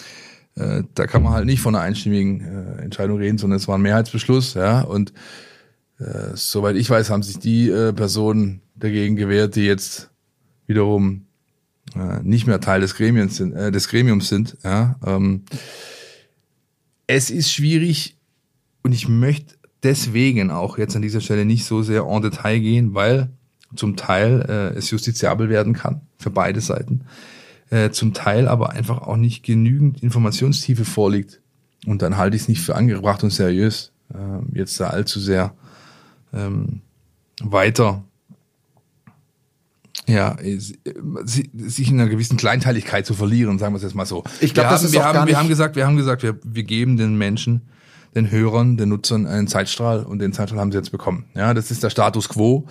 äh, 0.55 0.84
da 0.93 1.07
kann 1.07 1.24
man 1.24 1.34
halt 1.34 1.45
nicht 1.45 1.62
von 1.62 1.76
einer 1.76 1.84
einstimmigen 1.84 2.41
äh, 2.41 2.82
Entscheidung 2.82 3.18
reden, 3.18 3.38
sondern 3.38 3.57
es 3.57 3.68
war 3.68 3.78
ein 3.78 3.82
Mehrheitsbeschluss. 3.82 4.53
Ja, 4.53 4.82
und 4.82 5.14
äh, 5.99 6.36
soweit 6.36 6.76
ich 6.76 6.89
weiß, 6.89 7.09
haben 7.09 7.24
sich 7.24 7.39
die 7.39 7.70
äh, 7.70 7.93
Personen 7.93 8.62
dagegen 8.76 9.16
gewehrt, 9.16 9.55
die 9.55 9.66
jetzt 9.66 10.09
wiederum 10.68 11.26
äh, 11.95 12.22
nicht 12.24 12.47
mehr 12.47 12.59
Teil 12.59 12.82
des 12.82 12.95
Gremiums 12.95 13.38
sind. 13.38 13.53
Äh, 13.53 13.72
des 13.72 13.88
Gremiums 13.88 14.30
sind 14.30 14.57
ja, 14.64 14.97
ähm, 15.05 15.43
es 17.07 17.30
ist 17.30 17.51
schwierig 17.51 18.18
und 18.84 18.93
ich 18.93 19.07
möchte 19.07 19.55
deswegen 19.84 20.51
auch 20.51 20.78
jetzt 20.78 20.95
an 20.95 21.01
dieser 21.01 21.22
Stelle 21.22 21.45
nicht 21.45 21.66
so 21.66 21.82
sehr 21.82 22.03
en 22.03 22.22
Detail 22.22 22.59
gehen, 22.59 22.93
weil 22.93 23.30
zum 23.76 23.95
Teil 23.95 24.45
äh, 24.47 24.78
es 24.78 24.91
justiziabel 24.91 25.49
werden 25.49 25.74
kann 25.74 26.01
für 26.22 26.30
beide 26.30 26.62
Seiten, 26.62 27.02
äh, 27.70 27.90
zum 27.90 28.14
Teil 28.14 28.48
aber 28.48 28.72
einfach 28.72 29.02
auch 29.02 29.18
nicht 29.18 29.44
genügend 29.44 30.02
Informationstiefe 30.02 30.86
vorliegt. 30.86 31.40
Und 31.86 32.02
dann 32.02 32.18
halte 32.18 32.36
ich 32.36 32.44
es 32.44 32.48
nicht 32.48 32.62
für 32.62 32.76
angebracht 32.76 33.24
und 33.24 33.32
seriös, 33.32 33.92
äh, 34.14 34.58
jetzt 34.58 34.80
da 34.80 34.88
allzu 34.88 35.20
sehr 35.20 35.54
ähm, 36.34 36.82
weiter 37.42 38.04
ja, 40.08 40.36
sich 40.44 41.90
in 41.90 42.00
einer 42.00 42.10
gewissen 42.10 42.38
Kleinteiligkeit 42.38 43.06
zu 43.06 43.14
verlieren, 43.14 43.60
sagen 43.60 43.74
wir 43.74 43.78
es 43.78 43.84
jetzt 43.84 43.96
mal 43.96 44.06
so. 44.06 44.24
Ich 44.40 44.54
glaub, 44.54 44.66
wir 44.66 44.72
das 44.72 44.82
haben, 44.82 44.86
ist 44.88 44.94
wir 44.94 45.02
auch 45.02 45.06
haben, 45.06 45.14
gar 45.14 45.28
wir 45.28 45.38
haben 45.38 45.48
gesagt, 45.48 45.76
wir 45.76 45.86
haben 45.86 45.96
gesagt, 45.96 46.24
wir, 46.24 46.38
wir 46.44 46.64
geben 46.64 46.98
den 46.98 47.18
Menschen, 47.18 47.62
den 48.16 48.30
Hörern, 48.30 48.78
den 48.78 48.90
Nutzern 48.90 49.26
einen 49.26 49.48
Zeitstrahl 49.48 50.04
und 50.04 50.20
den 50.20 50.34
Zeitstrahl 50.34 50.60
haben 50.60 50.72
sie 50.72 50.78
jetzt 50.78 50.92
bekommen. 50.92 51.26
Ja, 51.34 51.54
das 51.54 51.72
ist 51.72 51.84
der 51.84 51.90
Status 51.90 52.30
quo 52.30 52.68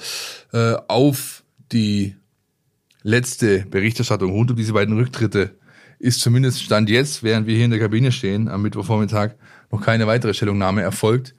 äh, 0.53 0.75
auf 0.89 1.43
die 1.73 2.17
letzte 3.03 3.67
Berichterstattung 3.67 4.33
rund 4.33 4.51
um 4.51 4.57
diese 4.57 4.73
beiden 4.73 4.97
Rücktritte 4.97 5.59
ist 5.99 6.21
zumindest 6.21 6.63
Stand 6.63 6.89
jetzt, 6.89 7.23
während 7.23 7.47
wir 7.47 7.55
hier 7.55 7.67
in 7.67 7.71
der 7.71 7.81
Kabine 7.81 8.11
stehen, 8.11 8.49
am 8.49 8.63
Mittwochvormittag, 8.63 9.33
noch 9.71 9.83
keine 9.83 10.07
weitere 10.07 10.33
Stellungnahme 10.35 10.81
erfolgt. 10.83 11.35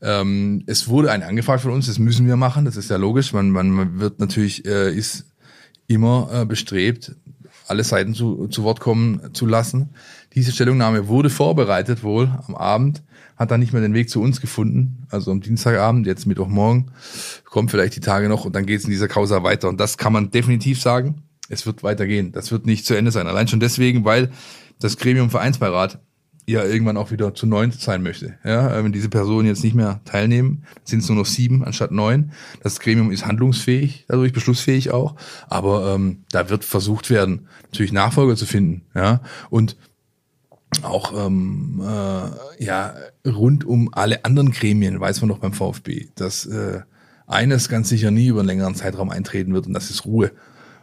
Ähm, 0.00 0.62
es 0.66 0.88
wurde 0.88 1.12
eine 1.12 1.26
angefragt 1.26 1.62
von 1.62 1.72
uns, 1.72 1.86
das 1.86 1.98
müssen 1.98 2.26
wir 2.26 2.36
machen, 2.36 2.64
das 2.64 2.76
ist 2.76 2.90
ja 2.90 2.96
logisch. 2.96 3.32
Man, 3.32 3.50
man, 3.50 4.00
wird 4.00 4.18
natürlich, 4.18 4.64
äh, 4.64 4.90
ist 4.90 5.26
immer 5.86 6.30
äh, 6.32 6.44
bestrebt, 6.46 7.14
alle 7.68 7.84
Seiten 7.84 8.14
zu, 8.14 8.48
zu 8.48 8.62
Wort 8.64 8.80
kommen 8.80 9.34
zu 9.34 9.46
lassen. 9.46 9.90
Diese 10.34 10.52
Stellungnahme 10.52 11.08
wurde 11.08 11.30
vorbereitet 11.30 12.02
wohl 12.02 12.30
am 12.46 12.54
Abend, 12.54 13.02
hat 13.36 13.50
dann 13.50 13.60
nicht 13.60 13.72
mehr 13.72 13.82
den 13.82 13.94
Weg 13.94 14.10
zu 14.10 14.20
uns 14.20 14.40
gefunden, 14.40 15.06
also 15.10 15.30
am 15.30 15.40
Dienstagabend, 15.40 16.06
jetzt 16.06 16.26
Mittwochmorgen, 16.26 16.90
kommt 17.44 17.70
vielleicht 17.70 17.96
die 17.96 18.00
Tage 18.00 18.28
noch 18.28 18.44
und 18.44 18.54
dann 18.54 18.66
geht 18.66 18.78
es 18.78 18.84
in 18.84 18.90
dieser 18.90 19.08
Causa 19.08 19.42
weiter. 19.42 19.68
Und 19.68 19.78
das 19.78 19.98
kann 19.98 20.12
man 20.12 20.30
definitiv 20.30 20.80
sagen. 20.80 21.22
Es 21.48 21.66
wird 21.66 21.82
weitergehen. 21.82 22.32
Das 22.32 22.50
wird 22.50 22.66
nicht 22.66 22.86
zu 22.86 22.94
Ende 22.94 23.10
sein. 23.10 23.26
Allein 23.26 23.46
schon 23.46 23.60
deswegen, 23.60 24.04
weil 24.04 24.30
das 24.80 24.96
Gremium 24.96 25.30
Vereinsbeirat 25.30 26.00
ja 26.48 26.64
irgendwann 26.64 26.96
auch 26.96 27.10
wieder 27.10 27.34
zu 27.34 27.46
neun 27.46 27.72
sein 27.72 28.02
möchte. 28.02 28.38
Ja, 28.44 28.74
äh, 28.74 28.84
wenn 28.84 28.92
diese 28.92 29.08
Personen 29.08 29.48
jetzt 29.48 29.64
nicht 29.64 29.74
mehr 29.74 30.00
teilnehmen, 30.04 30.64
sind 30.84 31.00
es 31.00 31.08
nur 31.08 31.18
noch 31.18 31.26
sieben 31.26 31.64
anstatt 31.64 31.90
neun. 31.90 32.32
Das 32.62 32.80
Gremium 32.80 33.10
ist 33.10 33.26
handlungsfähig, 33.26 34.06
dadurch 34.08 34.32
beschlussfähig 34.32 34.92
auch. 34.92 35.16
Aber 35.48 35.94
ähm, 35.94 36.24
da 36.30 36.48
wird 36.48 36.64
versucht 36.64 37.10
werden, 37.10 37.48
natürlich 37.64 37.92
Nachfolger 37.92 38.36
zu 38.36 38.46
finden. 38.46 38.82
Ja, 38.94 39.22
und 39.50 39.76
auch 40.82 41.26
ähm, 41.26 41.82
äh, 41.82 42.64
ja 42.64 42.94
rund 43.26 43.64
um 43.64 43.92
alle 43.92 44.24
anderen 44.24 44.52
Gremien 44.52 45.00
weiß 45.00 45.20
man 45.20 45.28
doch 45.28 45.38
beim 45.38 45.52
VfB, 45.52 46.08
dass 46.14 46.46
äh, 46.46 46.80
eines 47.26 47.68
ganz 47.68 47.88
sicher 47.88 48.10
nie 48.10 48.28
über 48.28 48.40
einen 48.40 48.48
längeren 48.48 48.74
Zeitraum 48.74 49.10
eintreten 49.10 49.52
wird 49.52 49.66
und 49.66 49.74
das 49.74 49.90
ist 49.90 50.04
Ruhe. 50.04 50.32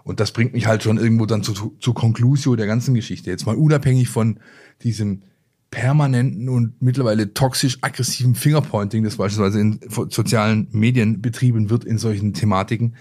Und 0.04 0.20
das 0.20 0.32
bringt 0.32 0.54
mich 0.54 0.68
halt 0.68 0.84
schon 0.84 0.98
irgendwo 0.98 1.26
dann 1.26 1.44
zu, 1.44 1.76
zu 1.80 1.94
Conclusio 1.94 2.56
der 2.56 2.68
ganzen 2.68 2.94
Geschichte. 2.94 3.30
Jetzt 3.30 3.46
mal 3.46 3.56
unabhängig 3.56 4.10
von 4.10 4.40
diesem 4.82 5.22
permanenten 5.72 6.50
und 6.50 6.82
mittlerweile 6.82 7.34
toxisch 7.34 7.80
aggressiven 7.82 8.36
Fingerpointing, 8.36 9.04
das 9.04 9.16
beispielsweise 9.16 9.60
in 9.60 9.80
sozialen 10.10 10.68
Medien 10.72 11.22
betrieben 11.22 11.70
wird 11.70 11.86
in 11.86 11.98
solchen 11.98 12.34
Thematiken. 12.34 12.96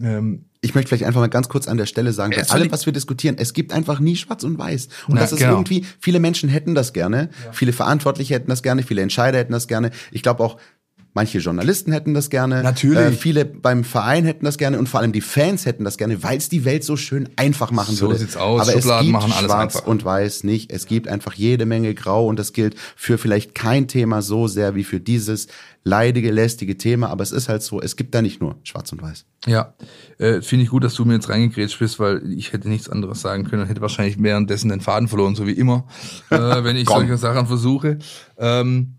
Ähm, 0.00 0.46
ich 0.64 0.74
möchte 0.74 0.88
vielleicht 0.88 1.04
einfach 1.04 1.20
mal 1.20 1.28
ganz 1.28 1.48
kurz 1.48 1.68
an 1.68 1.76
der 1.76 1.86
Stelle 1.86 2.12
sagen, 2.12 2.34
bei 2.34 2.42
allem, 2.48 2.72
was 2.72 2.86
wir 2.86 2.92
diskutieren, 2.92 3.36
es 3.38 3.52
gibt 3.52 3.72
einfach 3.72 4.00
nie 4.00 4.16
schwarz 4.16 4.44
und 4.44 4.58
weiß. 4.58 4.88
Und 5.08 5.14
Na, 5.14 5.20
das 5.20 5.32
ist 5.32 5.40
genau. 5.40 5.52
irgendwie, 5.52 5.84
viele 6.00 6.20
Menschen 6.20 6.48
hätten 6.48 6.74
das 6.74 6.92
gerne, 6.92 7.28
ja. 7.44 7.52
viele 7.52 7.72
Verantwortliche 7.72 8.34
hätten 8.34 8.48
das 8.48 8.62
gerne, 8.62 8.82
viele 8.82 9.02
Entscheider 9.02 9.38
hätten 9.38 9.52
das 9.52 9.68
gerne. 9.68 9.90
Ich 10.10 10.22
glaube 10.22 10.42
auch, 10.42 10.56
Manche 11.16 11.38
Journalisten 11.38 11.92
hätten 11.92 12.12
das 12.12 12.28
gerne. 12.28 12.64
Natürlich. 12.64 12.98
Äh, 12.98 13.12
viele 13.12 13.44
beim 13.44 13.84
Verein 13.84 14.24
hätten 14.24 14.44
das 14.44 14.58
gerne 14.58 14.80
und 14.80 14.88
vor 14.88 14.98
allem 14.98 15.12
die 15.12 15.20
Fans 15.20 15.64
hätten 15.64 15.84
das 15.84 15.96
gerne, 15.96 16.24
weil 16.24 16.38
es 16.38 16.48
die 16.48 16.64
Welt 16.64 16.82
so 16.82 16.96
schön 16.96 17.28
einfach 17.36 17.70
machen 17.70 17.94
so 17.94 18.06
würde. 18.06 18.18
So 18.18 18.24
sieht's 18.24 18.36
aus. 18.36 18.62
Aber 18.62 18.72
Schubladen 18.72 18.98
es 18.98 19.02
gibt 19.04 19.12
machen 19.12 19.32
alles 19.32 19.50
schwarz 19.52 19.76
einfach. 19.76 19.88
und 19.88 20.04
weiß 20.04 20.42
nicht. 20.42 20.72
Es 20.72 20.86
gibt 20.86 21.06
einfach 21.06 21.34
jede 21.34 21.66
Menge 21.66 21.94
Grau 21.94 22.26
und 22.26 22.36
das 22.36 22.52
gilt 22.52 22.74
für 22.96 23.16
vielleicht 23.16 23.54
kein 23.54 23.86
Thema 23.86 24.22
so 24.22 24.48
sehr 24.48 24.74
wie 24.74 24.82
für 24.82 24.98
dieses 24.98 25.46
leidige, 25.84 26.32
lästige 26.32 26.76
Thema. 26.78 27.10
Aber 27.10 27.22
es 27.22 27.30
ist 27.30 27.48
halt 27.48 27.62
so, 27.62 27.80
es 27.80 27.94
gibt 27.94 28.12
da 28.12 28.20
nicht 28.20 28.40
nur 28.40 28.56
schwarz 28.64 28.90
und 28.90 29.00
weiß. 29.00 29.24
Ja, 29.46 29.74
äh, 30.18 30.42
finde 30.42 30.64
ich 30.64 30.70
gut, 30.70 30.82
dass 30.82 30.94
du 30.94 31.04
mir 31.04 31.14
jetzt 31.14 31.28
reingegrätscht 31.28 31.78
bist, 31.78 32.00
weil 32.00 32.28
ich 32.32 32.52
hätte 32.52 32.68
nichts 32.68 32.88
anderes 32.88 33.20
sagen 33.20 33.44
können 33.44 33.62
und 33.62 33.68
hätte 33.68 33.82
wahrscheinlich 33.82 34.20
währenddessen 34.20 34.68
den 34.68 34.80
Faden 34.80 35.06
verloren, 35.06 35.36
so 35.36 35.46
wie 35.46 35.52
immer, 35.52 35.86
äh, 36.30 36.64
wenn 36.64 36.74
ich 36.74 36.88
solche 36.88 37.16
Sachen 37.18 37.46
versuche. 37.46 37.98
Ähm, 38.36 38.96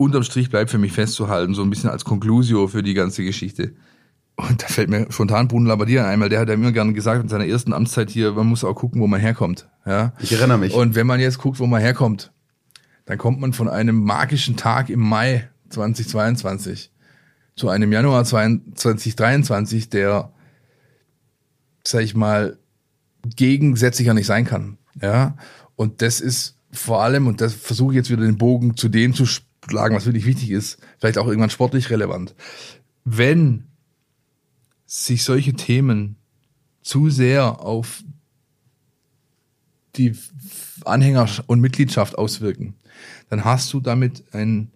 unterm 0.00 0.22
Strich 0.22 0.48
bleibt 0.48 0.70
für 0.70 0.78
mich 0.78 0.92
festzuhalten, 0.92 1.54
so 1.54 1.62
ein 1.62 1.68
bisschen 1.68 1.90
als 1.90 2.06
Conclusio 2.06 2.66
für 2.68 2.82
die 2.82 2.94
ganze 2.94 3.22
Geschichte. 3.22 3.74
Und 4.34 4.62
da 4.62 4.66
fällt 4.66 4.88
mir 4.88 5.06
spontan 5.10 5.46
Bruno 5.46 5.68
Labbadia 5.68 6.08
ein, 6.08 6.18
weil 6.20 6.30
der 6.30 6.40
hat 6.40 6.48
ja 6.48 6.54
immer 6.54 6.72
gerne 6.72 6.94
gesagt 6.94 7.22
in 7.22 7.28
seiner 7.28 7.44
ersten 7.44 7.74
Amtszeit 7.74 8.08
hier, 8.08 8.32
man 8.32 8.46
muss 8.46 8.64
auch 8.64 8.72
gucken, 8.72 9.02
wo 9.02 9.06
man 9.06 9.20
herkommt. 9.20 9.68
Ja? 9.84 10.14
Ich 10.18 10.32
erinnere 10.32 10.56
mich. 10.56 10.72
Und 10.72 10.94
wenn 10.94 11.06
man 11.06 11.20
jetzt 11.20 11.36
guckt, 11.36 11.60
wo 11.60 11.66
man 11.66 11.82
herkommt, 11.82 12.32
dann 13.04 13.18
kommt 13.18 13.40
man 13.40 13.52
von 13.52 13.68
einem 13.68 14.02
magischen 14.02 14.56
Tag 14.56 14.88
im 14.88 15.00
Mai 15.00 15.50
2022 15.68 16.90
zu 17.54 17.68
einem 17.68 17.92
Januar 17.92 18.24
2023, 18.24 19.90
der, 19.90 20.32
sag 21.86 22.00
ich 22.00 22.14
mal, 22.14 22.56
gegensätzlicher 23.36 24.14
nicht 24.14 24.26
sein 24.26 24.46
kann. 24.46 24.78
Ja? 25.02 25.36
Und 25.76 26.00
das 26.00 26.22
ist 26.22 26.56
vor 26.72 27.02
allem, 27.02 27.26
und 27.26 27.42
das 27.42 27.52
versuche 27.52 27.92
ich 27.92 27.96
jetzt 27.96 28.10
wieder 28.10 28.22
den 28.22 28.38
Bogen 28.38 28.78
zu 28.78 28.88
dem 28.88 29.12
zu 29.12 29.26
schlagen, 29.68 29.94
was 29.94 30.06
wirklich 30.06 30.26
wichtig 30.26 30.50
ist, 30.50 30.78
vielleicht 30.98 31.18
auch 31.18 31.26
irgendwann 31.26 31.50
sportlich 31.50 31.90
relevant. 31.90 32.34
Wenn 33.04 33.64
sich 34.86 35.24
solche 35.24 35.54
Themen 35.54 36.16
zu 36.82 37.10
sehr 37.10 37.60
auf 37.60 38.02
die 39.96 40.16
Anhänger 40.84 41.28
und 41.46 41.60
Mitgliedschaft 41.60 42.16
auswirken, 42.16 42.74
dann 43.28 43.44
hast 43.44 43.72
du 43.72 43.80
damit 43.80 44.24
ein 44.32 44.70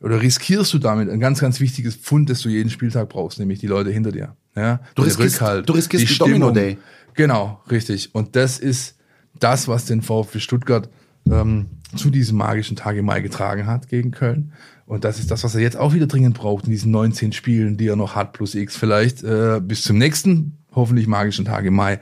oder 0.00 0.22
riskierst 0.22 0.72
du 0.72 0.78
damit 0.78 1.10
ein 1.10 1.20
ganz, 1.20 1.40
ganz 1.40 1.60
wichtiges 1.60 1.94
Pfund, 1.96 2.30
das 2.30 2.40
du 2.40 2.48
jeden 2.48 2.70
Spieltag 2.70 3.10
brauchst, 3.10 3.38
nämlich 3.38 3.58
die 3.58 3.66
Leute 3.66 3.90
hinter 3.90 4.12
dir. 4.12 4.34
Ja, 4.56 4.80
du 4.94 5.02
riskierst, 5.02 5.40
Rückhalt, 5.40 5.68
du 5.68 5.74
riskierst 5.74 6.08
die 6.08 6.18
Domino 6.18 6.50
Day. 6.50 6.78
Genau, 7.14 7.60
richtig. 7.70 8.14
Und 8.14 8.34
das 8.34 8.58
ist 8.58 8.96
das, 9.38 9.68
was 9.68 9.84
den 9.84 10.00
VfB 10.02 10.40
Stuttgart 10.40 10.88
ähm, 11.30 11.66
zu 11.96 12.10
diesem 12.10 12.38
magischen 12.38 12.76
Tag 12.76 12.96
im 12.96 13.04
Mai 13.04 13.20
getragen 13.20 13.66
hat 13.66 13.88
gegen 13.88 14.10
Köln. 14.10 14.52
Und 14.86 15.04
das 15.04 15.18
ist 15.18 15.30
das, 15.30 15.44
was 15.44 15.54
er 15.54 15.60
jetzt 15.60 15.76
auch 15.76 15.94
wieder 15.94 16.06
dringend 16.06 16.36
braucht 16.36 16.64
in 16.64 16.70
diesen 16.70 16.90
19 16.90 17.32
Spielen, 17.32 17.76
die 17.76 17.86
er 17.86 17.96
noch 17.96 18.16
hat, 18.16 18.32
plus 18.32 18.54
X 18.54 18.76
vielleicht, 18.76 19.22
äh, 19.22 19.60
bis 19.62 19.82
zum 19.82 19.98
nächsten, 19.98 20.58
hoffentlich 20.72 21.06
magischen 21.06 21.44
Tag 21.44 21.64
im 21.64 21.74
Mai. 21.74 22.00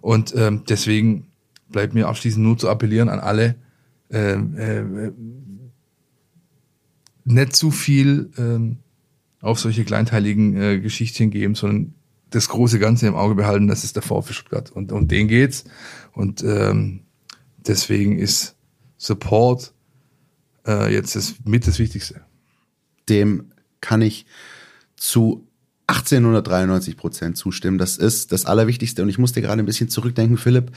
Und 0.00 0.34
ähm, 0.36 0.62
deswegen 0.68 1.26
bleibt 1.68 1.94
mir 1.94 2.08
abschließend 2.08 2.44
nur 2.44 2.58
zu 2.58 2.68
appellieren 2.68 3.08
an 3.08 3.20
alle, 3.20 3.56
äh, 4.10 4.32
äh, 4.34 5.12
nicht 7.24 7.56
zu 7.56 7.70
viel 7.70 8.30
äh, 8.36 9.44
auf 9.44 9.58
solche 9.58 9.84
kleinteiligen 9.84 10.60
äh, 10.60 10.80
Geschichten 10.80 11.30
geben, 11.30 11.54
sondern 11.54 11.94
das 12.30 12.48
große 12.48 12.78
Ganze 12.78 13.06
im 13.06 13.14
Auge 13.14 13.34
behalten, 13.34 13.68
das 13.68 13.84
ist 13.84 13.96
der 13.96 14.02
VfB 14.02 14.32
Stuttgart. 14.32 14.70
Und 14.70 14.92
um 14.92 15.08
den 15.08 15.28
geht's. 15.28 15.64
Und 16.12 16.42
ähm, 16.42 17.00
deswegen 17.66 18.18
ist 18.18 18.55
Support 18.98 19.72
äh, 20.66 20.92
jetzt 20.92 21.14
ist 21.16 21.46
mit 21.46 21.66
das 21.66 21.78
Wichtigste. 21.78 22.22
Dem 23.08 23.52
kann 23.80 24.02
ich 24.02 24.26
zu 24.96 25.46
1893 25.88 26.96
Prozent 26.96 27.36
zustimmen. 27.36 27.78
Das 27.78 27.96
ist 27.96 28.32
das 28.32 28.46
Allerwichtigste. 28.46 29.02
Und 29.02 29.08
ich 29.08 29.18
musste 29.18 29.40
gerade 29.42 29.62
ein 29.62 29.66
bisschen 29.66 29.88
zurückdenken, 29.88 30.36
Philipp, 30.36 30.72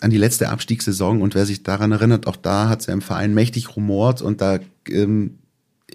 an 0.00 0.10
die 0.10 0.18
letzte 0.18 0.48
Abstiegssaison. 0.48 1.22
Und 1.22 1.34
wer 1.34 1.46
sich 1.46 1.62
daran 1.62 1.92
erinnert, 1.92 2.26
auch 2.26 2.36
da 2.36 2.68
hat 2.68 2.80
es 2.80 2.86
ja 2.86 2.94
im 2.94 3.02
Verein 3.02 3.34
mächtig 3.34 3.76
rumort. 3.76 4.22
Und 4.22 4.40
da 4.40 4.58
ähm, 4.88 5.38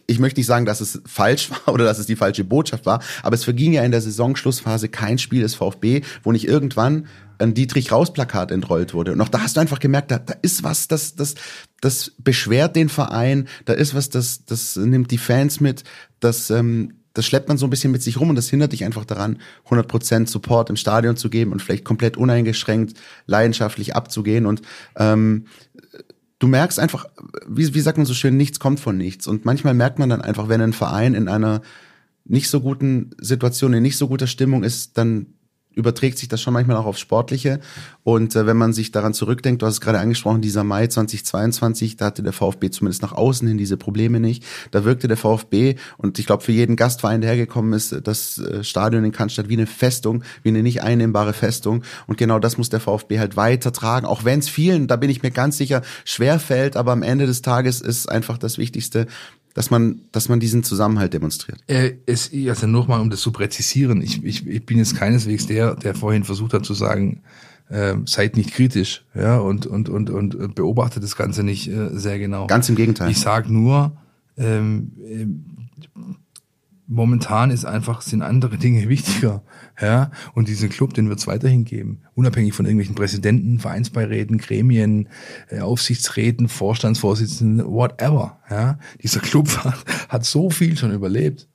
ich 0.05 0.19
möchte 0.19 0.39
nicht 0.39 0.47
sagen, 0.47 0.65
dass 0.65 0.81
es 0.81 1.01
falsch 1.05 1.49
war 1.65 1.73
oder 1.73 1.85
dass 1.85 1.99
es 1.99 2.05
die 2.05 2.15
falsche 2.15 2.43
Botschaft 2.43 2.85
war, 2.85 3.01
aber 3.23 3.35
es 3.35 3.43
verging 3.43 3.73
ja 3.73 3.83
in 3.83 3.91
der 3.91 4.01
Saisonschlussphase 4.01 4.89
kein 4.89 5.17
Spiel 5.17 5.41
des 5.41 5.55
VfB, 5.55 6.01
wo 6.23 6.31
nicht 6.31 6.47
irgendwann 6.47 7.07
ein 7.39 7.53
Dietrich 7.53 7.91
Raus 7.91 8.13
Plakat 8.13 8.51
entrollt 8.51 8.93
wurde. 8.93 9.11
Und 9.13 9.21
auch 9.21 9.29
da 9.29 9.41
hast 9.41 9.57
du 9.57 9.61
einfach 9.61 9.79
gemerkt, 9.79 10.11
da, 10.11 10.19
da 10.19 10.33
ist 10.41 10.63
was, 10.63 10.87
das, 10.87 11.15
das, 11.15 11.35
das 11.81 12.11
beschwert 12.17 12.75
den 12.75 12.89
Verein, 12.89 13.47
da 13.65 13.73
ist 13.73 13.93
was, 13.93 14.09
das, 14.09 14.45
das 14.45 14.75
nimmt 14.75 15.11
die 15.11 15.17
Fans 15.17 15.59
mit, 15.59 15.83
das, 16.19 16.49
ähm, 16.49 16.93
das 17.13 17.25
schleppt 17.25 17.47
man 17.47 17.57
so 17.57 17.65
ein 17.65 17.71
bisschen 17.71 17.91
mit 17.91 18.03
sich 18.03 18.19
rum 18.19 18.29
und 18.29 18.35
das 18.35 18.49
hindert 18.49 18.73
dich 18.73 18.85
einfach 18.85 19.03
daran, 19.03 19.39
100% 19.69 20.27
Support 20.27 20.69
im 20.69 20.75
Stadion 20.75 21.17
zu 21.17 21.29
geben 21.29 21.51
und 21.51 21.61
vielleicht 21.61 21.83
komplett 21.83 22.15
uneingeschränkt, 22.15 22.95
leidenschaftlich 23.25 23.95
abzugehen. 23.95 24.45
Und 24.45 24.61
ähm, 24.95 25.45
du 26.37 26.47
merkst 26.47 26.79
einfach, 26.79 27.05
wie, 27.47 27.73
wie 27.73 27.81
sagt 27.81 27.97
man 27.97 28.05
so 28.05 28.13
schön, 28.13 28.37
nichts 28.37 28.59
kommt 28.59 28.79
von 28.79 28.97
nichts. 28.97 29.25
Und 29.25 29.45
manchmal 29.45 29.73
merkt 29.73 29.97
man 29.97 30.09
dann 30.09 30.21
einfach, 30.21 30.47
wenn 30.47 30.61
ein 30.61 30.73
Verein 30.73 31.15
in 31.15 31.27
einer 31.27 31.61
nicht 32.23 32.49
so 32.49 32.61
guten 32.61 33.11
Situation, 33.19 33.73
in 33.73 33.81
nicht 33.81 33.97
so 33.97 34.07
guter 34.07 34.27
Stimmung 34.27 34.63
ist, 34.63 34.97
dann 34.97 35.36
überträgt 35.77 36.17
sich 36.17 36.27
das 36.27 36.41
schon 36.41 36.53
manchmal 36.53 36.75
auch 36.77 36.85
aufs 36.85 36.99
Sportliche. 36.99 37.59
Und 38.03 38.35
äh, 38.35 38.47
wenn 38.47 38.57
man 38.57 38.73
sich 38.73 38.91
daran 38.91 39.13
zurückdenkt, 39.13 39.61
du 39.61 39.67
hast 39.67 39.75
es 39.75 39.81
gerade 39.81 39.99
angesprochen, 39.99 40.41
dieser 40.41 40.63
Mai 40.63 40.87
2022, 40.87 41.97
da 41.97 42.05
hatte 42.05 42.23
der 42.23 42.33
VfB 42.33 42.71
zumindest 42.71 43.03
nach 43.03 43.13
außen 43.13 43.47
hin 43.47 43.57
diese 43.57 43.77
Probleme 43.77 44.19
nicht. 44.19 44.43
Da 44.71 44.83
wirkte 44.85 45.07
der 45.07 45.17
VfB 45.17 45.75
und 45.97 46.17
ich 46.17 46.25
glaube 46.25 46.43
für 46.43 46.51
jeden 46.51 46.75
Gastverein, 46.75 47.21
der 47.21 47.29
hergekommen 47.29 47.73
ist, 47.73 47.95
das 48.03 48.39
äh, 48.39 48.63
Stadion 48.63 49.03
in 49.03 49.11
Cannstatt 49.11 49.49
wie 49.49 49.53
eine 49.53 49.67
Festung, 49.67 50.23
wie 50.41 50.49
eine 50.49 50.63
nicht 50.63 50.81
einnehmbare 50.81 51.33
Festung. 51.33 51.83
Und 52.07 52.17
genau 52.17 52.39
das 52.39 52.57
muss 52.57 52.69
der 52.69 52.79
VfB 52.79 53.19
halt 53.19 53.37
weitertragen, 53.37 54.07
auch 54.07 54.25
wenn 54.25 54.39
es 54.39 54.49
vielen, 54.49 54.87
da 54.87 54.95
bin 54.95 55.11
ich 55.11 55.21
mir 55.21 55.31
ganz 55.31 55.57
sicher, 55.57 55.83
schwer 56.03 56.39
fällt. 56.39 56.75
Aber 56.75 56.91
am 56.91 57.03
Ende 57.03 57.27
des 57.27 57.43
Tages 57.43 57.81
ist 57.81 58.09
einfach 58.09 58.39
das 58.39 58.57
Wichtigste, 58.57 59.05
dass 59.57 59.71
man, 59.71 60.01
dass 60.11 60.29
man 60.29 60.39
diesen 60.39 60.61
Zusammenhalt 60.61 61.15
demonstriert. 61.15 61.63
Äh, 61.65 61.93
es, 62.05 62.29
also 62.47 62.67
nochmal, 62.67 63.01
um 63.01 63.09
das 63.09 63.21
zu 63.21 63.31
präzisieren, 63.31 64.03
ich, 64.03 64.23
ich, 64.23 64.45
ich 64.45 64.63
bin 64.67 64.77
jetzt 64.77 64.95
keineswegs 64.95 65.47
der, 65.47 65.73
der 65.73 65.95
vorhin 65.95 66.23
versucht 66.23 66.53
hat 66.53 66.63
zu 66.63 66.75
sagen, 66.75 67.23
äh, 67.69 67.95
seid 68.05 68.37
nicht 68.37 68.51
kritisch, 68.51 69.03
ja, 69.15 69.39
und, 69.39 69.65
und, 69.65 69.89
und, 69.89 70.11
und 70.11 70.53
beobachtet 70.53 71.01
das 71.01 71.15
Ganze 71.15 71.41
nicht 71.41 71.67
äh, 71.69 71.89
sehr 71.97 72.19
genau. 72.19 72.45
Ganz 72.45 72.69
im 72.69 72.75
Gegenteil. 72.75 73.09
Ich 73.09 73.19
sage 73.19 73.51
nur, 73.51 73.97
ähm, 74.37 74.91
äh, 75.03 75.25
momentan 76.87 77.51
ist 77.51 77.65
einfach, 77.65 78.01
sind 78.01 78.21
andere 78.21 78.57
Dinge 78.57 78.89
wichtiger. 78.89 79.43
Ja, 79.79 80.11
und 80.33 80.47
diesen 80.47 80.69
Club, 80.69 80.93
den 80.93 81.09
wird 81.09 81.19
es 81.19 81.27
weiterhin 81.27 81.65
geben. 81.65 82.01
Unabhängig 82.15 82.53
von 82.53 82.65
irgendwelchen 82.65 82.95
Präsidenten, 82.95 83.59
Vereinsbeiräten, 83.59 84.37
Gremien, 84.37 85.09
äh, 85.49 85.59
Aufsichtsräten, 85.59 86.47
Vorstandsvorsitzenden, 86.47 87.65
whatever. 87.67 88.39
Ja, 88.49 88.79
dieser 89.03 89.19
Club 89.19 89.49
hat, 89.63 89.85
hat 90.09 90.25
so 90.25 90.49
viel 90.49 90.77
schon 90.77 90.91
überlebt 90.91 91.47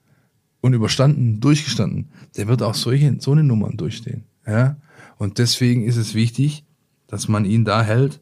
und 0.61 0.74
überstanden, 0.74 1.41
durchgestanden. 1.41 2.11
Der 2.37 2.47
wird 2.47 2.62
auch 2.62 2.74
solche, 2.74 3.16
so 3.18 3.33
eine 3.33 3.43
Nummern 3.43 3.76
durchstehen. 3.76 4.24
Ja, 4.47 4.76
und 5.18 5.39
deswegen 5.39 5.85
ist 5.85 5.97
es 5.97 6.14
wichtig, 6.14 6.64
dass 7.07 7.28
man 7.28 7.45
ihn 7.45 7.64
da 7.64 7.83
hält, 7.83 8.20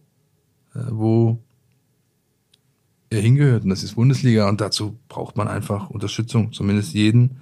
äh, 0.75 0.81
wo 0.91 1.39
hingehört. 3.19 3.65
Und 3.65 3.71
das 3.71 3.83
ist 3.83 3.95
Bundesliga. 3.95 4.49
Und 4.49 4.61
dazu 4.61 4.99
braucht 5.09 5.37
man 5.37 5.49
einfach 5.49 5.91
Unterstützung. 5.91 6.53
Zumindest 6.53 6.95
jeden 6.95 7.41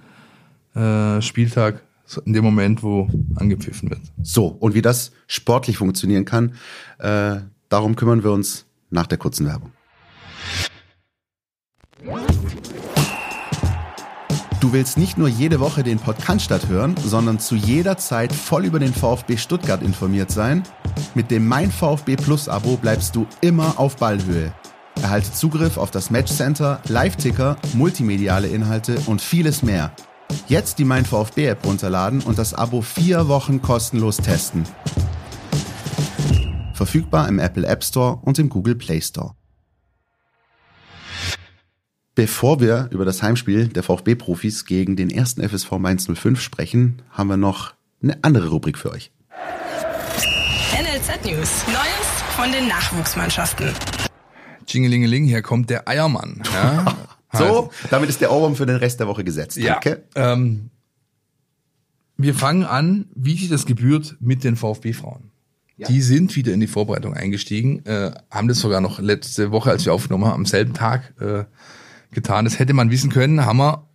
äh, 0.75 1.21
Spieltag 1.21 1.83
in 2.25 2.33
dem 2.33 2.43
Moment, 2.43 2.81
wo 2.81 3.07
angepfiffen 3.35 3.89
wird. 3.89 4.01
So, 4.23 4.47
und 4.47 4.73
wie 4.73 4.81
das 4.81 5.11
sportlich 5.27 5.77
funktionieren 5.77 6.25
kann, 6.25 6.55
äh, 6.97 7.37
darum 7.69 7.95
kümmern 7.95 8.23
wir 8.23 8.31
uns 8.31 8.65
nach 8.89 9.05
der 9.05 9.19
kurzen 9.19 9.45
Werbung. 9.45 9.71
Du 14.59 14.73
willst 14.73 14.97
nicht 14.97 15.17
nur 15.17 15.29
jede 15.29 15.59
Woche 15.59 15.83
den 15.83 15.99
Podcast 15.99 16.67
hören, 16.67 16.95
sondern 16.97 17.39
zu 17.39 17.55
jeder 17.55 17.97
Zeit 17.97 18.33
voll 18.33 18.65
über 18.65 18.79
den 18.79 18.93
VfB 18.93 19.37
Stuttgart 19.37 19.81
informiert 19.81 20.31
sein? 20.31 20.63
Mit 21.15 21.31
dem 21.31 21.47
Mein 21.47 21.71
VfB 21.71 22.17
Plus 22.17 22.49
Abo 22.49 22.75
bleibst 22.75 23.15
du 23.15 23.25
immer 23.41 23.79
auf 23.79 23.95
Ballhöhe. 23.95 24.53
Erhalte 25.01 25.31
Zugriff 25.33 25.77
auf 25.77 25.91
das 25.91 26.09
Matchcenter, 26.09 26.81
Live-Ticker, 26.87 27.57
multimediale 27.73 28.47
Inhalte 28.47 28.99
und 29.07 29.21
vieles 29.21 29.63
mehr– 29.63 29.91
Jetzt 30.47 30.79
die 30.79 30.85
Mein 30.85 31.05
VfB 31.05 31.45
App 31.45 31.65
runterladen 31.65 32.21
und 32.21 32.37
das 32.37 32.53
Abo 32.53 32.81
vier 32.81 33.27
Wochen 33.27 33.61
kostenlos 33.61 34.17
testen. 34.17 34.63
Verfügbar 36.73 37.27
im 37.27 37.39
Apple 37.39 37.67
App 37.67 37.83
Store 37.83 38.19
und 38.21 38.39
im 38.39 38.49
Google 38.49 38.75
Play 38.75 39.01
Store. 39.01 39.35
Bevor 42.15 42.59
wir 42.59 42.89
über 42.91 43.05
das 43.05 43.23
Heimspiel 43.23 43.67
der 43.69 43.83
VfB-Profis 43.83 44.65
gegen 44.65 44.95
den 44.95 45.09
ersten 45.09 45.47
FSV 45.47 45.71
Mainz 45.73 46.07
05 46.07 46.39
sprechen, 46.41 47.01
haben 47.11 47.29
wir 47.29 47.37
noch 47.37 47.73
eine 48.01 48.23
andere 48.23 48.49
Rubrik 48.49 48.77
für 48.77 48.91
euch. 48.91 49.11
NLZ 50.73 51.25
News. 51.25 51.63
Neues 51.67 52.07
von 52.35 52.51
den 52.51 52.67
Nachwuchsmannschaften. 52.67 53.69
Jingelingeling, 54.73 55.25
hier 55.25 55.41
kommt 55.41 55.69
der 55.69 55.87
Eiermann. 55.87 56.41
Ja? 56.53 56.95
So, 57.31 57.69
damit 57.91 58.09
ist 58.09 58.21
der 58.21 58.31
Ohrwurm 58.31 58.55
für 58.55 58.65
den 58.65 58.77
Rest 58.77 58.99
der 58.99 59.07
Woche 59.07 59.23
gesetzt. 59.23 59.55
Danke. 59.63 60.01
Ja, 60.15 60.33
ähm, 60.33 60.71
wir 62.17 62.33
fangen 62.33 62.63
an, 62.63 63.05
wie 63.13 63.37
sich 63.37 63.49
das 63.49 63.67
gebührt, 63.67 64.17
mit 64.19 64.43
den 64.43 64.55
VfB-Frauen. 64.55 65.29
Ja. 65.77 65.87
Die 65.87 66.01
sind 66.01 66.35
wieder 66.35 66.53
in 66.53 66.59
die 66.59 66.67
Vorbereitung 66.67 67.13
eingestiegen, 67.13 67.85
äh, 67.85 68.11
haben 68.29 68.49
das 68.49 68.59
sogar 68.59 68.81
noch 68.81 68.99
letzte 68.99 69.51
Woche, 69.51 69.69
als 69.69 69.85
wir 69.85 69.93
aufgenommen 69.93 70.25
haben, 70.25 70.33
am 70.33 70.45
selben 70.45 70.73
Tag 70.73 71.13
äh, 71.21 71.45
getan. 72.11 72.43
Das 72.43 72.59
hätte 72.59 72.73
man 72.73 72.91
wissen 72.91 73.09
können, 73.09 73.45
haben 73.45 73.57
wir 73.57 73.87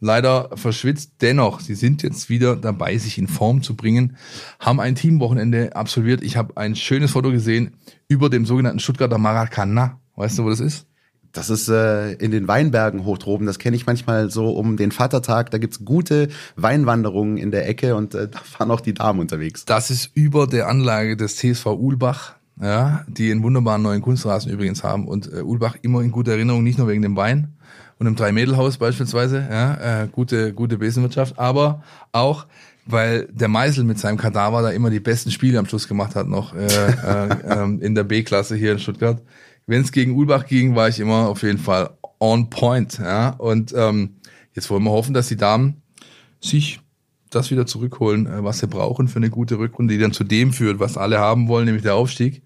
leider 0.00 0.50
verschwitzt. 0.56 1.12
Dennoch, 1.22 1.60
sie 1.60 1.74
sind 1.74 2.02
jetzt 2.02 2.28
wieder 2.28 2.56
dabei, 2.56 2.98
sich 2.98 3.16
in 3.16 3.28
Form 3.28 3.62
zu 3.62 3.74
bringen, 3.76 4.16
haben 4.60 4.80
ein 4.80 4.94
Teamwochenende 4.94 5.74
absolviert. 5.74 6.22
Ich 6.22 6.36
habe 6.36 6.56
ein 6.58 6.76
schönes 6.76 7.12
Foto 7.12 7.30
gesehen 7.30 7.76
über 8.08 8.28
dem 8.28 8.44
sogenannten 8.44 8.80
Stuttgarter 8.80 9.16
Maracana. 9.16 10.01
Weißt 10.16 10.38
du, 10.38 10.44
wo 10.44 10.50
das 10.50 10.60
ist? 10.60 10.86
Das 11.32 11.48
ist 11.48 11.68
äh, 11.68 12.12
in 12.12 12.30
den 12.30 12.46
Weinbergen 12.46 13.04
hoch 13.04 13.16
droben. 13.16 13.46
Das 13.46 13.58
kenne 13.58 13.74
ich 13.74 13.86
manchmal 13.86 14.30
so 14.30 14.50
um 14.50 14.76
den 14.76 14.92
Vatertag. 14.92 15.50
Da 15.50 15.58
gibt's 15.58 15.84
gute 15.84 16.28
Weinwanderungen 16.56 17.38
in 17.38 17.50
der 17.50 17.66
Ecke 17.68 17.96
und 17.96 18.14
äh, 18.14 18.28
da 18.30 18.38
fahren 18.38 18.70
auch 18.70 18.80
die 18.80 18.94
Damen 18.94 19.20
unterwegs. 19.20 19.64
Das 19.64 19.90
ist 19.90 20.10
über 20.14 20.46
der 20.46 20.68
Anlage 20.68 21.16
des 21.16 21.36
TSV 21.36 21.66
Ulbach, 21.66 22.34
ja, 22.60 23.04
die 23.08 23.30
einen 23.30 23.42
wunderbaren 23.42 23.80
neuen 23.80 24.02
Kunstrasen 24.02 24.52
übrigens 24.52 24.84
haben. 24.84 25.08
Und 25.08 25.32
äh, 25.32 25.40
Ulbach 25.40 25.76
immer 25.80 26.02
in 26.02 26.12
guter 26.12 26.32
Erinnerung, 26.32 26.62
nicht 26.62 26.78
nur 26.78 26.88
wegen 26.88 27.02
dem 27.02 27.16
Wein 27.16 27.54
und 27.98 28.04
dem 28.04 28.16
Drei-Mädel-Haus 28.16 28.76
beispielsweise, 28.76 29.46
ja, 29.50 30.02
äh, 30.02 30.08
gute, 30.08 30.52
gute 30.52 30.76
Besenwirtschaft, 30.76 31.38
aber 31.38 31.82
auch 32.12 32.46
weil 32.84 33.28
der 33.30 33.46
Meisel 33.46 33.84
mit 33.84 33.98
seinem 33.98 34.16
Kadaver 34.16 34.60
da 34.60 34.70
immer 34.70 34.90
die 34.90 34.98
besten 34.98 35.30
Spiele 35.30 35.58
am 35.58 35.66
Schluss 35.66 35.86
gemacht 35.86 36.16
hat 36.16 36.26
noch 36.26 36.52
äh, 36.54 36.66
äh, 36.66 37.28
äh, 37.48 37.76
in 37.80 37.94
der 37.94 38.02
B-Klasse 38.02 38.56
hier 38.56 38.72
in 38.72 38.80
Stuttgart 38.80 39.22
wenn 39.72 39.80
es 39.80 39.90
gegen 39.90 40.14
Ulbach 40.14 40.44
ging, 40.44 40.74
war 40.76 40.90
ich 40.90 41.00
immer 41.00 41.28
auf 41.28 41.42
jeden 41.42 41.58
Fall 41.58 41.96
on 42.20 42.50
point. 42.50 42.98
Ja? 42.98 43.30
Und 43.30 43.72
ähm, 43.74 44.16
jetzt 44.52 44.68
wollen 44.68 44.84
wir 44.84 44.90
hoffen, 44.90 45.14
dass 45.14 45.28
die 45.28 45.38
Damen 45.38 45.80
sich 46.40 46.80
das 47.30 47.50
wieder 47.50 47.64
zurückholen, 47.64 48.26
äh, 48.26 48.44
was 48.44 48.58
sie 48.58 48.66
brauchen 48.66 49.08
für 49.08 49.16
eine 49.16 49.30
gute 49.30 49.58
Rückrunde, 49.58 49.94
die 49.94 50.00
dann 50.00 50.12
zu 50.12 50.24
dem 50.24 50.52
führt, 50.52 50.78
was 50.78 50.98
alle 50.98 51.20
haben 51.20 51.48
wollen, 51.48 51.64
nämlich 51.64 51.84
der 51.84 51.94
Aufstieg. 51.94 52.42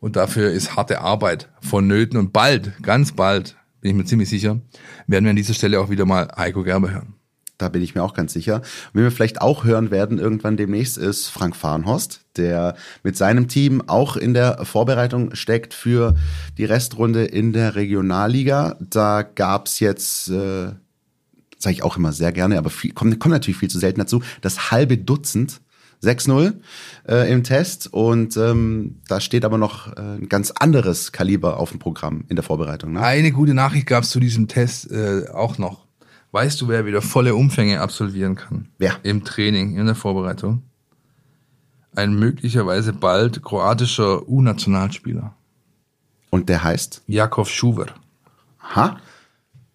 Und 0.00 0.16
dafür 0.16 0.52
ist 0.52 0.74
harte 0.74 1.02
Arbeit 1.02 1.50
vonnöten. 1.60 2.18
Und 2.18 2.32
bald, 2.32 2.82
ganz 2.82 3.12
bald, 3.12 3.56
bin 3.82 3.90
ich 3.90 3.96
mir 3.98 4.06
ziemlich 4.06 4.30
sicher, 4.30 4.58
werden 5.06 5.26
wir 5.26 5.30
an 5.30 5.36
dieser 5.36 5.52
Stelle 5.52 5.78
auch 5.80 5.90
wieder 5.90 6.06
mal 6.06 6.28
Heiko 6.34 6.62
Gerber 6.62 6.90
hören. 6.90 7.14
Da 7.58 7.68
bin 7.68 7.82
ich 7.82 7.94
mir 7.94 8.02
auch 8.02 8.14
ganz 8.14 8.32
sicher. 8.32 8.56
Und 8.56 8.94
wen 8.94 9.02
wir 9.04 9.10
vielleicht 9.12 9.40
auch 9.40 9.64
hören 9.64 9.90
werden 9.90 10.18
irgendwann 10.18 10.56
demnächst 10.56 10.98
ist 10.98 11.28
Frank 11.28 11.54
Fahrenhorst, 11.54 12.22
der 12.36 12.74
mit 13.02 13.16
seinem 13.16 13.46
Team 13.46 13.82
auch 13.86 14.16
in 14.16 14.34
der 14.34 14.64
Vorbereitung 14.64 15.34
steckt 15.34 15.72
für 15.72 16.14
die 16.58 16.64
Restrunde 16.64 17.24
in 17.24 17.52
der 17.52 17.76
Regionalliga. 17.76 18.76
Da 18.80 19.22
gab's 19.22 19.78
jetzt, 19.78 20.28
äh, 20.30 20.72
sage 21.58 21.72
ich 21.72 21.82
auch 21.84 21.96
immer 21.96 22.12
sehr 22.12 22.32
gerne, 22.32 22.58
aber 22.58 22.70
viel, 22.70 22.92
kommt, 22.92 23.18
kommt 23.20 23.32
natürlich 23.32 23.58
viel 23.58 23.70
zu 23.70 23.78
selten 23.78 24.00
dazu, 24.00 24.22
das 24.40 24.72
halbe 24.72 24.98
Dutzend 24.98 25.60
6-0 26.02 26.54
äh, 27.08 27.32
im 27.32 27.44
Test 27.44 27.92
und 27.92 28.36
ähm, 28.36 29.00
da 29.08 29.20
steht 29.20 29.44
aber 29.44 29.58
noch 29.58 29.96
äh, 29.96 30.00
ein 30.00 30.28
ganz 30.28 30.50
anderes 30.50 31.12
Kaliber 31.12 31.58
auf 31.58 31.70
dem 31.70 31.78
Programm 31.78 32.24
in 32.28 32.36
der 32.36 32.42
Vorbereitung. 32.42 32.92
Ne? 32.92 33.00
Eine 33.00 33.32
gute 33.32 33.54
Nachricht 33.54 33.86
gab 33.86 34.04
es 34.04 34.10
zu 34.10 34.20
diesem 34.20 34.48
Test 34.48 34.90
äh, 34.90 35.28
auch 35.32 35.56
noch. 35.58 35.83
Weißt 36.34 36.60
du, 36.60 36.66
wer 36.66 36.84
wieder 36.84 37.00
volle 37.00 37.36
Umfänge 37.36 37.80
absolvieren 37.80 38.34
kann? 38.34 38.66
Wer? 38.76 38.98
Im 39.04 39.22
Training, 39.22 39.76
in 39.76 39.86
der 39.86 39.94
Vorbereitung. 39.94 40.64
Ein 41.94 42.14
möglicherweise 42.14 42.92
bald 42.92 43.44
kroatischer 43.44 44.28
U-Nationalspieler. 44.28 45.36
Und 46.30 46.48
der 46.48 46.64
heißt? 46.64 47.04
Jakov 47.06 47.48
Schuwer. 47.48 47.86
Ha? 48.74 48.98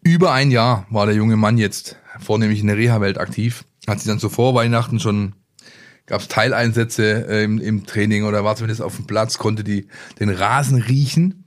Über 0.03 0.33
ein 0.33 0.51
Jahr 0.51 0.85
war 0.89 1.05
der 1.05 1.15
junge 1.15 1.37
Mann 1.37 1.57
jetzt 1.57 1.95
vornehmlich 2.19 2.59
in 2.59 2.67
der 2.67 2.75
Reha-Welt 2.75 3.19
aktiv. 3.19 3.63
Hat 3.87 3.99
sich 3.99 4.09
dann 4.09 4.19
so 4.19 4.27
vor 4.27 4.53
Weihnachten 4.53 4.99
schon 4.99 5.35
gab 6.07 6.19
es 6.19 6.27
Teileinsätze 6.27 7.25
äh, 7.29 7.43
im, 7.45 7.59
im 7.59 7.85
Training 7.85 8.25
oder 8.25 8.43
war 8.43 8.57
zumindest 8.57 8.81
auf 8.81 8.97
dem 8.97 9.07
Platz, 9.07 9.37
konnte 9.37 9.63
die 9.63 9.87
den 10.19 10.29
Rasen 10.29 10.81
riechen 10.81 11.38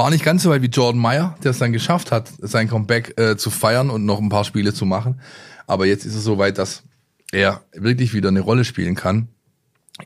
war 0.00 0.08
nicht 0.08 0.24
ganz 0.24 0.42
so 0.42 0.48
weit 0.48 0.62
wie 0.62 0.68
Jordan 0.68 0.98
Meyer, 0.98 1.36
der 1.44 1.50
es 1.50 1.58
dann 1.58 1.74
geschafft 1.74 2.10
hat, 2.10 2.32
sein 2.38 2.68
Comeback 2.68 3.20
äh, 3.20 3.36
zu 3.36 3.50
feiern 3.50 3.90
und 3.90 4.06
noch 4.06 4.18
ein 4.18 4.30
paar 4.30 4.44
Spiele 4.44 4.72
zu 4.72 4.86
machen. 4.86 5.20
Aber 5.66 5.84
jetzt 5.84 6.06
ist 6.06 6.14
es 6.14 6.24
so 6.24 6.38
weit, 6.38 6.56
dass 6.56 6.84
er 7.32 7.62
wirklich 7.74 8.14
wieder 8.14 8.30
eine 8.30 8.40
Rolle 8.40 8.64
spielen 8.64 8.94
kann 8.94 9.28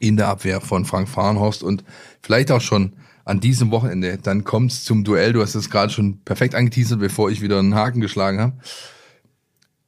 in 0.00 0.16
der 0.16 0.26
Abwehr 0.26 0.60
von 0.60 0.84
Frank 0.84 1.08
Fahrenhorst 1.08 1.62
und 1.62 1.84
vielleicht 2.22 2.50
auch 2.50 2.60
schon 2.60 2.94
an 3.24 3.38
diesem 3.38 3.70
Wochenende. 3.70 4.18
Dann 4.18 4.42
kommt's 4.42 4.82
zum 4.82 5.04
Duell. 5.04 5.32
Du 5.32 5.42
hast 5.42 5.54
es 5.54 5.70
gerade 5.70 5.92
schon 5.92 6.24
perfekt 6.24 6.56
angeteasert, 6.56 6.98
bevor 6.98 7.30
ich 7.30 7.40
wieder 7.40 7.60
einen 7.60 7.76
Haken 7.76 8.00
geschlagen 8.00 8.40
habe. 8.40 8.54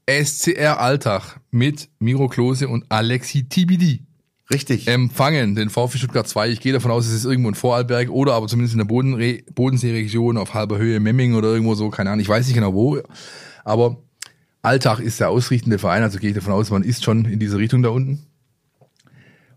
SCR 0.08 0.78
Alltag 0.78 1.40
mit 1.50 1.88
Miro 1.98 2.28
Klose 2.28 2.68
und 2.68 2.86
Alexi 2.90 3.48
Tibidi. 3.48 4.05
Richtig. 4.50 4.86
empfangen, 4.86 5.56
den 5.56 5.70
VfB 5.70 5.98
Stuttgart 5.98 6.28
2. 6.28 6.50
Ich 6.50 6.60
gehe 6.60 6.72
davon 6.72 6.90
aus, 6.90 7.06
es 7.06 7.12
ist 7.12 7.24
irgendwo 7.24 7.48
in 7.48 7.54
Vorarlberg 7.56 8.10
oder 8.10 8.34
aber 8.34 8.46
zumindest 8.46 8.74
in 8.74 8.86
der 8.86 9.42
Bodenseeregion 9.52 10.36
auf 10.36 10.54
halber 10.54 10.78
Höhe 10.78 11.00
Memming 11.00 11.34
oder 11.34 11.48
irgendwo 11.48 11.74
so, 11.74 11.90
keine 11.90 12.10
Ahnung, 12.10 12.20
ich 12.20 12.28
weiß 12.28 12.46
nicht 12.46 12.54
genau 12.54 12.72
wo. 12.72 13.00
Aber 13.64 14.02
Alltag 14.62 15.00
ist 15.00 15.18
der 15.18 15.30
ausrichtende 15.30 15.78
Verein, 15.78 16.02
also 16.02 16.18
gehe 16.18 16.30
ich 16.30 16.36
davon 16.36 16.52
aus, 16.52 16.70
man 16.70 16.84
ist 16.84 17.04
schon 17.04 17.24
in 17.24 17.40
diese 17.40 17.58
Richtung 17.58 17.82
da 17.82 17.88
unten. 17.88 18.26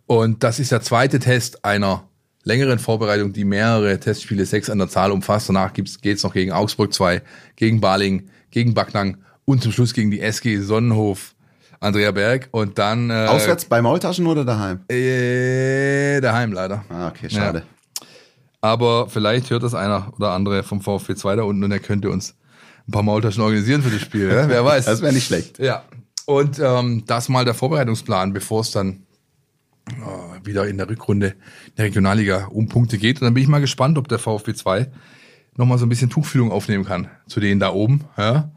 Und 0.08 0.44
das 0.44 0.60
ist 0.60 0.72
der 0.72 0.82
zweite 0.82 1.20
Test 1.20 1.64
einer 1.64 2.10
längeren 2.44 2.80
Vorbereitung, 2.80 3.32
die 3.32 3.46
mehrere 3.46 4.00
Testspiele, 4.00 4.46
sechs 4.46 4.72
an 4.72 4.80
der 4.80 4.90
Zahl 4.90 5.12
umfasst. 5.12 5.50
Danach 5.50 5.72
geht 5.74 6.04
es 6.04 6.24
noch 6.24 6.34
gegen 6.34 6.52
Augsburg 6.52 6.94
2, 6.94 7.22
gegen 7.56 7.80
Baling, 7.80 8.30
gegen 8.50 8.74
Backnang 8.74 9.18
und 9.46 9.62
zum 9.62 9.72
Schluss 9.72 9.94
gegen 9.94 10.10
die 10.10 10.22
SG 10.22 10.58
Sonnenhof 10.60 11.36
Andrea 11.80 12.12
Berg 12.12 12.50
und 12.52 12.78
dann. 12.78 13.10
Äh, 13.10 13.28
Auswärts 13.28 13.66
bei 13.66 13.82
Maultaschen 13.82 14.28
oder 14.28 14.44
daheim? 14.44 14.82
Äh, 14.90 16.20
daheim 16.22 16.52
leider. 16.52 16.84
Ah, 16.90 17.08
okay, 17.08 17.30
schade. 17.30 17.60
Ja. 17.60 18.08
Aber 18.62 19.08
vielleicht 19.10 19.50
hört 19.50 19.64
das 19.64 19.74
einer 19.74 20.12
oder 20.18 20.32
andere 20.32 20.64
vom 20.64 20.82
VfB 20.82 21.16
2 21.16 21.38
da 21.38 21.44
unten 21.44 21.64
und 21.64 21.72
er 21.72 21.80
könnte 21.80 22.10
uns 22.10 22.36
ein 22.88 22.92
paar 22.92 23.04
Maultaschen 23.04 23.42
organisieren 23.42 23.82
für 23.82 23.90
das 23.92 24.02
Spiel. 24.02 24.30
Ja? 24.30 24.50
Wer 24.50 24.66
weiß. 24.66 24.86
das 24.86 25.02
wäre 25.02 25.14
nicht 25.14 25.28
schlecht. 25.28 25.60
Ja. 25.60 25.84
Und 26.26 26.60
ähm, 26.60 27.04
das 27.08 27.30
mal 27.30 27.46
der 27.46 27.54
Vorbereitungsplan, 27.54 28.34
bevor 28.34 28.62
es 28.62 28.72
dann 28.72 29.04
äh, 29.88 30.46
wieder 30.46 30.68
in 30.68 30.78
der 30.78 30.90
Rückrunde 30.90 31.36
der 31.78 31.86
Regionalliga 31.86 32.48
um 32.52 32.68
Punkte 32.68 32.98
geht. 32.98 33.22
Und 33.22 33.26
dann 33.26 33.34
bin 33.34 33.44
ich 33.44 33.50
mal 33.50 33.62
gespannt, 33.62 33.98
ob 33.98 34.08
der 34.10 34.20
VfB 34.20 34.54
2 34.54 34.88
nochmal 35.56 35.78
so 35.78 35.86
ein 35.86 35.90
bisschen 35.90 36.10
Tuchfühlung 36.10 36.52
aufnehmen 36.52 36.86
kann 36.86 37.08
zu 37.28 37.40
denen 37.40 37.60
da 37.60 37.72
oben. 37.72 38.06
Ja? 38.18 38.52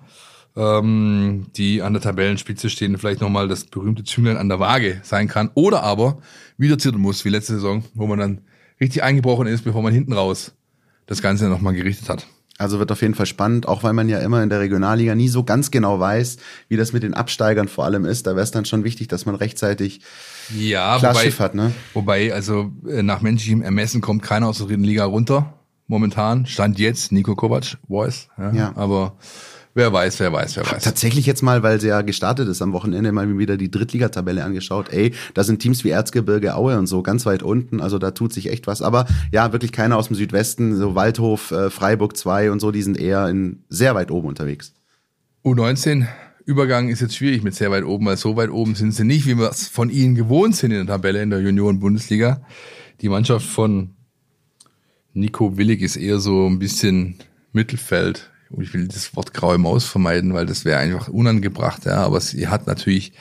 Ähm, 0.57 1.47
die 1.57 1.83
an 1.83 1.93
der 1.93 2.03
Tabellenspitze 2.03 2.71
stehen, 2.71 2.99
vielleicht 2.99 3.21
nochmal 3.21 3.49
das 3.49 3.65
berühmte 3.65 4.05
Zünglein 4.05 4.37
an 4.37 4.49
der 4.49 4.61
Waage 4.61 5.01
sein 5.03 5.29
kann. 5.29 5.51
Oder 5.55 5.83
aber 5.83 6.19
wieder 6.59 6.79
zitteln 6.79 7.01
muss, 7.01 7.25
wie 7.25 7.31
letzte 7.31 7.55
Saison, 7.55 7.85
wo 7.95 8.07
man 8.07 8.19
dann 8.19 8.41
richtig 8.81 9.03
eingebrochen 9.03 9.47
ist, 9.47 9.65
bevor 9.65 9.83
man 9.83 9.93
hinten 9.93 10.13
raus 10.13 10.53
das 11.07 11.23
Ganze 11.23 11.49
nochmal 11.49 11.75
gerichtet 11.75 12.09
hat. 12.09 12.27
Also 12.59 12.79
wird 12.79 12.93
auf 12.93 13.03
jeden 13.03 13.15
Fall 13.15 13.27
spannend, 13.27 13.67
auch 13.67 13.83
weil 13.83 13.93
man 13.93 14.09
ja 14.09 14.19
immer 14.19 14.43
in 14.43 14.49
der 14.49 14.61
Regionalliga 14.61 15.15
nie 15.15 15.29
so 15.29 15.43
ganz 15.43 15.71
genau 15.71 15.99
weiß, 15.99 16.37
wie 16.69 16.77
das 16.77 16.93
mit 16.93 17.03
den 17.03 17.15
Absteigern 17.15 17.67
vor 17.67 17.85
allem 17.85 18.05
ist. 18.05 18.27
Da 18.27 18.33
wäre 18.33 18.45
es 18.45 18.51
dann 18.51 18.67
schon 18.67 18.85
wichtig, 18.85 19.09
dass 19.09 19.27
man 19.27 19.35
rechtzeitig 19.35 20.01
ja, 20.57 20.99
klar 20.99 21.15
wobei, 21.15 21.25
Schiff 21.25 21.41
hat. 21.41 21.55
Ne? 21.55 21.73
Wobei, 21.95 22.33
also 22.33 22.71
äh, 22.87 23.03
nach 23.03 23.21
menschlichem 23.21 23.63
Ermessen 23.63 24.01
kommt 24.01 24.23
keiner 24.23 24.49
aus 24.49 24.59
der 24.59 24.67
dritten 24.67 24.85
Liga 24.85 25.05
runter. 25.05 25.55
Momentan 25.89 26.47
stand 26.47 26.79
jetzt 26.79 27.11
Nico 27.11 27.35
Kovac, 27.35 27.79
Voice. 27.89 28.29
Ja, 28.39 28.53
Ja. 28.53 28.73
Aber 28.77 29.17
Wer 29.75 29.91
weiß, 29.91 30.21
wer 30.21 30.33
weiß, 30.33 30.57
wer 30.57 30.71
weiß. 30.71 30.83
Tatsächlich 30.83 31.25
jetzt 31.25 31.43
mal, 31.43 31.63
weil 31.63 31.81
sie 31.81 31.89
ja 31.89 32.03
gestartet 32.03 32.47
ist 32.47 32.61
am 32.61 32.75
Wochenende, 32.75 33.11
mal 33.11 33.39
wieder 33.39 33.57
die 33.57 33.71
Drittligatabelle 33.71 34.45
angeschaut. 34.45 34.93
Ey, 34.93 35.15
da 35.33 35.45
sind 35.45 35.61
Teams 35.61 35.83
wie 35.83 35.91
Erzgebirge 35.91 36.55
Aue 36.55 36.79
und 36.79 36.87
so 36.87 37.03
ganz 37.03 37.25
weit 37.25 37.43
unten, 37.43 37.81
also 37.81 37.99
da 37.99 38.11
tut 38.11 38.35
sich 38.35 38.51
echt 38.51 38.67
was. 38.67 38.83
Aber 38.83 39.07
ja, 39.33 39.53
wirklich 39.53 39.73
keiner 39.73 39.97
aus 39.97 40.09
dem 40.09 40.17
Südwesten, 40.17 40.77
so 40.77 40.95
Waldhof, 40.95 41.53
äh, 41.53 41.71
Freiburg 41.71 42.17
2 42.17 42.51
und 42.51 42.61
so, 42.61 42.71
die 42.71 42.83
sind 42.83 42.99
eher 42.99 43.29
in 43.29 43.65
sehr 43.71 43.95
weit 43.95 44.11
oben 44.11 44.29
unterwegs. 44.29 44.75
U19 45.43 46.07
Übergang 46.45 46.89
ist 46.89 47.01
jetzt 47.01 47.17
schwierig 47.17 47.43
mit 47.43 47.55
sehr 47.55 47.71
weit 47.71 47.85
oben, 47.85 48.05
weil 48.07 48.17
so 48.17 48.37
weit 48.37 48.51
oben 48.51 48.75
sind 48.75 48.93
sie 48.93 49.05
nicht, 49.05 49.27
wie 49.27 49.39
wir 49.39 49.49
es 49.49 49.69
von 49.69 49.91
ihnen 49.91 50.15
gewohnt 50.15 50.57
sind 50.57 50.73
in 50.73 50.87
der 50.87 50.97
Tabelle 50.97 51.23
in 51.23 51.31
der 51.31 51.41
Junioren-Bundesliga. 51.41 52.43
Die 53.01 53.09
Mannschaft 53.09 53.47
von 53.47 53.95
Nico 55.15 55.57
Willig 55.57 55.83
ist 55.83 55.97
eher 55.97 56.19
so 56.19 56.47
ein 56.47 56.59
bisschen 56.59 57.17
Mittelfeld 57.53 58.32
ich 58.61 58.75
will 58.75 58.89
das 58.89 59.15
Wort 59.17 59.33
graue 59.35 59.59
Maus 59.59 59.85
vermeiden, 59.87 60.35
weil 60.35 60.47
das 60.47 60.65
wäre 60.65 60.79
einfach 60.79 61.09
unangebracht, 61.09 61.85
ja, 61.87 62.05
aber 62.05 62.21
sie 62.21 62.49
hat 62.49 62.67
natürlich 62.67 63.13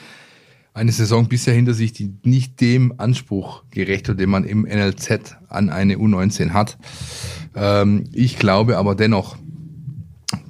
eine 0.74 0.90
Saison 0.92 1.28
bisher 1.28 1.52
hinter 1.54 1.74
sich, 1.74 1.92
die 1.92 2.14
nicht 2.24 2.60
dem 2.60 2.94
Anspruch 2.98 3.62
gerecht 3.70 4.08
wird, 4.08 4.20
den 4.20 4.30
man 4.30 4.44
im 4.44 4.62
NLZ 4.62 5.36
an 5.48 5.68
eine 5.68 5.96
U19 5.96 6.50
hat. 6.50 6.78
Ähm, 7.54 8.04
ich 8.12 8.38
glaube 8.38 8.78
aber 8.78 8.94
dennoch, 8.94 9.36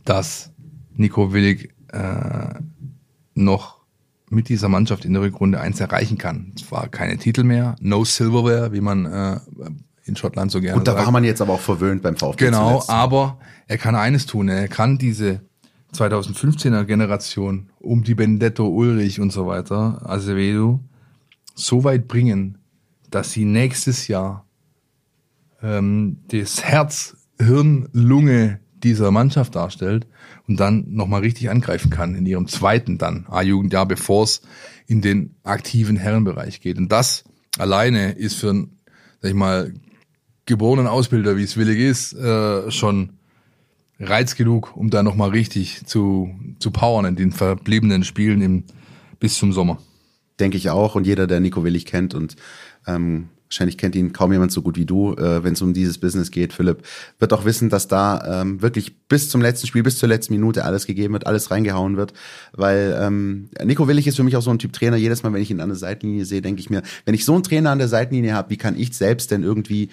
dass 0.05 0.51
Nico 0.95 1.33
Willig 1.33 1.70
äh, 1.93 2.55
noch 3.35 3.80
mit 4.30 4.49
dieser 4.49 4.68
Mannschaft 4.68 5.05
in 5.05 5.12
der 5.12 5.22
Rückrunde 5.22 5.61
eins 5.61 5.80
erreichen 5.80 6.18
kann. 6.18 6.53
Zwar 6.57 6.89
keine 6.89 7.18
Titel 7.18 7.43
mehr, 7.45 7.76
no 7.80 8.05
Silverware, 8.05 8.72
wie 8.72 8.80
man 8.80 9.05
äh, 9.07 9.41
in 10.05 10.16
Schottland 10.16 10.51
so 10.51 10.61
gerne 10.61 10.78
Und 10.78 10.87
da 10.89 10.93
sagt. 10.93 11.05
war 11.05 11.12
man 11.12 11.24
jetzt 11.24 11.41
aber 11.43 11.55
auch 11.55 11.61
verwöhnt 11.61 12.03
beim 12.03 12.16
VfB 12.16 12.47
Genau, 12.47 12.70
zuletzt. 12.70 12.91
aber 12.91 13.39
er 13.72 13.78
kann 13.78 13.94
eines 13.94 14.26
tun, 14.26 14.50
er 14.50 14.68
kann 14.68 14.98
diese 14.98 15.40
2015er 15.94 16.84
Generation 16.84 17.70
um 17.80 18.04
die 18.04 18.14
Benedetto 18.14 18.68
Ulrich 18.68 19.18
und 19.18 19.32
so 19.32 19.46
weiter, 19.46 20.02
Acevedo, 20.04 20.80
so 21.54 21.82
weit 21.82 22.06
bringen, 22.06 22.58
dass 23.08 23.32
sie 23.32 23.46
nächstes 23.46 24.08
Jahr 24.08 24.44
ähm, 25.62 26.18
das 26.28 26.62
Herz, 26.62 27.16
Hirn, 27.38 27.88
Lunge 27.94 28.60
dieser 28.82 29.10
Mannschaft 29.10 29.54
darstellt 29.56 30.06
und 30.46 30.60
dann 30.60 30.84
nochmal 30.90 31.22
richtig 31.22 31.48
angreifen 31.48 31.88
kann 31.88 32.14
in 32.14 32.26
ihrem 32.26 32.48
zweiten 32.48 32.98
dann 32.98 33.24
A-Jugendjahr, 33.30 33.86
bevor 33.86 34.24
es 34.24 34.42
in 34.86 35.00
den 35.00 35.34
aktiven 35.44 35.96
Herrenbereich 35.96 36.60
geht. 36.60 36.76
Und 36.76 36.92
das 36.92 37.24
alleine 37.56 38.12
ist 38.12 38.34
für 38.34 38.50
einen, 38.50 38.76
sag 39.22 39.30
ich 39.30 39.34
mal, 39.34 39.72
geborenen 40.44 40.88
Ausbilder, 40.88 41.38
wie 41.38 41.44
es 41.44 41.56
willig 41.56 41.78
ist, 41.78 42.12
äh, 42.12 42.70
schon 42.70 43.14
Reiz 44.03 44.34
genug, 44.34 44.76
um 44.76 44.90
da 44.90 45.03
nochmal 45.03 45.30
richtig 45.30 45.86
zu, 45.86 46.30
zu 46.59 46.70
powern 46.70 47.05
in 47.05 47.16
den 47.16 47.32
verbliebenen 47.32 48.05
Spielen 48.05 48.42
im, 48.42 48.64
bis 49.20 49.36
zum 49.36 49.53
Sommer. 49.53 49.78
Denke 50.40 50.57
ich 50.57 50.70
auch. 50.70 50.94
Und 50.94 51.07
jeder, 51.07 51.26
der 51.26 51.40
Nico 51.40 51.64
Willig 51.64 51.86
kennt 51.86 52.14
und 52.14 52.36
ähm, 52.86 53.28
wahrscheinlich 53.53 53.76
kennt 53.76 53.94
ihn 53.94 54.14
kaum 54.14 54.32
jemand 54.32 54.50
so 54.50 54.62
gut 54.62 54.78
wie 54.78 54.86
du, 54.86 55.14
äh, 55.14 55.44
wenn 55.44 55.53
es 55.53 55.61
um 55.61 55.74
dieses 55.74 55.98
Business 55.98 56.30
geht, 56.30 56.55
Philipp, 56.55 56.82
wird 57.18 57.32
auch 57.34 57.44
wissen, 57.44 57.68
dass 57.68 57.86
da 57.86 58.40
ähm, 58.40 58.62
wirklich 58.62 59.07
bis 59.09 59.28
zum 59.28 59.42
letzten 59.42 59.66
Spiel, 59.66 59.82
bis 59.82 59.98
zur 59.98 60.09
letzten 60.09 60.32
Minute 60.32 60.64
alles 60.64 60.86
gegeben 60.86 61.12
wird, 61.12 61.26
alles 61.26 61.50
reingehauen 61.50 61.98
wird. 61.98 62.14
Weil 62.53 62.98
ähm, 62.98 63.50
Nico 63.62 63.86
Willig 63.88 64.07
ist 64.07 64.16
für 64.16 64.24
mich 64.24 64.36
auch 64.36 64.42
so 64.42 64.50
ein 64.50 64.59
Typ 64.59 64.72
Trainer. 64.72 64.96
Jedes 64.96 65.22
Mal, 65.22 65.32
wenn 65.34 65.42
ich 65.42 65.50
ihn 65.50 65.61
an 65.61 65.68
der 65.68 65.76
Seitenlinie 65.76 66.24
sehe, 66.24 66.40
denke 66.40 66.61
ich 66.61 66.70
mir, 66.70 66.82
wenn 67.05 67.14
ich 67.14 67.26
so 67.26 67.34
einen 67.34 67.42
Trainer 67.42 67.70
an 67.70 67.78
der 67.78 67.88
Seitenlinie 67.88 68.32
habe, 68.32 68.50
wie 68.50 68.57
kann 68.57 68.78
ich 68.78 68.96
selbst 68.96 69.30
denn 69.30 69.42
irgendwie 69.42 69.90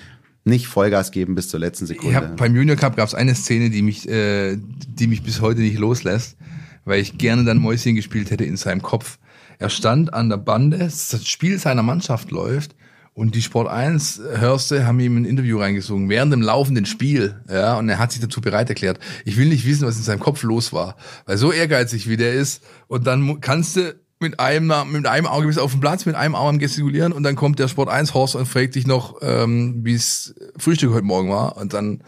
nicht 0.50 0.68
Vollgas 0.68 1.12
geben 1.12 1.36
bis 1.36 1.50
zur 1.50 1.60
letzten 1.60 1.86
Sekunde? 1.86 2.12
Ich 2.12 2.16
hab, 2.16 2.38
beim 2.38 2.56
Junior 2.56 2.76
Cup 2.76 2.96
gab 2.96 3.08
es 3.08 3.16
eine 3.16 3.36
Szene, 3.36 3.70
die 3.70 3.82
mich, 3.82 4.08
äh, 4.10 4.58
die 4.58 5.08
mich 5.08 5.24
bis 5.24 5.42
heute 5.42 5.62
nicht 5.62 5.78
loslässt, 5.78 6.38
weil 6.86 7.00
ich 7.00 7.18
gerne 7.18 7.46
dann 7.46 7.58
Mäuschen 7.58 7.96
gespielt 7.96 8.32
hätte 8.32 8.44
in 8.44 8.58
seinem 8.58 8.82
Kopf. 8.82 9.18
Er 9.60 9.70
stand 9.70 10.14
an 10.14 10.30
der 10.30 10.38
Bande, 10.38 10.78
das 10.78 11.28
Spiel 11.28 11.60
seiner 11.60 11.84
Mannschaft 11.84 12.32
läuft 12.32 12.76
und 13.14 13.36
die 13.36 13.42
Sport 13.42 13.68
1 13.68 14.22
Hörste 14.36 14.88
haben 14.88 15.00
ihm 15.02 15.18
ein 15.18 15.26
Interview 15.26 15.60
reingesungen 15.60 16.08
während 16.08 16.32
dem 16.32 16.42
laufenden 16.42 16.86
Spiel, 16.86 17.42
ja, 17.50 17.78
und 17.78 17.90
er 17.90 18.00
hat 18.00 18.14
sich 18.14 18.22
dazu 18.22 18.40
bereit 18.40 18.70
erklärt. 18.70 19.00
Ich 19.26 19.36
will 19.36 19.50
nicht 19.50 19.66
wissen, 19.66 19.86
was 19.86 19.98
in 19.98 20.04
seinem 20.04 20.22
Kopf 20.22 20.44
los 20.44 20.72
war, 20.72 20.96
weil 21.26 21.38
so 21.38 21.52
ehrgeizig 21.52 22.08
wie 22.08 22.16
der 22.16 22.34
ist 22.34 22.64
und 22.88 23.06
dann 23.08 23.42
kannst 23.42 23.76
du 23.76 23.96
mit 24.20 24.40
einem, 24.40 24.74
mit 24.92 25.08
einem 25.08 25.28
Auge 25.28 25.48
bis 25.48 25.58
auf 25.58 25.72
den 25.72 25.80
Platz, 25.80 26.06
mit 26.06 26.16
einem 26.16 26.36
Arm 26.36 26.48
am 26.48 26.60
gestikulieren 26.60 27.14
und 27.14 27.24
dann 27.24 27.36
kommt 27.36 27.60
der 27.60 27.68
Sport 27.68 27.90
1 27.90 28.14
Horst 28.14 28.36
und 28.36 28.48
fragt 28.48 28.76
dich 28.76 28.86
noch, 28.86 29.18
ähm, 29.22 29.80
wie 29.84 29.94
es 29.94 30.36
Frühstück 30.58 30.94
heute 30.94 31.06
Morgen 31.06 31.30
war 31.30 31.58
und 31.58 31.74
dann, 31.74 32.04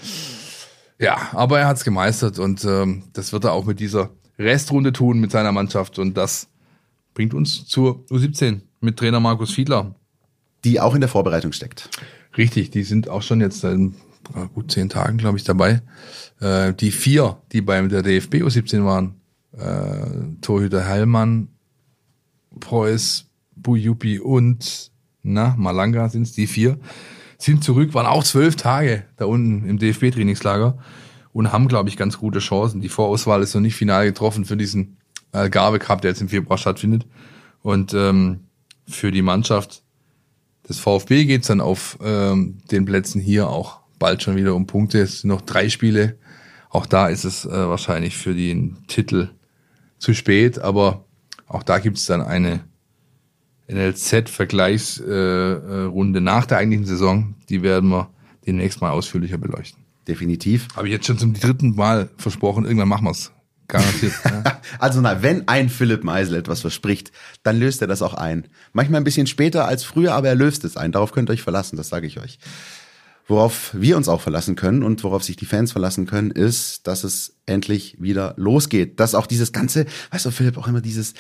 ja, 0.99 1.29
aber 1.31 1.59
er 1.59 1.67
hat's 1.67 1.83
gemeistert 1.83 2.37
und 2.37 2.65
ähm, 2.65 3.03
das 3.13 3.31
wird 3.31 3.45
er 3.45 3.53
auch 3.53 3.65
mit 3.65 3.79
dieser 3.79 4.09
Restrunde 4.37 4.91
tun 4.91 5.19
mit 5.19 5.31
seiner 5.31 5.51
Mannschaft 5.51 5.99
und 5.99 6.17
das 6.17 6.47
bringt 7.13 7.33
uns 7.33 7.65
zur 7.65 8.05
U17 8.09 8.61
mit 8.81 8.97
Trainer 8.97 9.19
Markus 9.19 9.53
Fiedler. 9.53 9.95
Die 10.63 10.79
auch 10.79 10.93
in 10.93 11.01
der 11.01 11.09
Vorbereitung 11.09 11.53
steckt. 11.53 11.89
Richtig, 12.37 12.69
die 12.69 12.83
sind 12.83 13.09
auch 13.09 13.23
schon 13.23 13.41
jetzt 13.41 13.63
äh, 13.63 13.77
gut 14.53 14.71
zehn 14.71 14.89
Tagen, 14.89 15.17
glaube 15.17 15.39
ich, 15.39 15.43
dabei. 15.43 15.81
Äh, 16.39 16.73
die 16.73 16.91
vier, 16.91 17.41
die 17.51 17.61
beim 17.61 17.89
der 17.89 18.03
DFB 18.03 18.35
U17 18.35 18.85
waren, 18.85 19.15
äh, 19.53 20.39
Torhüter 20.41 20.83
Hellmann, 20.85 21.47
Preuß, 22.59 23.29
Bujupi 23.55 24.19
und 24.19 24.91
na, 25.23 25.55
Malanga 25.57 26.09
sind's 26.09 26.33
die 26.33 26.47
vier, 26.47 26.79
sind 27.37 27.63
zurück, 27.63 27.93
waren 27.93 28.05
auch 28.05 28.23
zwölf 28.23 28.55
Tage 28.55 29.03
da 29.17 29.25
unten 29.25 29.67
im 29.67 29.77
DFB-Trainingslager 29.77 30.77
und 31.33 31.51
haben, 31.51 31.67
glaube 31.67 31.89
ich, 31.89 31.97
ganz 31.97 32.17
gute 32.17 32.39
Chancen. 32.39 32.81
Die 32.81 32.89
Vorauswahl 32.89 33.41
ist 33.41 33.53
noch 33.55 33.61
nicht 33.61 33.75
final 33.75 34.05
getroffen 34.05 34.45
für 34.45 34.57
diesen 34.57 34.97
Algarve 35.31 35.79
Cup, 35.79 36.01
der 36.01 36.11
jetzt 36.11 36.21
im 36.21 36.29
Februar 36.29 36.57
stattfindet. 36.57 37.05
Und 37.61 37.93
ähm, 37.93 38.41
für 38.87 39.11
die 39.11 39.21
Mannschaft 39.21 39.83
des 40.67 40.79
VfB 40.79 41.25
geht's 41.25 41.47
dann 41.47 41.61
auf 41.61 41.97
ähm, 42.03 42.57
den 42.69 42.85
Plätzen 42.85 43.21
hier 43.21 43.49
auch 43.49 43.79
bald 43.97 44.23
schon 44.23 44.35
wieder 44.35 44.55
um 44.55 44.67
Punkte. 44.67 44.99
Es 44.99 45.21
sind 45.21 45.29
noch 45.29 45.41
drei 45.41 45.69
Spiele. 45.69 46.17
Auch 46.69 46.85
da 46.85 47.07
ist 47.07 47.23
es 47.23 47.45
äh, 47.45 47.49
wahrscheinlich 47.49 48.17
für 48.17 48.33
den 48.33 48.77
Titel 48.87 49.29
zu 49.99 50.13
spät, 50.13 50.59
aber 50.59 51.05
auch 51.51 51.63
da 51.63 51.79
gibt's 51.79 52.05
dann 52.05 52.21
eine 52.21 52.61
NLZ-Vergleichsrunde 53.69 56.19
äh, 56.19 56.21
nach 56.21 56.45
der 56.45 56.57
eigentlichen 56.57 56.85
Saison. 56.85 57.35
Die 57.49 57.61
werden 57.61 57.89
wir 57.89 58.09
demnächst 58.45 58.81
mal 58.81 58.91
ausführlicher 58.91 59.37
beleuchten. 59.37 59.83
Definitiv. 60.07 60.69
Habe 60.75 60.87
ich 60.87 60.93
jetzt 60.93 61.07
schon 61.07 61.17
zum 61.17 61.33
dritten 61.33 61.75
Mal 61.75 62.09
versprochen, 62.17 62.63
irgendwann 62.63 62.87
machen 62.87 63.05
wir's. 63.05 63.31
Garantiert. 63.67 64.13
ja. 64.25 64.61
Also 64.79 65.01
na, 65.01 65.23
wenn 65.23 65.47
ein 65.47 65.69
Philipp 65.69 66.03
Meisel 66.03 66.35
etwas 66.35 66.61
verspricht, 66.61 67.11
dann 67.43 67.59
löst 67.59 67.81
er 67.81 67.87
das 67.87 68.01
auch 68.01 68.13
ein. 68.13 68.47
Manchmal 68.73 69.01
ein 69.01 69.05
bisschen 69.05 69.27
später 69.27 69.65
als 69.65 69.83
früher, 69.83 70.13
aber 70.13 70.29
er 70.29 70.35
löst 70.35 70.65
es 70.65 70.77
ein. 70.77 70.91
Darauf 70.91 71.11
könnt 71.11 71.29
ihr 71.29 71.33
euch 71.33 71.43
verlassen, 71.43 71.77
das 71.77 71.89
sage 71.89 72.07
ich 72.07 72.19
euch. 72.19 72.39
Worauf 73.31 73.71
wir 73.73 73.95
uns 73.95 74.09
auch 74.09 74.19
verlassen 74.19 74.57
können 74.57 74.83
und 74.83 75.01
worauf 75.05 75.23
sich 75.23 75.37
die 75.37 75.45
Fans 75.45 75.71
verlassen 75.71 76.05
können, 76.05 76.31
ist, 76.31 76.85
dass 76.85 77.05
es 77.05 77.37
endlich 77.45 77.95
wieder 77.97 78.33
losgeht. 78.35 78.99
Dass 78.99 79.15
auch 79.15 79.25
dieses 79.25 79.53
ganze, 79.53 79.85
weißt 80.11 80.25
du, 80.25 80.31
Philipp, 80.31 80.57
auch 80.57 80.67
immer 80.67 80.81
dieses 80.81 81.13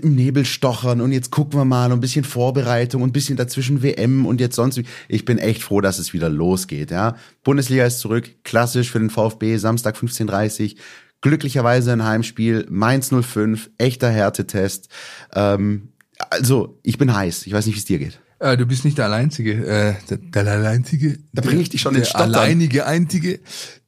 im 0.00 0.14
Nebel 0.14 0.44
stochern 0.44 1.00
und 1.00 1.10
jetzt 1.10 1.32
gucken 1.32 1.58
wir 1.58 1.64
mal 1.64 1.86
und 1.86 1.98
ein 1.98 2.00
bisschen 2.00 2.24
Vorbereitung 2.24 3.02
und 3.02 3.08
ein 3.08 3.12
bisschen 3.12 3.36
dazwischen 3.36 3.82
WM 3.82 4.26
und 4.26 4.40
jetzt 4.40 4.54
sonst. 4.54 4.80
Ich 5.08 5.24
bin 5.24 5.38
echt 5.38 5.64
froh, 5.64 5.80
dass 5.80 5.98
es 5.98 6.12
wieder 6.12 6.28
losgeht. 6.28 6.92
Ja, 6.92 7.16
Bundesliga 7.42 7.84
ist 7.84 7.98
zurück, 7.98 8.30
klassisch 8.44 8.92
für 8.92 9.00
den 9.00 9.10
VfB, 9.10 9.56
Samstag 9.56 9.96
15:30 9.96 10.76
Glücklicherweise 11.20 11.92
ein 11.92 12.04
Heimspiel, 12.04 12.64
Mainz 12.70 13.10
05, 13.10 13.70
echter 13.76 14.08
Härtetest. 14.08 14.88
Ähm, 15.34 15.88
also, 16.30 16.78
ich 16.84 16.96
bin 16.96 17.12
heiß. 17.12 17.48
Ich 17.48 17.52
weiß 17.52 17.66
nicht, 17.66 17.74
wie 17.74 17.80
es 17.80 17.84
dir 17.86 17.98
geht. 17.98 18.20
Äh, 18.40 18.56
du 18.56 18.64
bist 18.66 18.84
nicht 18.86 18.96
der 18.98 19.04
Alleinzige. 19.04 19.52
Äh, 19.52 19.94
der, 20.08 20.16
der 20.16 20.52
Alleinzige. 20.52 21.18
Da 21.32 21.42
bring 21.42 21.60
ich 21.60 21.68
dich 21.68 21.82
schon 21.82 21.92
der 21.92 22.00
ins 22.00 22.08
Stottern. 22.08 22.34
alleinige 22.34 22.86
Einzige. 22.86 23.38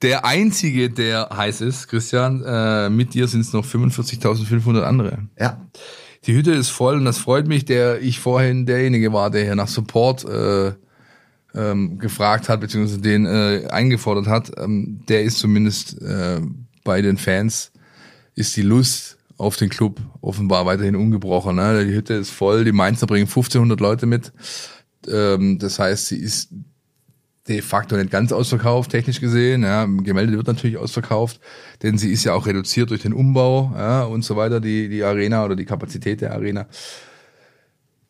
Der 0.02 0.26
Einzige, 0.26 0.90
der 0.90 1.30
heiß 1.34 1.62
ist, 1.62 1.88
Christian. 1.88 2.42
Äh, 2.44 2.90
mit 2.90 3.14
dir 3.14 3.26
sind 3.28 3.40
es 3.40 3.52
noch 3.54 3.64
45.500 3.64 4.82
andere. 4.82 5.18
Ja, 5.38 5.66
Die 6.26 6.34
Hütte 6.34 6.52
ist 6.52 6.68
voll 6.68 6.96
und 6.96 7.06
das 7.06 7.18
freut 7.18 7.48
mich, 7.48 7.64
der 7.64 8.02
ich 8.02 8.20
vorhin 8.20 8.66
derjenige 8.66 9.12
war, 9.12 9.30
der 9.30 9.44
hier 9.44 9.56
nach 9.56 9.68
Support 9.68 10.24
äh, 10.26 10.72
ähm, 11.54 11.98
gefragt 11.98 12.50
hat, 12.50 12.60
beziehungsweise 12.60 13.00
den 13.00 13.24
äh, 13.24 13.66
eingefordert 13.70 14.26
hat. 14.26 14.52
Ähm, 14.58 15.00
der 15.08 15.22
ist 15.22 15.38
zumindest 15.38 16.00
äh, 16.02 16.40
bei 16.84 17.00
den 17.00 17.16
Fans, 17.16 17.72
ist 18.34 18.54
die 18.56 18.62
Lust 18.62 19.16
auf 19.42 19.56
den 19.56 19.68
Club 19.68 20.00
offenbar 20.20 20.66
weiterhin 20.66 20.94
ungebrochen. 20.94 21.56
Ne? 21.56 21.84
Die 21.84 21.92
Hütte 21.92 22.14
ist 22.14 22.30
voll, 22.30 22.64
die 22.64 22.72
Mainzer 22.72 23.06
bringen 23.06 23.26
1500 23.26 23.80
Leute 23.80 24.06
mit. 24.06 24.32
Ähm, 25.08 25.58
das 25.58 25.78
heißt, 25.80 26.06
sie 26.06 26.18
ist 26.18 26.50
de 27.48 27.60
facto 27.60 27.96
nicht 27.96 28.10
ganz 28.10 28.30
ausverkauft, 28.30 28.92
technisch 28.92 29.20
gesehen. 29.20 29.64
Ja, 29.64 29.84
gemeldet 29.84 30.36
wird 30.36 30.46
natürlich 30.46 30.76
ausverkauft, 30.76 31.40
denn 31.82 31.98
sie 31.98 32.12
ist 32.12 32.22
ja 32.22 32.34
auch 32.34 32.46
reduziert 32.46 32.90
durch 32.90 33.02
den 33.02 33.12
Umbau 33.12 33.72
ja, 33.76 34.04
und 34.04 34.24
so 34.24 34.36
weiter, 34.36 34.60
die, 34.60 34.88
die 34.88 35.02
Arena 35.02 35.44
oder 35.44 35.56
die 35.56 35.64
Kapazität 35.64 36.20
der 36.20 36.32
Arena. 36.32 36.68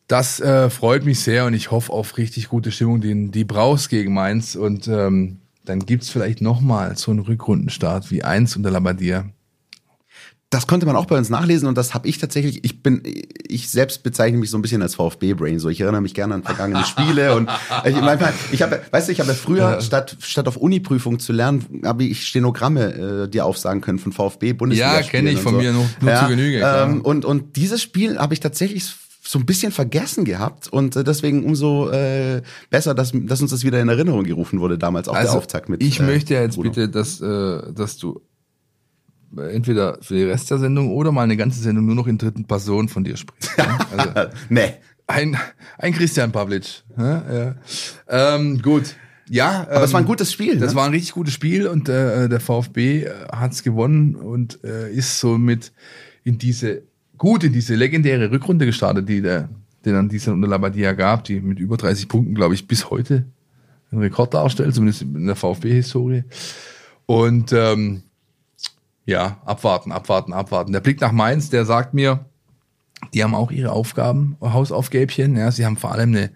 Das 0.07 0.39
äh, 0.39 0.69
freut 0.69 1.03
mich 1.03 1.19
sehr 1.19 1.45
und 1.45 1.55
ich 1.55 1.71
hoffe 1.71 1.91
auf 1.91 2.17
richtig 2.17 2.49
gute 2.49 2.71
Stimmung, 2.71 3.01
die, 3.01 3.31
die 3.31 3.43
brauchst 3.43 3.89
gegen 3.89 4.13
Mainz. 4.13 4.55
Und 4.55 4.87
ähm, 4.87 5.39
dann 5.65 5.79
gibt's 5.79 6.11
vielleicht 6.11 6.41
nochmal 6.41 6.95
so 6.95 7.09
einen 7.09 7.21
Rückrundenstart 7.21 8.11
wie 8.11 8.23
eins 8.23 8.55
unter 8.55 8.69
Labadier. 8.69 9.31
Das 10.53 10.67
konnte 10.67 10.85
man 10.85 10.95
auch 10.95 11.05
bei 11.05 11.17
uns 11.17 11.29
nachlesen 11.29 11.67
und 11.67 11.77
das 11.77 11.93
habe 11.93 12.07
ich 12.07 12.17
tatsächlich, 12.17 12.63
ich 12.63 12.83
bin, 12.83 13.01
ich 13.47 13.69
selbst 13.69 14.03
bezeichne 14.03 14.37
mich 14.37 14.49
so 14.49 14.57
ein 14.57 14.61
bisschen 14.61 14.81
als 14.81 14.95
VfB-Brain, 14.95 15.59
so 15.59 15.69
ich 15.69 15.81
erinnere 15.81 16.01
mich 16.01 16.13
gerne 16.13 16.35
an 16.35 16.43
vergangene 16.43 16.83
Spiele 16.85 17.35
und 17.35 17.49
ich, 17.85 17.95
manchmal, 17.95 18.33
ich 18.51 18.61
habe, 18.61 18.81
weißt 18.91 19.07
du, 19.07 19.11
ich 19.11 19.19
habe 19.19 19.29
ja 19.29 19.35
früher, 19.35 19.81
statt, 19.81 20.17
statt 20.21 20.47
auf 20.47 20.57
Uni-Prüfung 20.57 21.19
zu 21.19 21.33
lernen, 21.33 21.81
habe 21.85 22.03
ich 22.03 22.27
Stenogramme 22.27 23.23
äh, 23.23 23.27
dir 23.29 23.45
aufsagen 23.45 23.81
können 23.81 23.99
von 23.99 24.11
VfB, 24.11 24.53
Bundesliga. 24.53 24.99
Ja, 24.99 25.01
kenn 25.01 25.27
ich 25.27 25.39
von 25.39 25.57
mir 25.57 25.71
nur- 25.73 25.85
nur 26.01 26.15
zu 26.15 26.27
Genüge. 26.27 26.61
Ähm, 26.63 27.01
und, 27.01 27.25
und 27.25 27.55
dieses 27.55 27.81
Spiel 27.81 28.17
habe 28.17 28.33
ich 28.33 28.39
tatsächlich 28.39 28.93
so 29.25 29.39
ein 29.39 29.45
bisschen 29.45 29.71
vergessen 29.71 30.25
gehabt 30.25 30.67
und 30.67 30.95
äh, 30.97 31.03
deswegen 31.03 31.45
umso 31.45 31.89
äh, 31.89 32.41
besser, 32.69 32.93
dass, 32.93 33.13
dass 33.13 33.41
uns 33.41 33.51
das 33.51 33.63
wieder 33.63 33.79
in 33.81 33.87
Erinnerung 33.87 34.25
gerufen 34.25 34.59
wurde 34.59 34.77
damals, 34.77 35.07
auch 35.07 35.17
der 35.17 35.31
Auftakt 35.33 35.69
mit 35.69 35.81
Also, 35.81 35.89
ich 35.89 35.99
äh, 35.99 36.03
möchte 36.03 36.33
jetzt 36.33 36.55
Bruno. 36.55 36.69
bitte, 36.69 36.89
dass, 36.89 37.21
äh, 37.21 37.73
dass 37.73 37.97
du 37.97 38.21
entweder 39.37 39.97
für 40.01 40.15
den 40.15 40.29
Rest 40.29 40.51
der 40.51 40.59
Sendung 40.59 40.91
oder 40.91 41.11
mal 41.11 41.23
eine 41.23 41.37
ganze 41.37 41.61
Sendung 41.61 41.85
nur 41.85 41.95
noch 41.95 42.07
in 42.07 42.17
dritten 42.17 42.45
Person 42.45 42.89
von 42.89 43.03
dir 43.03 43.17
spricht. 43.17 43.49
Ja? 43.57 43.79
Also, 43.97 44.33
nee. 44.49 44.73
ein, 45.07 45.37
ein 45.77 45.93
Christian 45.93 46.31
Pavlic. 46.31 46.83
Ja, 46.97 47.23
ja. 47.31 47.55
Ähm, 48.35 48.61
gut. 48.61 48.95
Ja, 49.29 49.61
Aber 49.61 49.77
ähm, 49.77 49.83
es 49.83 49.93
war 49.93 50.01
ein 50.01 50.05
gutes 50.05 50.31
Spiel. 50.31 50.57
Das 50.57 50.71
ne? 50.71 50.75
war 50.77 50.85
ein 50.85 50.91
richtig 50.91 51.13
gutes 51.13 51.33
Spiel 51.33 51.67
und 51.67 51.89
äh, 51.89 52.27
der 52.27 52.39
VfB 52.39 53.03
äh, 53.03 53.11
hat's 53.31 53.63
gewonnen 53.63 54.15
und 54.15 54.63
äh, 54.63 54.91
ist 54.91 55.19
somit 55.19 55.71
in 56.23 56.37
diese 56.37 56.83
gut 57.17 57.43
in 57.43 57.53
diese 57.53 57.75
legendäre 57.75 58.31
Rückrunde 58.31 58.65
gestartet, 58.65 59.07
die 59.07 59.21
der 59.21 59.49
den 59.85 59.95
an 59.95 60.09
dieser 60.09 60.33
unter 60.33 60.47
Labadia 60.47 60.93
gab, 60.93 61.23
die 61.25 61.41
mit 61.41 61.59
über 61.59 61.77
30 61.77 62.07
Punkten, 62.07 62.35
glaube 62.35 62.53
ich, 62.53 62.67
bis 62.67 62.89
heute 62.89 63.25
einen 63.91 64.01
Rekord 64.01 64.33
darstellt, 64.33 64.73
zumindest 64.73 65.01
in 65.01 65.25
der 65.25 65.35
VfB-Historie. 65.35 66.23
Und 67.05 67.51
ähm, 67.53 68.03
ja, 69.05 69.41
abwarten, 69.45 69.91
abwarten, 69.91 70.33
abwarten. 70.33 70.71
Der 70.71 70.79
Blick 70.79 71.01
nach 71.01 71.11
Mainz, 71.11 71.49
der 71.49 71.65
sagt 71.65 71.93
mir, 71.93 72.25
die 73.13 73.23
haben 73.23 73.35
auch 73.35 73.51
ihre 73.51 73.71
Aufgaben, 73.71 74.37
Hausaufgäbchen. 74.41 75.35
Ja, 75.35 75.51
sie 75.51 75.65
haben 75.65 75.77
vor 75.77 75.91
allem 75.91 76.15
eine, 76.15 76.31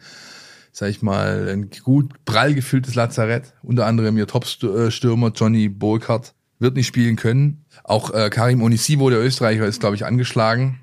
sag 0.71 0.89
ich 0.89 1.01
mal, 1.01 1.47
ein 1.49 1.69
gut 1.83 2.13
prall 2.25 2.53
gefülltes 2.53 2.95
Lazarett. 2.95 3.53
Unter 3.63 3.85
anderem 3.85 4.17
ihr 4.17 4.27
Top-Stürmer 4.27 5.31
Johnny 5.33 5.69
Burkhardt 5.69 6.33
wird 6.59 6.75
nicht 6.75 6.87
spielen 6.87 7.15
können. 7.15 7.65
Auch 7.83 8.13
äh, 8.13 8.29
Karim 8.29 8.61
Onisivo, 8.61 9.09
der 9.09 9.23
Österreicher, 9.23 9.65
ist, 9.65 9.79
glaube 9.79 9.95
ich, 9.95 10.05
angeschlagen. 10.05 10.81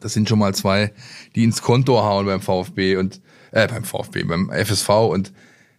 Das 0.00 0.12
sind 0.12 0.28
schon 0.28 0.38
mal 0.38 0.54
zwei, 0.54 0.92
die 1.34 1.44
ins 1.44 1.62
Konto 1.62 2.02
hauen 2.02 2.26
beim 2.26 2.40
VfB 2.40 2.96
und 2.96 3.20
äh, 3.50 3.66
beim 3.68 3.84
VfB, 3.84 4.24
beim 4.24 4.50
FSV 4.50 4.88
und 4.88 5.32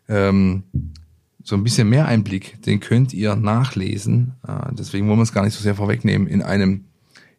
ähm, 0.08 0.64
so 1.44 1.56
ein 1.56 1.64
bisschen 1.64 1.90
mehr 1.90 2.08
Einblick, 2.08 2.62
den 2.64 2.80
könnt 2.80 3.14
ihr 3.14 3.36
nachlesen. 3.36 4.34
Äh, 4.48 4.74
deswegen 4.74 5.08
wollen 5.08 5.20
wir 5.20 5.24
es 5.24 5.34
gar 5.34 5.44
nicht 5.44 5.54
so 5.54 5.62
sehr 5.62 5.76
vorwegnehmen 5.76 6.28
in 6.28 6.42
einem 6.42 6.86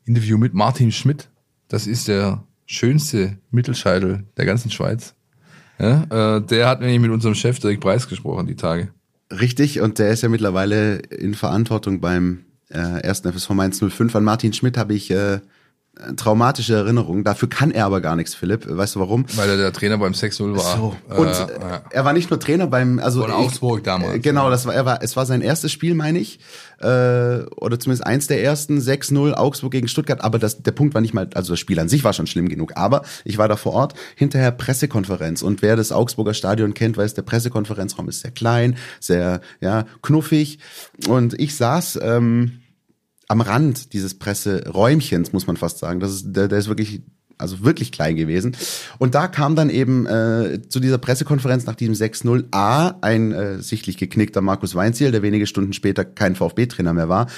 Interview 0.04 0.38
mit 0.38 0.54
Martin 0.54 0.92
Schmidt. 0.92 1.30
Das 1.68 1.86
ist 1.86 2.08
der 2.08 2.44
schönste 2.66 3.38
Mittelscheitel 3.50 4.24
der 4.36 4.44
ganzen 4.44 4.70
Schweiz. 4.70 5.14
Ja, 5.78 6.36
äh, 6.36 6.40
der 6.42 6.68
hat 6.68 6.80
nämlich 6.80 7.00
mit 7.00 7.10
unserem 7.10 7.34
Chef 7.34 7.58
Dirk 7.58 7.80
Preis 7.80 8.08
gesprochen 8.08 8.46
die 8.46 8.56
Tage. 8.56 8.90
Richtig, 9.30 9.80
und 9.80 9.98
der 9.98 10.10
ist 10.10 10.22
ja 10.22 10.28
mittlerweile 10.28 10.96
in 10.96 11.34
Verantwortung 11.34 12.00
beim 12.00 12.44
äh, 12.68 13.00
ersten 13.02 13.32
FSV 13.32 13.50
Mainz 13.50 13.80
05. 13.80 14.14
An 14.14 14.24
Martin 14.24 14.52
Schmidt 14.52 14.76
habe 14.76 14.94
ich 14.94 15.10
äh, 15.10 15.40
traumatische 16.16 16.74
Erinnerungen. 16.74 17.24
Dafür 17.24 17.48
kann 17.48 17.70
er 17.70 17.86
aber 17.86 18.00
gar 18.00 18.16
nichts, 18.16 18.34
Philipp. 18.34 18.66
Weißt 18.68 18.96
du 18.96 19.00
warum? 19.00 19.26
Weil 19.36 19.48
er 19.48 19.56
der 19.56 19.72
Trainer 19.72 19.96
beim 19.96 20.12
6-0 20.12 20.56
war. 20.56 20.76
So. 20.76 20.96
Und 21.16 21.28
Äh, 21.28 21.32
äh, 21.32 21.80
er 21.90 22.04
war 22.04 22.12
nicht 22.12 22.30
nur 22.30 22.40
Trainer 22.40 22.66
beim, 22.66 22.98
also 22.98 23.22
Von 23.22 23.30
Augsburg 23.30 23.84
damals. 23.84 24.14
Äh, 24.14 24.18
Genau, 24.18 24.50
das 24.50 24.66
war, 24.66 24.74
er 24.74 24.84
war, 24.84 25.02
es 25.02 25.16
war 25.16 25.24
sein 25.24 25.40
erstes 25.40 25.70
Spiel, 25.70 25.94
meine 25.94 26.18
ich, 26.18 26.40
äh, 26.80 26.86
oder 26.86 27.78
zumindest 27.78 28.06
eins 28.06 28.26
der 28.26 28.42
ersten 28.42 28.78
6-0 28.78 29.34
Augsburg 29.34 29.72
gegen 29.72 29.86
Stuttgart. 29.88 30.22
Aber 30.24 30.38
das, 30.38 30.62
der 30.62 30.72
Punkt 30.72 30.94
war 30.94 31.00
nicht 31.00 31.14
mal, 31.14 31.28
also 31.34 31.52
das 31.52 31.60
Spiel 31.60 31.78
an 31.78 31.88
sich 31.88 32.02
war 32.02 32.12
schon 32.12 32.26
schlimm 32.26 32.48
genug. 32.48 32.72
Aber 32.76 33.02
ich 33.24 33.38
war 33.38 33.48
da 33.48 33.56
vor 33.56 33.72
Ort, 33.72 33.94
hinterher 34.16 34.50
Pressekonferenz. 34.50 35.42
Und 35.42 35.62
wer 35.62 35.76
das 35.76 35.92
Augsburger 35.92 36.34
Stadion 36.34 36.74
kennt, 36.74 36.96
weiß, 36.96 37.14
der 37.14 37.22
Pressekonferenzraum 37.22 38.08
ist 38.08 38.20
sehr 38.20 38.32
klein, 38.32 38.76
sehr 39.00 39.40
ja 39.60 39.84
knuffig. 40.02 40.58
Und 41.08 41.38
ich 41.38 41.54
saß 41.56 42.00
ähm, 42.02 42.60
am 43.28 43.40
Rand 43.40 43.92
dieses 43.92 44.14
Presseräumchens, 44.14 45.32
muss 45.32 45.46
man 45.46 45.56
fast 45.56 45.78
sagen. 45.78 46.00
Das 46.00 46.12
ist, 46.12 46.32
der, 46.36 46.48
der 46.48 46.58
ist 46.58 46.68
wirklich, 46.68 47.02
also 47.38 47.64
wirklich 47.64 47.92
klein 47.92 48.16
gewesen. 48.16 48.56
Und 48.98 49.14
da 49.14 49.28
kam 49.28 49.56
dann 49.56 49.70
eben 49.70 50.06
äh, 50.06 50.60
zu 50.68 50.80
dieser 50.80 50.98
Pressekonferenz 50.98 51.66
nach 51.66 51.74
diesem 51.74 51.94
6-0 51.94 52.46
A 52.52 52.94
ein 53.00 53.32
äh, 53.32 53.62
sichtlich 53.62 53.96
geknickter 53.96 54.40
Markus 54.40 54.74
Weinziel, 54.74 55.10
der 55.10 55.22
wenige 55.22 55.46
Stunden 55.46 55.72
später 55.72 56.04
kein 56.04 56.36
VfB-Trainer 56.36 56.92
mehr 56.92 57.08
war. 57.08 57.28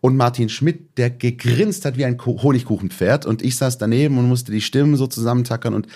Und 0.00 0.16
Martin 0.16 0.48
Schmidt, 0.48 0.96
der 0.96 1.10
gegrinst 1.10 1.84
hat 1.84 1.96
wie 1.96 2.04
ein 2.04 2.18
Honigkuchenpferd. 2.24 3.26
Und 3.26 3.42
ich 3.42 3.56
saß 3.56 3.78
daneben 3.78 4.18
und 4.18 4.28
musste 4.28 4.52
die 4.52 4.60
Stimmen 4.60 4.96
so 4.96 5.06
zusammentackern. 5.06 5.74
Und 5.74 5.88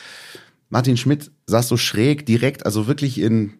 Martin 0.70 0.97
Schmidt 0.97 1.30
saß 1.47 1.68
so 1.68 1.76
schräg 1.76 2.26
direkt, 2.26 2.66
also 2.66 2.86
wirklich 2.86 3.20
in 3.20 3.55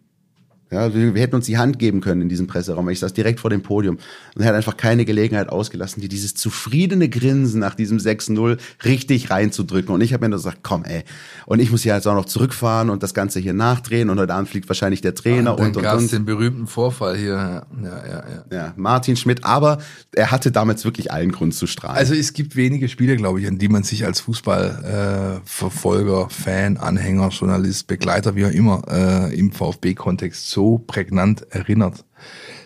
ja, 0.73 0.93
wir, 0.93 1.13
wir 1.13 1.21
hätten 1.21 1.35
uns 1.35 1.45
die 1.45 1.57
Hand 1.57 1.79
geben 1.79 2.01
können 2.01 2.21
in 2.21 2.29
diesem 2.29 2.47
Presseraum. 2.47 2.89
Ich 2.89 2.99
saß 2.99 3.13
direkt 3.13 3.39
vor 3.39 3.49
dem 3.49 3.61
Podium 3.61 3.97
und 4.35 4.41
er 4.41 4.47
hat 4.47 4.55
einfach 4.55 4.77
keine 4.77 5.05
Gelegenheit 5.05 5.49
ausgelassen, 5.49 6.01
dir 6.01 6.09
dieses 6.09 6.33
zufriedene 6.33 7.09
Grinsen 7.09 7.59
nach 7.59 7.75
diesem 7.75 7.99
6-0 7.99 8.57
richtig 8.83 9.29
reinzudrücken. 9.29 9.93
Und 9.93 10.01
ich 10.01 10.13
habe 10.13 10.25
mir 10.25 10.29
nur 10.29 10.39
gesagt, 10.39 10.59
komm 10.63 10.83
ey. 10.83 11.03
Und 11.45 11.59
ich 11.59 11.71
muss 11.71 11.83
hier 11.83 11.93
jetzt 11.93 12.07
auch 12.07 12.15
noch 12.15 12.25
zurückfahren 12.25 12.89
und 12.89 13.03
das 13.03 13.13
Ganze 13.13 13.39
hier 13.39 13.53
nachdrehen 13.53 14.09
und 14.09 14.19
heute 14.19 14.33
Abend 14.33 14.49
fliegt 14.49 14.67
wahrscheinlich 14.67 15.01
der 15.01 15.15
Trainer 15.15 15.55
dann 15.55 15.67
und 15.67 15.77
und 15.77 15.83
gab's 15.83 16.03
und. 16.03 16.11
den 16.11 16.25
berühmten 16.25 16.67
Vorfall 16.67 17.17
hier. 17.17 17.33
Ja, 17.33 17.65
ja, 17.83 18.07
ja. 18.07 18.23
ja. 18.51 18.53
Ja, 18.63 18.73
Martin 18.75 19.15
Schmidt, 19.15 19.43
aber 19.43 19.79
er 20.13 20.31
hatte 20.31 20.51
damals 20.51 20.85
wirklich 20.85 21.11
allen 21.11 21.31
Grund 21.31 21.53
zu 21.53 21.67
strahlen. 21.67 21.97
Also 21.97 22.13
es 22.13 22.33
gibt 22.33 22.55
wenige 22.55 22.89
Spiele, 22.89 23.15
glaube 23.15 23.41
ich, 23.41 23.47
an 23.47 23.57
die 23.57 23.67
man 23.67 23.83
sich 23.83 24.05
als 24.05 24.19
Fußballverfolger, 24.21 26.27
äh, 26.29 26.33
Fan, 26.33 26.77
Anhänger, 26.77 27.29
Journalist, 27.29 27.87
Begleiter, 27.87 28.35
wie 28.35 28.45
auch 28.45 28.51
immer, 28.51 28.83
äh, 28.89 29.37
im 29.37 29.51
VfB-Kontext 29.51 30.49
so 30.49 30.62
prägnant 30.79 31.45
erinnert. 31.51 32.05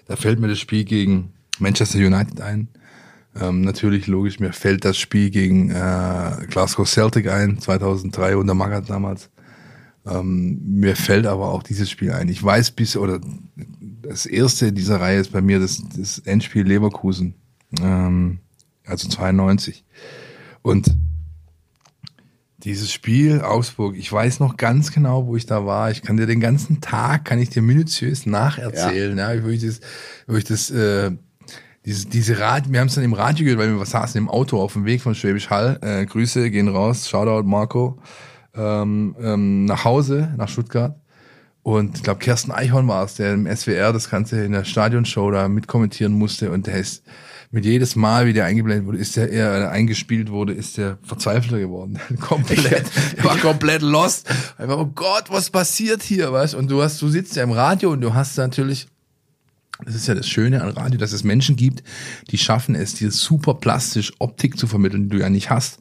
Da 0.07 0.15
fällt 0.15 0.39
mir 0.39 0.47
das 0.47 0.59
Spiel 0.59 0.83
gegen 0.83 1.33
Manchester 1.59 1.99
United 1.99 2.41
ein. 2.41 2.69
Ähm, 3.39 3.61
natürlich, 3.61 4.07
logisch, 4.07 4.39
mir 4.39 4.53
fällt 4.53 4.85
das 4.85 4.97
Spiel 4.97 5.29
gegen 5.29 5.69
äh, 5.69 6.45
Glasgow 6.49 6.87
Celtic 6.87 7.29
ein, 7.29 7.59
2003 7.59 8.37
unter 8.37 8.53
Magath 8.53 8.89
damals. 8.89 9.29
Ähm, 10.05 10.59
mir 10.63 10.95
fällt 10.95 11.27
aber 11.27 11.51
auch 11.51 11.63
dieses 11.63 11.89
Spiel 11.89 12.11
ein. 12.11 12.29
Ich 12.29 12.41
weiß 12.43 12.71
bis, 12.71 12.95
oder 12.95 13.19
das 14.01 14.25
erste 14.25 14.67
in 14.67 14.75
dieser 14.75 15.01
Reihe 15.01 15.19
ist 15.19 15.31
bei 15.31 15.41
mir 15.41 15.59
das, 15.59 15.83
das 15.95 16.19
Endspiel 16.19 16.65
Leverkusen, 16.65 17.35
ähm, 17.81 18.39
also 18.85 19.07
92. 19.09 19.85
Und 20.61 20.95
dieses 22.67 22.91
Spiel 22.91 23.41
Augsburg, 23.41 23.95
ich 23.95 24.11
weiß 24.11 24.41
noch 24.41 24.57
ganz 24.57 24.91
genau, 24.91 25.25
wo 25.25 25.37
ich 25.37 25.45
da 25.45 25.65
war. 25.65 25.89
Ich 25.89 26.01
kann 26.01 26.17
dir 26.17 26.25
den 26.25 26.41
ganzen 26.41 26.81
Tag, 26.81 27.23
kann 27.23 27.39
ich 27.39 27.49
dir 27.49 27.61
minutiös 27.61 28.25
nacherzählen, 28.25 29.17
ja, 29.17 29.41
wo 29.41 29.47
ich 29.47 29.61
das, 29.61 29.79
wo 30.27 30.35
ich 30.35 30.43
das, 30.43 30.69
äh, 30.69 31.11
diese, 31.85 32.07
diese 32.07 32.39
Radio, 32.39 32.73
wir 32.73 32.81
haben 32.81 32.87
es 32.87 32.95
dann 32.95 33.05
im 33.05 33.13
Radio 33.13 33.45
gehört, 33.45 33.59
weil 33.61 33.73
wir 33.73 33.85
saßen 33.85 34.17
im 34.17 34.27
Auto 34.27 34.59
auf 34.59 34.73
dem 34.73 34.83
Weg 34.83 35.01
von 35.01 35.15
Schwäbisch 35.15 35.49
Hall. 35.49 35.79
Äh, 35.81 36.05
Grüße 36.05 36.51
gehen 36.51 36.67
raus, 36.67 37.07
Shoutout 37.07 37.47
Marco, 37.47 37.99
ähm, 38.53 39.15
ähm, 39.21 39.63
nach 39.63 39.85
Hause, 39.85 40.33
nach 40.35 40.49
Stuttgart. 40.49 40.99
Und 41.63 41.95
ich 41.95 42.03
glaube, 42.03 42.19
Kersten 42.19 42.51
Eichhorn 42.51 42.89
war 42.89 43.05
es, 43.05 43.15
der 43.15 43.33
im 43.33 43.47
SWR 43.47 43.93
das 43.93 44.09
Ganze 44.09 44.43
in 44.43 44.51
der 44.51 44.65
Stadionshow 44.65 45.31
da 45.31 45.47
mitkommentieren 45.47 46.11
musste. 46.11 46.51
Und 46.51 46.67
der 46.67 46.75
ist 46.75 47.05
mit 47.49 47.65
jedes 47.65 47.95
Mal, 47.95 48.25
wie 48.25 48.33
der 48.33 48.45
eingeblendet 48.45 48.85
wurde, 48.85 48.97
ist 48.97 49.15
der 49.15 49.31
eher 49.31 49.71
eingespielt 49.71 50.29
wurde, 50.29 50.53
ist 50.53 50.77
der 50.77 50.97
verzweifelter 51.03 51.59
geworden. 51.59 51.99
komplett, 52.19 52.85
der 53.17 53.23
war 53.23 53.37
komplett 53.37 53.81
lost. 53.81 54.29
Einfach, 54.57 54.77
oh 54.77 54.91
Gott, 54.93 55.25
was 55.29 55.49
passiert 55.49 56.03
hier, 56.03 56.31
weißt? 56.31 56.55
Und 56.55 56.69
du 56.69 56.81
hast, 56.81 57.01
du 57.01 57.07
sitzt 57.07 57.35
ja 57.35 57.43
im 57.43 57.51
Radio 57.51 57.91
und 57.91 58.01
du 58.01 58.13
hast 58.13 58.37
natürlich 58.37 58.87
das 59.85 59.93
ist 59.93 60.07
ja 60.07 60.15
das 60.15 60.27
Schöne 60.27 60.63
an 60.63 60.69
Radio, 60.69 60.99
dass 60.99 61.11
es 61.11 61.23
Menschen 61.23 61.55
gibt, 61.55 61.83
die 62.31 62.39
schaffen 62.39 62.73
es, 62.73 62.95
dir 62.95 63.11
super 63.11 63.53
plastisch 63.53 64.11
Optik 64.17 64.57
zu 64.57 64.65
vermitteln, 64.65 65.03
die 65.03 65.17
du 65.17 65.21
ja 65.21 65.29
nicht 65.29 65.51
hast. 65.51 65.77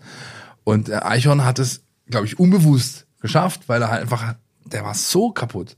Und 0.64 0.90
äh, 0.90 0.96
Eichhorn 0.96 1.44
hat 1.44 1.58
es, 1.58 1.80
glaube 2.10 2.26
ich, 2.26 2.38
unbewusst 2.38 3.06
geschafft, 3.20 3.62
weil 3.68 3.80
er 3.80 3.90
halt 3.90 4.02
einfach, 4.02 4.34
der 4.66 4.84
war 4.84 4.94
so 4.94 5.30
kaputt 5.30 5.76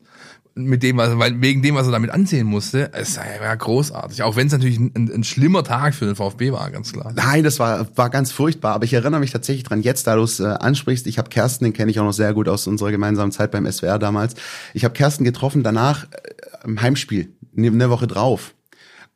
mit 0.59 0.83
dem, 0.83 0.97
was, 0.97 1.19
weil 1.19 1.41
wegen 1.41 1.63
dem, 1.63 1.75
was 1.75 1.87
er 1.87 1.93
damit 1.93 2.11
ansehen 2.11 2.47
musste. 2.47 2.91
Es 2.93 3.17
war 3.17 3.57
großartig. 3.57 4.23
Auch 4.23 4.37
wenn 4.37 4.49
es 4.49 4.53
natürlich 4.53 4.79
ein, 4.79 5.11
ein 5.15 5.25
schlimmer 5.25 5.65
Tag 5.65 5.95
für 5.95 6.07
den 6.07 6.17
VfB 6.17 6.53
war, 6.53 6.71
ganz 6.71 6.93
klar. 6.93 7.13
Nein, 7.15 7.45
das 7.45 7.59
war, 7.59 7.87
war 7.97 8.11
ganz 8.11 8.33
furchtbar. 8.33 8.75
Aber 8.75 8.85
ich 8.85 8.93
erinnere 8.93 9.21
mich 9.21 9.31
tatsächlich 9.31 9.65
dran, 9.65 9.83
jetzt, 9.83 10.07
da 10.07 10.17
du 10.17 10.23
es 10.23 10.41
äh, 10.41 10.45
ansprichst, 10.47 11.07
ich 11.07 11.19
habe 11.19 11.29
Kersten, 11.31 11.65
den 11.65 11.73
kenne 11.73 11.91
ich 11.91 12.01
auch 12.01 12.05
noch 12.05 12.13
sehr 12.13 12.35
gut 12.35 12.49
aus 12.49 12.67
unserer 12.67 12.91
gemeinsamen 12.91 13.33
Zeit 13.33 13.51
beim 13.51 13.71
SWR 13.71 13.99
damals. 13.99 14.35
Ich 14.75 14.85
habe 14.85 14.95
Kersten 14.95 15.25
getroffen 15.25 15.63
danach 15.63 16.05
äh, 16.05 16.65
im 16.65 16.81
Heimspiel, 16.83 17.33
ne- 17.53 17.69
eine 17.69 17.91
Woche 17.91 18.07
drauf. 18.07 18.55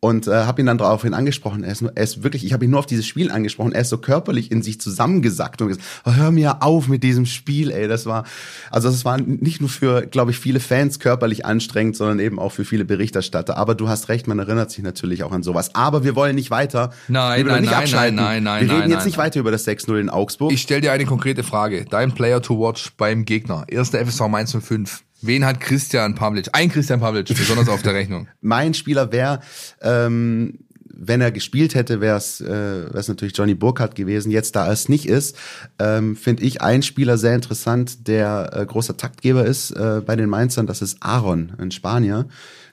Und 0.04 0.26
äh, 0.26 0.32
habe 0.32 0.60
ihn 0.60 0.66
dann 0.66 0.78
daraufhin 0.78 1.14
angesprochen. 1.14 1.62
Er 1.62 1.70
ist, 1.70 1.80
nur, 1.80 1.92
er 1.94 2.02
ist 2.02 2.24
wirklich, 2.24 2.44
ich 2.44 2.52
habe 2.52 2.64
ihn 2.64 2.72
nur 2.72 2.80
auf 2.80 2.86
dieses 2.86 3.06
Spiel 3.06 3.30
angesprochen. 3.30 3.70
Er 3.70 3.82
ist 3.82 3.88
so 3.88 3.98
körperlich 3.98 4.50
in 4.50 4.60
sich 4.60 4.80
zusammengesackt 4.80 5.62
und 5.62 5.68
gesagt, 5.68 5.86
oh, 6.04 6.12
hör 6.14 6.32
mir 6.32 6.60
auf 6.60 6.88
mit 6.88 7.04
diesem 7.04 7.24
Spiel, 7.24 7.70
ey. 7.70 7.86
Das 7.86 8.04
war, 8.04 8.24
also 8.72 8.90
das 8.90 9.04
war 9.04 9.18
nicht 9.18 9.60
nur 9.60 9.70
für, 9.70 10.04
glaube 10.04 10.32
ich, 10.32 10.38
viele 10.40 10.58
Fans 10.58 10.98
körperlich 10.98 11.46
anstrengend, 11.46 11.94
sondern 11.94 12.18
eben 12.18 12.40
auch 12.40 12.50
für 12.50 12.64
viele 12.64 12.84
Berichterstatter. 12.84 13.56
Aber 13.56 13.76
du 13.76 13.88
hast 13.88 14.08
recht, 14.08 14.26
man 14.26 14.40
erinnert 14.40 14.72
sich 14.72 14.82
natürlich 14.82 15.22
auch 15.22 15.30
an 15.30 15.44
sowas. 15.44 15.72
Aber 15.76 16.02
wir 16.02 16.16
wollen 16.16 16.34
nicht 16.34 16.50
weiter. 16.50 16.90
Nein, 17.06 17.46
nein, 17.46 17.62
nein, 17.62 17.72
abschalten. 17.72 18.16
nein, 18.16 18.42
nein, 18.42 18.62
Wir 18.62 18.66
nein, 18.66 18.76
reden 18.78 18.90
jetzt 18.90 18.98
nein, 18.98 19.06
nicht 19.06 19.18
nein. 19.18 19.26
weiter 19.26 19.38
über 19.38 19.52
das 19.52 19.68
6-0 19.68 20.00
in 20.00 20.10
Augsburg. 20.10 20.50
Ich 20.50 20.62
stelle 20.62 20.80
dir 20.80 20.90
eine 20.90 21.04
konkrete 21.04 21.44
Frage. 21.44 21.84
Dein 21.88 22.10
Player 22.10 22.42
to 22.42 22.58
watch 22.58 22.90
beim 22.96 23.24
Gegner. 23.24 23.66
Erster 23.68 24.04
FSV 24.04 24.26
Mainz 24.26 24.50
05. 24.52 25.04
Wen 25.22 25.44
hat 25.44 25.60
Christian 25.60 26.14
Pavlic? 26.16 26.48
Ein 26.52 26.68
Christian 26.68 27.00
Pavlic, 27.00 27.28
besonders 27.28 27.68
auf 27.68 27.82
der 27.82 27.94
Rechnung. 27.94 28.26
mein 28.40 28.74
Spieler 28.74 29.12
wäre, 29.12 29.40
ähm, 29.80 30.58
wenn 30.84 31.20
er 31.20 31.30
gespielt 31.30 31.74
hätte, 31.74 32.00
wäre 32.00 32.16
es 32.16 32.40
äh, 32.40 32.84
natürlich 33.08 33.36
Johnny 33.36 33.54
Burkhardt 33.54 33.94
gewesen. 33.94 34.30
Jetzt, 34.30 34.56
da 34.56 34.70
es 34.70 34.88
nicht 34.88 35.06
ist, 35.06 35.36
ähm, 35.78 36.16
finde 36.16 36.42
ich 36.42 36.60
einen 36.60 36.82
Spieler 36.82 37.18
sehr 37.18 37.34
interessant, 37.34 38.08
der 38.08 38.50
äh, 38.52 38.66
großer 38.66 38.96
Taktgeber 38.96 39.44
ist 39.44 39.70
äh, 39.70 40.02
bei 40.04 40.16
den 40.16 40.28
Mainzern. 40.28 40.66
Das 40.66 40.82
ist 40.82 40.98
Aaron, 41.00 41.52
ein 41.58 41.70
Spanier, 41.70 42.26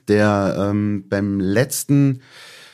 der 0.08 0.56
ähm, 0.58 1.04
beim 1.08 1.40
letzten 1.40 2.20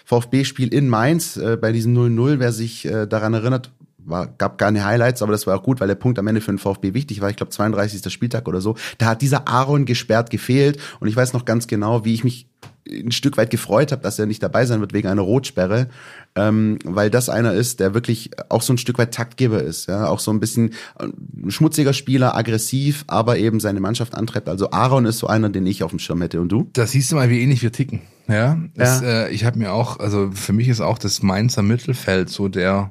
VfB-Spiel 0.06 0.72
in 0.72 0.88
Mainz 0.88 1.36
äh, 1.36 1.56
bei 1.56 1.72
diesem 1.72 1.96
0-0, 1.96 2.38
wer 2.38 2.52
sich 2.52 2.84
äh, 2.84 3.06
daran 3.06 3.34
erinnert, 3.34 3.72
war, 4.06 4.26
gab 4.26 4.58
keine 4.58 4.84
Highlights, 4.84 5.22
aber 5.22 5.32
das 5.32 5.46
war 5.46 5.58
auch 5.58 5.62
gut, 5.62 5.80
weil 5.80 5.88
der 5.88 5.94
Punkt 5.94 6.18
am 6.18 6.26
Ende 6.26 6.40
für 6.40 6.52
den 6.52 6.58
VfB 6.58 6.94
wichtig 6.94 7.20
war. 7.20 7.30
Ich 7.30 7.36
glaube 7.36 7.50
32. 7.50 8.12
Spieltag 8.12 8.48
oder 8.48 8.60
so. 8.60 8.76
Da 8.98 9.06
hat 9.06 9.22
dieser 9.22 9.48
Aaron 9.48 9.84
gesperrt 9.84 10.30
gefehlt 10.30 10.78
und 11.00 11.08
ich 11.08 11.16
weiß 11.16 11.32
noch 11.32 11.44
ganz 11.44 11.66
genau, 11.66 12.04
wie 12.04 12.14
ich 12.14 12.24
mich 12.24 12.46
ein 12.88 13.12
Stück 13.12 13.36
weit 13.36 13.50
gefreut 13.50 13.92
habe, 13.92 14.02
dass 14.02 14.18
er 14.18 14.26
nicht 14.26 14.42
dabei 14.42 14.64
sein 14.64 14.80
wird 14.80 14.92
wegen 14.92 15.08
einer 15.08 15.22
Rotsperre, 15.22 15.88
ähm, 16.34 16.78
weil 16.84 17.10
das 17.10 17.28
einer 17.28 17.52
ist, 17.52 17.80
der 17.80 17.94
wirklich 17.94 18.30
auch 18.48 18.62
so 18.62 18.72
ein 18.72 18.78
Stück 18.78 18.98
weit 18.98 19.12
Taktgeber 19.12 19.62
ist, 19.62 19.88
ja, 19.88 20.06
auch 20.06 20.20
so 20.20 20.30
ein 20.30 20.40
bisschen 20.40 20.70
äh, 20.98 21.08
schmutziger 21.50 21.92
Spieler, 21.92 22.36
aggressiv, 22.36 23.04
aber 23.08 23.38
eben 23.38 23.60
seine 23.60 23.80
Mannschaft 23.80 24.14
antreibt. 24.14 24.48
Also 24.48 24.70
Aaron 24.70 25.06
ist 25.06 25.18
so 25.18 25.26
einer, 25.26 25.48
den 25.48 25.66
ich 25.66 25.82
auf 25.82 25.90
dem 25.90 25.98
Schirm 25.98 26.22
hätte. 26.22 26.40
Und 26.40 26.50
du? 26.50 26.68
Da 26.72 26.86
siehst 26.86 27.10
du 27.10 27.16
mal, 27.16 27.30
wie 27.30 27.40
ähnlich 27.40 27.62
wir 27.62 27.72
ticken. 27.72 28.02
Ja, 28.28 28.58
das, 28.74 29.00
ja. 29.00 29.24
Äh, 29.24 29.30
ich 29.30 29.44
habe 29.44 29.58
mir 29.58 29.72
auch, 29.72 29.98
also 29.98 30.30
für 30.32 30.52
mich 30.52 30.68
ist 30.68 30.80
auch 30.80 30.98
das 30.98 31.22
Mainzer 31.22 31.62
Mittelfeld 31.62 32.28
so 32.28 32.48
der 32.48 32.90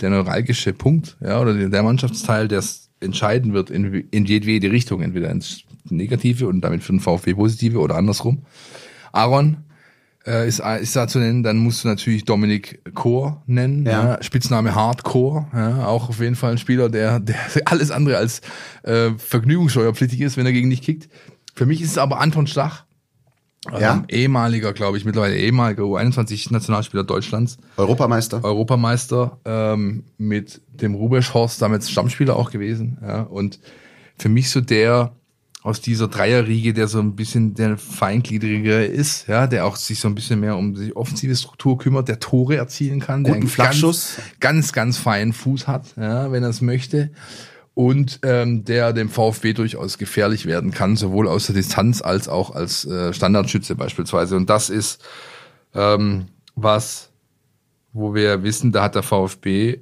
der 0.00 0.10
neuralgische 0.10 0.72
Punkt, 0.72 1.16
ja, 1.20 1.40
oder 1.40 1.54
der 1.54 1.82
Mannschaftsteil, 1.82 2.48
der 2.48 2.60
es 2.60 2.90
entscheiden 3.00 3.52
wird 3.52 3.70
in, 3.70 4.08
in 4.10 4.24
jedwede 4.24 4.70
Richtung, 4.70 5.02
entweder 5.02 5.30
ins 5.30 5.64
Negative 5.88 6.46
und 6.46 6.60
damit 6.60 6.82
für 6.82 6.92
den 6.92 7.00
VfB 7.00 7.34
Positive 7.34 7.78
oder 7.78 7.96
andersrum. 7.96 8.44
Aaron 9.12 9.58
äh, 10.26 10.46
ist, 10.46 10.60
ist 10.60 10.96
da 10.96 11.08
zu 11.08 11.18
nennen, 11.18 11.42
dann 11.42 11.58
musst 11.58 11.84
du 11.84 11.88
natürlich 11.88 12.24
Dominik 12.24 12.80
Chor 12.94 13.42
nennen, 13.46 13.84
ja. 13.84 14.14
ja. 14.14 14.22
Spitzname 14.22 14.74
Hardcore, 14.74 15.46
ja, 15.52 15.86
auch 15.86 16.08
auf 16.08 16.20
jeden 16.20 16.36
Fall 16.36 16.52
ein 16.52 16.58
Spieler, 16.58 16.88
der, 16.88 17.20
der 17.20 17.36
alles 17.66 17.90
andere 17.90 18.16
als 18.16 18.40
äh, 18.84 19.10
vergnügungssteuerpflichtig 19.16 20.20
ist, 20.20 20.36
wenn 20.36 20.46
er 20.46 20.52
gegen 20.52 20.70
dich 20.70 20.82
kickt. 20.82 21.08
Für 21.54 21.66
mich 21.66 21.82
ist 21.82 21.90
es 21.90 21.98
aber 21.98 22.20
Anton 22.20 22.46
Stach, 22.46 22.84
ja? 23.70 23.94
Ähm, 23.94 24.04
ehemaliger, 24.08 24.72
glaube 24.72 24.98
ich, 24.98 25.04
mittlerweile 25.04 25.36
ehemaliger 25.36 25.84
U21-Nationalspieler 25.84 27.04
Deutschlands. 27.04 27.58
Europameister. 27.76 28.42
Europameister 28.42 29.38
ähm, 29.44 30.04
mit 30.18 30.60
dem 30.72 30.94
Rubesch 30.94 31.32
Horst, 31.32 31.62
damals 31.62 31.90
Stammspieler 31.90 32.36
auch 32.36 32.50
gewesen. 32.50 32.98
Ja? 33.02 33.22
Und 33.22 33.60
für 34.18 34.28
mich 34.28 34.50
so 34.50 34.60
der 34.60 35.12
aus 35.62 35.80
dieser 35.80 36.08
Dreierriege, 36.08 36.74
der 36.74 36.88
so 36.88 36.98
ein 36.98 37.14
bisschen 37.14 37.54
der 37.54 37.78
feingliedrige 37.78 38.84
ist, 38.84 39.28
ja, 39.28 39.46
der 39.46 39.64
auch 39.64 39.76
sich 39.76 40.00
so 40.00 40.08
ein 40.08 40.14
bisschen 40.16 40.40
mehr 40.40 40.56
um 40.56 40.74
die 40.74 40.96
offensive 40.96 41.36
Struktur 41.36 41.78
kümmert, 41.78 42.08
der 42.08 42.18
Tore 42.18 42.56
erzielen 42.56 42.98
kann, 42.98 43.22
Guten 43.22 43.46
der 43.46 43.70
einen. 43.70 43.80
Ganz, 43.80 44.16
ganz, 44.40 44.72
ganz 44.72 44.98
feinen 44.98 45.32
Fuß 45.32 45.68
hat, 45.68 45.94
ja, 45.96 46.32
wenn 46.32 46.42
er 46.42 46.48
es 46.48 46.62
möchte 46.62 47.10
und 47.74 48.20
ähm, 48.22 48.64
der 48.64 48.92
dem 48.92 49.08
VfB 49.08 49.54
durchaus 49.54 49.98
gefährlich 49.98 50.46
werden 50.46 50.72
kann, 50.72 50.96
sowohl 50.96 51.28
aus 51.28 51.46
der 51.46 51.54
Distanz 51.54 52.02
als 52.02 52.28
auch 52.28 52.50
als 52.54 52.84
äh, 52.84 53.12
Standardschütze 53.12 53.74
beispielsweise. 53.74 54.36
Und 54.36 54.50
das 54.50 54.68
ist 54.70 55.02
ähm, 55.74 56.26
was, 56.54 57.10
wo 57.92 58.14
wir 58.14 58.42
wissen, 58.42 58.72
da 58.72 58.82
hat 58.82 58.94
der 58.94 59.02
VfB 59.02 59.80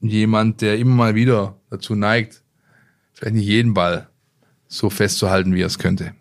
jemand, 0.00 0.60
der 0.60 0.78
immer 0.78 0.94
mal 0.94 1.14
wieder 1.14 1.56
dazu 1.68 1.94
neigt, 1.94 2.42
vielleicht 3.12 3.34
nicht 3.34 3.46
jeden 3.46 3.74
Ball 3.74 4.08
so 4.68 4.88
festzuhalten, 4.88 5.54
wie 5.54 5.62
er 5.62 5.66
es 5.66 5.78
könnte 5.78 6.14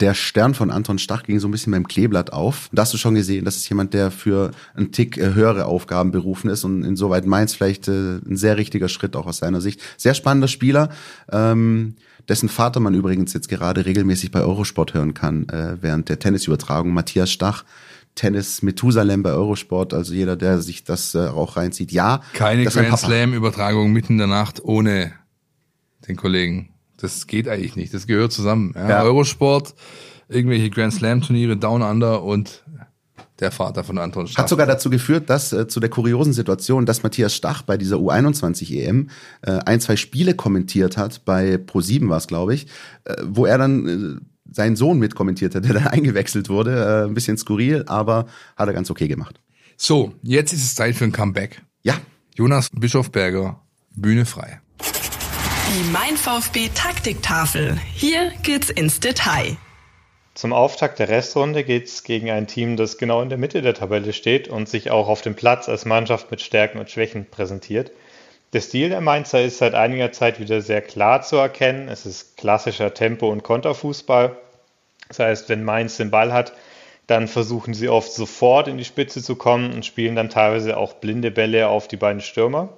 der 0.00 0.14
Stern 0.14 0.54
von 0.54 0.70
Anton 0.70 0.98
Stach 0.98 1.22
ging 1.22 1.38
so 1.38 1.46
ein 1.46 1.50
bisschen 1.52 1.72
beim 1.72 1.86
Kleeblatt 1.86 2.32
auf. 2.32 2.68
Da 2.72 2.82
hast 2.82 2.92
du 2.92 2.98
schon 2.98 3.14
gesehen, 3.14 3.44
das 3.44 3.56
ist 3.56 3.68
jemand, 3.68 3.94
der 3.94 4.10
für 4.10 4.50
einen 4.74 4.92
Tick 4.92 5.16
äh, 5.18 5.34
höhere 5.34 5.66
Aufgaben 5.66 6.10
berufen 6.10 6.50
ist 6.50 6.64
und 6.64 6.82
insoweit 6.82 7.26
Mainz 7.26 7.54
vielleicht 7.54 7.88
äh, 7.88 8.16
ein 8.16 8.36
sehr 8.36 8.56
richtiger 8.56 8.88
Schritt 8.88 9.14
auch 9.14 9.26
aus 9.26 9.38
seiner 9.38 9.60
Sicht. 9.60 9.80
Sehr 9.96 10.14
spannender 10.14 10.48
Spieler, 10.48 10.88
ähm, 11.30 11.94
dessen 12.28 12.48
Vater 12.48 12.80
man 12.80 12.94
übrigens 12.94 13.32
jetzt 13.34 13.48
gerade 13.48 13.86
regelmäßig 13.86 14.30
bei 14.32 14.40
Eurosport 14.40 14.94
hören 14.94 15.14
kann, 15.14 15.48
äh, 15.48 15.76
während 15.80 16.08
der 16.08 16.18
Tennisübertragung. 16.18 16.92
Matthias 16.92 17.30
Stach, 17.30 17.64
Tennis 18.16 18.62
Methusalem 18.62 19.22
bei 19.22 19.30
Eurosport, 19.30 19.94
also 19.94 20.12
jeder, 20.12 20.36
der 20.36 20.60
sich 20.60 20.82
das 20.82 21.14
äh, 21.14 21.28
auch 21.28 21.56
reinzieht. 21.56 21.92
Ja. 21.92 22.22
Keine 22.32 22.64
Grand 22.64 22.98
Slam-Übertragung 22.98 23.92
mitten 23.92 24.14
in 24.14 24.18
der 24.18 24.26
Nacht 24.26 24.64
ohne 24.64 25.12
den 26.08 26.16
Kollegen. 26.16 26.73
Das 26.98 27.26
geht 27.26 27.48
eigentlich 27.48 27.76
nicht. 27.76 27.92
Das 27.92 28.06
gehört 28.06 28.32
zusammen. 28.32 28.72
Ja, 28.74 28.88
ja. 28.88 29.02
Eurosport, 29.02 29.74
irgendwelche 30.28 30.70
Grand 30.70 30.92
Slam 30.92 31.20
Turniere, 31.20 31.56
Down 31.56 31.82
Under 31.82 32.22
und 32.22 32.64
der 33.40 33.50
Vater 33.50 33.82
von 33.82 33.98
Anton 33.98 34.26
Stach. 34.26 34.44
Hat 34.44 34.48
sogar 34.48 34.66
dazu 34.66 34.90
geführt, 34.90 35.28
dass 35.28 35.52
äh, 35.52 35.66
zu 35.66 35.80
der 35.80 35.90
kuriosen 35.90 36.32
Situation, 36.32 36.86
dass 36.86 37.02
Matthias 37.02 37.34
Stach 37.34 37.62
bei 37.62 37.76
dieser 37.76 37.96
U21 37.96 38.72
EM 38.72 39.10
äh, 39.42 39.58
ein, 39.66 39.80
zwei 39.80 39.96
Spiele 39.96 40.34
kommentiert 40.34 40.96
hat, 40.96 41.24
bei 41.24 41.56
Pro7 41.56 42.08
war 42.08 42.18
es, 42.18 42.28
glaube 42.28 42.54
ich, 42.54 42.66
äh, 43.04 43.16
wo 43.24 43.44
er 43.46 43.58
dann 43.58 43.88
äh, 43.88 44.20
seinen 44.52 44.76
Sohn 44.76 44.98
mitkommentiert 44.98 45.54
hat, 45.54 45.64
der 45.64 45.74
dann 45.74 45.86
eingewechselt 45.88 46.48
wurde. 46.48 47.02
Äh, 47.04 47.08
ein 47.08 47.14
bisschen 47.14 47.36
skurril, 47.36 47.84
aber 47.86 48.26
hat 48.56 48.68
er 48.68 48.74
ganz 48.74 48.90
okay 48.90 49.08
gemacht. 49.08 49.40
So, 49.76 50.14
jetzt 50.22 50.52
ist 50.52 50.62
es 50.62 50.74
Zeit 50.74 50.94
für 50.94 51.04
ein 51.04 51.12
Comeback. 51.12 51.62
Ja. 51.82 51.94
Jonas 52.36 52.70
Bischofberger, 52.72 53.60
Bühne 53.96 54.24
frei. 54.24 54.60
Die 55.66 55.90
Mein 55.90 56.16
VfB 56.16 56.68
Taktiktafel. 56.74 57.78
Hier 57.94 58.30
geht's 58.42 58.68
ins 58.68 59.00
Detail. 59.00 59.56
Zum 60.34 60.52
Auftakt 60.52 60.98
der 60.98 61.08
Restrunde 61.08 61.64
geht's 61.64 62.04
gegen 62.04 62.30
ein 62.30 62.46
Team, 62.46 62.76
das 62.76 62.98
genau 62.98 63.22
in 63.22 63.30
der 63.30 63.38
Mitte 63.38 63.62
der 63.62 63.72
Tabelle 63.72 64.12
steht 64.12 64.46
und 64.46 64.68
sich 64.68 64.90
auch 64.90 65.08
auf 65.08 65.22
dem 65.22 65.34
Platz 65.34 65.68
als 65.68 65.86
Mannschaft 65.86 66.30
mit 66.30 66.42
Stärken 66.42 66.78
und 66.78 66.90
Schwächen 66.90 67.30
präsentiert. 67.30 67.92
Der 68.52 68.60
Stil 68.60 68.90
der 68.90 69.00
Mainzer 69.00 69.42
ist 69.42 69.56
seit 69.56 69.74
einiger 69.74 70.12
Zeit 70.12 70.38
wieder 70.38 70.60
sehr 70.60 70.82
klar 70.82 71.22
zu 71.22 71.36
erkennen. 71.36 71.88
Es 71.88 72.04
ist 72.04 72.36
klassischer 72.36 72.92
Tempo- 72.92 73.30
und 73.30 73.42
Konterfußball. 73.42 74.36
Das 75.08 75.18
heißt, 75.18 75.48
wenn 75.48 75.64
Mainz 75.64 75.96
den 75.96 76.10
Ball 76.10 76.32
hat, 76.32 76.52
dann 77.06 77.26
versuchen 77.26 77.72
sie 77.72 77.88
oft 77.88 78.12
sofort 78.12 78.68
in 78.68 78.76
die 78.76 78.84
Spitze 78.84 79.22
zu 79.22 79.34
kommen 79.34 79.72
und 79.72 79.86
spielen 79.86 80.14
dann 80.14 80.28
teilweise 80.28 80.76
auch 80.76 80.92
blinde 80.92 81.30
Bälle 81.30 81.68
auf 81.68 81.88
die 81.88 81.96
beiden 81.96 82.20
Stürmer. 82.20 82.76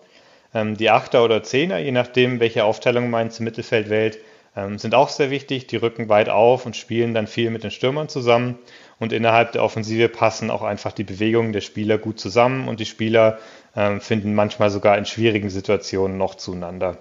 Ähm, 0.57 0.77
die 0.77 0.89
Achter 0.89 1.23
oder 1.23 1.43
Zehner, 1.43 1.79
je 1.79 1.93
nachdem, 1.93 2.41
welche 2.41 2.65
Aufteilung 2.65 3.11
Mainz 3.11 3.39
im 3.39 3.45
Mittelfeld 3.45 3.91
wählt, 3.91 4.19
ähm, 4.57 4.79
sind 4.79 4.95
auch 4.95 5.11
sehr 5.11 5.31
wichtig. 5.31 5.67
Die 5.67 5.77
rücken 5.77 6.09
weit 6.09 6.31
auf 6.31 6.65
und 6.65 6.75
spielen 6.77 7.13
dann 7.13 7.27
viel 7.27 7.51
mit 7.51 7.63
den 7.63 7.71
Stürmern 7.71 8.09
zusammen. 8.09 8.59
Und 8.99 9.13
innerhalb 9.13 9.53
der 9.53 9.63
Offensive 9.63 10.09
passen 10.09 10.51
auch 10.51 10.63
einfach 10.63 10.93
die 10.93 11.05
Bewegungen 11.05 11.53
der 11.53 11.61
Spieler 11.61 11.99
gut 11.99 12.19
zusammen 12.19 12.69
und 12.69 12.81
die 12.81 12.87
Spieler 12.87 13.39
ähm, 13.77 14.01
finden 14.01 14.35
manchmal 14.35 14.71
sogar 14.71 14.97
in 14.97 15.05
schwierigen 15.05 15.51
Situationen 15.51 16.17
noch 16.17 16.37
zueinander. 16.37 16.97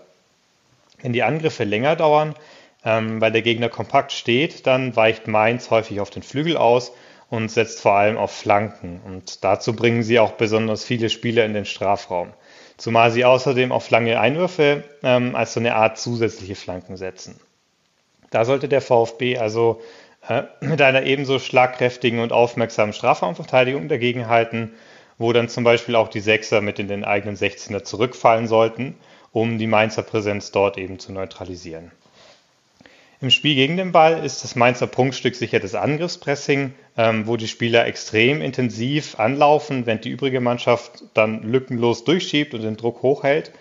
Wenn 1.01 1.13
die 1.13 1.23
Angriffe 1.23 1.63
länger 1.63 1.95
dauern, 1.95 2.35
weil 2.83 3.31
der 3.31 3.41
Gegner 3.41 3.69
kompakt 3.69 4.11
steht, 4.11 4.67
dann 4.67 4.95
weicht 4.95 5.27
Mainz 5.27 5.71
häufig 5.71 5.99
auf 6.01 6.11
den 6.11 6.21
Flügel 6.21 6.55
aus 6.55 6.91
und 7.29 7.49
setzt 7.49 7.81
vor 7.81 7.93
allem 7.93 8.17
auf 8.17 8.31
Flanken. 8.31 9.01
Und 9.05 9.43
dazu 9.43 9.75
bringen 9.75 10.03
sie 10.03 10.19
auch 10.19 10.33
besonders 10.33 10.83
viele 10.83 11.09
Spieler 11.09 11.45
in 11.45 11.53
den 11.53 11.65
Strafraum. 11.65 12.31
Zumal 12.77 13.11
sie 13.11 13.25
außerdem 13.25 13.71
auf 13.71 13.89
lange 13.89 14.19
Einwürfe 14.19 14.83
ähm, 15.01 15.35
als 15.35 15.53
so 15.53 15.59
eine 15.59 15.75
Art 15.75 15.97
zusätzliche 15.97 16.55
Flanken 16.55 16.97
setzen. 16.97 17.39
Da 18.31 18.43
sollte 18.43 18.67
der 18.67 18.81
VfB 18.81 19.37
also 19.37 19.81
äh, 20.27 20.43
mit 20.59 20.81
einer 20.81 21.03
ebenso 21.03 21.39
schlagkräftigen 21.39 22.19
und 22.19 22.33
aufmerksamen 22.33 22.93
Strafraumverteidigung 22.93 23.87
dagegenhalten, 23.87 24.73
wo 25.17 25.31
dann 25.31 25.47
zum 25.47 25.63
Beispiel 25.63 25.95
auch 25.95 26.09
die 26.09 26.19
Sechser 26.19 26.61
mit 26.61 26.79
in 26.79 26.87
den 26.87 27.05
eigenen 27.05 27.37
16er 27.37 27.83
zurückfallen 27.83 28.47
sollten, 28.47 28.97
um 29.31 29.57
die 29.57 29.67
Mainzer 29.67 30.03
Präsenz 30.03 30.51
dort 30.51 30.77
eben 30.77 30.99
zu 30.99 31.13
neutralisieren. 31.13 31.91
Im 33.25 33.31
Spiel 33.31 33.55
gegen 33.55 33.75
den 33.75 33.91
Ball 33.91 34.23
ist 34.23 34.43
das 34.43 34.55
Mainzer 34.55 34.85
Prunkstück 34.85 35.33
sicher 35.33 35.59
das 35.59 35.73
Angriffspressing, 35.73 36.75
ähm, 36.95 37.25
wo 37.25 37.37
die 37.37 37.47
Spieler 37.47 37.87
extrem 37.87 38.39
intensiv 38.39 39.19
anlaufen, 39.19 39.87
während 39.87 40.05
die 40.05 40.11
übrige 40.11 40.41
Mannschaft 40.41 41.05
dann 41.15 41.41
lückenlos 41.41 42.03
durchschiebt 42.03 42.53
und 42.53 42.61
den 42.61 42.77
Druck 42.77 43.01
hochhält. 43.01 43.51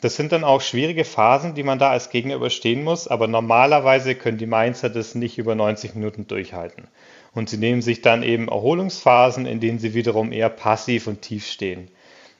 Das 0.00 0.16
sind 0.16 0.32
dann 0.32 0.42
auch 0.42 0.62
schwierige 0.62 1.04
Phasen, 1.04 1.54
die 1.54 1.64
man 1.64 1.78
da 1.78 1.90
als 1.90 2.08
Gegner 2.08 2.36
überstehen 2.36 2.82
muss, 2.82 3.08
aber 3.08 3.28
normalerweise 3.28 4.14
können 4.14 4.38
die 4.38 4.46
Mainzer 4.46 4.88
das 4.88 5.14
nicht 5.14 5.36
über 5.36 5.54
90 5.54 5.94
Minuten 5.96 6.26
durchhalten. 6.26 6.88
Und 7.34 7.50
sie 7.50 7.58
nehmen 7.58 7.82
sich 7.82 8.00
dann 8.00 8.22
eben 8.22 8.48
Erholungsphasen, 8.48 9.44
in 9.44 9.60
denen 9.60 9.78
sie 9.78 9.92
wiederum 9.92 10.32
eher 10.32 10.48
passiv 10.48 11.06
und 11.06 11.20
tief 11.20 11.46
stehen. 11.46 11.90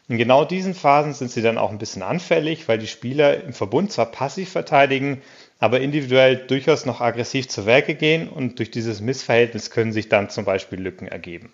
In 0.09 0.17
genau 0.19 0.47
diesen 0.47 0.75
Phasen 0.75 1.13
sind 1.13 1.31
sie 1.31 1.43
dann 1.43 1.59
auch 1.59 1.71
ein 1.71 1.79
bisschen 1.79 2.03
anfällig, 2.03 2.69
weil 2.69 2.79
die 2.79 2.89
Spieler 2.89 3.45
im 3.45 3.53
Verbund 3.53 3.93
zwar 3.93 4.07
passiv 4.07 4.51
verteidigen, 4.51 5.21
aber 5.61 5.81
individuell 5.81 6.37
durchaus 6.37 6.87
noch 6.87 7.01
aggressiv 7.01 7.49
zu 7.49 7.67
Werke 7.67 7.95
gehen 7.95 8.29
und 8.29 8.59
durch 8.59 8.71
dieses 8.71 9.01
Missverhältnis 9.01 9.71
können 9.71 9.93
sich 9.93 10.09
dann 10.09 10.31
zum 10.31 10.45
Beispiel 10.47 10.81
Lücken 10.81 11.07
ergeben. 11.07 11.53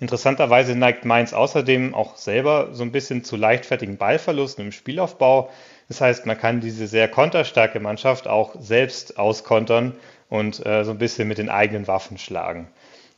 Interessanterweise 0.00 0.76
neigt 0.76 1.04
Mainz 1.04 1.32
außerdem 1.32 1.94
auch 1.94 2.16
selber 2.16 2.70
so 2.72 2.82
ein 2.82 2.92
bisschen 2.92 3.24
zu 3.24 3.36
leichtfertigen 3.36 3.96
Ballverlusten 3.96 4.66
im 4.66 4.72
Spielaufbau. 4.72 5.50
Das 5.88 6.00
heißt, 6.00 6.24
man 6.24 6.38
kann 6.38 6.60
diese 6.60 6.86
sehr 6.86 7.08
konterstarke 7.08 7.80
Mannschaft 7.80 8.28
auch 8.28 8.54
selbst 8.58 9.18
auskontern 9.18 9.96
und 10.30 10.64
äh, 10.64 10.84
so 10.84 10.92
ein 10.92 10.98
bisschen 10.98 11.28
mit 11.28 11.38
den 11.38 11.50
eigenen 11.50 11.86
Waffen 11.86 12.16
schlagen. 12.16 12.68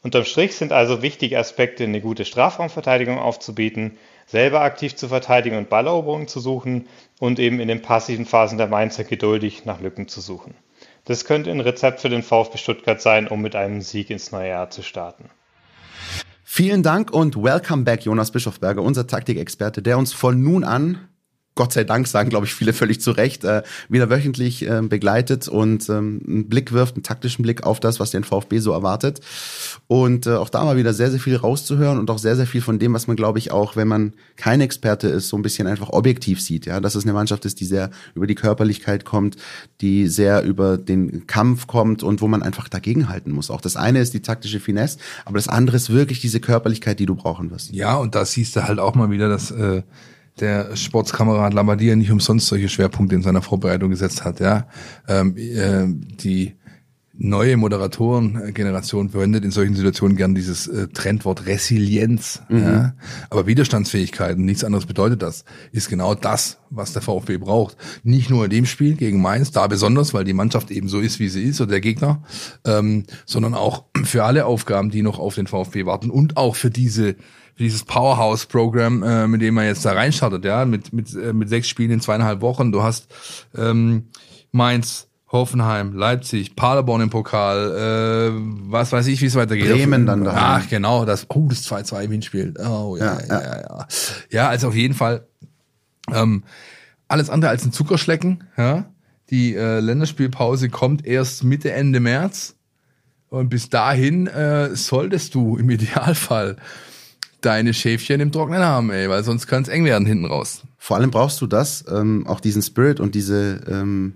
Unterm 0.02 0.24
Strich 0.24 0.56
sind 0.56 0.72
also 0.72 1.00
wichtige 1.00 1.38
Aspekte, 1.38 1.84
eine 1.84 2.00
gute 2.00 2.24
Strafraumverteidigung 2.24 3.18
aufzubieten, 3.18 3.98
selber 4.26 4.62
aktiv 4.62 4.96
zu 4.96 5.06
verteidigen 5.06 5.56
und 5.56 5.68
Balleroberungen 5.68 6.26
zu 6.26 6.40
suchen 6.40 6.88
und 7.20 7.38
eben 7.38 7.60
in 7.60 7.68
den 7.68 7.82
passiven 7.82 8.26
Phasen 8.26 8.58
der 8.58 8.66
Mainzer 8.66 9.04
geduldig 9.04 9.64
nach 9.64 9.80
Lücken 9.80 10.08
zu 10.08 10.20
suchen. 10.20 10.54
Das 11.04 11.24
könnte 11.24 11.50
ein 11.50 11.60
Rezept 11.60 12.00
für 12.00 12.08
den 12.08 12.24
VfB 12.24 12.58
Stuttgart 12.58 13.00
sein, 13.00 13.28
um 13.28 13.42
mit 13.42 13.54
einem 13.54 13.80
Sieg 13.80 14.10
ins 14.10 14.32
neue 14.32 14.48
Jahr 14.48 14.70
zu 14.70 14.82
starten. 14.82 15.30
Vielen 16.42 16.82
Dank 16.82 17.12
und 17.12 17.36
welcome 17.36 17.84
back, 17.84 18.04
Jonas 18.04 18.32
Bischofberger, 18.32 18.82
unser 18.82 19.06
Taktikexperte, 19.06 19.82
der 19.82 19.98
uns 19.98 20.12
von 20.12 20.42
nun 20.42 20.64
an 20.64 21.08
Gott 21.54 21.72
sei 21.72 21.84
Dank 21.84 22.06
sagen, 22.06 22.30
glaube 22.30 22.46
ich, 22.46 22.54
viele 22.54 22.72
völlig 22.72 23.00
zu 23.00 23.10
Recht, 23.10 23.44
äh, 23.44 23.62
wieder 23.88 24.08
wöchentlich 24.08 24.66
äh, 24.66 24.80
begleitet 24.80 25.48
und 25.48 25.88
ähm, 25.90 26.22
einen 26.26 26.48
Blick 26.48 26.72
wirft, 26.72 26.96
einen 26.96 27.02
taktischen 27.02 27.42
Blick 27.42 27.64
auf 27.64 27.78
das, 27.78 28.00
was 28.00 28.10
den 28.10 28.24
VfB 28.24 28.58
so 28.58 28.72
erwartet. 28.72 29.20
Und 29.86 30.26
äh, 30.26 30.34
auch 30.34 30.48
da 30.48 30.64
mal 30.64 30.78
wieder 30.78 30.94
sehr, 30.94 31.10
sehr 31.10 31.20
viel 31.20 31.36
rauszuhören 31.36 31.98
und 31.98 32.10
auch 32.10 32.18
sehr, 32.18 32.36
sehr 32.36 32.46
viel 32.46 32.62
von 32.62 32.78
dem, 32.78 32.94
was 32.94 33.06
man, 33.06 33.16
glaube 33.16 33.38
ich, 33.38 33.50
auch, 33.50 33.76
wenn 33.76 33.86
man 33.86 34.14
kein 34.36 34.62
Experte 34.62 35.08
ist, 35.08 35.28
so 35.28 35.36
ein 35.36 35.42
bisschen 35.42 35.66
einfach 35.66 35.90
objektiv 35.90 36.40
sieht. 36.40 36.64
Ja, 36.64 36.80
dass 36.80 36.94
es 36.94 37.04
eine 37.04 37.12
Mannschaft 37.12 37.44
ist, 37.44 37.60
die 37.60 37.66
sehr 37.66 37.90
über 38.14 38.26
die 38.26 38.34
Körperlichkeit 38.34 39.04
kommt, 39.04 39.36
die 39.82 40.08
sehr 40.08 40.42
über 40.44 40.78
den 40.78 41.26
Kampf 41.26 41.66
kommt 41.66 42.02
und 42.02 42.22
wo 42.22 42.28
man 42.28 42.42
einfach 42.42 42.68
dagegenhalten 42.68 43.30
muss. 43.30 43.50
Auch 43.50 43.60
das 43.60 43.76
eine 43.76 44.00
ist 44.00 44.14
die 44.14 44.22
taktische 44.22 44.60
Finesse, 44.60 44.98
aber 45.26 45.36
das 45.36 45.48
andere 45.48 45.76
ist 45.76 45.90
wirklich 45.90 46.20
diese 46.20 46.40
Körperlichkeit, 46.40 46.98
die 46.98 47.06
du 47.06 47.14
brauchen 47.14 47.50
wirst. 47.50 47.72
Ja, 47.72 47.96
und 47.96 48.14
da 48.14 48.24
siehst 48.24 48.56
du 48.56 48.66
halt 48.66 48.78
auch 48.78 48.94
mal 48.94 49.10
wieder, 49.10 49.28
dass 49.28 49.50
äh, 49.50 49.82
der 50.40 50.76
Sportskamerad 50.76 51.54
Labadia 51.54 51.94
nicht 51.96 52.10
umsonst 52.10 52.48
solche 52.48 52.68
Schwerpunkte 52.68 53.14
in 53.14 53.22
seiner 53.22 53.42
Vorbereitung 53.42 53.90
gesetzt 53.90 54.24
hat. 54.24 54.40
Ja, 54.40 54.66
ähm, 55.08 55.36
äh, 55.36 55.86
die 55.86 56.54
neue 57.14 57.56
Moderatorengeneration 57.56 59.10
verwendet 59.10 59.44
in 59.44 59.50
solchen 59.50 59.74
Situationen 59.74 60.16
gern 60.16 60.34
dieses 60.34 60.66
äh, 60.66 60.88
Trendwort 60.88 61.46
Resilienz. 61.46 62.42
Mhm. 62.48 62.58
Ja? 62.58 62.94
Aber 63.28 63.46
Widerstandsfähigkeit, 63.46 64.38
nichts 64.38 64.64
anderes 64.64 64.86
bedeutet 64.86 65.22
das, 65.22 65.44
ist 65.72 65.88
genau 65.88 66.14
das, 66.14 66.58
was 66.70 66.92
der 66.92 67.02
VfB 67.02 67.36
braucht. 67.36 67.76
Nicht 68.02 68.30
nur 68.30 68.44
in 68.44 68.50
dem 68.50 68.66
Spiel 68.66 68.94
gegen 68.94 69.20
Mainz, 69.20 69.50
da 69.50 69.66
besonders, 69.66 70.14
weil 70.14 70.24
die 70.24 70.32
Mannschaft 70.32 70.70
eben 70.70 70.88
so 70.88 71.00
ist, 71.00 71.20
wie 71.20 71.28
sie 71.28 71.44
ist, 71.44 71.60
oder 71.60 71.72
der 71.72 71.80
Gegner, 71.80 72.22
ähm, 72.64 73.04
sondern 73.26 73.54
auch 73.54 73.84
für 74.04 74.24
alle 74.24 74.46
Aufgaben, 74.46 74.90
die 74.90 75.02
noch 75.02 75.18
auf 75.18 75.34
den 75.34 75.46
VfB 75.46 75.84
warten 75.84 76.10
und 76.10 76.36
auch 76.36 76.56
für 76.56 76.70
diese 76.70 77.16
dieses 77.62 77.84
Powerhouse-Programm, 77.84 79.02
äh, 79.02 79.26
mit 79.26 79.40
dem 79.40 79.54
man 79.54 79.64
jetzt 79.64 79.84
da 79.84 79.92
reinstartet, 79.92 80.44
ja, 80.44 80.64
mit, 80.64 80.92
mit, 80.92 81.14
äh, 81.14 81.32
mit 81.32 81.48
sechs 81.48 81.68
Spielen 81.68 81.90
in 81.90 82.00
zweieinhalb 82.00 82.40
Wochen. 82.40 82.72
Du 82.72 82.82
hast 82.82 83.06
ähm, 83.56 84.08
Mainz, 84.50 85.08
Hoffenheim, 85.32 85.94
Leipzig, 85.94 86.56
Paderborn 86.56 87.00
im 87.00 87.10
Pokal, 87.10 87.70
äh, 87.70 88.40
was 88.70 88.92
weiß 88.92 89.06
ich, 89.06 89.22
wie 89.22 89.26
es 89.26 89.34
weitergeht. 89.34 89.70
Bremen 89.70 90.04
dann 90.04 90.24
da. 90.24 90.32
Ach, 90.34 90.68
genau, 90.68 91.06
das, 91.06 91.26
oh, 91.30 91.46
das 91.48 91.66
2-2 91.66 92.02
im 92.02 92.10
Hinspiel. 92.12 92.54
Oh, 92.58 92.96
ja, 92.98 93.18
ja, 93.26 93.40
ja, 93.40 93.60
ja, 93.60 93.86
ja. 94.30 94.48
Also 94.48 94.68
auf 94.68 94.74
jeden 94.74 94.94
Fall 94.94 95.26
ähm, 96.12 96.44
alles 97.08 97.30
andere 97.30 97.50
als 97.50 97.64
ein 97.64 97.72
Zuckerschlecken, 97.72 98.44
ja. 98.58 98.84
Die 99.30 99.54
äh, 99.54 99.80
Länderspielpause 99.80 100.68
kommt 100.68 101.06
erst 101.06 101.42
Mitte, 101.44 101.72
Ende 101.72 102.00
März. 102.00 102.56
Und 103.30 103.48
bis 103.48 103.70
dahin 103.70 104.26
äh, 104.26 104.76
solltest 104.76 105.34
du 105.34 105.56
im 105.56 105.70
Idealfall 105.70 106.56
deine 107.44 107.74
Schäfchen 107.74 108.20
im 108.20 108.32
Trocknen 108.32 108.62
haben, 108.62 108.90
ey, 108.90 109.08
weil 109.08 109.24
sonst 109.24 109.46
kann 109.46 109.62
es 109.62 109.68
eng 109.68 109.84
werden 109.84 110.06
hinten 110.06 110.26
raus. 110.26 110.62
Vor 110.78 110.96
allem 110.96 111.10
brauchst 111.10 111.40
du 111.40 111.46
das, 111.46 111.84
ähm, 111.90 112.26
auch 112.26 112.40
diesen 112.40 112.62
Spirit 112.62 113.00
und 113.00 113.14
diese, 113.14 113.60
ähm, 113.68 114.14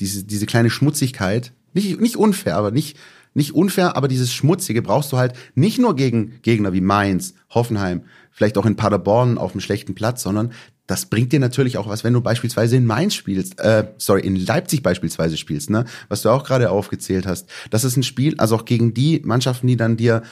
diese, 0.00 0.24
diese 0.24 0.46
kleine 0.46 0.70
Schmutzigkeit. 0.70 1.52
Nicht, 1.74 2.00
nicht 2.00 2.16
unfair, 2.16 2.56
aber 2.56 2.70
nicht, 2.70 2.96
nicht 3.34 3.54
unfair, 3.54 3.96
aber 3.96 4.08
dieses 4.08 4.32
Schmutzige 4.32 4.82
brauchst 4.82 5.12
du 5.12 5.18
halt 5.18 5.34
nicht 5.54 5.78
nur 5.78 5.96
gegen 5.96 6.40
Gegner 6.42 6.72
wie 6.72 6.80
Mainz, 6.80 7.34
Hoffenheim, 7.50 8.02
vielleicht 8.30 8.58
auch 8.58 8.66
in 8.66 8.76
Paderborn 8.76 9.38
auf 9.38 9.52
einem 9.52 9.60
schlechten 9.60 9.94
Platz, 9.94 10.22
sondern 10.22 10.52
das 10.88 11.04
bringt 11.04 11.32
dir 11.32 11.38
natürlich 11.38 11.76
auch 11.76 11.86
was, 11.86 12.02
wenn 12.02 12.14
du 12.14 12.22
beispielsweise 12.22 12.76
in 12.76 12.86
Mainz 12.86 13.14
spielst, 13.14 13.60
äh, 13.60 13.88
sorry, 13.98 14.22
in 14.22 14.36
Leipzig 14.36 14.82
beispielsweise 14.82 15.36
spielst, 15.36 15.68
ne? 15.68 15.84
Was 16.08 16.22
du 16.22 16.30
auch 16.30 16.44
gerade 16.44 16.70
aufgezählt 16.70 17.26
hast. 17.26 17.46
Das 17.70 17.84
ist 17.84 17.98
ein 17.98 18.02
Spiel, 18.02 18.34
also 18.38 18.56
auch 18.56 18.64
gegen 18.64 18.94
die 18.94 19.20
Mannschaften, 19.22 19.66
die 19.66 19.76
dann 19.76 19.98
dir 19.98 20.22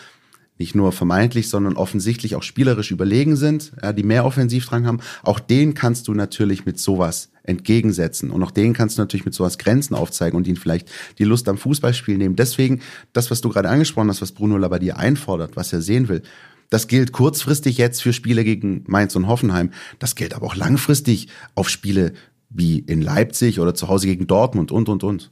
nicht 0.58 0.74
nur 0.74 0.92
vermeintlich, 0.92 1.48
sondern 1.48 1.76
offensichtlich 1.76 2.34
auch 2.34 2.42
spielerisch 2.42 2.90
überlegen 2.90 3.36
sind, 3.36 3.72
ja, 3.82 3.92
die 3.92 4.02
mehr 4.02 4.24
Offensivdrang 4.24 4.86
haben, 4.86 5.00
auch 5.22 5.40
denen 5.40 5.74
kannst 5.74 6.08
du 6.08 6.14
natürlich 6.14 6.64
mit 6.64 6.78
sowas 6.78 7.30
entgegensetzen. 7.42 8.30
Und 8.30 8.42
auch 8.42 8.50
denen 8.50 8.74
kannst 8.74 8.98
du 8.98 9.02
natürlich 9.02 9.24
mit 9.24 9.34
sowas 9.34 9.58
Grenzen 9.58 9.94
aufzeigen 9.94 10.36
und 10.36 10.46
ihnen 10.46 10.56
vielleicht 10.56 10.90
die 11.18 11.24
Lust 11.24 11.48
am 11.48 11.58
Fußballspiel 11.58 12.18
nehmen. 12.18 12.36
Deswegen, 12.36 12.80
das, 13.12 13.30
was 13.30 13.40
du 13.40 13.48
gerade 13.48 13.68
angesprochen 13.68 14.08
hast, 14.08 14.22
was 14.22 14.32
Bruno 14.32 14.56
Labbadia 14.56 14.96
einfordert, 14.96 15.56
was 15.56 15.72
er 15.72 15.80
sehen 15.80 16.08
will, 16.08 16.22
das 16.70 16.88
gilt 16.88 17.12
kurzfristig 17.12 17.78
jetzt 17.78 18.02
für 18.02 18.12
Spiele 18.12 18.42
gegen 18.42 18.82
Mainz 18.86 19.14
und 19.14 19.28
Hoffenheim. 19.28 19.70
Das 19.98 20.16
gilt 20.16 20.34
aber 20.34 20.46
auch 20.46 20.56
langfristig 20.56 21.28
auf 21.54 21.68
Spiele 21.68 22.12
wie 22.50 22.78
in 22.78 23.02
Leipzig 23.02 23.60
oder 23.60 23.74
zu 23.74 23.88
Hause 23.88 24.06
gegen 24.06 24.26
Dortmund 24.26 24.72
und, 24.72 24.88
und, 24.88 25.04
und. 25.04 25.30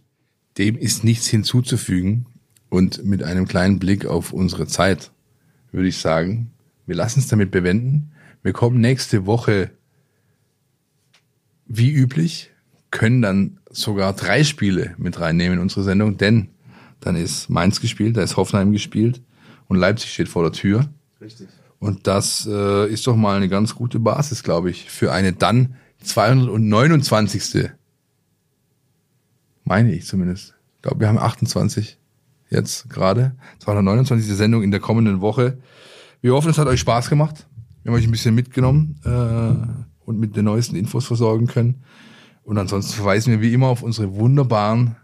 Dem 0.59 0.77
ist 0.77 1.03
nichts 1.03 1.27
hinzuzufügen. 1.27 2.27
Und 2.69 3.05
mit 3.05 3.23
einem 3.23 3.47
kleinen 3.47 3.79
Blick 3.79 4.05
auf 4.07 4.33
unsere 4.33 4.67
Zeit 4.67 5.13
würde 5.75 5.89
ich 5.89 5.99
sagen, 5.99 6.51
wir 6.87 6.95
lassen 6.95 7.21
es 7.21 7.27
damit 7.27 7.51
bewenden. 7.51 8.13
Wir 8.43 8.53
kommen 8.53 8.81
nächste 8.81 9.27
Woche 9.27 9.71
wie 11.67 11.93
üblich, 11.93 12.51
können 12.91 13.23
dann 13.23 13.59
sogar 13.71 14.13
drei 14.13 14.45
Spiele 14.45 14.95
mit 14.99 15.19
reinnehmen 15.19 15.55
in 15.55 15.63
unsere 15.63 15.83
Sendung, 15.83 16.17
denn 16.17 16.51
dann 17.01 17.17
ist 17.17 17.51
Mainz 17.51 17.81
gespielt, 17.81 18.17
da 18.17 18.23
ist 18.23 18.37
Hoffenheim 18.37 18.73
gespielt 18.73 19.21
und 19.67 19.77
Leipzig 19.77 20.13
steht 20.13 20.29
vor 20.29 20.43
der 20.43 20.53
Tür. 20.53 20.89
Richtig. 21.21 21.49
Und 21.81 22.07
das 22.07 22.49
äh, 22.51 22.91
ist 22.91 23.07
doch 23.07 23.17
mal 23.17 23.37
eine 23.37 23.49
ganz 23.49 23.75
gute 23.75 23.99
Basis, 23.99 24.43
glaube 24.43 24.71
ich, 24.71 24.91
für 24.91 25.13
eine 25.13 25.33
dann 25.33 25.75
229. 26.03 27.71
Meine 29.65 29.93
ich 29.93 30.07
zumindest. 30.07 30.55
Ich 30.77 30.83
glaube, 30.83 31.01
wir 31.01 31.09
haben 31.09 31.19
28 31.19 31.99
jetzt 32.51 32.89
gerade. 32.91 33.37
229. 33.61 34.35
Sendung 34.35 34.63
in 34.63 34.71
der 34.71 34.81
kommenden 34.81 35.21
Woche. 35.21 35.59
Wir 36.21 36.35
hoffen, 36.35 36.51
es 36.51 36.59
hat 36.59 36.69
euch 36.69 36.81
Spaß 36.81 37.11
gemacht. 37.11 37.47
Wir 37.83 37.91
haben 37.93 37.99
euch 37.99 38.07
ein 38.07 38.11
bisschen 38.11 38.35
mitgenommen 38.35 39.01
äh, 39.05 40.05
und 40.05 40.19
mit 40.19 40.37
den 40.37 40.47
neuesten 40.47 40.77
Infos 40.77 41.07
versorgen 41.07 41.47
können. 41.47 41.83
Und 42.43 42.59
ansonsten 42.59 42.95
verweisen 42.95 43.33
wir 43.33 43.41
wie 43.41 43.53
immer 43.53 43.69
auf 43.69 43.83
unsere 43.83 44.15
wunderbaren 44.15 44.97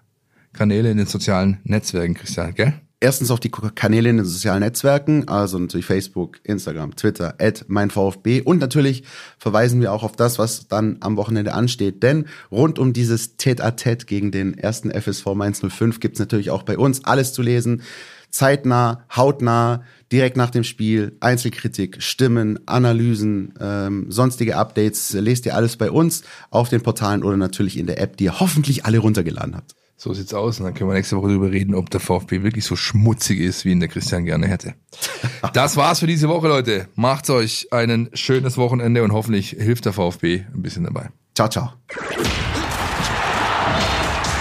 Kanäle 0.53 0.91
in 0.91 0.97
den 0.97 1.07
sozialen 1.07 1.59
Netzwerken, 1.64 2.14
Christian, 2.14 2.55
gell? 2.55 2.74
Erstens 3.03 3.30
auf 3.30 3.40
die 3.40 3.51
Kanäle 3.51 4.11
in 4.11 4.18
den 4.18 4.26
sozialen 4.26 4.61
Netzwerken, 4.61 5.26
also 5.26 5.59
natürlich 5.59 5.86
Facebook, 5.86 6.38
Instagram, 6.42 6.96
Twitter, 6.96 7.34
at 7.38 7.64
meinVfB. 7.66 8.42
Und 8.42 8.59
natürlich 8.59 9.05
verweisen 9.38 9.80
wir 9.80 9.94
auch 9.94 10.03
auf 10.03 10.16
das, 10.16 10.38
was 10.38 10.68
dann 10.68 10.98
am 11.01 11.16
Wochenende 11.16 11.55
ansteht, 11.55 12.03
denn 12.03 12.26
rund 12.51 12.78
um 12.78 12.92
dieses 12.92 13.38
Tête-à-Tête 13.38 14.05
gegen 14.05 14.32
den 14.32 14.53
ersten 14.53 14.90
FSV 14.90 15.34
Mainz 15.34 15.62
05 15.66 15.98
gibt's 16.01 16.18
natürlich 16.20 16.51
auch 16.51 16.62
bei 16.62 16.76
uns 16.76 17.03
alles 17.07 17.32
zu 17.32 17.40
lesen, 17.40 17.80
zeitnah, 18.28 19.07
hautnah, 19.16 19.82
direkt 20.12 20.36
nach 20.36 20.51
dem 20.51 20.64
Spiel, 20.64 21.16
Einzelkritik, 21.20 22.03
Stimmen, 22.03 22.59
Analysen, 22.66 23.55
ähm, 23.59 24.12
sonstige 24.12 24.57
Updates, 24.57 25.14
lest 25.14 25.46
ihr 25.46 25.55
alles 25.55 25.78
bei 25.78 25.90
uns 25.90 26.22
auf 26.51 26.68
den 26.68 26.82
Portalen 26.82 27.24
oder 27.24 27.38
natürlich 27.38 27.78
in 27.78 27.86
der 27.86 27.98
App, 27.98 28.18
die 28.18 28.24
ihr 28.24 28.40
hoffentlich 28.40 28.84
alle 28.84 28.98
runtergeladen 28.98 29.57
habt. 29.57 29.74
So 30.03 30.14
sieht's 30.14 30.32
aus. 30.32 30.59
Und 30.59 30.64
dann 30.64 30.72
können 30.72 30.88
wir 30.88 30.94
nächste 30.94 31.18
Woche 31.18 31.28
darüber 31.28 31.51
reden, 31.51 31.74
ob 31.74 31.90
der 31.90 32.01
VfB 32.01 32.42
wirklich 32.42 32.64
so 32.64 32.74
schmutzig 32.74 33.38
ist, 33.38 33.66
wie 33.66 33.72
ihn 33.72 33.80
der 33.80 33.90
Christian 33.90 34.24
gerne 34.24 34.48
hätte. 34.48 34.74
Das 35.53 35.76
war's 35.76 36.01
für 36.01 36.07
diese 36.07 36.28
Woche, 36.28 36.48
Leute. 36.48 36.88
Macht's 36.94 37.28
euch 37.28 37.68
ein 37.70 38.09
schönes 38.14 38.57
Wochenende 38.57 39.03
und 39.03 39.12
hoffentlich 39.12 39.51
hilft 39.51 39.84
der 39.84 39.92
VfB 39.92 40.44
ein 40.55 40.62
bisschen 40.62 40.84
dabei. 40.84 41.11
Ciao, 41.34 41.48
ciao. 41.48 41.72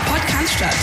Podcast 0.06 0.54
statt. 0.56 0.76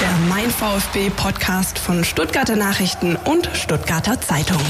Der 0.00 0.12
Mein 0.28 0.50
VfB 0.50 1.10
Podcast 1.10 1.78
von 1.78 2.04
Stuttgarter 2.04 2.56
Nachrichten 2.56 3.16
und 3.16 3.50
Stuttgarter 3.54 4.20
Zeitung. 4.20 4.60